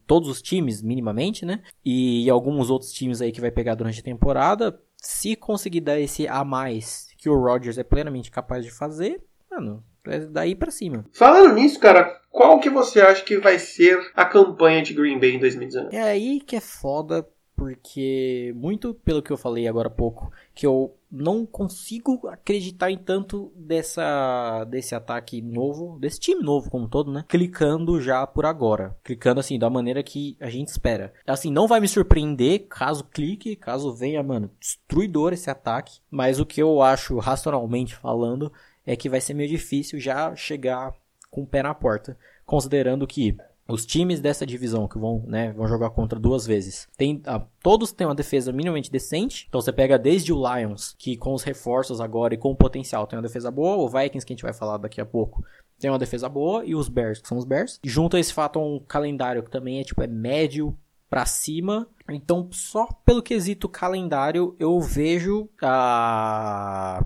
todos 0.06 0.30
os 0.30 0.42
times, 0.42 0.82
minimamente, 0.82 1.46
né? 1.46 1.62
E 1.86 2.30
alguns 2.30 2.70
outros 2.70 2.92
times 2.92 3.22
aí 3.22 3.32
que 3.32 3.42
vai 3.42 3.52
pegar 3.52 3.76
durante 3.76 4.00
a 4.00 4.04
temporada, 4.04 4.80
se 4.98 5.36
conseguir 5.36 5.82
dar 5.82 6.00
esse 6.00 6.28
a 6.28 6.44
mais 6.44 7.08
que 7.18 7.30
o 7.30 7.40
Rodgers 7.40 7.78
é 7.78 7.84
plenamente 7.84 8.32
capaz 8.32 8.64
de 8.66 8.72
fazer, 8.72 9.24
mano, 9.50 9.84
é 10.06 10.20
daí 10.20 10.56
para 10.56 10.72
cima. 10.72 11.06
Falando 11.14 11.54
nisso, 11.54 11.80
cara, 11.80 12.22
qual 12.32 12.60
que 12.60 12.70
você 12.70 13.02
acha 13.02 13.24
que 13.24 13.38
vai 13.38 13.60
ser 13.60 14.12
a 14.16 14.26
campanha 14.26 14.82
de 14.82 14.94
Green 14.94 15.20
Bay 15.20 15.36
em 15.36 15.40
2019? 15.40 15.96
É 15.96 16.02
aí 16.02 16.40
que 16.40 16.56
é 16.56 16.62
foda, 16.62 17.28
porque 17.56 18.54
muito 18.56 18.94
pelo 18.94 19.22
que 19.22 19.32
eu 19.32 19.38
falei 19.38 19.68
agora 19.68 19.88
há 19.88 19.92
pouco, 19.92 20.32
que 20.54 20.66
eu 20.66 20.97
não 21.12 21.46
consigo 21.46 22.28
acreditar 22.28 22.92
em 22.92 22.98
tanto 22.98 23.52
dessa 23.56 24.66
desse 24.66 24.94
ataque 24.94 25.42
novo, 25.42 25.98
desse 26.00 26.20
time 26.20 26.42
novo 26.42 26.70
como 26.70 26.88
todo, 26.88 27.12
né? 27.12 27.24
Clicando 27.28 28.02
já 28.02 28.26
por 28.28 28.46
agora, 28.46 28.96
clicando 29.04 29.40
assim 29.40 29.58
da 29.58 29.70
maneira 29.70 30.04
que 30.04 30.38
a 30.40 30.50
gente 30.50 30.68
espera. 30.68 31.14
Assim, 31.26 31.52
não 31.52 31.68
vai 31.68 31.80
me 31.80 31.88
surpreender 31.88 32.68
caso 32.68 33.06
clique, 33.06 33.56
caso 33.56 33.94
venha, 33.94 34.22
mano, 34.22 34.52
destruidor 34.60 35.34
esse 35.34 35.50
ataque, 35.50 36.00
mas 36.12 36.40
o 36.40 36.46
que 36.46 36.62
eu 36.62 36.82
acho 36.82 37.18
racionalmente 37.20 37.96
falando 37.96 38.52
é 38.86 38.96
que 38.96 39.10
vai 39.10 39.22
ser 39.22 39.34
meio 39.34 39.50
difícil 39.50 40.00
já 40.00 40.36
chegar 40.36 40.94
com 41.30 41.44
o 41.44 41.48
pé 41.48 41.62
na 41.62 41.74
porta, 41.74 42.18
considerando 42.46 43.06
que 43.06 43.36
os 43.68 43.86
times 43.86 44.20
dessa 44.20 44.46
divisão 44.46 44.88
que 44.88 44.98
vão, 44.98 45.24
né, 45.28 45.52
vão 45.54 45.68
jogar 45.68 45.90
contra 45.90 46.20
duas 46.20 46.46
vezes, 46.46 46.88
tem, 46.98 47.22
ah, 47.26 47.44
todos 47.62 47.92
têm 47.92 48.08
uma 48.08 48.16
defesa 48.16 48.52
minimamente 48.52 48.92
decente. 48.92 49.46
Então 49.48 49.60
você 49.60 49.74
pega 49.74 50.00
desde 50.00 50.32
o 50.32 50.38
Lions, 50.38 50.96
que 50.98 51.18
com 51.18 51.34
os 51.34 51.44
reforços 51.44 52.00
agora 52.00 52.34
e 52.34 52.38
com 52.38 52.52
o 52.52 52.56
potencial 52.56 53.06
tem 53.06 53.18
uma 53.18 53.24
defesa 53.24 53.52
boa, 53.52 53.78
o 53.78 53.90
Vikings, 53.90 54.26
que 54.26 54.34
a 54.34 54.36
gente 54.36 54.44
vai 54.44 54.54
falar 54.54 54.78
daqui 54.78 55.02
a 55.02 55.06
pouco, 55.06 55.44
tem 55.80 55.90
uma 55.90 56.00
defesa 56.00 56.28
boa, 56.28 56.66
e 56.66 56.74
os 56.76 56.90
Bears, 56.90 57.22
que 57.22 57.28
são 57.28 57.38
os 57.38 57.46
Bears. 57.46 57.80
Junto 57.84 58.18
a 58.18 58.20
esse 58.20 58.34
fato 58.34 58.60
um 58.60 58.80
calendário 58.80 59.44
que 59.44 59.52
também 59.52 59.80
é 59.80 59.84
tipo 59.84 60.02
é 60.02 60.08
médio 60.08 60.76
para 61.10 61.26
cima. 61.26 61.88
Então, 62.10 62.50
só 62.52 62.88
pelo 63.06 63.22
quesito 63.22 63.70
calendário, 63.70 64.56
eu 64.60 64.80
vejo 64.80 65.50
a 65.62 67.06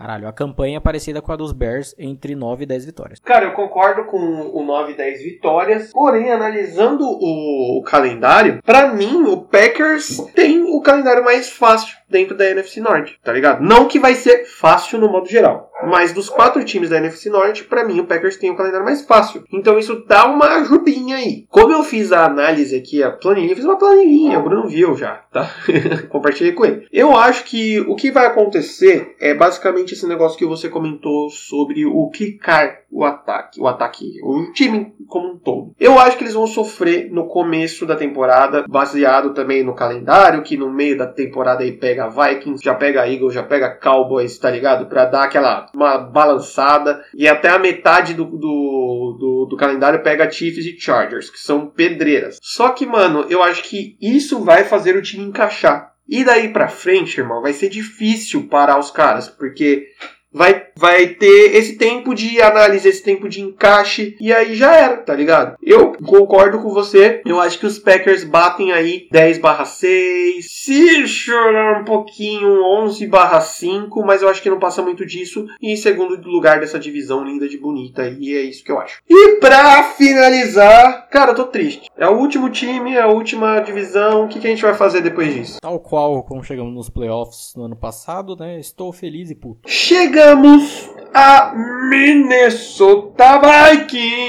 Caralho, 0.00 0.26
a 0.26 0.32
campanha 0.32 0.78
é 0.78 0.80
parecida 0.80 1.20
com 1.20 1.30
a 1.30 1.36
dos 1.36 1.52
Bears 1.52 1.94
entre 1.98 2.34
9 2.34 2.62
e 2.62 2.66
10 2.66 2.86
vitórias. 2.86 3.20
Cara, 3.20 3.44
eu 3.44 3.52
concordo 3.52 4.06
com 4.06 4.16
o 4.16 4.64
9 4.64 4.92
e 4.92 4.96
10 4.96 5.22
vitórias, 5.22 5.92
porém, 5.92 6.32
analisando 6.32 7.04
o, 7.04 7.78
o 7.78 7.82
calendário, 7.82 8.62
para 8.62 8.94
mim, 8.94 9.24
o 9.24 9.42
Packers 9.42 10.16
tem 10.34 10.62
o 10.62 10.80
calendário 10.80 11.22
mais 11.22 11.50
fácil 11.50 11.99
dentro 12.10 12.36
da 12.36 12.48
NFC 12.50 12.80
Norte, 12.80 13.18
tá 13.22 13.32
ligado? 13.32 13.62
Não 13.62 13.86
que 13.86 13.98
vai 13.98 14.14
ser 14.14 14.44
fácil 14.44 14.98
no 14.98 15.10
modo 15.10 15.28
geral, 15.28 15.70
mas 15.86 16.12
dos 16.12 16.28
quatro 16.28 16.64
times 16.64 16.90
da 16.90 16.98
NFC 16.98 17.30
Norte, 17.30 17.64
para 17.64 17.84
mim 17.84 18.00
o 18.00 18.06
Packers 18.06 18.36
tem 18.36 18.50
o 18.50 18.56
calendário 18.56 18.84
mais 18.84 19.02
fácil. 19.02 19.44
Então 19.52 19.78
isso 19.78 20.04
dá 20.06 20.26
uma 20.26 20.46
ajudinha 20.56 21.16
aí. 21.16 21.46
Como 21.48 21.72
eu 21.72 21.82
fiz 21.82 22.12
a 22.12 22.26
análise 22.26 22.76
aqui, 22.76 23.02
a 23.02 23.10
planilha, 23.10 23.52
eu 23.52 23.56
fiz 23.56 23.64
uma 23.64 23.78
planilhinha, 23.78 24.38
o 24.38 24.42
Bruno 24.42 24.68
viu 24.68 24.96
já, 24.96 25.22
tá? 25.32 25.50
Compartilhei 26.10 26.52
com 26.52 26.64
ele. 26.64 26.86
Eu 26.92 27.16
acho 27.16 27.44
que 27.44 27.80
o 27.80 27.94
que 27.94 28.10
vai 28.10 28.26
acontecer 28.26 29.14
é 29.20 29.34
basicamente 29.34 29.94
esse 29.94 30.06
negócio 30.06 30.38
que 30.38 30.46
você 30.46 30.68
comentou 30.68 31.30
sobre 31.30 31.86
o 31.86 32.10
clicar 32.10 32.80
o 32.90 33.04
ataque, 33.04 33.60
o 33.60 33.68
ataque, 33.68 34.20
o 34.22 34.52
time 34.52 34.92
como 35.06 35.32
um 35.32 35.38
todo. 35.38 35.74
Eu 35.78 35.98
acho 35.98 36.16
que 36.16 36.24
eles 36.24 36.34
vão 36.34 36.46
sofrer 36.46 37.10
no 37.10 37.26
começo 37.26 37.86
da 37.86 37.94
temporada, 37.94 38.64
baseado 38.68 39.32
também 39.32 39.62
no 39.62 39.74
calendário, 39.74 40.42
que 40.42 40.56
no 40.56 40.70
meio 40.70 40.98
da 40.98 41.06
temporada 41.06 41.62
aí 41.62 41.72
pega 41.72 41.99
Vikings, 42.08 42.62
já 42.62 42.74
pega 42.74 43.08
Eagles, 43.08 43.34
já 43.34 43.42
pega 43.42 43.70
Cowboys, 43.70 44.38
tá 44.38 44.50
ligado? 44.50 44.86
Pra 44.86 45.04
dar 45.04 45.24
aquela 45.24 45.70
uma 45.74 45.98
balançada. 45.98 47.04
E 47.14 47.28
até 47.28 47.48
a 47.48 47.58
metade 47.58 48.14
do, 48.14 48.24
do, 48.24 49.16
do, 49.18 49.46
do 49.50 49.56
calendário 49.56 50.02
pega 50.02 50.30
Chiefs 50.30 50.64
e 50.64 50.78
Chargers, 50.78 51.30
que 51.30 51.38
são 51.38 51.66
pedreiras. 51.66 52.38
Só 52.42 52.70
que, 52.70 52.86
mano, 52.86 53.26
eu 53.28 53.42
acho 53.42 53.62
que 53.64 53.96
isso 54.00 54.42
vai 54.44 54.64
fazer 54.64 54.96
o 54.96 55.02
time 55.02 55.24
encaixar. 55.24 55.90
E 56.08 56.24
daí 56.24 56.52
pra 56.52 56.66
frente, 56.66 57.20
irmão, 57.20 57.40
vai 57.40 57.52
ser 57.52 57.68
difícil 57.68 58.48
parar 58.48 58.78
os 58.78 58.90
caras, 58.90 59.28
porque 59.28 59.86
vai, 60.32 60.66
vai 60.76 61.08
ter 61.08 61.56
esse 61.56 61.76
tempo 61.76 62.14
de 62.14 62.40
análise, 62.40 62.88
esse 62.88 63.02
tempo 63.02 63.28
de 63.28 63.40
encaixe, 63.40 64.16
e 64.20 64.32
aí 64.32 64.54
já 64.54 64.74
era, 64.74 64.96
tá 64.98 65.14
ligado? 65.14 65.56
Eu 65.62 65.92
concordo 66.04 66.60
com 66.60 66.70
você, 66.70 67.20
eu 67.26 67.40
acho 67.40 67.58
que 67.58 67.66
os 67.66 67.78
Packers 67.78 68.24
batem 68.24 68.72
aí 68.72 69.08
10 69.10 69.38
barra 69.38 69.64
6, 69.64 70.46
se 70.48 71.06
chorar 71.06 71.80
um 71.80 71.84
pouquinho 71.84 72.62
11 72.62 73.06
barra 73.06 73.40
5, 73.40 74.04
mas 74.04 74.22
eu 74.22 74.28
acho 74.28 74.42
que 74.42 74.50
não 74.50 74.58
passa 74.58 74.82
muito 74.82 75.04
disso, 75.04 75.46
e 75.60 75.72
em 75.72 75.76
segundo 75.76 76.20
lugar 76.28 76.60
dessa 76.60 76.78
divisão 76.78 77.24
linda 77.24 77.48
de 77.48 77.58
bonita, 77.58 78.08
e 78.18 78.34
é 78.34 78.42
isso 78.42 78.64
que 78.64 78.72
eu 78.72 78.78
acho. 78.78 79.00
E 79.08 79.36
pra 79.40 79.82
finalizar, 79.96 81.08
cara, 81.10 81.32
eu 81.32 81.36
tô 81.36 81.44
triste. 81.44 81.89
É 82.00 82.08
o 82.08 82.16
último 82.16 82.48
time, 82.48 82.94
é 82.94 83.02
a 83.02 83.08
última 83.08 83.60
divisão, 83.60 84.24
o 84.24 84.28
que, 84.28 84.40
que 84.40 84.46
a 84.46 84.50
gente 84.50 84.62
vai 84.62 84.72
fazer 84.72 85.02
depois 85.02 85.34
disso? 85.34 85.58
Tal 85.60 85.78
qual 85.78 86.22
como 86.22 86.42
chegamos 86.42 86.72
nos 86.72 86.88
playoffs 86.88 87.52
no 87.54 87.64
ano 87.64 87.76
passado, 87.76 88.34
né, 88.36 88.58
estou 88.58 88.90
feliz 88.90 89.30
e 89.30 89.34
puto. 89.34 89.68
Chega 89.68 90.20
chegamos 90.20 90.90
a 91.14 91.52
Minnesota 91.88 93.40
Vikings, 93.72 94.20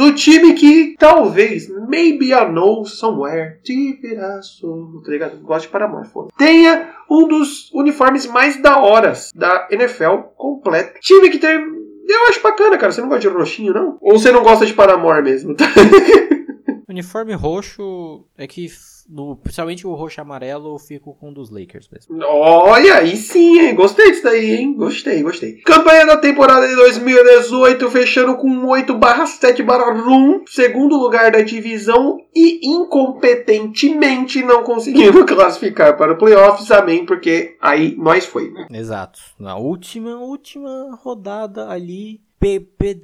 o 0.00 0.14
time 0.14 0.54
que 0.54 0.94
talvez, 0.98 1.68
maybe 1.88 2.32
I 2.32 2.44
know 2.50 2.84
somewhere, 2.84 3.60
te 3.62 3.94
viraço, 4.00 5.02
tá 5.04 5.10
ligado? 5.10 5.40
Gosto 5.40 5.66
de 5.66 5.72
Paramore, 5.72 6.08
foda. 6.08 6.28
Tenha 6.36 6.90
um 7.10 7.28
dos 7.28 7.70
uniformes 7.72 8.26
mais 8.26 8.60
da 8.60 8.78
horas 8.78 9.30
da 9.34 9.68
NFL 9.70 10.16
completo. 10.36 11.00
Time 11.00 11.28
que 11.28 11.38
tem. 11.38 11.79
Eu 12.10 12.28
acho 12.28 12.42
bacana, 12.42 12.76
cara. 12.76 12.90
Você 12.90 13.00
não 13.00 13.08
gosta 13.08 13.20
de 13.20 13.28
roxinho, 13.28 13.72
não? 13.72 13.98
Ou 14.00 14.18
você 14.18 14.32
não 14.32 14.42
gosta 14.42 14.66
de 14.66 14.74
Paramore 14.74 15.22
mesmo? 15.22 15.54
Tá? 15.54 15.64
Uniforme 16.88 17.32
roxo 17.34 18.24
é 18.36 18.46
que 18.48 18.68
no, 19.10 19.36
principalmente 19.36 19.86
o 19.86 19.94
roxo 19.94 20.20
e 20.20 20.22
amarelo, 20.22 20.74
eu 20.74 20.78
fico 20.78 21.14
com 21.14 21.30
um 21.30 21.32
dos 21.32 21.50
Lakers 21.50 21.88
mesmo. 21.88 22.24
Olha, 22.24 22.98
aí 22.98 23.16
sim, 23.16 23.58
hein? 23.58 23.74
Gostei 23.74 24.10
disso 24.12 24.22
daí, 24.22 24.54
hein? 24.54 24.74
Gostei, 24.74 25.22
gostei. 25.22 25.54
Campanha 25.62 26.06
da 26.06 26.16
temporada 26.16 26.68
de 26.68 26.76
2018, 26.76 27.90
fechando 27.90 28.36
com 28.36 28.66
8 28.66 28.94
barra 28.94 29.26
7 29.26 29.62
barra 29.64 29.92
1, 29.92 30.44
segundo 30.46 30.96
lugar 30.96 31.32
da 31.32 31.42
divisão 31.42 32.18
e 32.34 32.60
incompetentemente 32.64 34.42
não 34.42 34.62
conseguindo 34.62 35.24
classificar 35.26 35.96
para 35.96 36.12
o 36.12 36.18
playoffs, 36.18 36.70
amém, 36.70 37.04
porque 37.04 37.56
aí 37.60 37.96
nós 37.96 38.24
foi, 38.24 38.50
né? 38.50 38.68
Exato. 38.70 39.18
Na 39.38 39.56
última, 39.56 40.16
última 40.20 40.96
rodada 41.02 41.68
ali, 41.68 42.20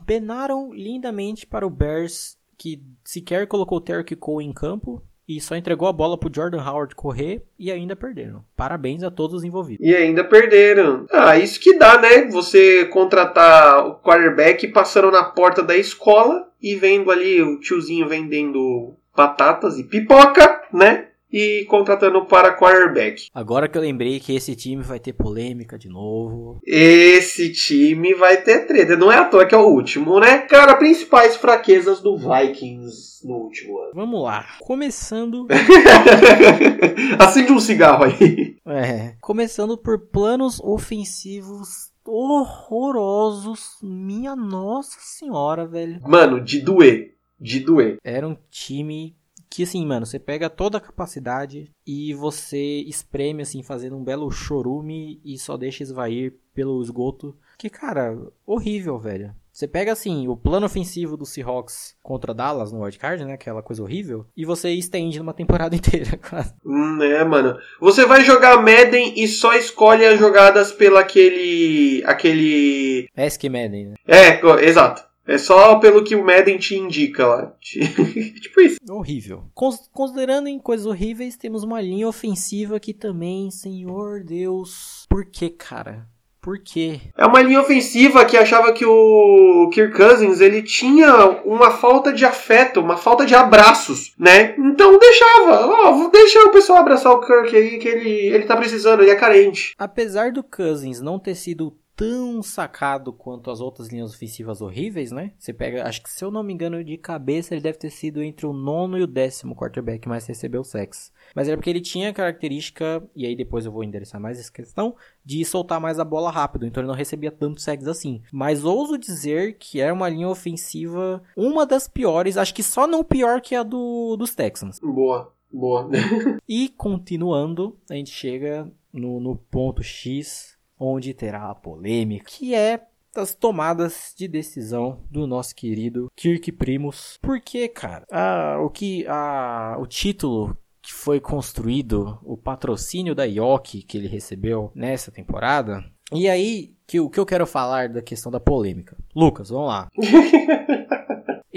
penaram 0.06 0.72
lindamente 0.72 1.46
para 1.46 1.66
o 1.66 1.70
Bears, 1.70 2.38
que 2.56 2.80
sequer 3.04 3.48
colocou 3.48 3.78
o 3.78 3.80
Terry 3.80 4.16
Cole 4.16 4.46
em 4.46 4.52
campo, 4.52 5.02
e 5.28 5.40
só 5.40 5.56
entregou 5.56 5.88
a 5.88 5.92
bola 5.92 6.16
pro 6.16 6.32
Jordan 6.32 6.62
Howard 6.62 6.94
correr 6.94 7.42
e 7.58 7.70
ainda 7.70 7.96
perderam. 7.96 8.44
Parabéns 8.56 9.02
a 9.02 9.10
todos 9.10 9.36
os 9.36 9.44
envolvidos. 9.44 9.84
E 9.84 9.94
ainda 9.94 10.22
perderam. 10.22 11.06
Ah, 11.10 11.36
isso 11.36 11.58
que 11.58 11.74
dá, 11.74 12.00
né? 12.00 12.26
Você 12.26 12.86
contratar 12.86 13.86
o 13.86 13.96
quarterback 13.96 14.68
passando 14.68 15.10
na 15.10 15.24
porta 15.24 15.62
da 15.62 15.76
escola 15.76 16.48
e 16.62 16.76
vendo 16.76 17.10
ali 17.10 17.42
o 17.42 17.58
tiozinho 17.58 18.08
vendendo 18.08 18.94
batatas 19.16 19.78
e 19.78 19.84
pipoca, 19.84 20.62
né? 20.72 21.08
E 21.36 21.66
contratando 21.66 22.24
para 22.24 22.56
quarterback. 22.56 23.28
Agora 23.34 23.68
que 23.68 23.76
eu 23.76 23.82
lembrei 23.82 24.18
que 24.18 24.34
esse 24.34 24.56
time 24.56 24.82
vai 24.82 24.98
ter 24.98 25.12
polêmica 25.12 25.78
de 25.78 25.86
novo. 25.86 26.58
Esse 26.64 27.52
time 27.52 28.14
vai 28.14 28.38
ter 28.38 28.66
treta. 28.66 28.96
Não 28.96 29.12
é 29.12 29.18
à 29.18 29.24
toa 29.26 29.44
que 29.44 29.54
é 29.54 29.58
o 29.58 29.68
último, 29.68 30.18
né? 30.18 30.38
Cara, 30.38 30.76
principais 30.76 31.36
fraquezas 31.36 32.00
do 32.00 32.16
Vikings 32.16 33.20
no 33.22 33.34
último 33.34 33.78
ano. 33.78 33.90
Vamos 33.94 34.22
lá. 34.22 34.46
Começando. 34.60 35.46
Acende 37.20 37.52
um 37.52 37.60
cigarro 37.60 38.04
aí. 38.04 38.56
É. 38.66 39.16
Começando 39.20 39.76
por 39.76 40.08
planos 40.08 40.58
ofensivos 40.60 41.90
horrorosos. 42.02 43.76
Minha 43.82 44.34
nossa 44.34 44.96
senhora, 45.00 45.66
velho. 45.66 46.00
Mano, 46.02 46.42
de 46.42 46.60
doer. 46.60 47.14
De 47.38 47.60
doer. 47.60 47.98
Era 48.02 48.26
um 48.26 48.38
time 48.48 49.14
que 49.48 49.62
assim, 49.62 49.84
mano, 49.86 50.06
você 50.06 50.18
pega 50.18 50.50
toda 50.50 50.78
a 50.78 50.80
capacidade 50.80 51.70
e 51.86 52.14
você 52.14 52.80
espreme 52.86 53.42
assim, 53.42 53.62
fazendo 53.62 53.96
um 53.96 54.04
belo 54.04 54.30
chorume 54.30 55.20
e 55.24 55.38
só 55.38 55.56
deixa 55.56 55.82
esvair 55.82 56.34
pelo 56.54 56.82
esgoto. 56.82 57.36
Que, 57.58 57.70
cara, 57.70 58.16
horrível, 58.46 58.98
velho. 58.98 59.34
Você 59.56 59.66
pega 59.66 59.90
assim, 59.90 60.28
o 60.28 60.36
plano 60.36 60.66
ofensivo 60.66 61.16
do 61.16 61.24
Seahawks 61.24 61.96
contra 62.02 62.34
Dallas 62.34 62.70
no 62.70 62.82
wildcard, 62.82 63.24
né? 63.24 63.32
Aquela 63.32 63.62
coisa 63.62 63.82
horrível. 63.82 64.26
E 64.36 64.44
você 64.44 64.68
estende 64.72 65.18
numa 65.18 65.32
temporada 65.32 65.74
inteira, 65.76 66.14
cara. 66.18 66.52
Hum, 66.62 67.02
é, 67.02 67.24
mano. 67.24 67.56
Você 67.80 68.04
vai 68.04 68.22
jogar 68.22 68.58
Madden 68.58 69.14
e 69.16 69.26
só 69.26 69.54
escolhe 69.54 70.04
as 70.04 70.18
jogadas 70.18 70.72
pelo 70.72 70.98
aquele. 70.98 72.02
aquele. 72.04 73.08
Ask 73.16 73.42
Madden, 73.44 73.86
né? 73.86 73.94
É, 74.06 74.40
exato. 74.62 75.05
É 75.26 75.36
só 75.38 75.76
pelo 75.76 76.04
que 76.04 76.14
o 76.14 76.24
Madden 76.24 76.58
te 76.58 76.76
indica 76.76 77.26
lá. 77.26 77.52
tipo 77.60 78.60
isso. 78.60 78.78
Horrível. 78.88 79.44
Considerando 79.54 80.48
em 80.48 80.58
coisas 80.58 80.86
horríveis, 80.86 81.36
temos 81.36 81.64
uma 81.64 81.80
linha 81.80 82.08
ofensiva 82.08 82.78
que 82.78 82.94
também, 82.94 83.50
senhor 83.50 84.22
Deus. 84.22 85.04
Por 85.08 85.24
que, 85.26 85.50
cara? 85.50 86.06
Por 86.46 86.60
quê? 86.60 87.00
É 87.18 87.26
uma 87.26 87.42
linha 87.42 87.60
ofensiva 87.60 88.24
que 88.24 88.36
achava 88.36 88.72
que 88.72 88.86
o 88.86 89.68
Kirk 89.72 89.96
Cousins 89.96 90.40
ele 90.40 90.62
tinha 90.62 91.42
uma 91.44 91.72
falta 91.72 92.12
de 92.12 92.24
afeto, 92.24 92.78
uma 92.78 92.96
falta 92.96 93.26
de 93.26 93.34
abraços, 93.34 94.14
né? 94.16 94.54
Então 94.56 94.96
deixava, 94.96 95.66
ó, 95.66 96.08
deixa 96.08 96.38
o 96.44 96.52
pessoal 96.52 96.78
abraçar 96.78 97.12
o 97.12 97.18
Kirk 97.18 97.56
aí 97.56 97.78
que 97.78 97.88
ele, 97.88 98.28
ele 98.28 98.44
tá 98.44 98.56
precisando, 98.56 99.02
ele 99.02 99.10
é 99.10 99.16
carente. 99.16 99.74
Apesar 99.76 100.30
do 100.30 100.44
Cousins 100.44 101.00
não 101.00 101.18
ter 101.18 101.34
sido 101.34 101.76
tão 101.96 102.42
sacado 102.42 103.10
quanto 103.10 103.50
as 103.50 103.58
outras 103.58 103.88
linhas 103.88 104.14
ofensivas 104.14 104.60
horríveis, 104.60 105.10
né? 105.10 105.32
Você 105.38 105.52
pega, 105.52 105.88
acho 105.88 106.02
que 106.02 106.10
se 106.10 106.22
eu 106.22 106.30
não 106.30 106.42
me 106.42 106.52
engano 106.52 106.84
de 106.84 106.98
cabeça, 106.98 107.54
ele 107.54 107.62
deve 107.62 107.78
ter 107.78 107.88
sido 107.88 108.22
entre 108.22 108.44
o 108.44 108.52
nono 108.52 108.98
e 108.98 109.02
o 109.02 109.06
décimo 109.06 109.56
quarterback 109.56 110.06
mais 110.06 110.26
recebeu 110.26 110.62
sacks. 110.62 111.10
Mas 111.34 111.48
era 111.48 111.56
porque 111.56 111.70
ele 111.70 111.80
tinha 111.80 112.10
a 112.10 112.12
característica, 112.12 113.02
e 113.16 113.24
aí 113.24 113.34
depois 113.34 113.64
eu 113.64 113.72
vou 113.72 113.82
endereçar 113.82 114.20
mais 114.20 114.38
essa 114.38 114.52
questão, 114.52 114.94
de 115.24 115.42
soltar 115.44 115.80
mais 115.80 115.98
a 115.98 116.04
bola 116.04 116.30
rápido, 116.30 116.66
então 116.66 116.82
ele 116.82 116.88
não 116.88 116.94
recebia 116.94 117.32
tantos 117.32 117.64
sacks 117.64 117.88
assim. 117.88 118.22
Mas 118.30 118.62
ouso 118.62 118.98
dizer 118.98 119.56
que 119.58 119.80
era 119.80 119.94
uma 119.94 120.08
linha 120.08 120.28
ofensiva, 120.28 121.22
uma 121.34 121.64
das 121.64 121.88
piores, 121.88 122.36
acho 122.36 122.54
que 122.54 122.62
só 122.62 122.86
não 122.86 123.02
pior 123.02 123.40
que 123.40 123.54
a 123.54 123.62
do, 123.62 124.16
dos 124.16 124.34
Texans. 124.34 124.78
Boa. 124.80 125.32
Boa. 125.50 125.88
e 126.46 126.68
continuando, 126.68 127.78
a 127.88 127.94
gente 127.94 128.10
chega 128.10 128.70
no, 128.92 129.18
no 129.18 129.36
ponto 129.36 129.82
X 129.82 130.55
onde 130.78 131.14
terá 131.14 131.50
a 131.50 131.54
polêmica, 131.54 132.26
que 132.28 132.54
é 132.54 132.86
das 133.14 133.34
tomadas 133.34 134.12
de 134.16 134.28
decisão 134.28 135.00
do 135.10 135.26
nosso 135.26 135.54
querido 135.54 136.10
Kirk 136.14 136.52
Primus. 136.52 137.18
Porque, 137.22 137.66
cara, 137.66 138.04
a, 138.12 138.58
o 138.60 138.68
que 138.68 139.06
a, 139.08 139.76
o 139.80 139.86
título 139.86 140.56
que 140.82 140.92
foi 140.92 141.18
construído, 141.18 142.18
o 142.22 142.36
patrocínio 142.36 143.14
da 143.14 143.24
Yoki 143.24 143.82
que 143.82 143.96
ele 143.96 144.06
recebeu 144.06 144.70
nessa 144.74 145.10
temporada. 145.10 145.82
E 146.12 146.28
aí, 146.28 146.76
que 146.86 147.00
o 147.00 147.10
que 147.10 147.18
eu 147.18 147.26
quero 147.26 147.46
falar 147.46 147.88
da 147.88 148.00
questão 148.00 148.30
da 148.30 148.38
polêmica. 148.38 148.96
Lucas, 149.14 149.48
vamos 149.48 149.66
lá. 149.66 149.88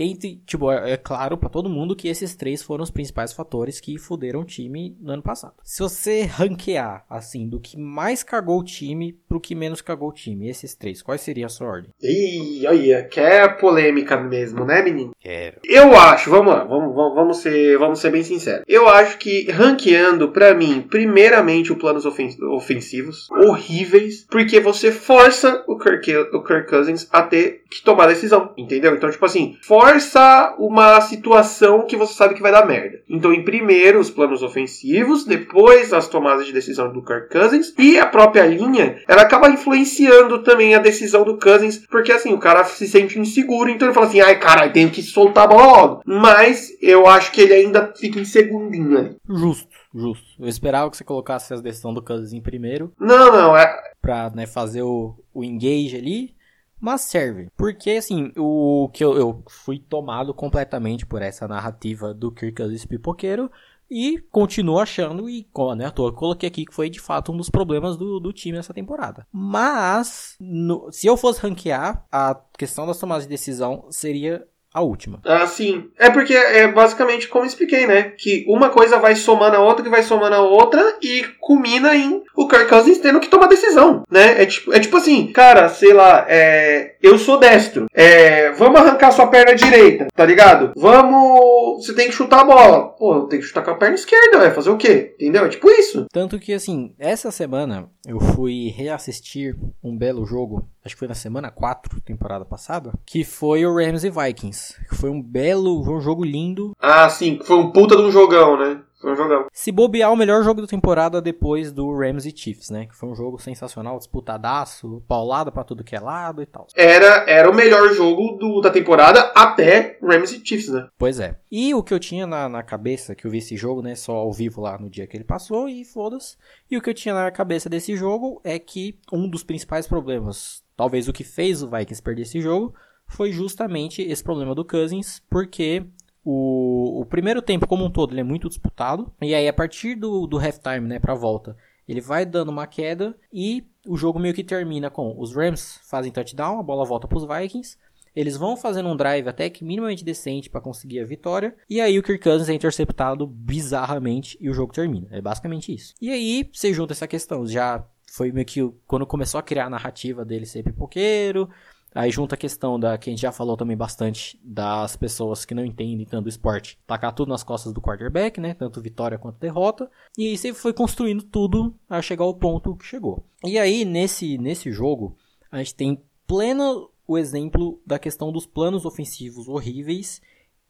Entre, 0.01 0.41
tipo, 0.45 0.71
é, 0.71 0.93
é 0.93 0.97
claro 0.97 1.38
para 1.38 1.49
todo 1.49 1.69
mundo 1.69 1.93
que 1.93 2.07
esses 2.07 2.34
três 2.34 2.63
foram 2.63 2.84
os 2.85 2.89
principais 2.89 3.34
fatores 3.34 3.81
que 3.81 3.97
fuderam 3.97 4.39
o 4.39 4.45
time 4.45 4.95
no 5.01 5.11
ano 5.11 5.21
passado. 5.21 5.55
Se 5.61 5.81
você 5.81 6.21
ranquear, 6.23 7.03
assim, 7.09 7.49
do 7.49 7.59
que 7.59 7.77
mais 7.77 8.23
cagou 8.23 8.59
o 8.59 8.63
time 8.63 9.11
pro 9.27 9.41
que 9.41 9.53
menos 9.53 9.81
cagou 9.81 10.07
o 10.07 10.13
time, 10.13 10.47
esses 10.47 10.73
três, 10.73 11.01
qual 11.01 11.17
seria 11.17 11.47
a 11.47 11.49
sua 11.49 11.67
ordem? 11.67 11.91
Ih, 12.01 12.65
olha, 12.65 13.03
quer 13.03 13.57
polêmica 13.57 14.15
mesmo, 14.15 14.63
né, 14.63 14.81
menino? 14.81 15.11
Quero. 15.19 15.59
Eu 15.65 15.93
acho, 15.93 16.30
vamos 16.30 16.53
lá, 16.53 16.63
vamos, 16.63 16.95
vamos, 16.95 17.15
vamos, 17.15 17.38
ser, 17.39 17.77
vamos 17.77 17.99
ser 17.99 18.09
bem 18.09 18.23
sinceros. 18.23 18.63
Eu 18.69 18.88
acho 18.88 19.17
que 19.17 19.51
ranqueando, 19.51 20.30
para 20.30 20.53
mim, 20.53 20.80
primeiramente, 20.89 21.73
os 21.73 21.77
planos 21.77 22.05
ofensivos, 22.05 23.30
horríveis, 23.31 24.26
porque 24.30 24.61
você 24.61 24.93
força 24.93 25.61
o 25.67 25.77
Kirk, 25.77 26.15
o 26.34 26.41
Kirk 26.41 26.69
Cousins 26.69 27.05
a 27.11 27.21
ter 27.21 27.63
que 27.69 27.84
tomar 27.84 28.07
decisão, 28.07 28.53
entendeu? 28.57 28.95
Então, 28.95 29.11
tipo 29.11 29.26
assim, 29.26 29.57
força 29.61 29.88
força 29.89 30.55
uma 30.59 31.01
situação 31.01 31.85
que 31.85 31.95
você 31.95 32.13
sabe 32.13 32.35
que 32.35 32.41
vai 32.41 32.51
dar 32.51 32.65
merda. 32.65 32.99
Então, 33.09 33.33
em 33.33 33.43
primeiro, 33.43 33.99
os 33.99 34.09
planos 34.09 34.43
ofensivos, 34.43 35.25
depois 35.25 35.91
as 35.93 36.07
tomadas 36.07 36.45
de 36.45 36.53
decisão 36.53 36.93
do 36.93 37.03
Kirk 37.03 37.29
Cousins 37.29 37.73
e 37.77 37.97
a 37.97 38.05
própria 38.05 38.45
linha, 38.45 39.01
ela 39.07 39.23
acaba 39.23 39.49
influenciando 39.49 40.43
também 40.43 40.75
a 40.75 40.79
decisão 40.79 41.23
do 41.23 41.39
Cousins, 41.39 41.85
porque 41.89 42.11
assim, 42.11 42.33
o 42.33 42.39
cara 42.39 42.63
se 42.65 42.87
sente 42.87 43.17
inseguro, 43.17 43.69
então 43.69 43.87
ele 43.87 43.95
fala 43.95 44.05
assim: 44.05 44.21
ai, 44.21 44.39
cara, 44.39 44.69
tenho 44.69 44.91
que 44.91 45.01
soltar 45.01 45.45
a 45.45 45.47
bola 45.47 45.65
logo. 45.65 46.01
Mas 46.05 46.69
eu 46.81 47.07
acho 47.07 47.31
que 47.31 47.41
ele 47.41 47.53
ainda 47.53 47.91
fica 47.95 48.19
em 48.19 48.25
segundinho 48.25 48.97
ali. 48.97 49.17
Justo. 49.27 49.67
Justo. 49.91 50.23
Eu 50.39 50.47
esperava 50.47 50.89
que 50.91 50.97
você 50.97 51.03
colocasse 51.03 51.51
as 51.51 51.61
decisões 51.61 51.95
do 51.95 52.03
Cousins 52.03 52.31
em 52.31 52.41
primeiro. 52.41 52.93
Não, 52.99 53.31
não, 53.31 53.57
é. 53.57 53.75
Pra 53.99 54.29
né, 54.29 54.45
fazer 54.45 54.83
o, 54.83 55.15
o 55.33 55.43
engage 55.43 55.97
ali 55.97 56.35
mas 56.80 57.01
serve. 57.01 57.49
Porque, 57.56 57.91
assim, 57.91 58.31
o 58.38 58.89
que 58.93 59.03
eu, 59.03 59.18
eu 59.18 59.43
fui 59.47 59.80
tomado 59.80 60.34
completamente 60.34 61.06
por 61.06 61.22
essa 61.22 61.47
narrativa 61.47 62.14
do 62.14 62.31
Kirk 62.31 62.60
pipoqueiro 62.88 63.51
e 63.89 64.19
continuo 64.31 64.80
achando, 64.80 65.27
e 65.30 65.47
né, 65.76 65.85
à 65.85 65.91
toa 65.91 66.14
coloquei 66.14 66.47
aqui 66.47 66.65
que 66.65 66.73
foi 66.73 66.89
de 66.89 66.99
fato 66.99 67.31
um 67.31 67.38
dos 67.38 67.49
problemas 67.49 67.97
do, 67.97 68.19
do 68.19 68.31
time 68.31 68.57
nessa 68.57 68.73
temporada. 68.73 69.26
Mas, 69.31 70.35
no, 70.39 70.91
se 70.91 71.07
eu 71.07 71.18
fosse 71.18 71.41
ranquear, 71.41 72.06
a 72.11 72.39
questão 72.57 72.85
das 72.85 72.99
tomadas 72.99 73.23
de 73.23 73.30
decisão 73.30 73.88
seria 73.89 74.45
a 74.72 74.81
última. 74.81 75.19
Ah, 75.26 75.47
sim. 75.47 75.89
É 75.97 76.10
porque 76.11 76.34
é 76.34 76.68
basicamente 76.72 77.27
como 77.27 77.45
expliquei, 77.45 77.88
né? 77.88 78.11
Que 78.11 78.45
uma 78.47 78.69
coisa 78.69 78.99
vai 78.99 79.15
somando 79.15 79.56
a 79.56 79.60
outra, 79.60 79.84
que 79.84 79.89
vai 79.89 80.03
somando 80.03 80.35
a 80.35 80.41
outra 80.41 80.97
e 81.01 81.23
culmina 81.39 81.95
em 81.95 82.23
o 82.39 82.47
Kirk 82.47 82.69
Cousins 82.69 82.99
tendo 82.99 83.19
que 83.19 83.27
tomar 83.27 83.47
decisão, 83.47 84.03
né? 84.09 84.41
É 84.41 84.45
tipo, 84.45 84.73
é 84.73 84.79
tipo 84.79 84.95
assim, 84.95 85.27
cara, 85.27 85.67
sei 85.67 85.91
lá, 85.91 86.25
é, 86.29 86.95
eu 87.03 87.17
sou 87.19 87.37
destro, 87.37 87.87
é, 87.93 88.51
vamos 88.53 88.79
arrancar 88.79 89.11
sua 89.11 89.27
perna 89.27 89.53
direita, 89.53 90.07
tá 90.15 90.25
ligado? 90.25 90.71
Vamos, 90.77 91.85
você 91.85 91.93
tem 91.93 92.07
que 92.07 92.13
chutar 92.13 92.39
a 92.39 92.45
bola. 92.45 92.87
Pô, 92.97 93.23
tem 93.23 93.39
que 93.39 93.45
chutar 93.45 93.61
com 93.61 93.71
a 93.71 93.75
perna 93.75 93.95
esquerda, 93.95 94.39
vai 94.39 94.51
fazer 94.51 94.69
o 94.69 94.77
quê? 94.77 95.15
Entendeu? 95.19 95.45
É 95.45 95.49
tipo 95.49 95.69
isso. 95.69 96.05
Tanto 96.13 96.39
que, 96.39 96.53
assim, 96.53 96.93
essa 96.97 97.29
semana 97.29 97.89
eu 98.07 98.21
fui 98.21 98.69
reassistir 98.69 99.57
um 99.83 99.97
belo 99.97 100.25
jogo 100.25 100.65
acho 100.89 100.95
que 100.95 100.99
foi 100.99 101.07
na 101.07 101.13
semana 101.13 101.51
4, 101.51 102.01
temporada 102.01 102.43
passada, 102.43 102.91
que 103.05 103.23
foi 103.23 103.65
o 103.65 103.75
Rams 103.75 104.03
e 104.03 104.09
Vikings. 104.09 104.75
Foi 104.93 105.09
um 105.09 105.21
belo 105.21 105.81
um 105.81 106.01
jogo 106.01 106.23
lindo. 106.23 106.75
Ah, 106.79 107.07
sim, 107.09 107.39
foi 107.43 107.57
um 107.57 107.71
puta 107.71 107.95
de 107.95 108.01
um 108.01 108.11
jogão, 108.11 108.57
né? 108.57 108.81
Foi 108.99 109.13
um 109.13 109.15
jogão. 109.15 109.47
Se 109.51 109.71
bobear, 109.71 110.11
o 110.11 110.15
melhor 110.15 110.43
jogo 110.43 110.61
da 110.61 110.67
temporada 110.67 111.21
depois 111.21 111.71
do 111.71 111.91
Rams 111.95 112.26
e 112.26 112.35
Chiefs, 112.35 112.69
né? 112.69 112.85
Que 112.85 112.95
foi 112.95 113.09
um 113.09 113.15
jogo 113.15 113.39
sensacional, 113.39 113.97
disputadaço, 113.97 115.03
paulada 115.07 115.51
para 115.51 115.63
tudo 115.63 115.84
que 115.84 115.95
é 115.95 115.99
lado 115.99 116.41
e 116.41 116.45
tal. 116.45 116.67
Era, 116.76 117.30
era 117.30 117.49
o 117.49 117.55
melhor 117.55 117.93
jogo 117.93 118.38
do, 118.38 118.61
da 118.61 118.69
temporada 118.69 119.31
até 119.35 119.97
Rams 120.01 120.31
e 120.31 120.45
Chiefs, 120.45 120.69
né? 120.69 120.88
Pois 120.97 121.19
é. 121.19 121.35
E 121.51 121.73
o 121.73 121.81
que 121.81 121.93
eu 121.93 121.99
tinha 121.99 122.27
na, 122.27 122.49
na 122.49 122.63
cabeça, 122.63 123.15
que 123.15 123.26
eu 123.26 123.31
vi 123.31 123.38
esse 123.38 123.55
jogo, 123.55 123.81
né? 123.81 123.95
Só 123.95 124.13
ao 124.13 124.34
vivo 124.34 124.61
lá 124.61 124.77
no 124.77 124.89
dia 124.89 125.07
que 125.07 125.15
ele 125.15 125.23
passou 125.23 125.69
e 125.69 125.85
foda-se. 125.85 126.38
E 126.69 126.77
o 126.77 126.81
que 126.81 126.89
eu 126.89 126.93
tinha 126.93 127.13
na 127.13 127.31
cabeça 127.31 127.69
desse 127.69 127.95
jogo 127.95 128.41
é 128.43 128.59
que 128.59 128.99
um 129.11 129.30
dos 129.30 129.43
principais 129.43 129.88
problemas 129.88 130.63
Talvez 130.80 131.09
o 131.09 131.13
que 131.13 131.26
fez 131.26 131.61
o 131.61 131.69
Vikings 131.69 132.01
perder 132.01 132.21
esse 132.21 132.39
jogo 132.39 132.73
foi 133.05 133.34
justamente 133.34 134.01
esse 134.01 134.23
problema 134.23 134.55
do 134.55 134.63
Cousins, 134.63 135.21
porque 135.30 135.85
o, 136.23 137.01
o 137.01 137.05
primeiro 137.05 137.41
tempo 137.41 137.67
como 137.67 137.85
um 137.85 137.91
todo 137.91 138.13
ele 138.13 138.21
é 138.21 138.23
muito 138.23 138.47
disputado, 138.47 139.11
e 139.21 139.33
aí 139.33 139.47
a 139.47 139.53
partir 139.53 139.95
do, 139.95 140.27
do 140.27 140.37
halftime, 140.37 140.87
né, 140.87 140.99
pra 140.99 141.13
volta, 141.13 141.55
ele 141.87 142.01
vai 142.01 142.25
dando 142.25 142.49
uma 142.49 142.67
queda 142.67 143.15
e 143.33 143.65
o 143.87 143.97
jogo 143.97 144.19
meio 144.19 144.33
que 144.33 144.43
termina 144.43 144.89
com 144.89 145.15
os 145.17 145.35
Rams 145.35 145.79
fazem 145.89 146.11
touchdown, 146.11 146.59
a 146.59 146.63
bola 146.63 146.85
volta 146.85 147.07
para 147.07 147.17
os 147.17 147.25
Vikings, 147.25 147.77
eles 148.15 148.37
vão 148.37 148.57
fazendo 148.57 148.89
um 148.89 148.95
drive 148.95 149.27
até 149.27 149.49
que 149.49 149.63
minimamente 149.63 150.03
decente 150.03 150.49
para 150.49 150.61
conseguir 150.61 150.99
a 150.99 151.05
vitória. 151.05 151.55
E 151.69 151.79
aí 151.79 151.97
o 151.97 152.03
Kirk 152.03 152.23
Cousins 152.23 152.49
é 152.49 152.53
interceptado 152.53 153.25
bizarramente 153.25 154.37
e 154.41 154.49
o 154.49 154.53
jogo 154.53 154.73
termina. 154.73 155.07
É 155.11 155.21
basicamente 155.21 155.73
isso. 155.73 155.93
E 156.01 156.11
aí 156.11 156.49
você 156.51 156.73
junta 156.73 156.93
essa 156.93 157.07
questão 157.07 157.47
já 157.47 157.83
foi 158.11 158.31
meio 158.31 158.45
que 158.45 158.61
quando 158.85 159.05
começou 159.05 159.39
a 159.39 159.43
criar 159.43 159.65
a 159.65 159.69
narrativa 159.69 160.25
dele 160.25 160.45
ser 160.45 160.63
pipoqueiro, 160.63 161.49
Aí 161.93 162.11
junta 162.11 162.35
a 162.35 162.37
questão 162.37 162.79
da 162.79 162.97
que 162.97 163.09
a 163.09 163.13
gente 163.13 163.21
já 163.21 163.31
falou 163.31 163.57
também 163.57 163.75
bastante 163.75 164.39
das 164.43 164.95
pessoas 164.95 165.43
que 165.43 165.55
não 165.55 165.65
entendem 165.65 166.05
tanto 166.05 166.27
o 166.27 166.29
esporte. 166.29 166.77
Tacar 166.85 167.13
tudo 167.13 167.29
nas 167.29 167.43
costas 167.43 167.73
do 167.73 167.81
quarterback, 167.81 168.39
né? 168.39 168.53
Tanto 168.53 168.81
vitória 168.81 169.17
quanto 169.17 169.39
derrota. 169.39 169.89
E 170.17 170.27
aí 170.27 170.37
você 170.37 170.53
foi 170.53 170.73
construindo 170.73 171.23
tudo 171.23 171.75
a 171.89 172.01
chegar 172.01 172.23
ao 172.23 172.33
ponto 172.33 172.75
que 172.75 172.85
chegou. 172.85 173.25
E 173.43 173.57
aí 173.57 173.85
nesse, 173.85 174.37
nesse 174.37 174.71
jogo, 174.71 175.17
a 175.51 175.57
gente 175.57 175.75
tem 175.75 176.01
pleno 176.27 176.89
o 177.07 177.17
exemplo 177.17 177.81
da 177.85 177.97
questão 177.97 178.31
dos 178.31 178.45
planos 178.45 178.85
ofensivos 178.85 179.47
horríveis 179.47 180.21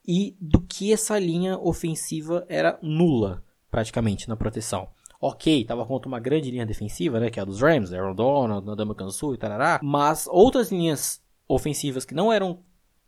e 0.08 0.34
do 0.40 0.60
que 0.60 0.92
essa 0.92 1.18
linha 1.18 1.58
ofensiva 1.58 2.46
era 2.48 2.78
nula, 2.80 3.44
praticamente, 3.70 4.26
na 4.26 4.36
proteção 4.36 4.88
ok, 5.20 5.64
tava 5.64 5.84
contra 5.84 6.08
uma 6.08 6.18
grande 6.18 6.50
linha 6.50 6.64
defensiva, 6.64 7.20
né, 7.20 7.30
que 7.30 7.38
é 7.38 7.42
a 7.42 7.44
dos 7.44 7.60
Rams, 7.60 7.92
Aaron 7.92 8.14
Donald, 8.14 8.66
Nadama 8.66 8.94
Kansu 8.94 9.34
e 9.34 9.38
tarará, 9.38 9.78
mas 9.82 10.26
outras 10.26 10.72
linhas 10.72 11.22
ofensivas 11.46 12.04
que 12.04 12.14
não 12.14 12.32
eram 12.32 12.60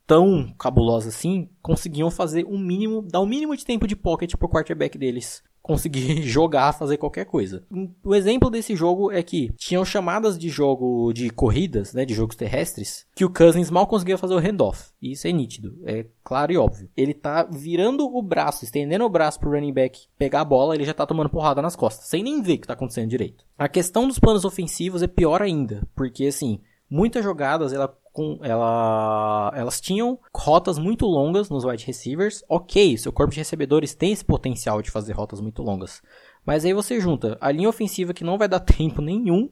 tão 0.07 0.53
cabulosas 0.59 1.15
assim, 1.15 1.49
conseguiam 1.63 2.11
fazer 2.11 2.45
um 2.45 2.59
mínimo, 2.59 3.03
dar 3.03 3.21
o 3.21 3.23
um 3.23 3.27
mínimo 3.27 3.57
de 3.57 3.65
tempo 3.65 3.87
de 3.87 3.97
pocket 3.97 4.35
pro 4.37 4.49
quarterback 4.49 4.99
deles 4.99 5.43
conseguir 5.63 6.23
jogar, 6.27 6.73
fazer 6.73 6.97
qualquer 6.97 7.25
coisa. 7.25 7.65
O 8.05 8.15
exemplo 8.15 8.51
desse 8.51 8.75
jogo 8.75 9.11
é 9.11 9.23
que 9.23 9.53
tinham 9.57 9.85
chamadas 9.85 10.39
de 10.39 10.49
jogo 10.49 11.13
de 11.13 11.31
corridas, 11.31 11.95
né, 11.95 12.05
de 12.05 12.15
jogos 12.15 12.37
terrestres, 12.37 13.07
que 13.15 13.25
o 13.25 13.31
Cousins 13.31 13.71
mal 13.71 13.87
conseguia 13.87 14.19
fazer 14.19 14.35
o 14.35 14.39
handoff. 14.39 14.91
E 15.01 15.13
isso 15.13 15.27
é 15.27 15.33
nítido, 15.33 15.79
é 15.85 16.07
claro 16.25 16.53
e 16.53 16.57
óbvio. 16.57 16.91
Ele 16.97 17.15
tá 17.15 17.45
virando 17.45 18.05
o 18.05 18.23
braço, 18.23 18.65
estendendo 18.65 19.05
o 19.05 19.11
braço 19.11 19.39
pro 19.39 19.51
running 19.51 19.73
back 19.73 20.07
pegar 20.19 20.41
a 20.41 20.45
bola, 20.45 20.75
ele 20.75 20.85
já 20.85 20.95
tá 20.95 21.07
tomando 21.07 21.31
porrada 21.31 21.63
nas 21.63 21.77
costas, 21.77 22.07
sem 22.07 22.23
nem 22.23 22.43
ver 22.43 22.55
o 22.55 22.59
que 22.59 22.67
tá 22.67 22.75
acontecendo 22.75 23.09
direito. 23.09 23.45
A 23.57 23.69
questão 23.69 24.09
dos 24.09 24.19
planos 24.19 24.45
ofensivos 24.45 25.03
é 25.03 25.07
pior 25.07 25.41
ainda, 25.41 25.87
porque 25.95 26.27
assim, 26.27 26.61
muitas 26.91 27.23
jogadas 27.23 27.73
ela 27.73 27.97
com 28.13 28.39
ela, 28.43 29.53
elas 29.57 29.81
tinham 29.81 30.19
rotas 30.35 30.79
muito 30.79 31.07
longas 31.07 31.49
nos 31.49 31.65
wide 31.65 31.87
receivers. 31.87 32.45
Ok, 32.49 32.97
seu 32.99 33.13
corpo 33.13 33.33
de 33.33 33.39
recebedores 33.39 33.95
tem 33.95 34.13
esse 34.13 34.25
potencial 34.25 34.83
de 34.83 34.91
fazer 34.91 35.13
rotas 35.13 35.41
muito 35.41 35.63
longas. 35.63 36.03
Mas 36.45 36.65
aí 36.65 36.75
você 36.75 37.01
junta 37.01 37.39
a 37.41 37.51
linha 37.51 37.69
ofensiva 37.69 38.13
que 38.13 38.25
não 38.25 38.39
vai 38.39 38.49
dar 38.49 38.61
tempo 38.61 39.01
nenhum 39.01 39.49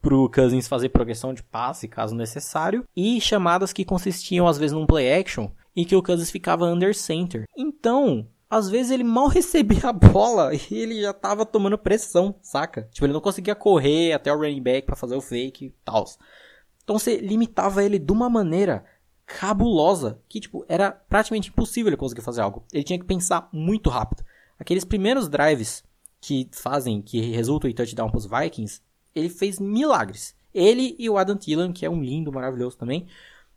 pro 0.00 0.30
Cousins 0.30 0.66
fazer 0.66 0.88
progressão 0.88 1.34
de 1.34 1.42
passe, 1.42 1.86
caso 1.86 2.14
necessário, 2.14 2.84
e 2.96 3.20
chamadas 3.20 3.72
que 3.72 3.84
consistiam 3.84 4.46
às 4.46 4.58
vezes 4.58 4.72
num 4.72 4.86
play 4.86 5.12
action 5.12 5.50
e 5.76 5.84
que 5.84 5.94
o 5.94 6.02
Cousins 6.02 6.30
ficava 6.30 6.66
under 6.66 6.94
center. 6.94 7.44
Então, 7.56 8.26
às 8.48 8.68
vezes 8.68 8.90
ele 8.90 9.04
mal 9.04 9.28
recebia 9.28 9.88
a 9.88 9.92
bola 9.92 10.52
e 10.54 10.74
ele 10.74 11.00
já 11.00 11.12
tava 11.12 11.46
tomando 11.46 11.78
pressão, 11.78 12.34
saca? 12.42 12.88
Tipo, 12.90 13.06
ele 13.06 13.12
não 13.12 13.20
conseguia 13.20 13.54
correr 13.54 14.12
até 14.12 14.32
o 14.32 14.38
running 14.38 14.62
back 14.62 14.86
para 14.86 14.96
fazer 14.96 15.14
o 15.14 15.20
fake 15.20 15.66
e 15.66 15.74
tal. 15.84 16.04
Então 16.82 16.98
você 16.98 17.16
limitava 17.16 17.84
ele 17.84 17.98
de 17.98 18.12
uma 18.12 18.28
maneira 18.28 18.84
cabulosa 19.26 20.20
que, 20.28 20.40
tipo, 20.40 20.64
era 20.68 20.90
praticamente 20.90 21.50
impossível 21.50 21.88
ele 21.88 21.96
conseguir 21.96 22.22
fazer 22.22 22.40
algo. 22.40 22.64
Ele 22.72 22.84
tinha 22.84 22.98
que 22.98 23.04
pensar 23.04 23.48
muito 23.52 23.88
rápido. 23.88 24.24
Aqueles 24.58 24.84
primeiros 24.84 25.28
drives 25.28 25.84
que 26.20 26.48
fazem, 26.52 27.00
que 27.00 27.20
resultam 27.20 27.70
em 27.70 27.74
touchdown 27.74 28.10
pros 28.10 28.26
Vikings, 28.26 28.82
ele 29.14 29.28
fez 29.28 29.58
milagres. 29.58 30.34
Ele 30.52 30.96
e 30.98 31.08
o 31.08 31.16
Adam 31.16 31.36
Thielen, 31.36 31.72
que 31.72 31.86
é 31.86 31.90
um 31.90 32.02
lindo, 32.02 32.32
maravilhoso 32.32 32.76
também. 32.76 33.06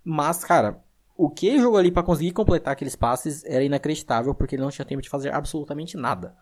Mas, 0.03 0.43
cara, 0.43 0.83
o 1.17 1.29
que 1.29 1.47
ele 1.47 1.59
jogou 1.59 1.77
ali 1.77 1.91
para 1.91 2.03
conseguir 2.03 2.31
completar 2.31 2.73
aqueles 2.73 2.95
passes 2.95 3.43
era 3.45 3.63
inacreditável, 3.63 4.33
porque 4.33 4.55
ele 4.55 4.63
não 4.63 4.71
tinha 4.71 4.85
tempo 4.85 5.01
de 5.01 5.09
fazer 5.09 5.33
absolutamente 5.33 5.97
nada. 5.97 6.35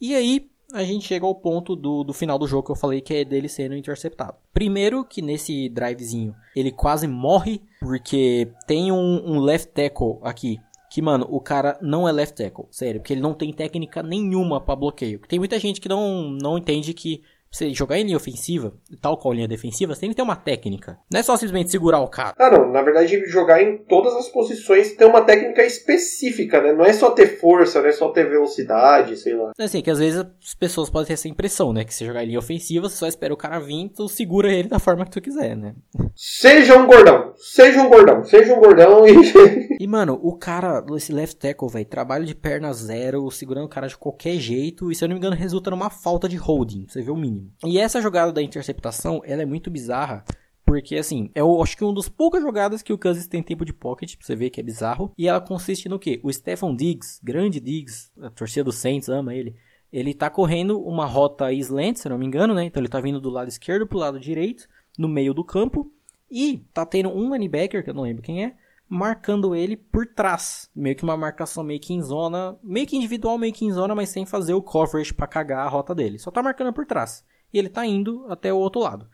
E 0.00 0.14
aí, 0.14 0.50
a 0.72 0.84
gente 0.84 1.06
chega 1.06 1.24
ao 1.24 1.34
ponto 1.34 1.74
do, 1.74 2.04
do 2.04 2.12
final 2.12 2.38
do 2.38 2.46
jogo 2.46 2.64
que 2.66 2.72
eu 2.72 2.76
falei 2.76 3.00
que 3.00 3.14
é 3.14 3.24
dele 3.24 3.48
sendo 3.48 3.74
interceptado. 3.74 4.34
Primeiro 4.52 5.04
que 5.04 5.22
nesse 5.22 5.68
drivezinho 5.68 6.34
ele 6.54 6.70
quase 6.70 7.06
morre 7.06 7.62
porque 7.80 8.48
tem 8.66 8.92
um, 8.92 9.22
um 9.24 9.40
left 9.40 9.72
tackle 9.72 10.18
aqui 10.22 10.60
que, 10.90 11.02
mano, 11.02 11.26
o 11.30 11.40
cara 11.40 11.78
não 11.82 12.08
é 12.08 12.12
left 12.12 12.34
tackle, 12.34 12.64
sério, 12.70 13.00
porque 13.00 13.12
ele 13.12 13.20
não 13.20 13.34
tem 13.34 13.52
técnica 13.52 14.02
nenhuma 14.02 14.60
para 14.60 14.74
bloqueio. 14.74 15.20
Tem 15.28 15.38
muita 15.38 15.58
gente 15.58 15.80
que 15.80 15.88
não, 15.88 16.30
não 16.30 16.56
entende 16.56 16.94
que 16.94 17.22
você 17.50 17.72
jogar 17.72 17.98
em 17.98 18.04
linha 18.04 18.16
ofensiva, 18.16 18.72
tal 19.00 19.16
qual 19.16 19.34
linha 19.34 19.48
defensiva, 19.48 19.94
você 19.94 20.02
tem 20.02 20.10
que 20.10 20.16
ter 20.16 20.22
uma 20.22 20.36
técnica. 20.36 20.98
Não 21.10 21.20
é 21.20 21.22
só 21.22 21.36
simplesmente 21.36 21.70
segurar 21.70 22.00
o 22.00 22.08
cara. 22.08 22.34
Ah, 22.38 22.50
não. 22.50 22.70
Na 22.70 22.82
verdade, 22.82 23.24
jogar 23.26 23.62
em 23.62 23.78
todas 23.78 24.14
as 24.14 24.28
posições 24.28 24.92
tem 24.92 25.06
uma 25.06 25.22
técnica 25.22 25.64
específica, 25.64 26.60
né? 26.60 26.72
Não 26.72 26.84
é 26.84 26.92
só 26.92 27.10
ter 27.10 27.38
força, 27.38 27.80
não 27.80 27.88
é 27.88 27.92
só 27.92 28.10
ter 28.10 28.28
velocidade, 28.28 29.16
sei 29.16 29.34
lá. 29.34 29.52
É 29.58 29.64
assim, 29.64 29.80
que 29.80 29.90
às 29.90 29.98
vezes 29.98 30.20
as 30.20 30.54
pessoas 30.54 30.90
podem 30.90 31.08
ter 31.08 31.14
essa 31.14 31.28
impressão, 31.28 31.72
né? 31.72 31.84
Que 31.84 31.94
se 31.94 32.04
jogar 32.04 32.22
em 32.22 32.26
linha 32.26 32.38
ofensiva, 32.38 32.88
você 32.88 32.96
só 32.96 33.06
espera 33.06 33.32
o 33.32 33.36
cara 33.36 33.58
vir, 33.58 33.90
tu 33.94 34.08
segura 34.08 34.52
ele 34.52 34.68
da 34.68 34.78
forma 34.78 35.04
que 35.04 35.10
tu 35.10 35.20
quiser, 35.20 35.56
né? 35.56 35.74
Seja 36.14 36.76
um 36.76 36.86
gordão. 36.86 37.32
Seja 37.36 37.80
um 37.80 37.88
gordão. 37.88 38.24
Seja 38.24 38.54
um 38.54 38.60
gordão 38.60 39.06
e... 39.06 39.78
e, 39.80 39.86
mano, 39.86 40.18
o 40.22 40.36
cara, 40.36 40.84
esse 40.96 41.12
left 41.12 41.36
tackle, 41.36 41.68
velho, 41.68 41.86
trabalho 41.86 42.26
de 42.26 42.34
perna 42.34 42.72
zero, 42.72 43.30
segurando 43.30 43.64
o 43.64 43.70
cara 43.70 43.86
de 43.86 43.96
qualquer 43.96 44.36
jeito, 44.36 44.90
e 44.90 44.94
se 44.94 45.02
eu 45.02 45.08
não 45.08 45.14
me 45.14 45.18
engano, 45.18 45.36
resulta 45.36 45.70
numa 45.70 45.90
falta 45.90 46.28
de 46.28 46.36
holding. 46.36 46.86
Você 46.88 47.00
vê 47.00 47.10
o 47.10 47.16
mínimo 47.16 47.37
mínimo. 47.38 47.52
E 47.64 47.78
essa 47.78 48.00
jogada 48.00 48.32
da 48.32 48.42
interceptação, 48.42 49.22
ela 49.24 49.42
é 49.42 49.46
muito 49.46 49.70
bizarra, 49.70 50.24
porque, 50.64 50.96
assim, 50.96 51.30
é 51.34 51.42
o, 51.42 51.62
acho 51.62 51.76
que 51.76 51.82
uma 51.82 51.94
das 51.94 52.10
poucas 52.10 52.42
jogadas 52.42 52.82
que 52.82 52.92
o 52.92 52.98
Cousins 52.98 53.26
tem 53.26 53.42
tempo 53.42 53.64
de 53.64 53.72
pocket, 53.72 54.16
pra 54.16 54.26
você 54.26 54.36
ver 54.36 54.50
que 54.50 54.60
é 54.60 54.62
bizarro. 54.62 55.10
E 55.16 55.26
ela 55.26 55.40
consiste 55.40 55.88
no 55.88 55.98
quê? 55.98 56.20
O 56.22 56.30
Stephon 56.30 56.76
Diggs, 56.76 57.18
grande 57.22 57.58
Diggs, 57.58 58.10
a 58.20 58.28
torcida 58.28 58.64
do 58.64 58.72
Saints 58.72 59.08
ama 59.08 59.34
ele. 59.34 59.56
Ele 59.90 60.12
tá 60.12 60.28
correndo 60.28 60.78
uma 60.82 61.06
rota 61.06 61.50
slant, 61.54 61.96
se 61.96 62.08
não 62.08 62.18
me 62.18 62.26
engano, 62.26 62.52
né? 62.52 62.64
Então 62.64 62.82
ele 62.82 62.88
tá 62.90 63.00
vindo 63.00 63.18
do 63.18 63.30
lado 63.30 63.48
esquerdo 63.48 63.86
pro 63.86 63.96
lado 63.96 64.20
direito, 64.20 64.68
no 64.98 65.08
meio 65.08 65.32
do 65.32 65.42
campo. 65.42 65.90
E 66.30 66.58
tá 66.74 66.84
tendo 66.84 67.08
um 67.08 67.32
linebacker, 67.32 67.82
que 67.82 67.88
eu 67.88 67.94
não 67.94 68.02
lembro 68.02 68.22
quem 68.22 68.44
é, 68.44 68.54
marcando 68.88 69.54
ele 69.54 69.76
por 69.76 70.06
trás. 70.06 70.70
Meio 70.74 70.96
que 70.96 71.04
uma 71.04 71.16
marcação 71.16 71.62
meio 71.62 71.80
que 71.80 71.92
em 71.92 72.02
zona, 72.02 72.56
meio 72.62 72.86
que 72.86 72.96
individual, 72.96 73.38
meio 73.38 73.52
que 73.52 73.64
em 73.64 73.72
zona, 73.72 73.94
mas 73.94 74.08
sem 74.08 74.24
fazer 74.24 74.54
o 74.54 74.62
coverage 74.62 75.12
para 75.12 75.26
cagar 75.26 75.66
a 75.66 75.68
rota 75.68 75.94
dele. 75.94 76.18
Só 76.18 76.30
tá 76.30 76.42
marcando 76.42 76.72
por 76.72 76.86
trás. 76.86 77.24
E 77.52 77.58
ele 77.58 77.68
tá 77.68 77.84
indo 77.84 78.24
até 78.28 78.52
o 78.52 78.58
outro 78.58 78.80
lado. 78.80 79.08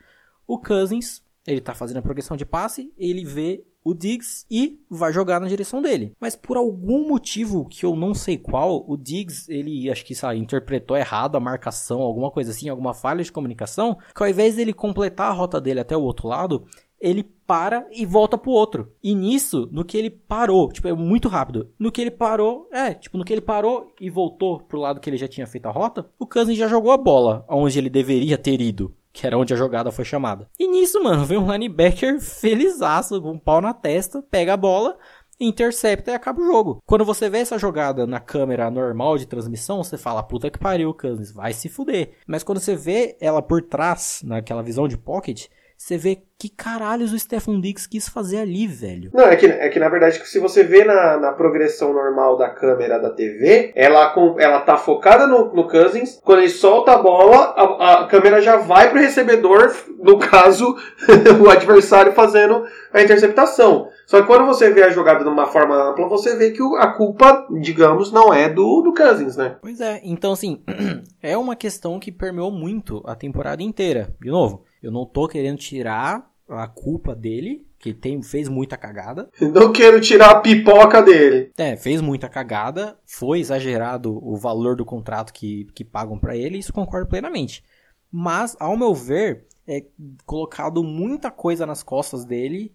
O 0.46 0.58
Cousins, 0.58 1.22
ele 1.46 1.60
tá 1.60 1.74
fazendo 1.74 1.98
a 1.98 2.02
progressão 2.02 2.36
de 2.36 2.46
passe, 2.46 2.92
ele 2.96 3.24
vê 3.24 3.64
o 3.84 3.92
Diggs 3.92 4.46
e 4.50 4.80
vai 4.88 5.12
jogar 5.12 5.38
na 5.38 5.46
direção 5.46 5.82
dele. 5.82 6.12
Mas 6.18 6.34
por 6.34 6.56
algum 6.56 7.06
motivo 7.06 7.66
que 7.66 7.84
eu 7.84 7.94
não 7.94 8.14
sei 8.14 8.38
qual, 8.38 8.82
o 8.88 8.96
Diggs, 8.96 9.46
ele 9.52 9.90
acho 9.90 10.04
que 10.04 10.14
sabe, 10.14 10.38
interpretou 10.38 10.96
errado 10.96 11.36
a 11.36 11.40
marcação, 11.40 12.00
alguma 12.00 12.30
coisa 12.30 12.50
assim, 12.50 12.68
alguma 12.68 12.94
falha 12.94 13.22
de 13.22 13.30
comunicação, 13.30 13.98
que 14.14 14.22
ao 14.22 14.28
invés 14.28 14.56
dele 14.56 14.72
completar 14.72 15.30
a 15.30 15.34
rota 15.34 15.60
dele 15.60 15.80
até 15.80 15.94
o 15.94 16.02
outro 16.02 16.28
lado, 16.28 16.66
ele 16.98 17.22
para 17.46 17.86
e 17.90 18.04
volta 18.04 18.36
pro 18.36 18.50
outro. 18.50 18.92
E 19.02 19.14
nisso, 19.14 19.68
no 19.70 19.84
que 19.84 19.96
ele 19.96 20.10
parou, 20.10 20.70
tipo, 20.72 20.88
é 20.88 20.92
muito 20.92 21.28
rápido. 21.28 21.70
No 21.78 21.92
que 21.92 22.00
ele 22.00 22.10
parou, 22.10 22.68
é, 22.72 22.94
tipo, 22.94 23.18
no 23.18 23.24
que 23.24 23.32
ele 23.32 23.40
parou 23.40 23.92
e 24.00 24.10
voltou 24.10 24.60
pro 24.60 24.80
lado 24.80 25.00
que 25.00 25.08
ele 25.08 25.16
já 25.16 25.28
tinha 25.28 25.46
feito 25.46 25.66
a 25.66 25.72
rota, 25.72 26.08
o 26.18 26.26
Cousins 26.26 26.58
já 26.58 26.68
jogou 26.68 26.92
a 26.92 26.96
bola 26.96 27.44
onde 27.48 27.78
ele 27.78 27.90
deveria 27.90 28.38
ter 28.38 28.60
ido. 28.60 28.94
Que 29.12 29.26
era 29.26 29.38
onde 29.38 29.54
a 29.54 29.56
jogada 29.56 29.92
foi 29.92 30.04
chamada. 30.04 30.48
E 30.58 30.66
nisso, 30.66 31.00
mano, 31.02 31.24
vem 31.24 31.38
um 31.38 31.50
linebacker 31.50 32.20
felizaço, 32.20 33.22
com 33.22 33.32
um 33.32 33.38
pau 33.38 33.60
na 33.60 33.72
testa, 33.72 34.20
pega 34.28 34.54
a 34.54 34.56
bola, 34.56 34.96
intercepta 35.38 36.10
e 36.10 36.14
acaba 36.14 36.40
o 36.40 36.44
jogo. 36.44 36.82
Quando 36.84 37.04
você 37.04 37.28
vê 37.28 37.38
essa 37.38 37.58
jogada 37.58 38.06
na 38.06 38.20
câmera 38.20 38.70
normal 38.70 39.16
de 39.18 39.26
transmissão, 39.26 39.82
você 39.82 39.96
fala, 39.96 40.22
puta 40.22 40.50
que 40.50 40.58
pariu, 40.58 40.94
Cousins, 40.94 41.32
vai 41.32 41.52
se 41.52 41.68
fuder. 41.68 42.12
Mas 42.26 42.42
quando 42.42 42.58
você 42.58 42.74
vê 42.74 43.16
ela 43.20 43.42
por 43.42 43.62
trás, 43.62 44.20
naquela 44.24 44.62
visão 44.62 44.88
de 44.88 44.98
pocket, 44.98 45.46
você 45.84 45.98
vê 45.98 46.22
que 46.38 46.48
caralhos 46.48 47.12
o 47.12 47.18
Stephen 47.18 47.60
Diggs 47.60 47.86
quis 47.86 48.08
fazer 48.08 48.38
ali, 48.38 48.66
velho. 48.66 49.10
Não, 49.12 49.24
é 49.24 49.36
que, 49.36 49.44
é 49.44 49.68
que 49.68 49.78
na 49.78 49.90
verdade, 49.90 50.18
se 50.26 50.38
você 50.38 50.64
vê 50.64 50.82
na, 50.82 51.18
na 51.18 51.32
progressão 51.32 51.92
normal 51.92 52.38
da 52.38 52.48
câmera 52.48 52.98
da 52.98 53.10
TV, 53.10 53.70
ela, 53.76 54.14
ela 54.38 54.60
tá 54.60 54.78
focada 54.78 55.26
no, 55.26 55.52
no 55.52 55.68
Cousins, 55.68 56.18
quando 56.24 56.38
ele 56.38 56.48
solta 56.48 56.92
a 56.92 56.98
bola, 57.02 57.36
a, 57.54 58.00
a 58.00 58.06
câmera 58.06 58.40
já 58.40 58.56
vai 58.56 58.88
pro 58.88 58.98
recebedor, 58.98 59.74
no 60.02 60.18
caso, 60.18 60.74
o 61.44 61.50
adversário 61.50 62.14
fazendo 62.14 62.64
a 62.90 63.02
interceptação. 63.02 63.88
Só 64.06 64.22
que 64.22 64.26
quando 64.26 64.46
você 64.46 64.70
vê 64.70 64.84
a 64.84 64.90
jogada 64.90 65.22
de 65.22 65.28
uma 65.28 65.46
forma 65.46 65.90
ampla, 65.90 66.08
você 66.08 66.34
vê 66.34 66.50
que 66.50 66.62
a 66.78 66.86
culpa, 66.86 67.46
digamos, 67.60 68.10
não 68.10 68.32
é 68.32 68.48
do, 68.48 68.80
do 68.80 68.94
Cousins, 68.94 69.36
né? 69.36 69.56
Pois 69.60 69.82
é, 69.82 70.00
então 70.02 70.32
assim, 70.32 70.62
é 71.22 71.36
uma 71.36 71.54
questão 71.54 72.00
que 72.00 72.10
permeou 72.10 72.50
muito 72.50 73.02
a 73.04 73.14
temporada 73.14 73.62
inteira. 73.62 74.08
De 74.18 74.30
novo, 74.30 74.63
eu 74.84 74.92
não 74.92 75.06
tô 75.06 75.26
querendo 75.26 75.56
tirar 75.56 76.30
a 76.46 76.68
culpa 76.68 77.14
dele, 77.14 77.66
que 77.78 77.94
tem, 77.94 78.22
fez 78.22 78.50
muita 78.50 78.76
cagada. 78.76 79.30
Não 79.40 79.72
quero 79.72 79.98
tirar 79.98 80.30
a 80.30 80.40
pipoca 80.40 81.02
dele. 81.02 81.50
É, 81.56 81.74
fez 81.74 82.02
muita 82.02 82.28
cagada, 82.28 82.98
foi 83.06 83.40
exagerado 83.40 84.14
o 84.22 84.36
valor 84.36 84.76
do 84.76 84.84
contrato 84.84 85.32
que, 85.32 85.64
que 85.74 85.82
pagam 85.82 86.18
para 86.18 86.36
ele, 86.36 86.58
isso 86.58 86.70
concordo 86.70 87.08
plenamente. 87.08 87.64
Mas, 88.12 88.54
ao 88.60 88.76
meu 88.76 88.94
ver, 88.94 89.46
é 89.66 89.84
colocado 90.26 90.84
muita 90.84 91.30
coisa 91.30 91.64
nas 91.64 91.82
costas 91.82 92.26
dele 92.26 92.70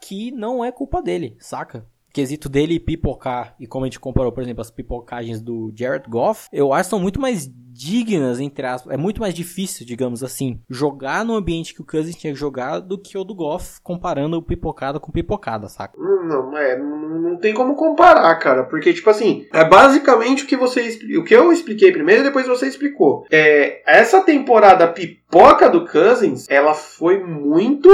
que 0.00 0.32
não 0.32 0.64
é 0.64 0.72
culpa 0.72 1.00
dele, 1.00 1.36
saca? 1.38 1.86
quesito 2.12 2.48
dele 2.48 2.78
pipocar, 2.78 3.56
e 3.58 3.66
como 3.66 3.84
a 3.84 3.88
gente 3.88 3.98
comparou, 3.98 4.30
por 4.30 4.42
exemplo, 4.42 4.60
as 4.60 4.70
pipocagens 4.70 5.40
do 5.40 5.72
Jared 5.74 6.08
Goff, 6.08 6.46
eu 6.52 6.72
acho 6.72 6.88
que 6.88 6.90
são 6.90 7.00
muito 7.00 7.20
mais 7.20 7.50
dignas, 7.82 8.38
entre 8.38 8.64
aspas. 8.66 8.94
É 8.94 8.96
muito 8.96 9.20
mais 9.20 9.34
difícil, 9.34 9.84
digamos 9.84 10.22
assim, 10.22 10.60
jogar 10.70 11.24
no 11.24 11.34
ambiente 11.34 11.74
que 11.74 11.82
o 11.82 11.86
Cousins 11.86 12.16
tinha 12.16 12.34
jogado 12.34 12.86
do 12.86 12.98
que 12.98 13.18
o 13.18 13.24
do 13.24 13.34
Goff, 13.34 13.80
comparando 13.82 14.36
o 14.36 14.42
pipocada 14.42 15.00
com 15.00 15.10
pipocada, 15.10 15.68
saca? 15.68 15.98
Não, 15.98 16.56
é, 16.56 16.78
não 16.78 17.36
tem 17.36 17.52
como 17.52 17.74
comparar, 17.74 18.34
cara. 18.36 18.64
Porque, 18.64 18.92
tipo 18.92 19.10
assim, 19.10 19.46
é 19.52 19.64
basicamente 19.64 20.44
o 20.44 20.46
que 20.46 20.56
você 20.56 20.98
o 21.18 21.24
que 21.24 21.34
eu 21.34 21.52
expliquei 21.52 21.92
primeiro 21.92 22.22
e 22.22 22.24
depois 22.24 22.46
você 22.46 22.66
explicou. 22.66 23.26
É, 23.30 23.82
essa 23.86 24.20
temporada 24.20 24.86
pipoca 24.86 25.68
do 25.68 25.86
Cousins, 25.86 26.46
ela 26.48 26.74
foi 26.74 27.18
muito. 27.18 27.88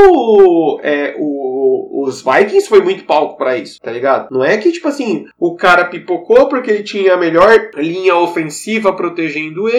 É, 0.82 1.15
o, 1.19 2.05
os 2.05 2.23
Vikings 2.23 2.69
foi 2.69 2.81
muito 2.82 3.05
palco 3.05 3.36
para 3.36 3.56
isso, 3.56 3.81
tá 3.81 3.90
ligado? 3.90 4.28
Não 4.31 4.44
é 4.44 4.56
que, 4.56 4.73
tipo 4.73 4.89
assim, 4.89 5.27
o 5.39 5.56
cara 5.56 5.86
pipocou 5.86 6.48
porque 6.48 6.70
ele 6.70 6.82
tinha 6.82 7.15
a 7.15 7.19
melhor 7.19 7.70
linha 7.74 8.16
ofensiva 8.16 8.93
protegendo 8.93 9.69
ele, 9.69 9.77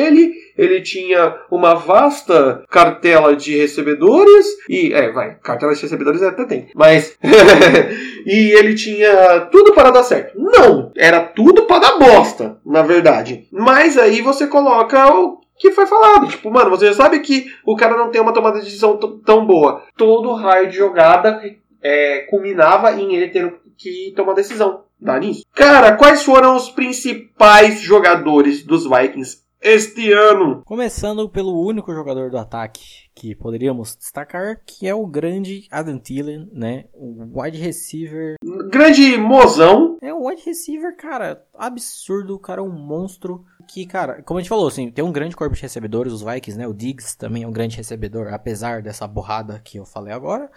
ele 0.59 0.81
tinha 0.81 1.37
uma 1.49 1.73
vasta 1.73 2.63
cartela 2.69 3.35
de 3.35 3.57
recebedores 3.57 4.45
e 4.67 4.93
é, 4.93 5.09
vai, 5.11 5.35
cartela 5.35 5.73
de 5.73 5.81
recebedores 5.81 6.21
até 6.21 6.43
tem, 6.43 6.69
mas 6.75 7.17
e 8.25 8.51
ele 8.51 8.75
tinha 8.75 9.47
tudo 9.51 9.73
para 9.73 9.89
dar 9.89 10.03
certo. 10.03 10.37
Não, 10.37 10.91
era 10.97 11.21
tudo 11.21 11.63
para 11.63 11.79
dar 11.79 11.97
bosta, 11.97 12.57
na 12.65 12.81
verdade. 12.81 13.47
Mas 13.51 13.97
aí 13.97 14.21
você 14.21 14.47
coloca 14.47 15.13
o 15.13 15.39
que 15.57 15.71
foi 15.71 15.85
falado. 15.85 16.27
Tipo, 16.27 16.51
mano, 16.51 16.69
você 16.69 16.87
já 16.87 16.93
sabe 16.93 17.19
que 17.19 17.45
o 17.65 17.75
cara 17.75 17.95
não 17.95 18.09
tem 18.09 18.21
uma 18.21 18.33
tomada 18.33 18.59
de 18.59 18.65
decisão 18.65 18.97
tão 19.25 19.45
boa. 19.45 19.83
Todo 19.95 20.33
raio 20.33 20.69
de 20.69 20.77
jogada 20.77 21.41
é, 21.81 22.19
culminava 22.29 22.91
em 22.93 23.15
ele 23.15 23.29
tendo 23.29 23.53
que 23.77 24.13
tomar 24.15 24.33
decisão. 24.33 24.83
Dá 24.99 25.17
nisso. 25.17 25.45
Cara, 25.55 25.95
quais 25.95 26.23
foram 26.23 26.55
os 26.55 26.69
principais 26.69 27.79
jogadores 27.79 28.63
dos 28.63 28.83
Vikings 28.83 29.37
este 29.61 30.11
ano? 30.13 30.61
Começando 30.65 31.27
pelo 31.29 31.61
único 31.61 31.93
jogador 31.93 32.29
do 32.29 32.37
ataque 32.37 33.09
que 33.13 33.35
poderíamos 33.35 33.95
destacar, 33.95 34.61
que 34.65 34.87
é 34.87 34.95
o 34.95 35.05
grande 35.05 35.67
Adam 35.69 35.99
Thielen, 35.99 36.49
né? 36.53 36.85
O 36.93 37.41
wide 37.41 37.57
receiver. 37.57 38.35
Grande 38.69 39.17
mozão. 39.17 39.97
É 40.01 40.13
um 40.13 40.27
wide 40.27 40.41
receiver, 40.45 40.95
cara, 40.95 41.43
absurdo, 41.53 42.35
o 42.35 42.39
cara 42.39 42.61
é 42.61 42.63
um 42.63 42.71
monstro. 42.71 43.43
Que, 43.67 43.85
cara, 43.85 44.23
como 44.23 44.39
a 44.39 44.41
gente 44.41 44.49
falou, 44.49 44.67
assim, 44.67 44.89
tem 44.89 45.03
um 45.03 45.11
grande 45.11 45.35
corpo 45.35 45.55
de 45.55 45.61
recebedores, 45.61 46.13
os 46.13 46.23
Vikings, 46.23 46.57
né? 46.57 46.67
O 46.67 46.73
Diggs 46.73 47.17
também 47.17 47.43
é 47.43 47.47
um 47.47 47.51
grande 47.51 47.77
recebedor, 47.77 48.33
apesar 48.33 48.81
dessa 48.81 49.05
borrada 49.05 49.59
que 49.63 49.77
eu 49.77 49.85
falei 49.85 50.13
agora. 50.13 50.49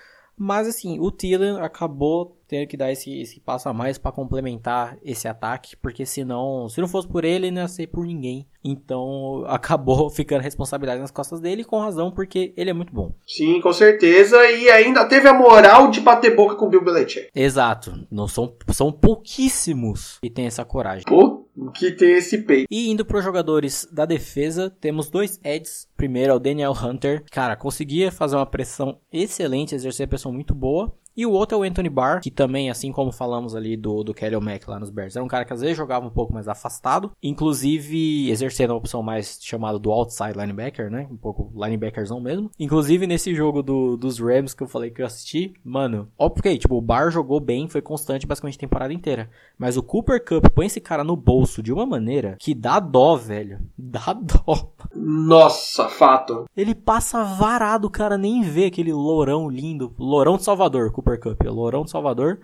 Mas 0.43 0.67
assim, 0.67 0.99
o 0.99 1.09
Thielen 1.09 1.61
acabou 1.61 2.37
tendo 2.49 2.67
que 2.67 2.77
dar 2.77 2.91
esse, 2.91 3.21
esse 3.21 3.39
passo 3.39 3.69
a 3.69 3.73
mais 3.73 3.97
para 3.97 4.11
complementar 4.11 4.99
esse 5.05 5.29
ataque, 5.29 5.77
porque 5.77 6.05
senão, 6.05 6.69
se 6.69 6.81
não 6.81 6.89
fosse 6.89 7.07
por 7.07 7.25
ele, 7.25 7.51
não 7.53 7.63
ia 7.63 7.69
ser 7.69 7.87
por 7.87 8.05
ninguém. 8.05 8.45
Então 8.65 9.45
acabou 9.49 10.11
ficando 10.11 10.41
a 10.41 10.43
responsabilidade 10.43 11.01
nas 11.01 11.13
costas 11.13 11.41
dele, 11.41 11.63
com 11.63 11.79
razão, 11.79 12.11
porque 12.11 12.53
ele 12.57 12.71
é 12.71 12.73
muito 12.73 12.93
bom. 12.93 13.13
Sim, 13.25 13.61
com 13.61 13.73
certeza. 13.73 14.37
E 14.51 14.69
ainda 14.69 15.05
teve 15.05 15.29
a 15.29 15.33
moral 15.33 15.91
de 15.93 16.01
bater 16.01 16.35
boca 16.35 16.57
com 16.57 16.67
o 16.67 16.69
Bill 16.69 16.85
Belichick. 16.85 17.29
Exato. 17.33 18.05
Não 18.11 18.27
são, 18.27 18.53
são 18.73 18.91
pouquíssimos 18.91 20.19
que 20.21 20.29
têm 20.29 20.47
essa 20.47 20.65
coragem. 20.65 21.05
Pô, 21.07 21.42
que 21.75 21.93
tem 21.93 22.13
esse 22.13 22.39
peito. 22.39 22.67
E 22.71 22.91
indo 22.91 23.05
para 23.05 23.19
os 23.19 23.25
jogadores 23.25 23.87
da 23.93 24.07
defesa, 24.07 24.71
temos 24.81 25.11
dois 25.11 25.39
Eds. 25.45 25.89
Primeiro 25.97 26.33
é 26.33 26.35
o 26.35 26.39
Daniel 26.39 26.73
Hunter. 26.73 27.25
Cara, 27.31 27.57
conseguia 27.57 28.11
fazer 28.11 28.37
uma 28.37 28.47
pressão 28.47 28.99
excelente, 29.13 29.75
exercer 29.75 30.05
a 30.05 30.09
pressão 30.09 30.33
muito 30.33 30.55
boa. 30.55 30.93
E 31.17 31.27
o 31.27 31.31
outro 31.31 31.57
é 31.57 31.61
o 31.61 31.63
Anthony 31.63 31.89
Barr, 31.89 32.21
que 32.21 32.31
também, 32.31 32.71
assim 32.71 32.91
como 32.91 33.13
falamos 33.13 33.55
ali 33.55 33.77
do, 33.77 34.03
do 34.03 34.15
Kelly 34.15 34.41
Mack 34.41 34.69
lá 34.69 34.79
nos 34.79 34.91
Bears, 34.91 35.17
era 35.17 35.25
um 35.25 35.29
cara 35.29 35.45
que 35.45 35.53
às 35.53 35.61
vezes 35.61 35.77
jogava 35.77 36.07
um 36.07 36.11
pouco 36.11 36.33
mais 36.33 36.49
afastado, 36.49 37.13
inclusive 37.23 38.31
exercendo 38.31 38.73
a 38.73 38.77
opção 38.77 39.03
mais 39.03 39.39
chamada 39.43 39.79
do 39.79 39.91
outside 39.91 40.39
linebacker, 40.39 40.91
né? 40.91 41.07
Um 41.11 41.17
pouco 41.17 41.53
linebackerzão 41.55 42.21
mesmo. 42.21 42.51
Inclusive 42.59 43.07
nesse 43.07 43.35
jogo 43.35 43.63
do, 43.63 43.97
dos 43.97 44.19
Rams 44.19 44.55
que 44.55 44.63
eu 44.63 44.69
falei 44.69 44.91
que 44.91 45.03
eu 45.03 45.07
assisti, 45.07 45.53
mano, 45.65 46.09
ok, 46.19 46.59
tipo, 46.59 46.77
o 46.77 46.81
Barr 46.81 47.11
jogou 47.11 47.41
bem, 47.41 47.69
foi 47.69 47.83
constante 47.83 48.27
basicamente 48.27 48.57
a 48.57 48.61
temporada 48.61 48.93
inteira. 48.93 49.29
Mas 49.59 49.77
o 49.77 49.83
Cooper 49.83 50.25
Cup 50.25 50.47
põe 50.55 50.67
esse 50.67 50.81
cara 50.81 51.05
no 51.05 51.17
bolso 51.17 51.63
de 51.63 51.73
uma 51.73 51.87
maneira 51.87 52.37
que 52.39 52.55
dá 52.55 52.81
dó, 52.81 53.17
velho. 53.17 53.61
Dá 53.77 54.13
dó. 54.13 54.73
Nossa, 54.95 55.89
fato. 55.89 56.47
Ele 56.57 56.75
passa 56.75 57.23
varado, 57.23 57.87
o 57.87 57.91
cara 57.91 58.17
nem 58.17 58.43
vê 58.43 58.67
aquele 58.67 58.93
lourão 58.93 59.49
lindo, 59.49 59.95
lourão 59.99 60.37
de 60.37 60.45
Salvador, 60.45 60.91
Cooper 61.03 61.21
Cup, 61.21 61.45
é 61.45 61.51
o 61.51 61.55
Lourão 61.55 61.87
Salvador. 61.87 62.41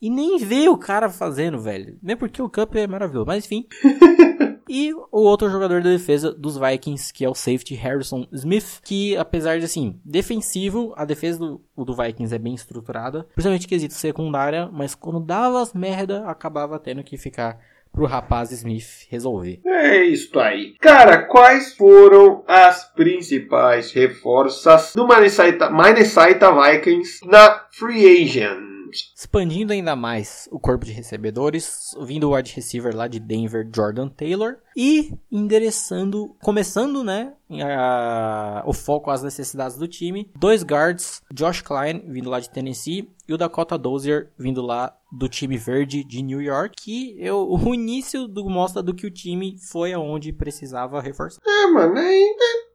E 0.00 0.10
nem 0.10 0.36
vê 0.38 0.68
o 0.68 0.76
cara 0.76 1.08
fazendo, 1.08 1.60
velho. 1.60 1.96
Nem 2.02 2.16
porque 2.16 2.42
o 2.42 2.50
Cup 2.50 2.74
é 2.74 2.86
maravilhoso, 2.86 3.26
mas 3.26 3.44
enfim. 3.44 3.66
e 4.68 4.92
o 4.92 5.06
outro 5.12 5.48
jogador 5.48 5.80
da 5.80 5.90
defesa 5.90 6.32
dos 6.32 6.58
Vikings, 6.58 7.12
que 7.12 7.24
é 7.24 7.28
o 7.28 7.34
safety 7.34 7.74
Harrison 7.74 8.26
Smith, 8.32 8.80
que 8.82 9.16
apesar 9.16 9.58
de 9.60 9.64
assim, 9.64 10.00
defensivo, 10.04 10.92
a 10.96 11.04
defesa 11.04 11.38
do, 11.38 11.60
do 11.76 11.94
Vikings 11.94 12.34
é 12.34 12.38
bem 12.38 12.54
estruturada, 12.54 13.24
principalmente 13.34 13.68
quesito 13.68 13.94
secundária, 13.94 14.68
mas 14.72 14.94
quando 14.94 15.20
dava 15.20 15.62
as 15.62 15.72
merda, 15.72 16.24
acabava 16.26 16.80
tendo 16.80 17.04
que 17.04 17.16
ficar 17.16 17.60
pro 17.92 18.06
rapaz 18.06 18.50
Smith 18.50 19.06
resolver. 19.10 19.60
É 19.64 20.02
isso 20.04 20.38
aí. 20.40 20.74
Cara, 20.80 21.24
quais 21.24 21.74
foram 21.74 22.42
as 22.48 22.84
principais 22.92 23.92
reforças 23.92 24.92
do 24.94 25.06
Minnesota, 25.06 25.70
Minnesota 25.70 26.50
Vikings 26.52 27.20
na 27.26 27.66
Free 27.70 28.22
Agent? 28.22 28.71
Expandindo 29.16 29.72
ainda 29.72 29.96
mais 29.96 30.48
o 30.50 30.58
corpo 30.58 30.84
de 30.84 30.92
recebedores, 30.92 31.90
vindo 32.02 32.28
o 32.28 32.34
wide 32.34 32.52
receiver 32.54 32.94
lá 32.94 33.08
de 33.08 33.18
Denver, 33.18 33.68
Jordan 33.74 34.08
Taylor, 34.08 34.56
e 34.76 35.12
endereçando, 35.30 36.36
começando, 36.42 37.02
né, 37.02 37.32
a, 37.64 38.62
o 38.66 38.72
foco 38.72 39.10
às 39.10 39.22
necessidades 39.22 39.76
do 39.76 39.88
time. 39.88 40.30
Dois 40.38 40.62
guards, 40.62 41.22
Josh 41.32 41.62
Klein, 41.62 42.04
vindo 42.08 42.30
lá 42.30 42.40
de 42.40 42.50
Tennessee, 42.50 43.10
e 43.28 43.32
o 43.32 43.38
Dakota 43.38 43.78
Dozier, 43.78 44.30
vindo 44.38 44.60
lá 44.60 44.96
do 45.10 45.28
time 45.28 45.56
verde 45.56 46.04
de 46.04 46.22
New 46.22 46.40
York, 46.40 46.74
que 46.82 47.16
eu, 47.18 47.48
o 47.48 47.74
início 47.74 48.26
do 48.26 48.48
mostra 48.48 48.82
do 48.82 48.94
que 48.94 49.06
o 49.06 49.10
time 49.10 49.56
foi 49.70 49.92
aonde 49.92 50.32
precisava 50.32 51.00
reforçar. 51.00 51.40
É, 51.46 51.66
mano, 51.66 51.98
é, 51.98 52.71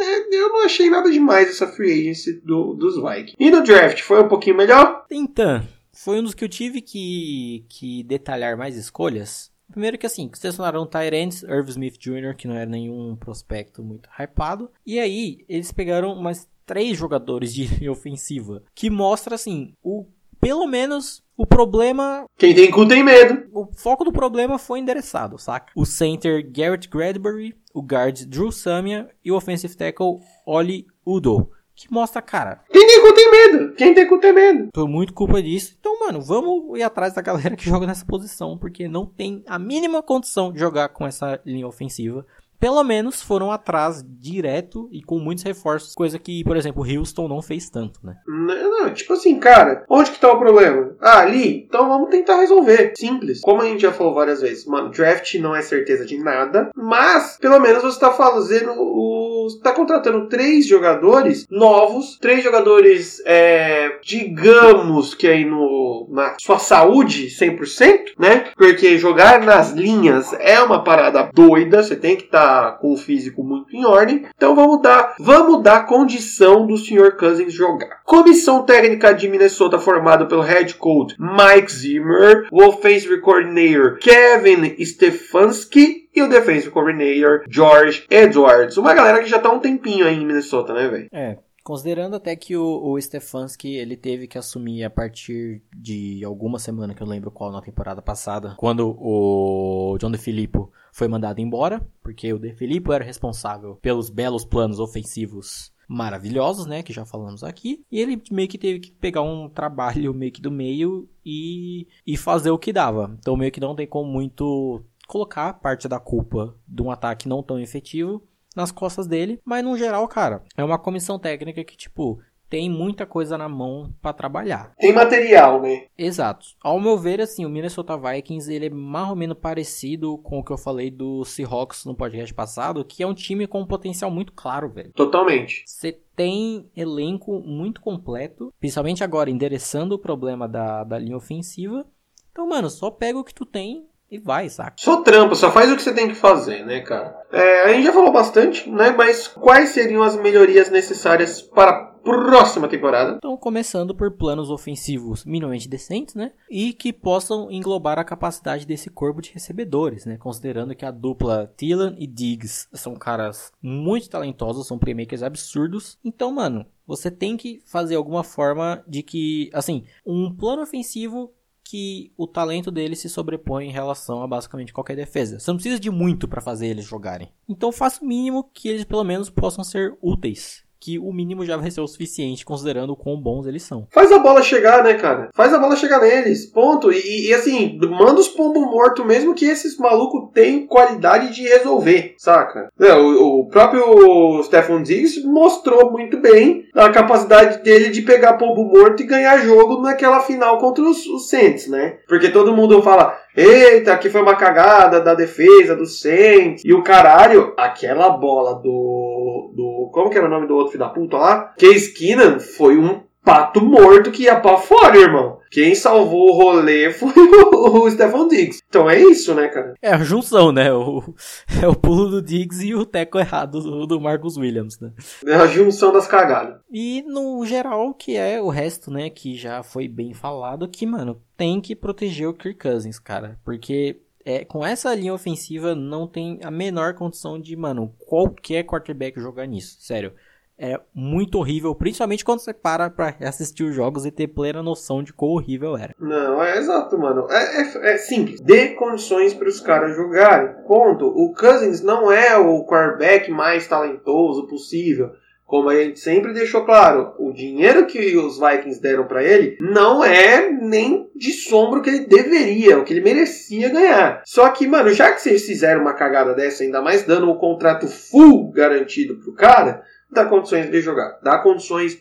é, 0.00 0.36
eu 0.36 0.48
não 0.50 0.64
achei 0.64 0.90
nada 0.90 1.10
demais 1.10 1.48
essa 1.48 1.66
free 1.66 2.00
agency 2.00 2.40
do, 2.40 2.74
dos 2.74 2.96
Vikings. 2.96 3.36
E 3.38 3.50
no 3.50 3.62
draft, 3.62 4.00
foi 4.02 4.22
um 4.22 4.28
pouquinho 4.28 4.56
melhor? 4.56 5.04
Então, 5.10 5.66
foi 5.92 6.18
um 6.18 6.22
dos 6.22 6.34
que 6.34 6.44
eu 6.44 6.48
tive 6.48 6.80
que, 6.80 7.64
que 7.68 8.02
detalhar 8.02 8.56
mais 8.56 8.76
escolhas. 8.76 9.50
Primeiro 9.70 9.98
que 9.98 10.06
assim, 10.06 10.30
selecionaram 10.34 10.86
Tyrants, 10.86 11.42
Irv 11.42 11.68
Smith 11.68 11.98
Jr., 11.98 12.34
que 12.36 12.46
não 12.46 12.54
era 12.54 12.66
nenhum 12.68 13.16
prospecto 13.16 13.82
muito 13.82 14.08
hypado. 14.18 14.70
E 14.86 14.98
aí, 14.98 15.44
eles 15.48 15.72
pegaram 15.72 16.14
mais 16.16 16.46
três 16.66 16.96
jogadores 16.96 17.54
de 17.54 17.88
ofensiva, 17.88 18.62
que 18.74 18.90
mostra 18.90 19.34
assim, 19.34 19.72
o 19.82 20.06
pelo 20.40 20.66
menos 20.66 21.22
o 21.38 21.46
problema. 21.46 22.26
Quem 22.36 22.54
tem 22.54 22.70
cu 22.70 22.86
tem 22.86 23.02
medo. 23.02 23.48
O 23.50 23.66
foco 23.72 24.04
do 24.04 24.12
problema 24.12 24.58
foi 24.58 24.78
endereçado, 24.78 25.38
saca? 25.38 25.72
O 25.74 25.86
center 25.86 26.46
Garrett 26.52 26.86
Bradbury, 26.88 27.54
o 27.74 27.82
guard 27.82 28.24
Drew 28.26 28.52
Samia 28.52 29.10
e 29.22 29.32
o 29.32 29.36
offensive 29.36 29.76
tackle 29.76 30.20
Oli 30.46 30.86
Udo. 31.04 31.50
Que 31.74 31.92
mostra, 31.92 32.22
cara. 32.22 32.62
Quem 32.70 32.86
tem 32.86 33.02
cu 33.02 33.12
tem 33.12 33.30
medo. 33.30 33.74
Quem 33.74 33.94
tem 33.94 34.06
cu 34.06 34.18
tem 34.20 34.32
medo. 34.32 34.68
Foi 34.72 34.86
muito 34.86 35.12
culpa 35.12 35.42
disso. 35.42 35.74
Então, 35.78 35.98
mano, 35.98 36.22
vamos 36.22 36.78
ir 36.78 36.84
atrás 36.84 37.12
da 37.12 37.20
galera 37.20 37.56
que 37.56 37.68
joga 37.68 37.84
nessa 37.84 38.06
posição. 38.06 38.56
Porque 38.56 38.86
não 38.86 39.04
tem 39.04 39.42
a 39.44 39.58
mínima 39.58 40.00
condição 40.00 40.52
de 40.52 40.60
jogar 40.60 40.90
com 40.90 41.04
essa 41.04 41.40
linha 41.44 41.66
ofensiva 41.66 42.24
pelo 42.64 42.82
menos 42.82 43.20
foram 43.20 43.52
atrás 43.52 44.02
direto 44.02 44.88
e 44.90 45.02
com 45.02 45.18
muitos 45.18 45.44
reforços, 45.44 45.94
coisa 45.94 46.18
que, 46.18 46.42
por 46.44 46.56
exemplo, 46.56 46.82
o 46.82 46.98
Houston 46.98 47.28
não 47.28 47.42
fez 47.42 47.68
tanto, 47.68 48.00
né? 48.02 48.14
Não, 48.26 48.70
não, 48.70 48.94
tipo 48.94 49.12
assim, 49.12 49.38
cara, 49.38 49.84
onde 49.86 50.10
que 50.10 50.18
tá 50.18 50.32
o 50.32 50.38
problema? 50.38 50.96
Ah, 50.98 51.18
ali, 51.18 51.66
então 51.68 51.86
vamos 51.86 52.08
tentar 52.08 52.36
resolver. 52.36 52.94
Simples. 52.96 53.42
Como 53.42 53.60
a 53.60 53.66
gente 53.66 53.82
já 53.82 53.92
falou 53.92 54.14
várias 54.14 54.40
vezes, 54.40 54.64
mano, 54.64 54.88
draft 54.88 55.34
não 55.34 55.54
é 55.54 55.60
certeza 55.60 56.06
de 56.06 56.16
nada, 56.16 56.70
mas 56.74 57.36
pelo 57.38 57.60
menos 57.60 57.82
você 57.82 58.00
tá 58.00 58.10
fazendo 58.12 58.72
o. 58.78 59.24
Você 59.44 59.60
tá 59.60 59.72
contratando 59.72 60.26
três 60.26 60.66
jogadores 60.66 61.46
novos, 61.50 62.16
três 62.18 62.42
jogadores, 62.42 63.22
é, 63.26 63.98
digamos 64.02 65.12
que 65.14 65.26
aí 65.26 65.44
no, 65.44 66.08
na 66.10 66.34
sua 66.40 66.58
saúde 66.58 67.26
100%, 67.26 68.14
né? 68.18 68.46
Porque 68.56 68.96
jogar 68.96 69.42
nas 69.42 69.72
linhas 69.72 70.32
é 70.40 70.58
uma 70.62 70.82
parada 70.82 71.28
doida, 71.30 71.82
você 71.82 71.94
tem 71.94 72.16
que 72.16 72.24
estar 72.24 72.38
tá 72.40 72.53
com 72.80 72.92
o 72.92 72.96
físico 72.96 73.42
muito 73.42 73.74
em 73.74 73.84
ordem. 73.84 74.26
Então 74.36 74.54
vamos 74.54 74.82
dar, 74.82 75.14
vamos 75.18 75.62
dar 75.62 75.86
condição 75.86 76.66
do 76.66 76.76
Sr. 76.76 77.16
Cousins 77.16 77.52
jogar. 77.52 78.02
Comissão 78.04 78.64
técnica 78.64 79.12
de 79.12 79.28
Minnesota 79.28 79.78
formada 79.78 80.26
pelo 80.26 80.42
head 80.42 80.74
coach 80.74 81.14
Mike 81.18 81.72
Zimmer, 81.72 82.48
o 82.50 82.64
offensive 82.64 83.20
coordinator 83.20 83.98
Kevin 83.98 84.76
Stefanski 84.84 86.08
e 86.14 86.22
o 86.22 86.28
defensive 86.28 86.70
coordinator 86.70 87.44
George 87.48 88.06
Edwards. 88.10 88.76
Uma 88.76 88.94
galera 88.94 89.22
que 89.22 89.28
já 89.28 89.38
tá 89.38 89.50
um 89.50 89.58
tempinho 89.58 90.06
aí 90.06 90.14
em 90.14 90.26
Minnesota, 90.26 90.72
né, 90.72 90.88
velho? 90.88 91.08
É. 91.12 91.38
Considerando 91.64 92.16
até 92.16 92.36
que 92.36 92.54
o, 92.58 92.92
o 92.92 93.00
Stefanski 93.00 93.74
ele 93.74 93.96
teve 93.96 94.26
que 94.26 94.36
assumir 94.36 94.84
a 94.84 94.90
partir 94.90 95.62
de 95.74 96.22
alguma 96.22 96.58
semana, 96.58 96.94
que 96.94 97.02
eu 97.02 97.06
lembro 97.06 97.30
qual 97.30 97.50
na 97.50 97.62
temporada 97.62 98.02
passada, 98.02 98.54
quando 98.58 98.94
o 99.00 99.96
John 99.98 100.10
DeFilippo 100.10 100.70
foi 100.94 101.08
mandado 101.08 101.40
embora, 101.40 101.84
porque 102.04 102.32
o 102.32 102.38
De 102.38 102.54
Filippo 102.54 102.92
era 102.92 103.04
responsável 103.04 103.74
pelos 103.82 104.08
belos 104.08 104.44
planos 104.44 104.78
ofensivos 104.78 105.72
maravilhosos, 105.88 106.66
né, 106.66 106.84
que 106.84 106.92
já 106.92 107.04
falamos 107.04 107.42
aqui, 107.42 107.84
e 107.90 108.00
ele 108.00 108.22
meio 108.30 108.48
que 108.48 108.56
teve 108.56 108.78
que 108.78 108.92
pegar 108.92 109.22
um 109.22 109.48
trabalho 109.48 110.14
meio 110.14 110.30
que 110.30 110.40
do 110.40 110.52
meio 110.52 111.08
e, 111.26 111.88
e 112.06 112.16
fazer 112.16 112.52
o 112.52 112.58
que 112.58 112.72
dava. 112.72 113.14
Então 113.18 113.36
meio 113.36 113.50
que 113.50 113.58
não 113.58 113.74
tem 113.74 113.88
como 113.88 114.08
muito 114.08 114.84
colocar 115.08 115.54
parte 115.54 115.88
da 115.88 115.98
culpa 115.98 116.54
de 116.66 116.80
um 116.80 116.92
ataque 116.92 117.28
não 117.28 117.42
tão 117.42 117.58
efetivo 117.58 118.22
nas 118.54 118.70
costas 118.70 119.08
dele, 119.08 119.40
mas 119.44 119.64
no 119.64 119.76
geral, 119.76 120.06
cara, 120.06 120.44
é 120.56 120.62
uma 120.62 120.78
comissão 120.78 121.18
técnica 121.18 121.64
que 121.64 121.76
tipo 121.76 122.20
tem 122.54 122.70
muita 122.70 123.04
coisa 123.04 123.36
na 123.36 123.48
mão 123.48 123.92
para 124.00 124.12
trabalhar. 124.12 124.76
Tem 124.78 124.92
material, 124.92 125.60
né? 125.60 125.86
Exato. 125.98 126.46
Ao 126.62 126.78
meu 126.78 126.96
ver, 126.96 127.20
assim, 127.20 127.44
o 127.44 127.48
Minnesota 127.48 127.98
Vikings 127.98 128.52
ele 128.52 128.66
é 128.66 128.70
mais 128.70 129.08
ou 129.08 129.16
menos 129.16 129.36
parecido 129.36 130.16
com 130.18 130.38
o 130.38 130.44
que 130.44 130.52
eu 130.52 130.56
falei 130.56 130.88
do 130.88 131.24
Seahawks 131.24 131.84
no 131.84 131.96
podcast 131.96 132.32
passado, 132.32 132.84
que 132.84 133.02
é 133.02 133.06
um 133.08 133.12
time 133.12 133.48
com 133.48 133.62
um 133.62 133.66
potencial 133.66 134.08
muito 134.08 134.32
claro, 134.32 134.68
velho. 134.68 134.92
Totalmente. 134.92 135.64
Você 135.66 135.98
tem 136.14 136.70
elenco 136.76 137.40
muito 137.40 137.80
completo, 137.80 138.54
principalmente 138.60 139.02
agora 139.02 139.28
endereçando 139.28 139.96
o 139.96 139.98
problema 139.98 140.46
da, 140.46 140.84
da 140.84 140.96
linha 140.96 141.16
ofensiva. 141.16 141.84
Então, 142.30 142.48
mano, 142.48 142.70
só 142.70 142.88
pega 142.88 143.18
o 143.18 143.24
que 143.24 143.34
tu 143.34 143.44
tem 143.44 143.88
e 144.14 144.18
vai, 144.18 144.48
saca? 144.48 144.74
Só 144.76 145.02
trampa, 145.02 145.34
só 145.34 145.50
faz 145.50 145.70
o 145.70 145.76
que 145.76 145.82
você 145.82 145.92
tem 145.92 146.08
que 146.08 146.14
fazer, 146.14 146.64
né, 146.64 146.80
cara? 146.80 147.16
É, 147.32 147.64
a 147.64 147.72
gente 147.72 147.84
já 147.84 147.92
falou 147.92 148.12
bastante, 148.12 148.68
né? 148.70 148.94
Mas 148.96 149.26
quais 149.26 149.70
seriam 149.70 150.02
as 150.02 150.16
melhorias 150.16 150.70
necessárias 150.70 151.42
para 151.42 151.94
próxima 152.04 152.68
temporada. 152.68 153.16
Então, 153.16 153.36
começando 153.36 153.94
por 153.94 154.10
planos 154.10 154.50
ofensivos 154.50 155.24
minimamente 155.24 155.68
decentes, 155.68 156.14
né? 156.14 156.32
E 156.50 156.74
que 156.74 156.92
possam 156.92 157.50
englobar 157.50 157.98
a 157.98 158.04
capacidade 158.04 158.66
desse 158.66 158.90
corpo 158.90 159.22
de 159.22 159.32
recebedores, 159.32 160.04
né? 160.04 160.18
Considerando 160.18 160.74
que 160.74 160.84
a 160.84 160.90
dupla 160.90 161.50
Thielen 161.56 161.96
e 161.98 162.06
Diggs 162.06 162.68
são 162.74 162.94
caras 162.94 163.50
muito 163.62 164.10
talentosos, 164.10 164.66
são 164.66 164.78
playmakers 164.78 165.22
absurdos. 165.22 165.98
Então, 166.04 166.30
mano, 166.30 166.66
você 166.86 167.10
tem 167.10 167.36
que 167.36 167.60
fazer 167.64 167.96
alguma 167.96 168.22
forma 168.22 168.84
de 168.86 169.02
que, 169.02 169.50
assim, 169.54 169.84
um 170.06 170.30
plano 170.34 170.62
ofensivo 170.62 171.32
que 171.64 172.12
o 172.16 172.26
talento 172.26 172.70
deles 172.70 172.98
se 172.98 173.08
sobrepõe 173.08 173.66
em 173.66 173.72
relação 173.72 174.22
a 174.22 174.28
basicamente 174.28 174.72
qualquer 174.72 174.94
defesa. 174.94 175.40
Você 175.40 175.50
não 175.50 175.56
precisa 175.56 175.80
de 175.80 175.90
muito 175.90 176.28
para 176.28 176.42
fazer 176.42 176.66
eles 176.66 176.84
jogarem. 176.84 177.32
Então 177.48 177.72
faça 177.72 178.04
o 178.04 178.06
mínimo 178.06 178.50
que 178.52 178.68
eles 178.68 178.84
pelo 178.84 179.02
menos 179.02 179.30
possam 179.30 179.64
ser 179.64 179.96
úteis 180.02 180.63
que 180.84 180.98
o 180.98 181.10
mínimo 181.10 181.46
já 181.46 181.56
vai 181.56 181.70
ser 181.70 181.80
o 181.80 181.86
suficiente, 181.86 182.44
considerando 182.44 182.90
o 182.90 182.96
quão 182.96 183.16
bons 183.16 183.46
eles 183.46 183.62
são. 183.62 183.86
Faz 183.90 184.12
a 184.12 184.18
bola 184.18 184.42
chegar, 184.42 184.84
né, 184.84 184.92
cara? 184.92 185.30
Faz 185.32 185.54
a 185.54 185.58
bola 185.58 185.76
chegar 185.76 185.98
neles. 185.98 186.44
Ponto. 186.44 186.92
E, 186.92 187.28
e 187.28 187.32
assim, 187.32 187.78
manda 187.80 188.20
os 188.20 188.28
pombos 188.28 188.62
morto 188.62 189.02
mesmo 189.02 189.34
que 189.34 189.46
esses 189.46 189.78
malucos 189.78 190.30
têm 190.34 190.66
qualidade 190.66 191.34
de 191.34 191.42
resolver, 191.48 192.14
saca? 192.18 192.68
É, 192.78 192.92
o, 192.92 193.40
o, 193.40 193.48
próprio 193.48 194.42
Stefan 194.42 194.82
Diggs 194.82 195.26
mostrou 195.26 195.90
muito 195.90 196.18
bem 196.20 196.64
a 196.74 196.90
capacidade 196.90 197.62
dele 197.62 197.88
de 197.88 198.02
pegar 198.02 198.34
pombo 198.34 198.64
morto 198.64 199.02
e 199.02 199.06
ganhar 199.06 199.38
jogo 199.38 199.80
naquela 199.80 200.20
final 200.20 200.58
contra 200.58 200.84
os, 200.84 201.06
os 201.06 201.30
Saints, 201.30 201.66
né? 201.66 201.96
Porque 202.06 202.28
todo 202.28 202.54
mundo 202.54 202.82
fala, 202.82 203.16
Eita, 203.36 203.92
aqui 203.92 204.08
foi 204.08 204.22
uma 204.22 204.36
cagada 204.36 205.00
da 205.00 205.12
defesa 205.12 205.74
do 205.74 205.86
Saints. 205.86 206.62
E 206.64 206.72
o 206.72 206.82
caralho, 206.84 207.52
aquela 207.56 208.10
bola 208.10 208.54
do. 208.54 209.52
do 209.56 209.90
como 209.92 210.08
que 210.08 210.16
era 210.16 210.26
o 210.26 210.30
nome 210.30 210.46
do 210.46 210.54
outro 210.54 210.72
filho 210.72 210.84
da 210.84 210.90
puta 210.90 211.16
lá? 211.16 211.52
Case 211.58 211.92
Keenan 211.92 212.38
foi 212.38 212.78
um 212.78 213.02
pato 213.24 213.60
morto 213.60 214.12
que 214.12 214.24
ia 214.24 214.38
pra 214.38 214.58
fora, 214.58 214.96
irmão. 214.96 215.33
Quem 215.54 215.72
salvou 215.76 216.30
o 216.30 216.32
rolê 216.32 216.90
foi 216.90 217.12
o, 217.54 217.88
Stefan 217.88 218.26
Diggs. 218.26 218.60
Então 218.68 218.90
é 218.90 219.00
isso, 219.00 219.32
né, 219.36 219.46
cara? 219.46 219.74
É 219.80 219.92
a 219.92 219.98
junção, 219.98 220.50
né? 220.50 220.72
O, 220.72 221.14
é 221.62 221.68
o 221.68 221.76
pulo 221.76 222.10
do 222.10 222.20
Diggs 222.20 222.66
e 222.66 222.74
o 222.74 222.84
teco 222.84 223.20
errado 223.20 223.60
do, 223.60 223.86
do 223.86 224.00
Marcus 224.00 224.36
Williams, 224.36 224.80
né? 224.80 224.90
É 225.24 225.36
a 225.36 225.46
junção 225.46 225.92
das 225.92 226.08
cagadas. 226.08 226.60
E 226.72 227.04
no 227.06 227.46
geral, 227.46 227.94
que 227.94 228.16
é 228.16 228.42
o 228.42 228.48
resto, 228.48 228.90
né, 228.90 229.08
que 229.08 229.36
já 229.36 229.62
foi 229.62 229.86
bem 229.86 230.12
falado, 230.12 230.66
que, 230.66 230.84
mano, 230.84 231.22
tem 231.36 231.60
que 231.60 231.76
proteger 231.76 232.26
o 232.26 232.34
Kirk 232.34 232.58
Cousins, 232.58 232.98
cara. 232.98 233.38
Porque 233.44 234.00
é, 234.24 234.44
com 234.44 234.66
essa 234.66 234.92
linha 234.92 235.14
ofensiva 235.14 235.72
não 235.72 236.08
tem 236.08 236.40
a 236.42 236.50
menor 236.50 236.94
condição 236.94 237.40
de, 237.40 237.54
mano, 237.54 237.94
qualquer 238.08 238.64
quarterback 238.64 239.20
jogar 239.20 239.46
nisso. 239.46 239.76
Sério 239.78 240.14
é 240.58 240.80
muito 240.94 241.38
horrível, 241.38 241.74
principalmente 241.74 242.24
quando 242.24 242.40
você 242.40 242.54
para 242.54 242.88
pra 242.88 243.14
assistir 243.20 243.64
os 243.64 243.74
jogos 243.74 244.06
e 244.06 244.10
ter 244.10 244.28
plena 244.28 244.62
noção 244.62 245.02
de 245.02 245.12
quão 245.12 245.32
horrível 245.32 245.76
era. 245.76 245.94
Não, 245.98 246.42
é 246.42 246.58
exato, 246.58 246.98
mano. 246.98 247.26
É, 247.30 247.62
é, 247.62 247.94
é 247.94 247.96
simples. 247.96 248.40
Dê 248.40 248.68
condições 248.68 249.34
para 249.34 249.48
os 249.48 249.60
caras 249.60 249.96
jogarem. 249.96 250.54
Ponto. 250.66 251.06
O 251.06 251.34
Cousins 251.34 251.82
não 251.82 252.10
é 252.10 252.36
o 252.36 252.64
quarterback 252.64 253.30
mais 253.30 253.66
talentoso 253.66 254.46
possível. 254.46 255.10
Como 255.46 255.68
a 255.68 255.76
gente 255.76 256.00
sempre 256.00 256.32
deixou 256.32 256.64
claro, 256.64 257.14
o 257.18 257.30
dinheiro 257.30 257.86
que 257.86 258.16
os 258.16 258.38
Vikings 258.38 258.80
deram 258.80 259.06
para 259.06 259.22
ele 259.22 259.58
não 259.60 260.02
é 260.02 260.50
nem 260.50 261.10
de 261.14 261.32
sombra 261.32 261.78
o 261.78 261.82
que 261.82 261.90
ele 261.90 262.06
deveria, 262.06 262.78
o 262.78 262.84
que 262.84 262.94
ele 262.94 263.02
merecia 263.02 263.68
ganhar. 263.68 264.22
Só 264.24 264.48
que, 264.48 264.66
mano, 264.66 264.90
já 264.90 265.12
que 265.12 265.20
vocês 265.20 265.44
fizeram 265.44 265.82
uma 265.82 265.92
cagada 265.92 266.34
dessa, 266.34 266.64
ainda 266.64 266.80
mais 266.80 267.04
dando 267.04 267.30
um 267.30 267.36
contrato 267.36 267.86
full 267.86 268.50
garantido 268.52 269.16
pro 269.16 269.34
cara, 269.34 269.84
dá 270.14 270.24
condições 270.24 270.70
de 270.70 270.80
jogar, 270.80 271.18
dá 271.22 271.38
condições 271.38 272.00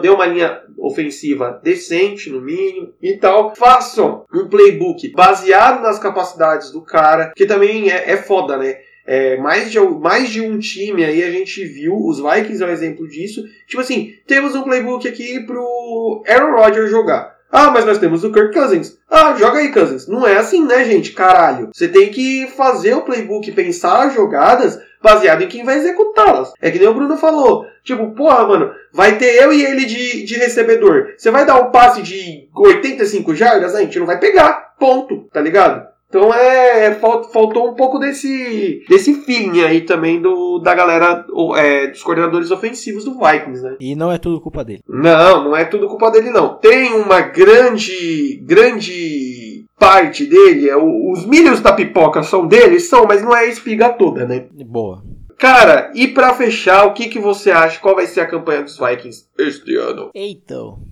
dê 0.00 0.08
uma 0.08 0.26
linha 0.26 0.62
ofensiva 0.78 1.60
decente, 1.62 2.30
no 2.30 2.40
mínimo, 2.40 2.94
e 3.02 3.16
tal. 3.16 3.54
Façam 3.54 4.24
um 4.32 4.48
playbook 4.48 5.12
baseado 5.12 5.82
nas 5.82 5.98
capacidades 5.98 6.70
do 6.70 6.80
cara, 6.80 7.32
que 7.36 7.46
também 7.46 7.90
é, 7.90 8.12
é 8.12 8.16
foda, 8.16 8.56
né? 8.56 8.78
É, 9.06 9.38
mais, 9.38 9.70
de, 9.70 9.80
mais 9.80 10.28
de 10.28 10.42
um 10.42 10.58
time 10.58 11.02
aí 11.02 11.22
a 11.22 11.30
gente 11.30 11.64
viu, 11.64 11.96
os 11.96 12.18
Vikings 12.18 12.62
é 12.62 12.66
um 12.66 12.70
exemplo 12.70 13.08
disso. 13.08 13.42
Tipo 13.66 13.80
assim, 13.80 14.14
temos 14.26 14.54
um 14.54 14.62
playbook 14.62 15.08
aqui 15.08 15.40
pro 15.40 16.22
Aaron 16.28 16.56
Rodgers 16.56 16.90
jogar. 16.90 17.38
Ah, 17.50 17.70
mas 17.70 17.86
nós 17.86 17.96
temos 17.96 18.22
o 18.24 18.30
Kirk 18.30 18.52
Cousins. 18.52 18.98
Ah, 19.08 19.34
joga 19.38 19.60
aí, 19.60 19.72
Cousins. 19.72 20.06
Não 20.06 20.26
é 20.26 20.36
assim, 20.36 20.66
né, 20.66 20.84
gente? 20.84 21.12
Caralho. 21.12 21.70
Você 21.72 21.88
tem 21.88 22.10
que 22.10 22.46
fazer 22.48 22.92
o 22.92 23.00
playbook, 23.00 23.50
pensar 23.52 24.10
jogadas 24.10 24.78
baseado 25.02 25.42
em 25.42 25.48
quem 25.48 25.64
vai 25.64 25.76
executá-las. 25.76 26.52
É 26.60 26.70
que 26.70 26.78
nem 26.78 26.88
o 26.88 26.94
Bruno 26.94 27.16
falou. 27.16 27.66
Tipo, 27.84 28.10
porra, 28.10 28.46
mano, 28.46 28.70
vai 28.92 29.16
ter 29.16 29.42
eu 29.42 29.52
e 29.52 29.64
ele 29.64 29.86
de, 29.86 30.24
de 30.24 30.34
recebedor. 30.34 31.14
Você 31.16 31.30
vai 31.30 31.46
dar 31.46 31.60
um 31.60 31.70
passe 31.70 32.02
de 32.02 32.48
85 32.54 33.34
jardas? 33.34 33.74
A 33.74 33.80
gente 33.80 33.98
não 33.98 34.06
vai 34.06 34.18
pegar. 34.18 34.74
Ponto. 34.78 35.28
Tá 35.32 35.40
ligado? 35.40 35.86
Então 36.08 36.32
é, 36.32 36.86
é 36.86 36.94
faltou 36.94 37.70
um 37.70 37.74
pouco 37.74 37.98
desse, 37.98 38.82
desse 38.88 39.12
feeling 39.22 39.62
aí 39.62 39.82
também 39.82 40.22
do, 40.22 40.58
da 40.58 40.74
galera, 40.74 41.26
é, 41.56 41.88
dos 41.88 42.02
coordenadores 42.02 42.50
ofensivos 42.50 43.04
do 43.04 43.18
Vikings, 43.18 43.62
né? 43.62 43.76
E 43.78 43.94
não 43.94 44.10
é 44.10 44.16
tudo 44.16 44.40
culpa 44.40 44.64
dele. 44.64 44.82
Não, 44.88 45.44
não 45.44 45.56
é 45.56 45.66
tudo 45.66 45.86
culpa 45.86 46.10
dele 46.10 46.30
não. 46.30 46.54
Tem 46.56 46.94
uma 46.94 47.20
grande, 47.20 48.40
grande 48.42 49.47
parte 49.78 50.26
dele, 50.26 50.68
é, 50.68 50.76
os 50.76 51.24
milhos 51.24 51.60
da 51.60 51.72
pipoca 51.72 52.22
são 52.22 52.46
dele, 52.46 52.80
são, 52.80 53.04
mas 53.06 53.22
não 53.22 53.34
é 53.34 53.40
a 53.40 53.46
espiga 53.46 53.90
toda, 53.90 54.26
né? 54.26 54.46
Boa. 54.66 55.02
Cara, 55.38 55.92
e 55.94 56.08
para 56.08 56.34
fechar, 56.34 56.84
o 56.86 56.92
que, 56.92 57.08
que 57.08 57.20
você 57.20 57.52
acha? 57.52 57.78
Qual 57.78 57.94
vai 57.94 58.06
ser 58.06 58.20
a 58.20 58.26
campanha 58.26 58.62
dos 58.62 58.76
Vikings 58.76 59.26
este 59.38 59.76
ano? 59.76 60.10
Então, 60.12 60.82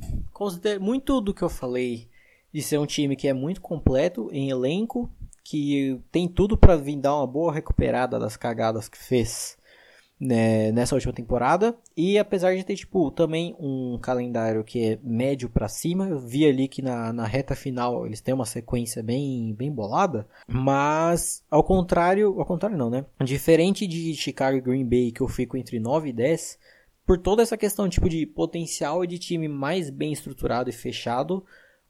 muito 0.80 1.20
do 1.20 1.34
que 1.34 1.42
eu 1.42 1.48
falei 1.48 2.08
de 2.52 2.62
ser 2.62 2.78
um 2.78 2.86
time 2.86 3.16
que 3.16 3.26
é 3.26 3.32
muito 3.32 3.60
completo 3.60 4.28
em 4.32 4.48
elenco, 4.48 5.10
que 5.42 6.00
tem 6.12 6.28
tudo 6.28 6.56
para 6.56 6.76
vir 6.76 6.96
dar 6.96 7.16
uma 7.16 7.26
boa 7.26 7.52
recuperada 7.52 8.18
das 8.20 8.36
cagadas 8.36 8.88
que 8.88 8.98
fez 8.98 9.58
né, 10.18 10.72
nessa 10.72 10.94
última 10.94 11.12
temporada. 11.12 11.76
E 11.96 12.18
apesar 12.18 12.56
de 12.56 12.64
ter, 12.64 12.74
tipo, 12.74 13.10
também 13.10 13.54
um 13.58 13.98
calendário 13.98 14.64
que 14.64 14.84
é 14.84 14.98
médio 15.02 15.48
para 15.48 15.68
cima, 15.68 16.08
eu 16.08 16.18
vi 16.18 16.46
ali 16.46 16.68
que 16.68 16.82
na, 16.82 17.12
na 17.12 17.26
reta 17.26 17.54
final 17.54 18.06
eles 18.06 18.20
têm 18.20 18.34
uma 18.34 18.46
sequência 18.46 19.02
bem, 19.02 19.54
bem 19.54 19.70
bolada. 19.70 20.26
Mas, 20.46 21.44
ao 21.50 21.62
contrário, 21.62 22.38
ao 22.38 22.46
contrário 22.46 22.78
não, 22.78 22.90
né? 22.90 23.04
Diferente 23.22 23.86
de 23.86 24.14
Chicago 24.14 24.56
e 24.56 24.60
Green 24.60 24.84
Bay, 24.84 25.12
que 25.12 25.20
eu 25.20 25.28
fico 25.28 25.56
entre 25.56 25.78
9 25.78 26.08
e 26.08 26.12
10, 26.12 26.58
por 27.04 27.18
toda 27.18 27.42
essa 27.42 27.56
questão 27.56 27.88
tipo 27.88 28.08
de 28.08 28.26
potencial 28.26 29.04
e 29.04 29.06
de 29.06 29.18
time 29.18 29.48
mais 29.48 29.90
bem 29.90 30.12
estruturado 30.12 30.68
e 30.68 30.72
fechado, 30.72 31.44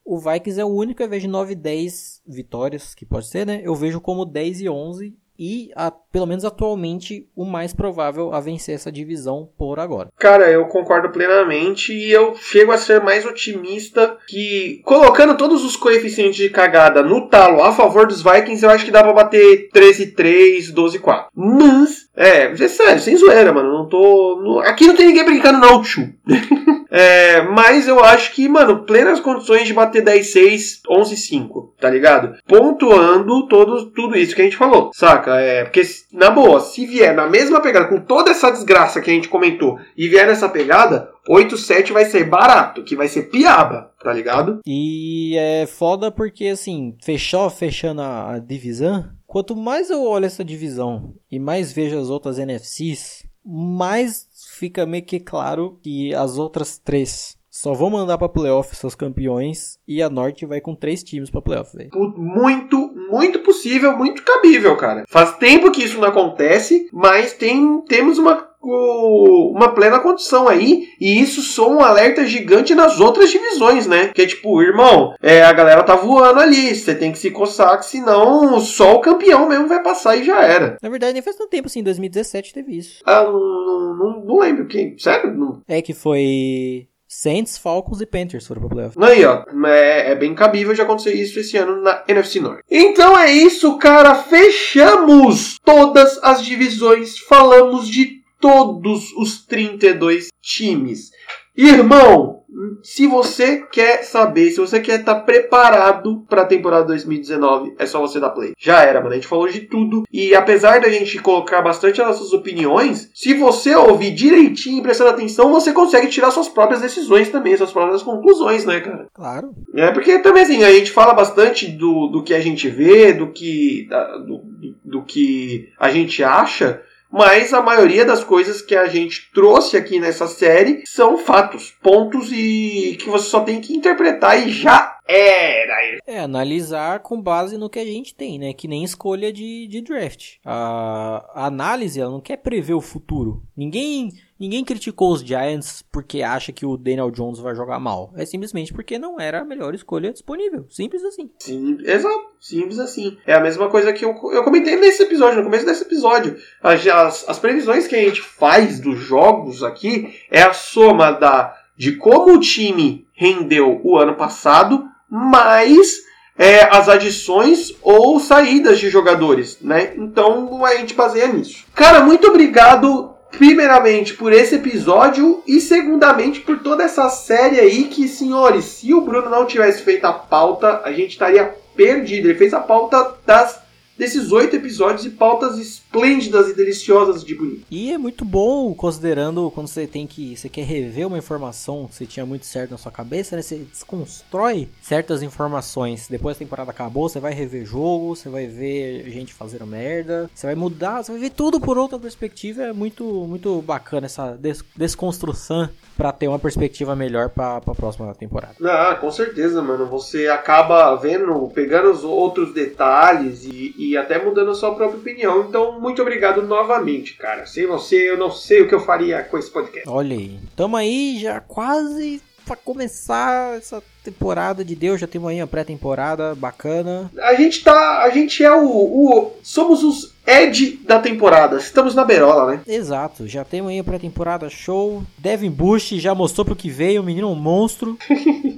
o 0.04 0.18
Vikings 0.18 0.60
é 0.60 0.64
o 0.64 0.68
único, 0.68 1.02
ao 1.02 1.06
invés 1.06 1.22
de 1.22 1.28
9 1.28 1.52
e 1.52 1.56
10 1.56 2.22
vitórias, 2.26 2.94
que 2.94 3.04
pode 3.04 3.26
ser, 3.26 3.46
né? 3.46 3.60
Eu 3.64 3.74
vejo 3.74 4.00
como 4.00 4.24
10 4.24 4.60
e 4.60 4.68
11 4.68 5.16
e, 5.38 5.70
a, 5.74 5.90
pelo 5.90 6.26
menos 6.26 6.44
atualmente, 6.44 7.26
o 7.34 7.44
mais 7.44 7.72
provável 7.72 8.32
a 8.32 8.40
vencer 8.40 8.74
essa 8.74 8.90
divisão 8.90 9.48
por 9.58 9.78
agora. 9.78 10.08
Cara, 10.18 10.50
eu 10.50 10.66
concordo 10.66 11.10
plenamente 11.10 11.92
e 11.92 12.10
eu 12.10 12.34
chego 12.36 12.72
a 12.72 12.78
ser 12.78 13.02
mais 13.02 13.24
otimista 13.24 14.16
que, 14.26 14.80
colocando 14.84 15.36
todos 15.36 15.64
os 15.64 15.76
coeficientes 15.76 16.36
de 16.36 16.50
cagada 16.50 17.02
no 17.02 17.28
talo 17.28 17.62
a 17.62 17.72
favor 17.72 18.06
dos 18.06 18.22
Vikings, 18.22 18.64
eu 18.64 18.70
acho 18.70 18.84
que 18.84 18.90
dá 18.90 19.02
pra 19.02 19.12
bater 19.12 19.68
13-3, 19.74 20.72
12-4. 20.72 21.26
Mas, 21.34 22.08
é, 22.16 22.44
é 22.52 22.68
sério, 22.68 23.00
sem 23.00 23.16
zoeira, 23.16 23.52
mano. 23.52 23.72
Não 23.72 23.88
tô. 23.88 24.40
Não, 24.42 24.58
aqui 24.60 24.86
não 24.86 24.96
tem 24.96 25.06
ninguém 25.06 25.24
brincando, 25.24 25.58
não, 25.58 25.82
tio. 25.82 26.12
É, 26.88 27.42
mas 27.42 27.88
eu 27.88 28.02
acho 28.02 28.32
que, 28.32 28.48
mano, 28.48 28.84
plenas 28.84 29.20
condições 29.20 29.66
de 29.66 29.74
bater 29.74 30.04
10-6, 30.04 30.80
11-5, 30.88 31.70
tá 31.80 31.90
ligado? 31.90 32.36
Pontuando 32.46 33.46
todo, 33.48 33.90
tudo 33.90 34.16
isso 34.16 34.34
que 34.34 34.40
a 34.40 34.44
gente 34.44 34.56
falou, 34.56 34.90
saca? 34.94 35.25
Saca? 35.26 35.40
É, 35.40 35.64
porque, 35.64 35.82
na 36.12 36.30
boa, 36.30 36.60
se 36.60 36.86
vier 36.86 37.14
na 37.14 37.28
mesma 37.28 37.60
pegada, 37.60 37.88
com 37.88 38.00
toda 38.00 38.30
essa 38.30 38.50
desgraça 38.50 39.00
que 39.00 39.10
a 39.10 39.12
gente 39.12 39.28
comentou, 39.28 39.78
e 39.96 40.08
vier 40.08 40.26
nessa 40.26 40.48
pegada, 40.48 41.10
8-7 41.28 41.92
vai 41.92 42.04
ser 42.04 42.24
barato, 42.24 42.84
que 42.84 42.94
vai 42.94 43.08
ser 43.08 43.24
piaba, 43.24 43.92
tá 44.02 44.12
ligado? 44.12 44.60
E 44.64 45.36
é 45.36 45.66
foda 45.66 46.10
porque, 46.10 46.46
assim, 46.46 46.96
fechou, 47.02 47.50
fechando 47.50 48.02
a, 48.02 48.34
a 48.34 48.38
divisão, 48.38 49.04
quanto 49.26 49.56
mais 49.56 49.90
eu 49.90 50.02
olho 50.02 50.26
essa 50.26 50.44
divisão 50.44 51.14
e 51.30 51.38
mais 51.38 51.72
vejo 51.72 51.98
as 51.98 52.08
outras 52.08 52.38
NFCs, 52.38 53.26
mais 53.44 54.26
fica 54.56 54.86
meio 54.86 55.04
que 55.04 55.20
claro 55.20 55.78
que 55.82 56.14
as 56.14 56.38
outras 56.38 56.78
três 56.78 57.35
só 57.56 57.72
vão 57.72 57.88
mandar 57.88 58.18
pra 58.18 58.28
playoff 58.28 58.76
seus 58.76 58.94
campeões 58.94 59.78
e 59.88 60.02
a 60.02 60.10
Norte 60.10 60.44
vai 60.44 60.60
com 60.60 60.74
três 60.74 61.02
times 61.02 61.30
pra 61.30 61.40
playoff, 61.40 61.74
velho. 61.74 61.88
Muito, 61.94 62.76
muito 63.10 63.38
possível, 63.38 63.96
muito 63.96 64.22
cabível, 64.22 64.76
cara. 64.76 65.04
Faz 65.08 65.36
tempo 65.38 65.70
que 65.70 65.82
isso 65.82 65.98
não 65.98 66.08
acontece, 66.08 66.86
mas 66.92 67.32
tem, 67.32 67.80
temos 67.88 68.18
uma, 68.18 68.46
uma 68.62 69.70
plena 69.70 70.00
condição 70.00 70.46
aí, 70.46 70.88
e 71.00 71.18
isso 71.18 71.40
sou 71.40 71.72
um 71.72 71.80
alerta 71.80 72.26
gigante 72.26 72.74
nas 72.74 73.00
outras 73.00 73.30
divisões, 73.30 73.86
né? 73.86 74.08
Que 74.08 74.22
é 74.22 74.26
tipo, 74.26 74.60
irmão, 74.60 75.14
é, 75.22 75.42
a 75.42 75.52
galera 75.54 75.82
tá 75.82 75.96
voando 75.96 76.40
ali, 76.40 76.74
você 76.74 76.94
tem 76.94 77.10
que 77.10 77.18
se 77.18 77.30
coçar, 77.30 77.78
que 77.78 77.86
senão 77.86 78.60
só 78.60 78.96
o 78.96 79.00
campeão 79.00 79.48
mesmo 79.48 79.66
vai 79.66 79.82
passar 79.82 80.14
e 80.14 80.24
já 80.24 80.42
era. 80.42 80.76
Na 80.82 80.90
verdade, 80.90 81.14
nem 81.14 81.22
faz 81.22 81.36
tanto 81.36 81.48
tempo 81.48 81.68
assim, 81.68 81.80
em 81.80 81.84
2017 81.84 82.52
teve 82.52 82.76
isso. 82.76 83.00
Ah, 83.06 83.22
não, 83.24 83.96
não, 83.96 84.24
não 84.26 84.38
lembro 84.40 84.66
quem. 84.66 84.98
Sério? 84.98 85.34
Não. 85.34 85.62
É 85.66 85.80
que 85.80 85.94
foi 85.94 86.86
Saints, 87.18 87.56
Falcons 87.56 88.02
e 88.02 88.06
Panthers 88.06 88.47
foram 88.47 88.60
pro 88.60 88.68
playoff. 88.68 88.94
Aí, 89.02 89.24
ó, 89.24 89.43
é, 89.66 90.10
é, 90.10 90.14
bem 90.14 90.34
cabível 90.34 90.74
de 90.74 90.82
acontecer 90.82 91.14
isso 91.14 91.40
esse 91.40 91.56
ano 91.56 91.80
na 91.80 92.05
NFC 92.06 92.40
North. 92.40 92.60
Então 92.70 93.18
é 93.18 93.32
isso, 93.32 93.78
cara. 93.78 94.14
Fechamos 94.14 95.59
todas 95.64 96.22
as 96.22 96.44
divisões. 96.44 97.18
Falamos 97.18 97.88
de 97.88 98.15
todos 98.40 99.12
os 99.16 99.44
32 99.44 100.28
times. 100.42 101.10
Irmão, 101.56 102.44
se 102.82 103.06
você 103.06 103.62
quer 103.72 104.02
saber, 104.04 104.50
se 104.50 104.60
você 104.60 104.78
quer 104.78 105.00
estar 105.00 105.14
tá 105.14 105.20
preparado 105.20 106.24
para 106.28 106.42
a 106.42 106.46
temporada 106.46 106.84
2019, 106.84 107.74
é 107.78 107.86
só 107.86 108.00
você 108.00 108.20
dar 108.20 108.30
play. 108.30 108.52
Já 108.58 108.82
era, 108.82 109.00
mano. 109.00 109.12
A 109.12 109.14
gente 109.14 109.26
falou 109.26 109.48
de 109.48 109.60
tudo. 109.60 110.04
E 110.12 110.34
apesar 110.34 110.80
da 110.80 110.88
gente 110.88 111.18
colocar 111.18 111.62
bastante 111.62 112.00
as 112.00 112.08
nossas 112.08 112.32
opiniões, 112.32 113.10
se 113.14 113.34
você 113.34 113.74
ouvir 113.74 114.12
direitinho 114.12 114.78
e 114.78 114.82
prestar 114.82 115.08
atenção, 115.08 115.50
você 115.50 115.72
consegue 115.72 116.08
tirar 116.08 116.30
suas 116.30 116.48
próprias 116.48 116.80
decisões 116.80 117.30
também, 117.30 117.56
suas 117.56 117.72
próprias 117.72 118.02
conclusões, 118.02 118.64
né, 118.64 118.80
cara? 118.80 119.06
Claro. 119.14 119.54
É 119.74 119.90
porque 119.90 120.18
também 120.18 120.42
assim, 120.42 120.62
a 120.62 120.72
gente 120.72 120.90
fala 120.90 121.14
bastante 121.14 121.66
do, 121.66 122.08
do 122.08 122.22
que 122.22 122.34
a 122.34 122.40
gente 122.40 122.68
vê, 122.68 123.12
do 123.12 123.32
que, 123.32 123.86
da, 123.88 124.18
do, 124.18 124.42
do 124.84 125.02
que 125.02 125.70
a 125.78 125.90
gente 125.90 126.22
acha 126.22 126.82
mas 127.10 127.52
a 127.54 127.62
maioria 127.62 128.04
das 128.04 128.22
coisas 128.22 128.60
que 128.60 128.74
a 128.74 128.86
gente 128.86 129.30
trouxe 129.32 129.76
aqui 129.76 129.98
nessa 129.98 130.26
série 130.26 130.82
são 130.86 131.18
fatos, 131.18 131.70
pontos 131.82 132.30
e 132.32 132.96
que 133.00 133.08
você 133.08 133.28
só 133.28 133.40
tem 133.40 133.60
que 133.60 133.74
interpretar 133.74 134.46
e 134.46 134.50
já 134.50 134.98
era. 135.06 135.76
É, 136.06 136.18
analisar 136.18 137.00
com 137.00 137.20
base 137.20 137.56
no 137.56 137.70
que 137.70 137.78
a 137.78 137.84
gente 137.84 138.14
tem, 138.14 138.38
né? 138.38 138.52
Que 138.52 138.66
nem 138.66 138.82
escolha 138.82 139.32
de, 139.32 139.66
de 139.68 139.80
draft. 139.80 140.34
A, 140.44 141.24
a 141.34 141.46
análise, 141.46 142.00
ela 142.00 142.10
não 142.10 142.20
quer 142.20 142.38
prever 142.38 142.74
o 142.74 142.80
futuro. 142.80 143.42
Ninguém 143.56 144.10
Ninguém 144.38 144.64
criticou 144.64 145.12
os 145.12 145.22
Giants 145.22 145.82
porque 145.90 146.22
acha 146.22 146.52
que 146.52 146.66
o 146.66 146.76
Daniel 146.76 147.10
Jones 147.10 147.38
vai 147.38 147.54
jogar 147.54 147.80
mal. 147.80 148.12
É 148.16 148.26
simplesmente 148.26 148.72
porque 148.72 148.98
não 148.98 149.18
era 149.18 149.40
a 149.40 149.44
melhor 149.44 149.74
escolha 149.74 150.12
disponível. 150.12 150.66
Simples 150.68 151.02
assim. 151.04 151.30
Sim, 151.38 151.78
exato. 151.82 152.26
Simples 152.38 152.78
assim. 152.78 153.16
É 153.26 153.34
a 153.34 153.40
mesma 153.40 153.70
coisa 153.70 153.92
que 153.94 154.04
eu, 154.04 154.14
eu 154.32 154.44
comentei 154.44 154.76
nesse 154.76 155.02
episódio, 155.02 155.38
no 155.38 155.44
começo 155.44 155.64
desse 155.64 155.84
episódio. 155.84 156.36
As, 156.62 156.86
as, 156.86 157.28
as 157.28 157.38
previsões 157.38 157.86
que 157.86 157.96
a 157.96 158.00
gente 158.00 158.20
faz 158.20 158.78
dos 158.78 158.98
jogos 158.98 159.62
aqui 159.62 160.14
é 160.30 160.42
a 160.42 160.52
soma 160.52 161.12
da, 161.12 161.56
de 161.76 161.92
como 161.96 162.34
o 162.34 162.40
time 162.40 163.06
rendeu 163.14 163.80
o 163.82 163.96
ano 163.96 164.16
passado, 164.16 164.84
mais 165.08 166.04
é, 166.38 166.64
as 166.64 166.88
adições 166.88 167.74
ou 167.82 168.20
saídas 168.20 168.78
de 168.78 168.90
jogadores, 168.90 169.58
né? 169.62 169.94
Então 169.96 170.64
a 170.64 170.74
gente 170.74 170.94
baseia 170.94 171.28
nisso. 171.28 171.64
Cara, 171.74 172.02
muito 172.02 172.28
obrigado 172.28 173.15
primeiramente 173.30 174.14
por 174.14 174.32
esse 174.32 174.54
episódio 174.54 175.42
e 175.46 175.60
segundamente 175.60 176.40
por 176.40 176.60
toda 176.60 176.84
essa 176.84 177.08
série 177.08 177.60
aí 177.60 177.84
que, 177.84 178.08
senhores, 178.08 178.64
se 178.64 178.94
o 178.94 179.00
Bruno 179.00 179.28
não 179.28 179.46
tivesse 179.46 179.82
feito 179.82 180.04
a 180.04 180.12
pauta, 180.12 180.82
a 180.84 180.92
gente 180.92 181.10
estaria 181.10 181.54
perdido. 181.74 182.28
Ele 182.28 182.38
fez 182.38 182.54
a 182.54 182.60
pauta 182.60 183.14
das 183.26 183.65
desses 183.97 184.32
oito 184.32 184.56
episódios 184.56 185.05
e 185.05 185.10
pautas 185.10 185.59
esplêndidas 185.59 186.48
e 186.48 186.55
deliciosas 186.55 187.24
de 187.24 187.35
bonito. 187.35 187.66
E 187.70 187.93
é 187.93 187.98
muito 187.98 188.24
bom, 188.24 188.74
considerando 188.74 189.51
quando 189.51 189.68
você 189.68 189.86
tem 189.86 190.06
que. 190.06 190.36
Você 190.36 190.48
quer 190.48 190.64
rever 190.64 191.06
uma 191.06 191.18
informação 191.18 191.86
que 191.86 191.94
você 191.94 192.06
tinha 192.06 192.27
muito 192.27 192.47
certo 192.47 192.73
na 192.73 192.78
sua 192.78 192.93
cabeça, 192.93 193.36
né? 193.36 193.43
Você 193.43 193.59
desconstrói 193.59 194.68
certas 194.82 195.23
informações. 195.23 196.09
Depois 196.09 196.36
a 196.36 196.39
temporada 196.39 196.70
acabou, 196.70 197.09
você 197.09 197.20
vai 197.20 197.32
rever 197.32 197.64
jogo, 197.64 198.14
você 198.14 198.28
vai 198.28 198.47
ver 198.47 199.10
gente 199.10 199.32
fazendo 199.32 199.66
merda, 199.66 200.31
você 200.35 200.47
vai 200.47 200.55
mudar, 200.55 201.02
você 201.02 201.12
vai 201.12 201.20
ver 201.20 201.31
tudo 201.31 201.60
por 201.60 201.78
outra 201.78 201.98
perspectiva. 201.98 202.62
É 202.62 202.73
muito, 202.73 203.05
muito 203.05 203.62
bacana 203.62 204.06
essa 204.06 204.32
des 204.36 204.64
desconstrução 204.77 205.68
para 205.97 206.12
ter 206.12 206.28
uma 206.28 206.39
perspectiva 206.39 206.94
melhor 206.94 207.31
para 207.31 207.56
a 207.56 207.74
próxima 207.74 208.14
temporada. 208.14 208.55
Ah, 208.62 208.97
com 209.01 209.10
certeza, 209.10 209.62
mano. 209.62 209.86
Você 209.86 210.28
acaba 210.28 210.94
vendo, 210.97 211.51
pegando 211.55 211.90
os 211.90 212.05
outros 212.05 212.52
detalhes 212.52 213.44
e, 213.44 213.74
e 213.78 213.97
até 213.97 214.23
mudando 214.23 214.51
a 214.51 214.55
sua 214.55 214.74
própria 214.74 214.98
opinião. 214.98 215.47
Então, 215.48 215.81
muito 215.81 216.02
obrigado 216.02 216.43
novamente, 216.43 217.14
cara. 217.14 217.47
Sem 217.47 217.66
você, 217.66 218.10
eu 218.10 218.18
não 218.18 218.31
sei 218.31 218.62
o 218.62 218.68
que 218.68 218.74
eu 218.74 218.81
faria 218.81 219.23
com 219.23 219.39
esse 219.39 219.51
podcast. 219.51 219.89
Olha 219.89 220.16
aí. 220.16 220.39
Tamo 220.55 220.77
aí 220.77 221.18
já 221.18 221.40
quase 221.40 222.20
para 222.47 222.56
começar 222.56 223.56
essa 223.56 223.82
temporada 224.05 224.64
de 224.64 224.77
Deus, 224.77 225.01
já 225.01 225.06
temos 225.06 225.28
aí 225.28 225.40
uma 225.40 225.48
pré-temporada 225.48 226.32
bacana. 226.36 227.10
A 227.20 227.35
gente 227.35 227.64
tá, 227.64 228.02
a 228.05 228.10
gente 228.10 228.44
é 228.44 228.52
o, 228.55 228.64
o 228.64 229.32
somos 229.43 229.82
os 229.82 230.14
Ed 230.24 230.81
da 230.85 231.01
temporada. 231.01 231.56
Estamos 231.56 231.94
na 231.94 232.05
berola, 232.05 232.52
né? 232.52 232.60
Exato, 232.66 233.27
já 233.27 233.44
temos 233.44 233.70
aí 233.70 233.81
a 233.81 233.85
pré-temporada 233.85 234.48
show. 234.48 235.02
Devin 235.18 235.51
Bush 235.51 235.90
já 235.97 236.14
mostrou 236.14 236.44
pro 236.44 236.55
que 236.55 236.70
veio, 236.70 237.02
o 237.02 237.05
menino 237.05 237.28
é 237.28 237.31
um 237.32 237.35
monstro. 237.35 237.98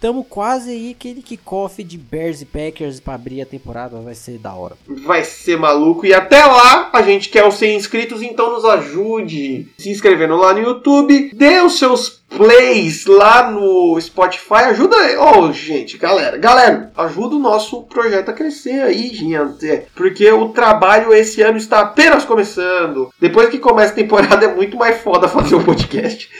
Tamo 0.00 0.24
quase 0.24 0.70
aí 0.70 0.92
aquele 0.92 1.20
kickoff 1.20 1.84
de 1.84 1.98
Bears 1.98 2.40
e 2.40 2.46
Packers 2.46 2.98
pra 2.98 3.14
abrir 3.14 3.42
a 3.42 3.46
temporada, 3.46 4.00
vai 4.00 4.14
ser 4.14 4.38
da 4.38 4.54
hora. 4.54 4.74
Vai 5.04 5.24
ser 5.24 5.58
maluco. 5.58 6.06
E 6.06 6.14
até 6.14 6.42
lá, 6.42 6.88
a 6.90 7.02
gente 7.02 7.28
quer 7.28 7.46
os 7.46 7.56
100 7.56 7.76
inscritos, 7.76 8.22
então 8.22 8.50
nos 8.50 8.64
ajude 8.64 9.68
se 9.76 9.90
inscrevendo 9.90 10.36
lá 10.36 10.54
no 10.54 10.60
YouTube. 10.60 11.32
Dê 11.34 11.60
os 11.60 11.78
seus 11.78 12.19
plays 12.36 13.04
lá 13.06 13.50
no 13.50 14.00
Spotify. 14.00 14.64
Ajuda. 14.70 14.96
Oh, 15.20 15.52
gente, 15.52 15.98
galera, 15.98 16.38
galera, 16.38 16.92
ajuda 16.96 17.36
o 17.36 17.40
nosso 17.40 17.82
projeto 17.82 18.30
a 18.30 18.32
crescer 18.32 18.82
aí, 18.82 19.08
gente. 19.12 19.82
Porque 19.94 20.30
o 20.30 20.48
trabalho 20.50 21.12
esse 21.12 21.42
ano 21.42 21.58
está 21.58 21.80
apenas 21.80 22.24
começando. 22.24 23.12
Depois 23.20 23.48
que 23.48 23.58
começa 23.58 23.92
a 23.92 23.96
temporada, 23.96 24.46
é 24.46 24.54
muito 24.54 24.76
mais 24.76 25.00
foda 25.00 25.28
fazer 25.28 25.56
o 25.56 25.58
um 25.58 25.64
podcast. 25.64 26.30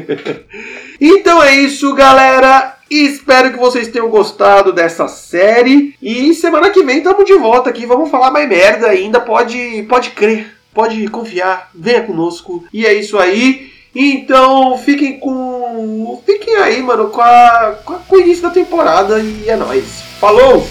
então 1.00 1.42
é 1.42 1.54
isso, 1.56 1.92
galera. 1.94 2.76
Espero 2.90 3.52
que 3.52 3.58
vocês 3.58 3.86
tenham 3.88 4.10
gostado 4.10 4.72
dessa 4.72 5.06
série. 5.06 5.94
E 6.02 6.34
semana 6.34 6.70
que 6.70 6.82
vem 6.82 6.98
estamos 6.98 7.24
de 7.24 7.34
volta 7.34 7.70
aqui. 7.70 7.86
Vamos 7.86 8.10
falar 8.10 8.32
mais 8.32 8.48
merda 8.48 8.88
ainda. 8.88 9.20
Pode, 9.20 9.84
pode 9.88 10.10
crer, 10.10 10.52
pode 10.74 11.06
confiar. 11.08 11.70
Venha 11.72 12.02
conosco. 12.02 12.64
E 12.72 12.84
é 12.84 12.92
isso 12.92 13.16
aí. 13.16 13.69
Então 13.94 14.78
fiquem 14.78 15.18
com. 15.18 16.20
Fiquem 16.24 16.56
aí, 16.56 16.82
mano, 16.82 17.08
com, 17.10 17.20
a, 17.20 17.78
com, 17.84 17.94
a, 17.94 18.00
o 18.08 18.18
início 18.18 18.42
da 18.42 18.50
temporada. 18.50 19.18
E 19.20 19.48
é 19.48 19.56
nóis. 19.56 20.02
Falou! 20.20 20.66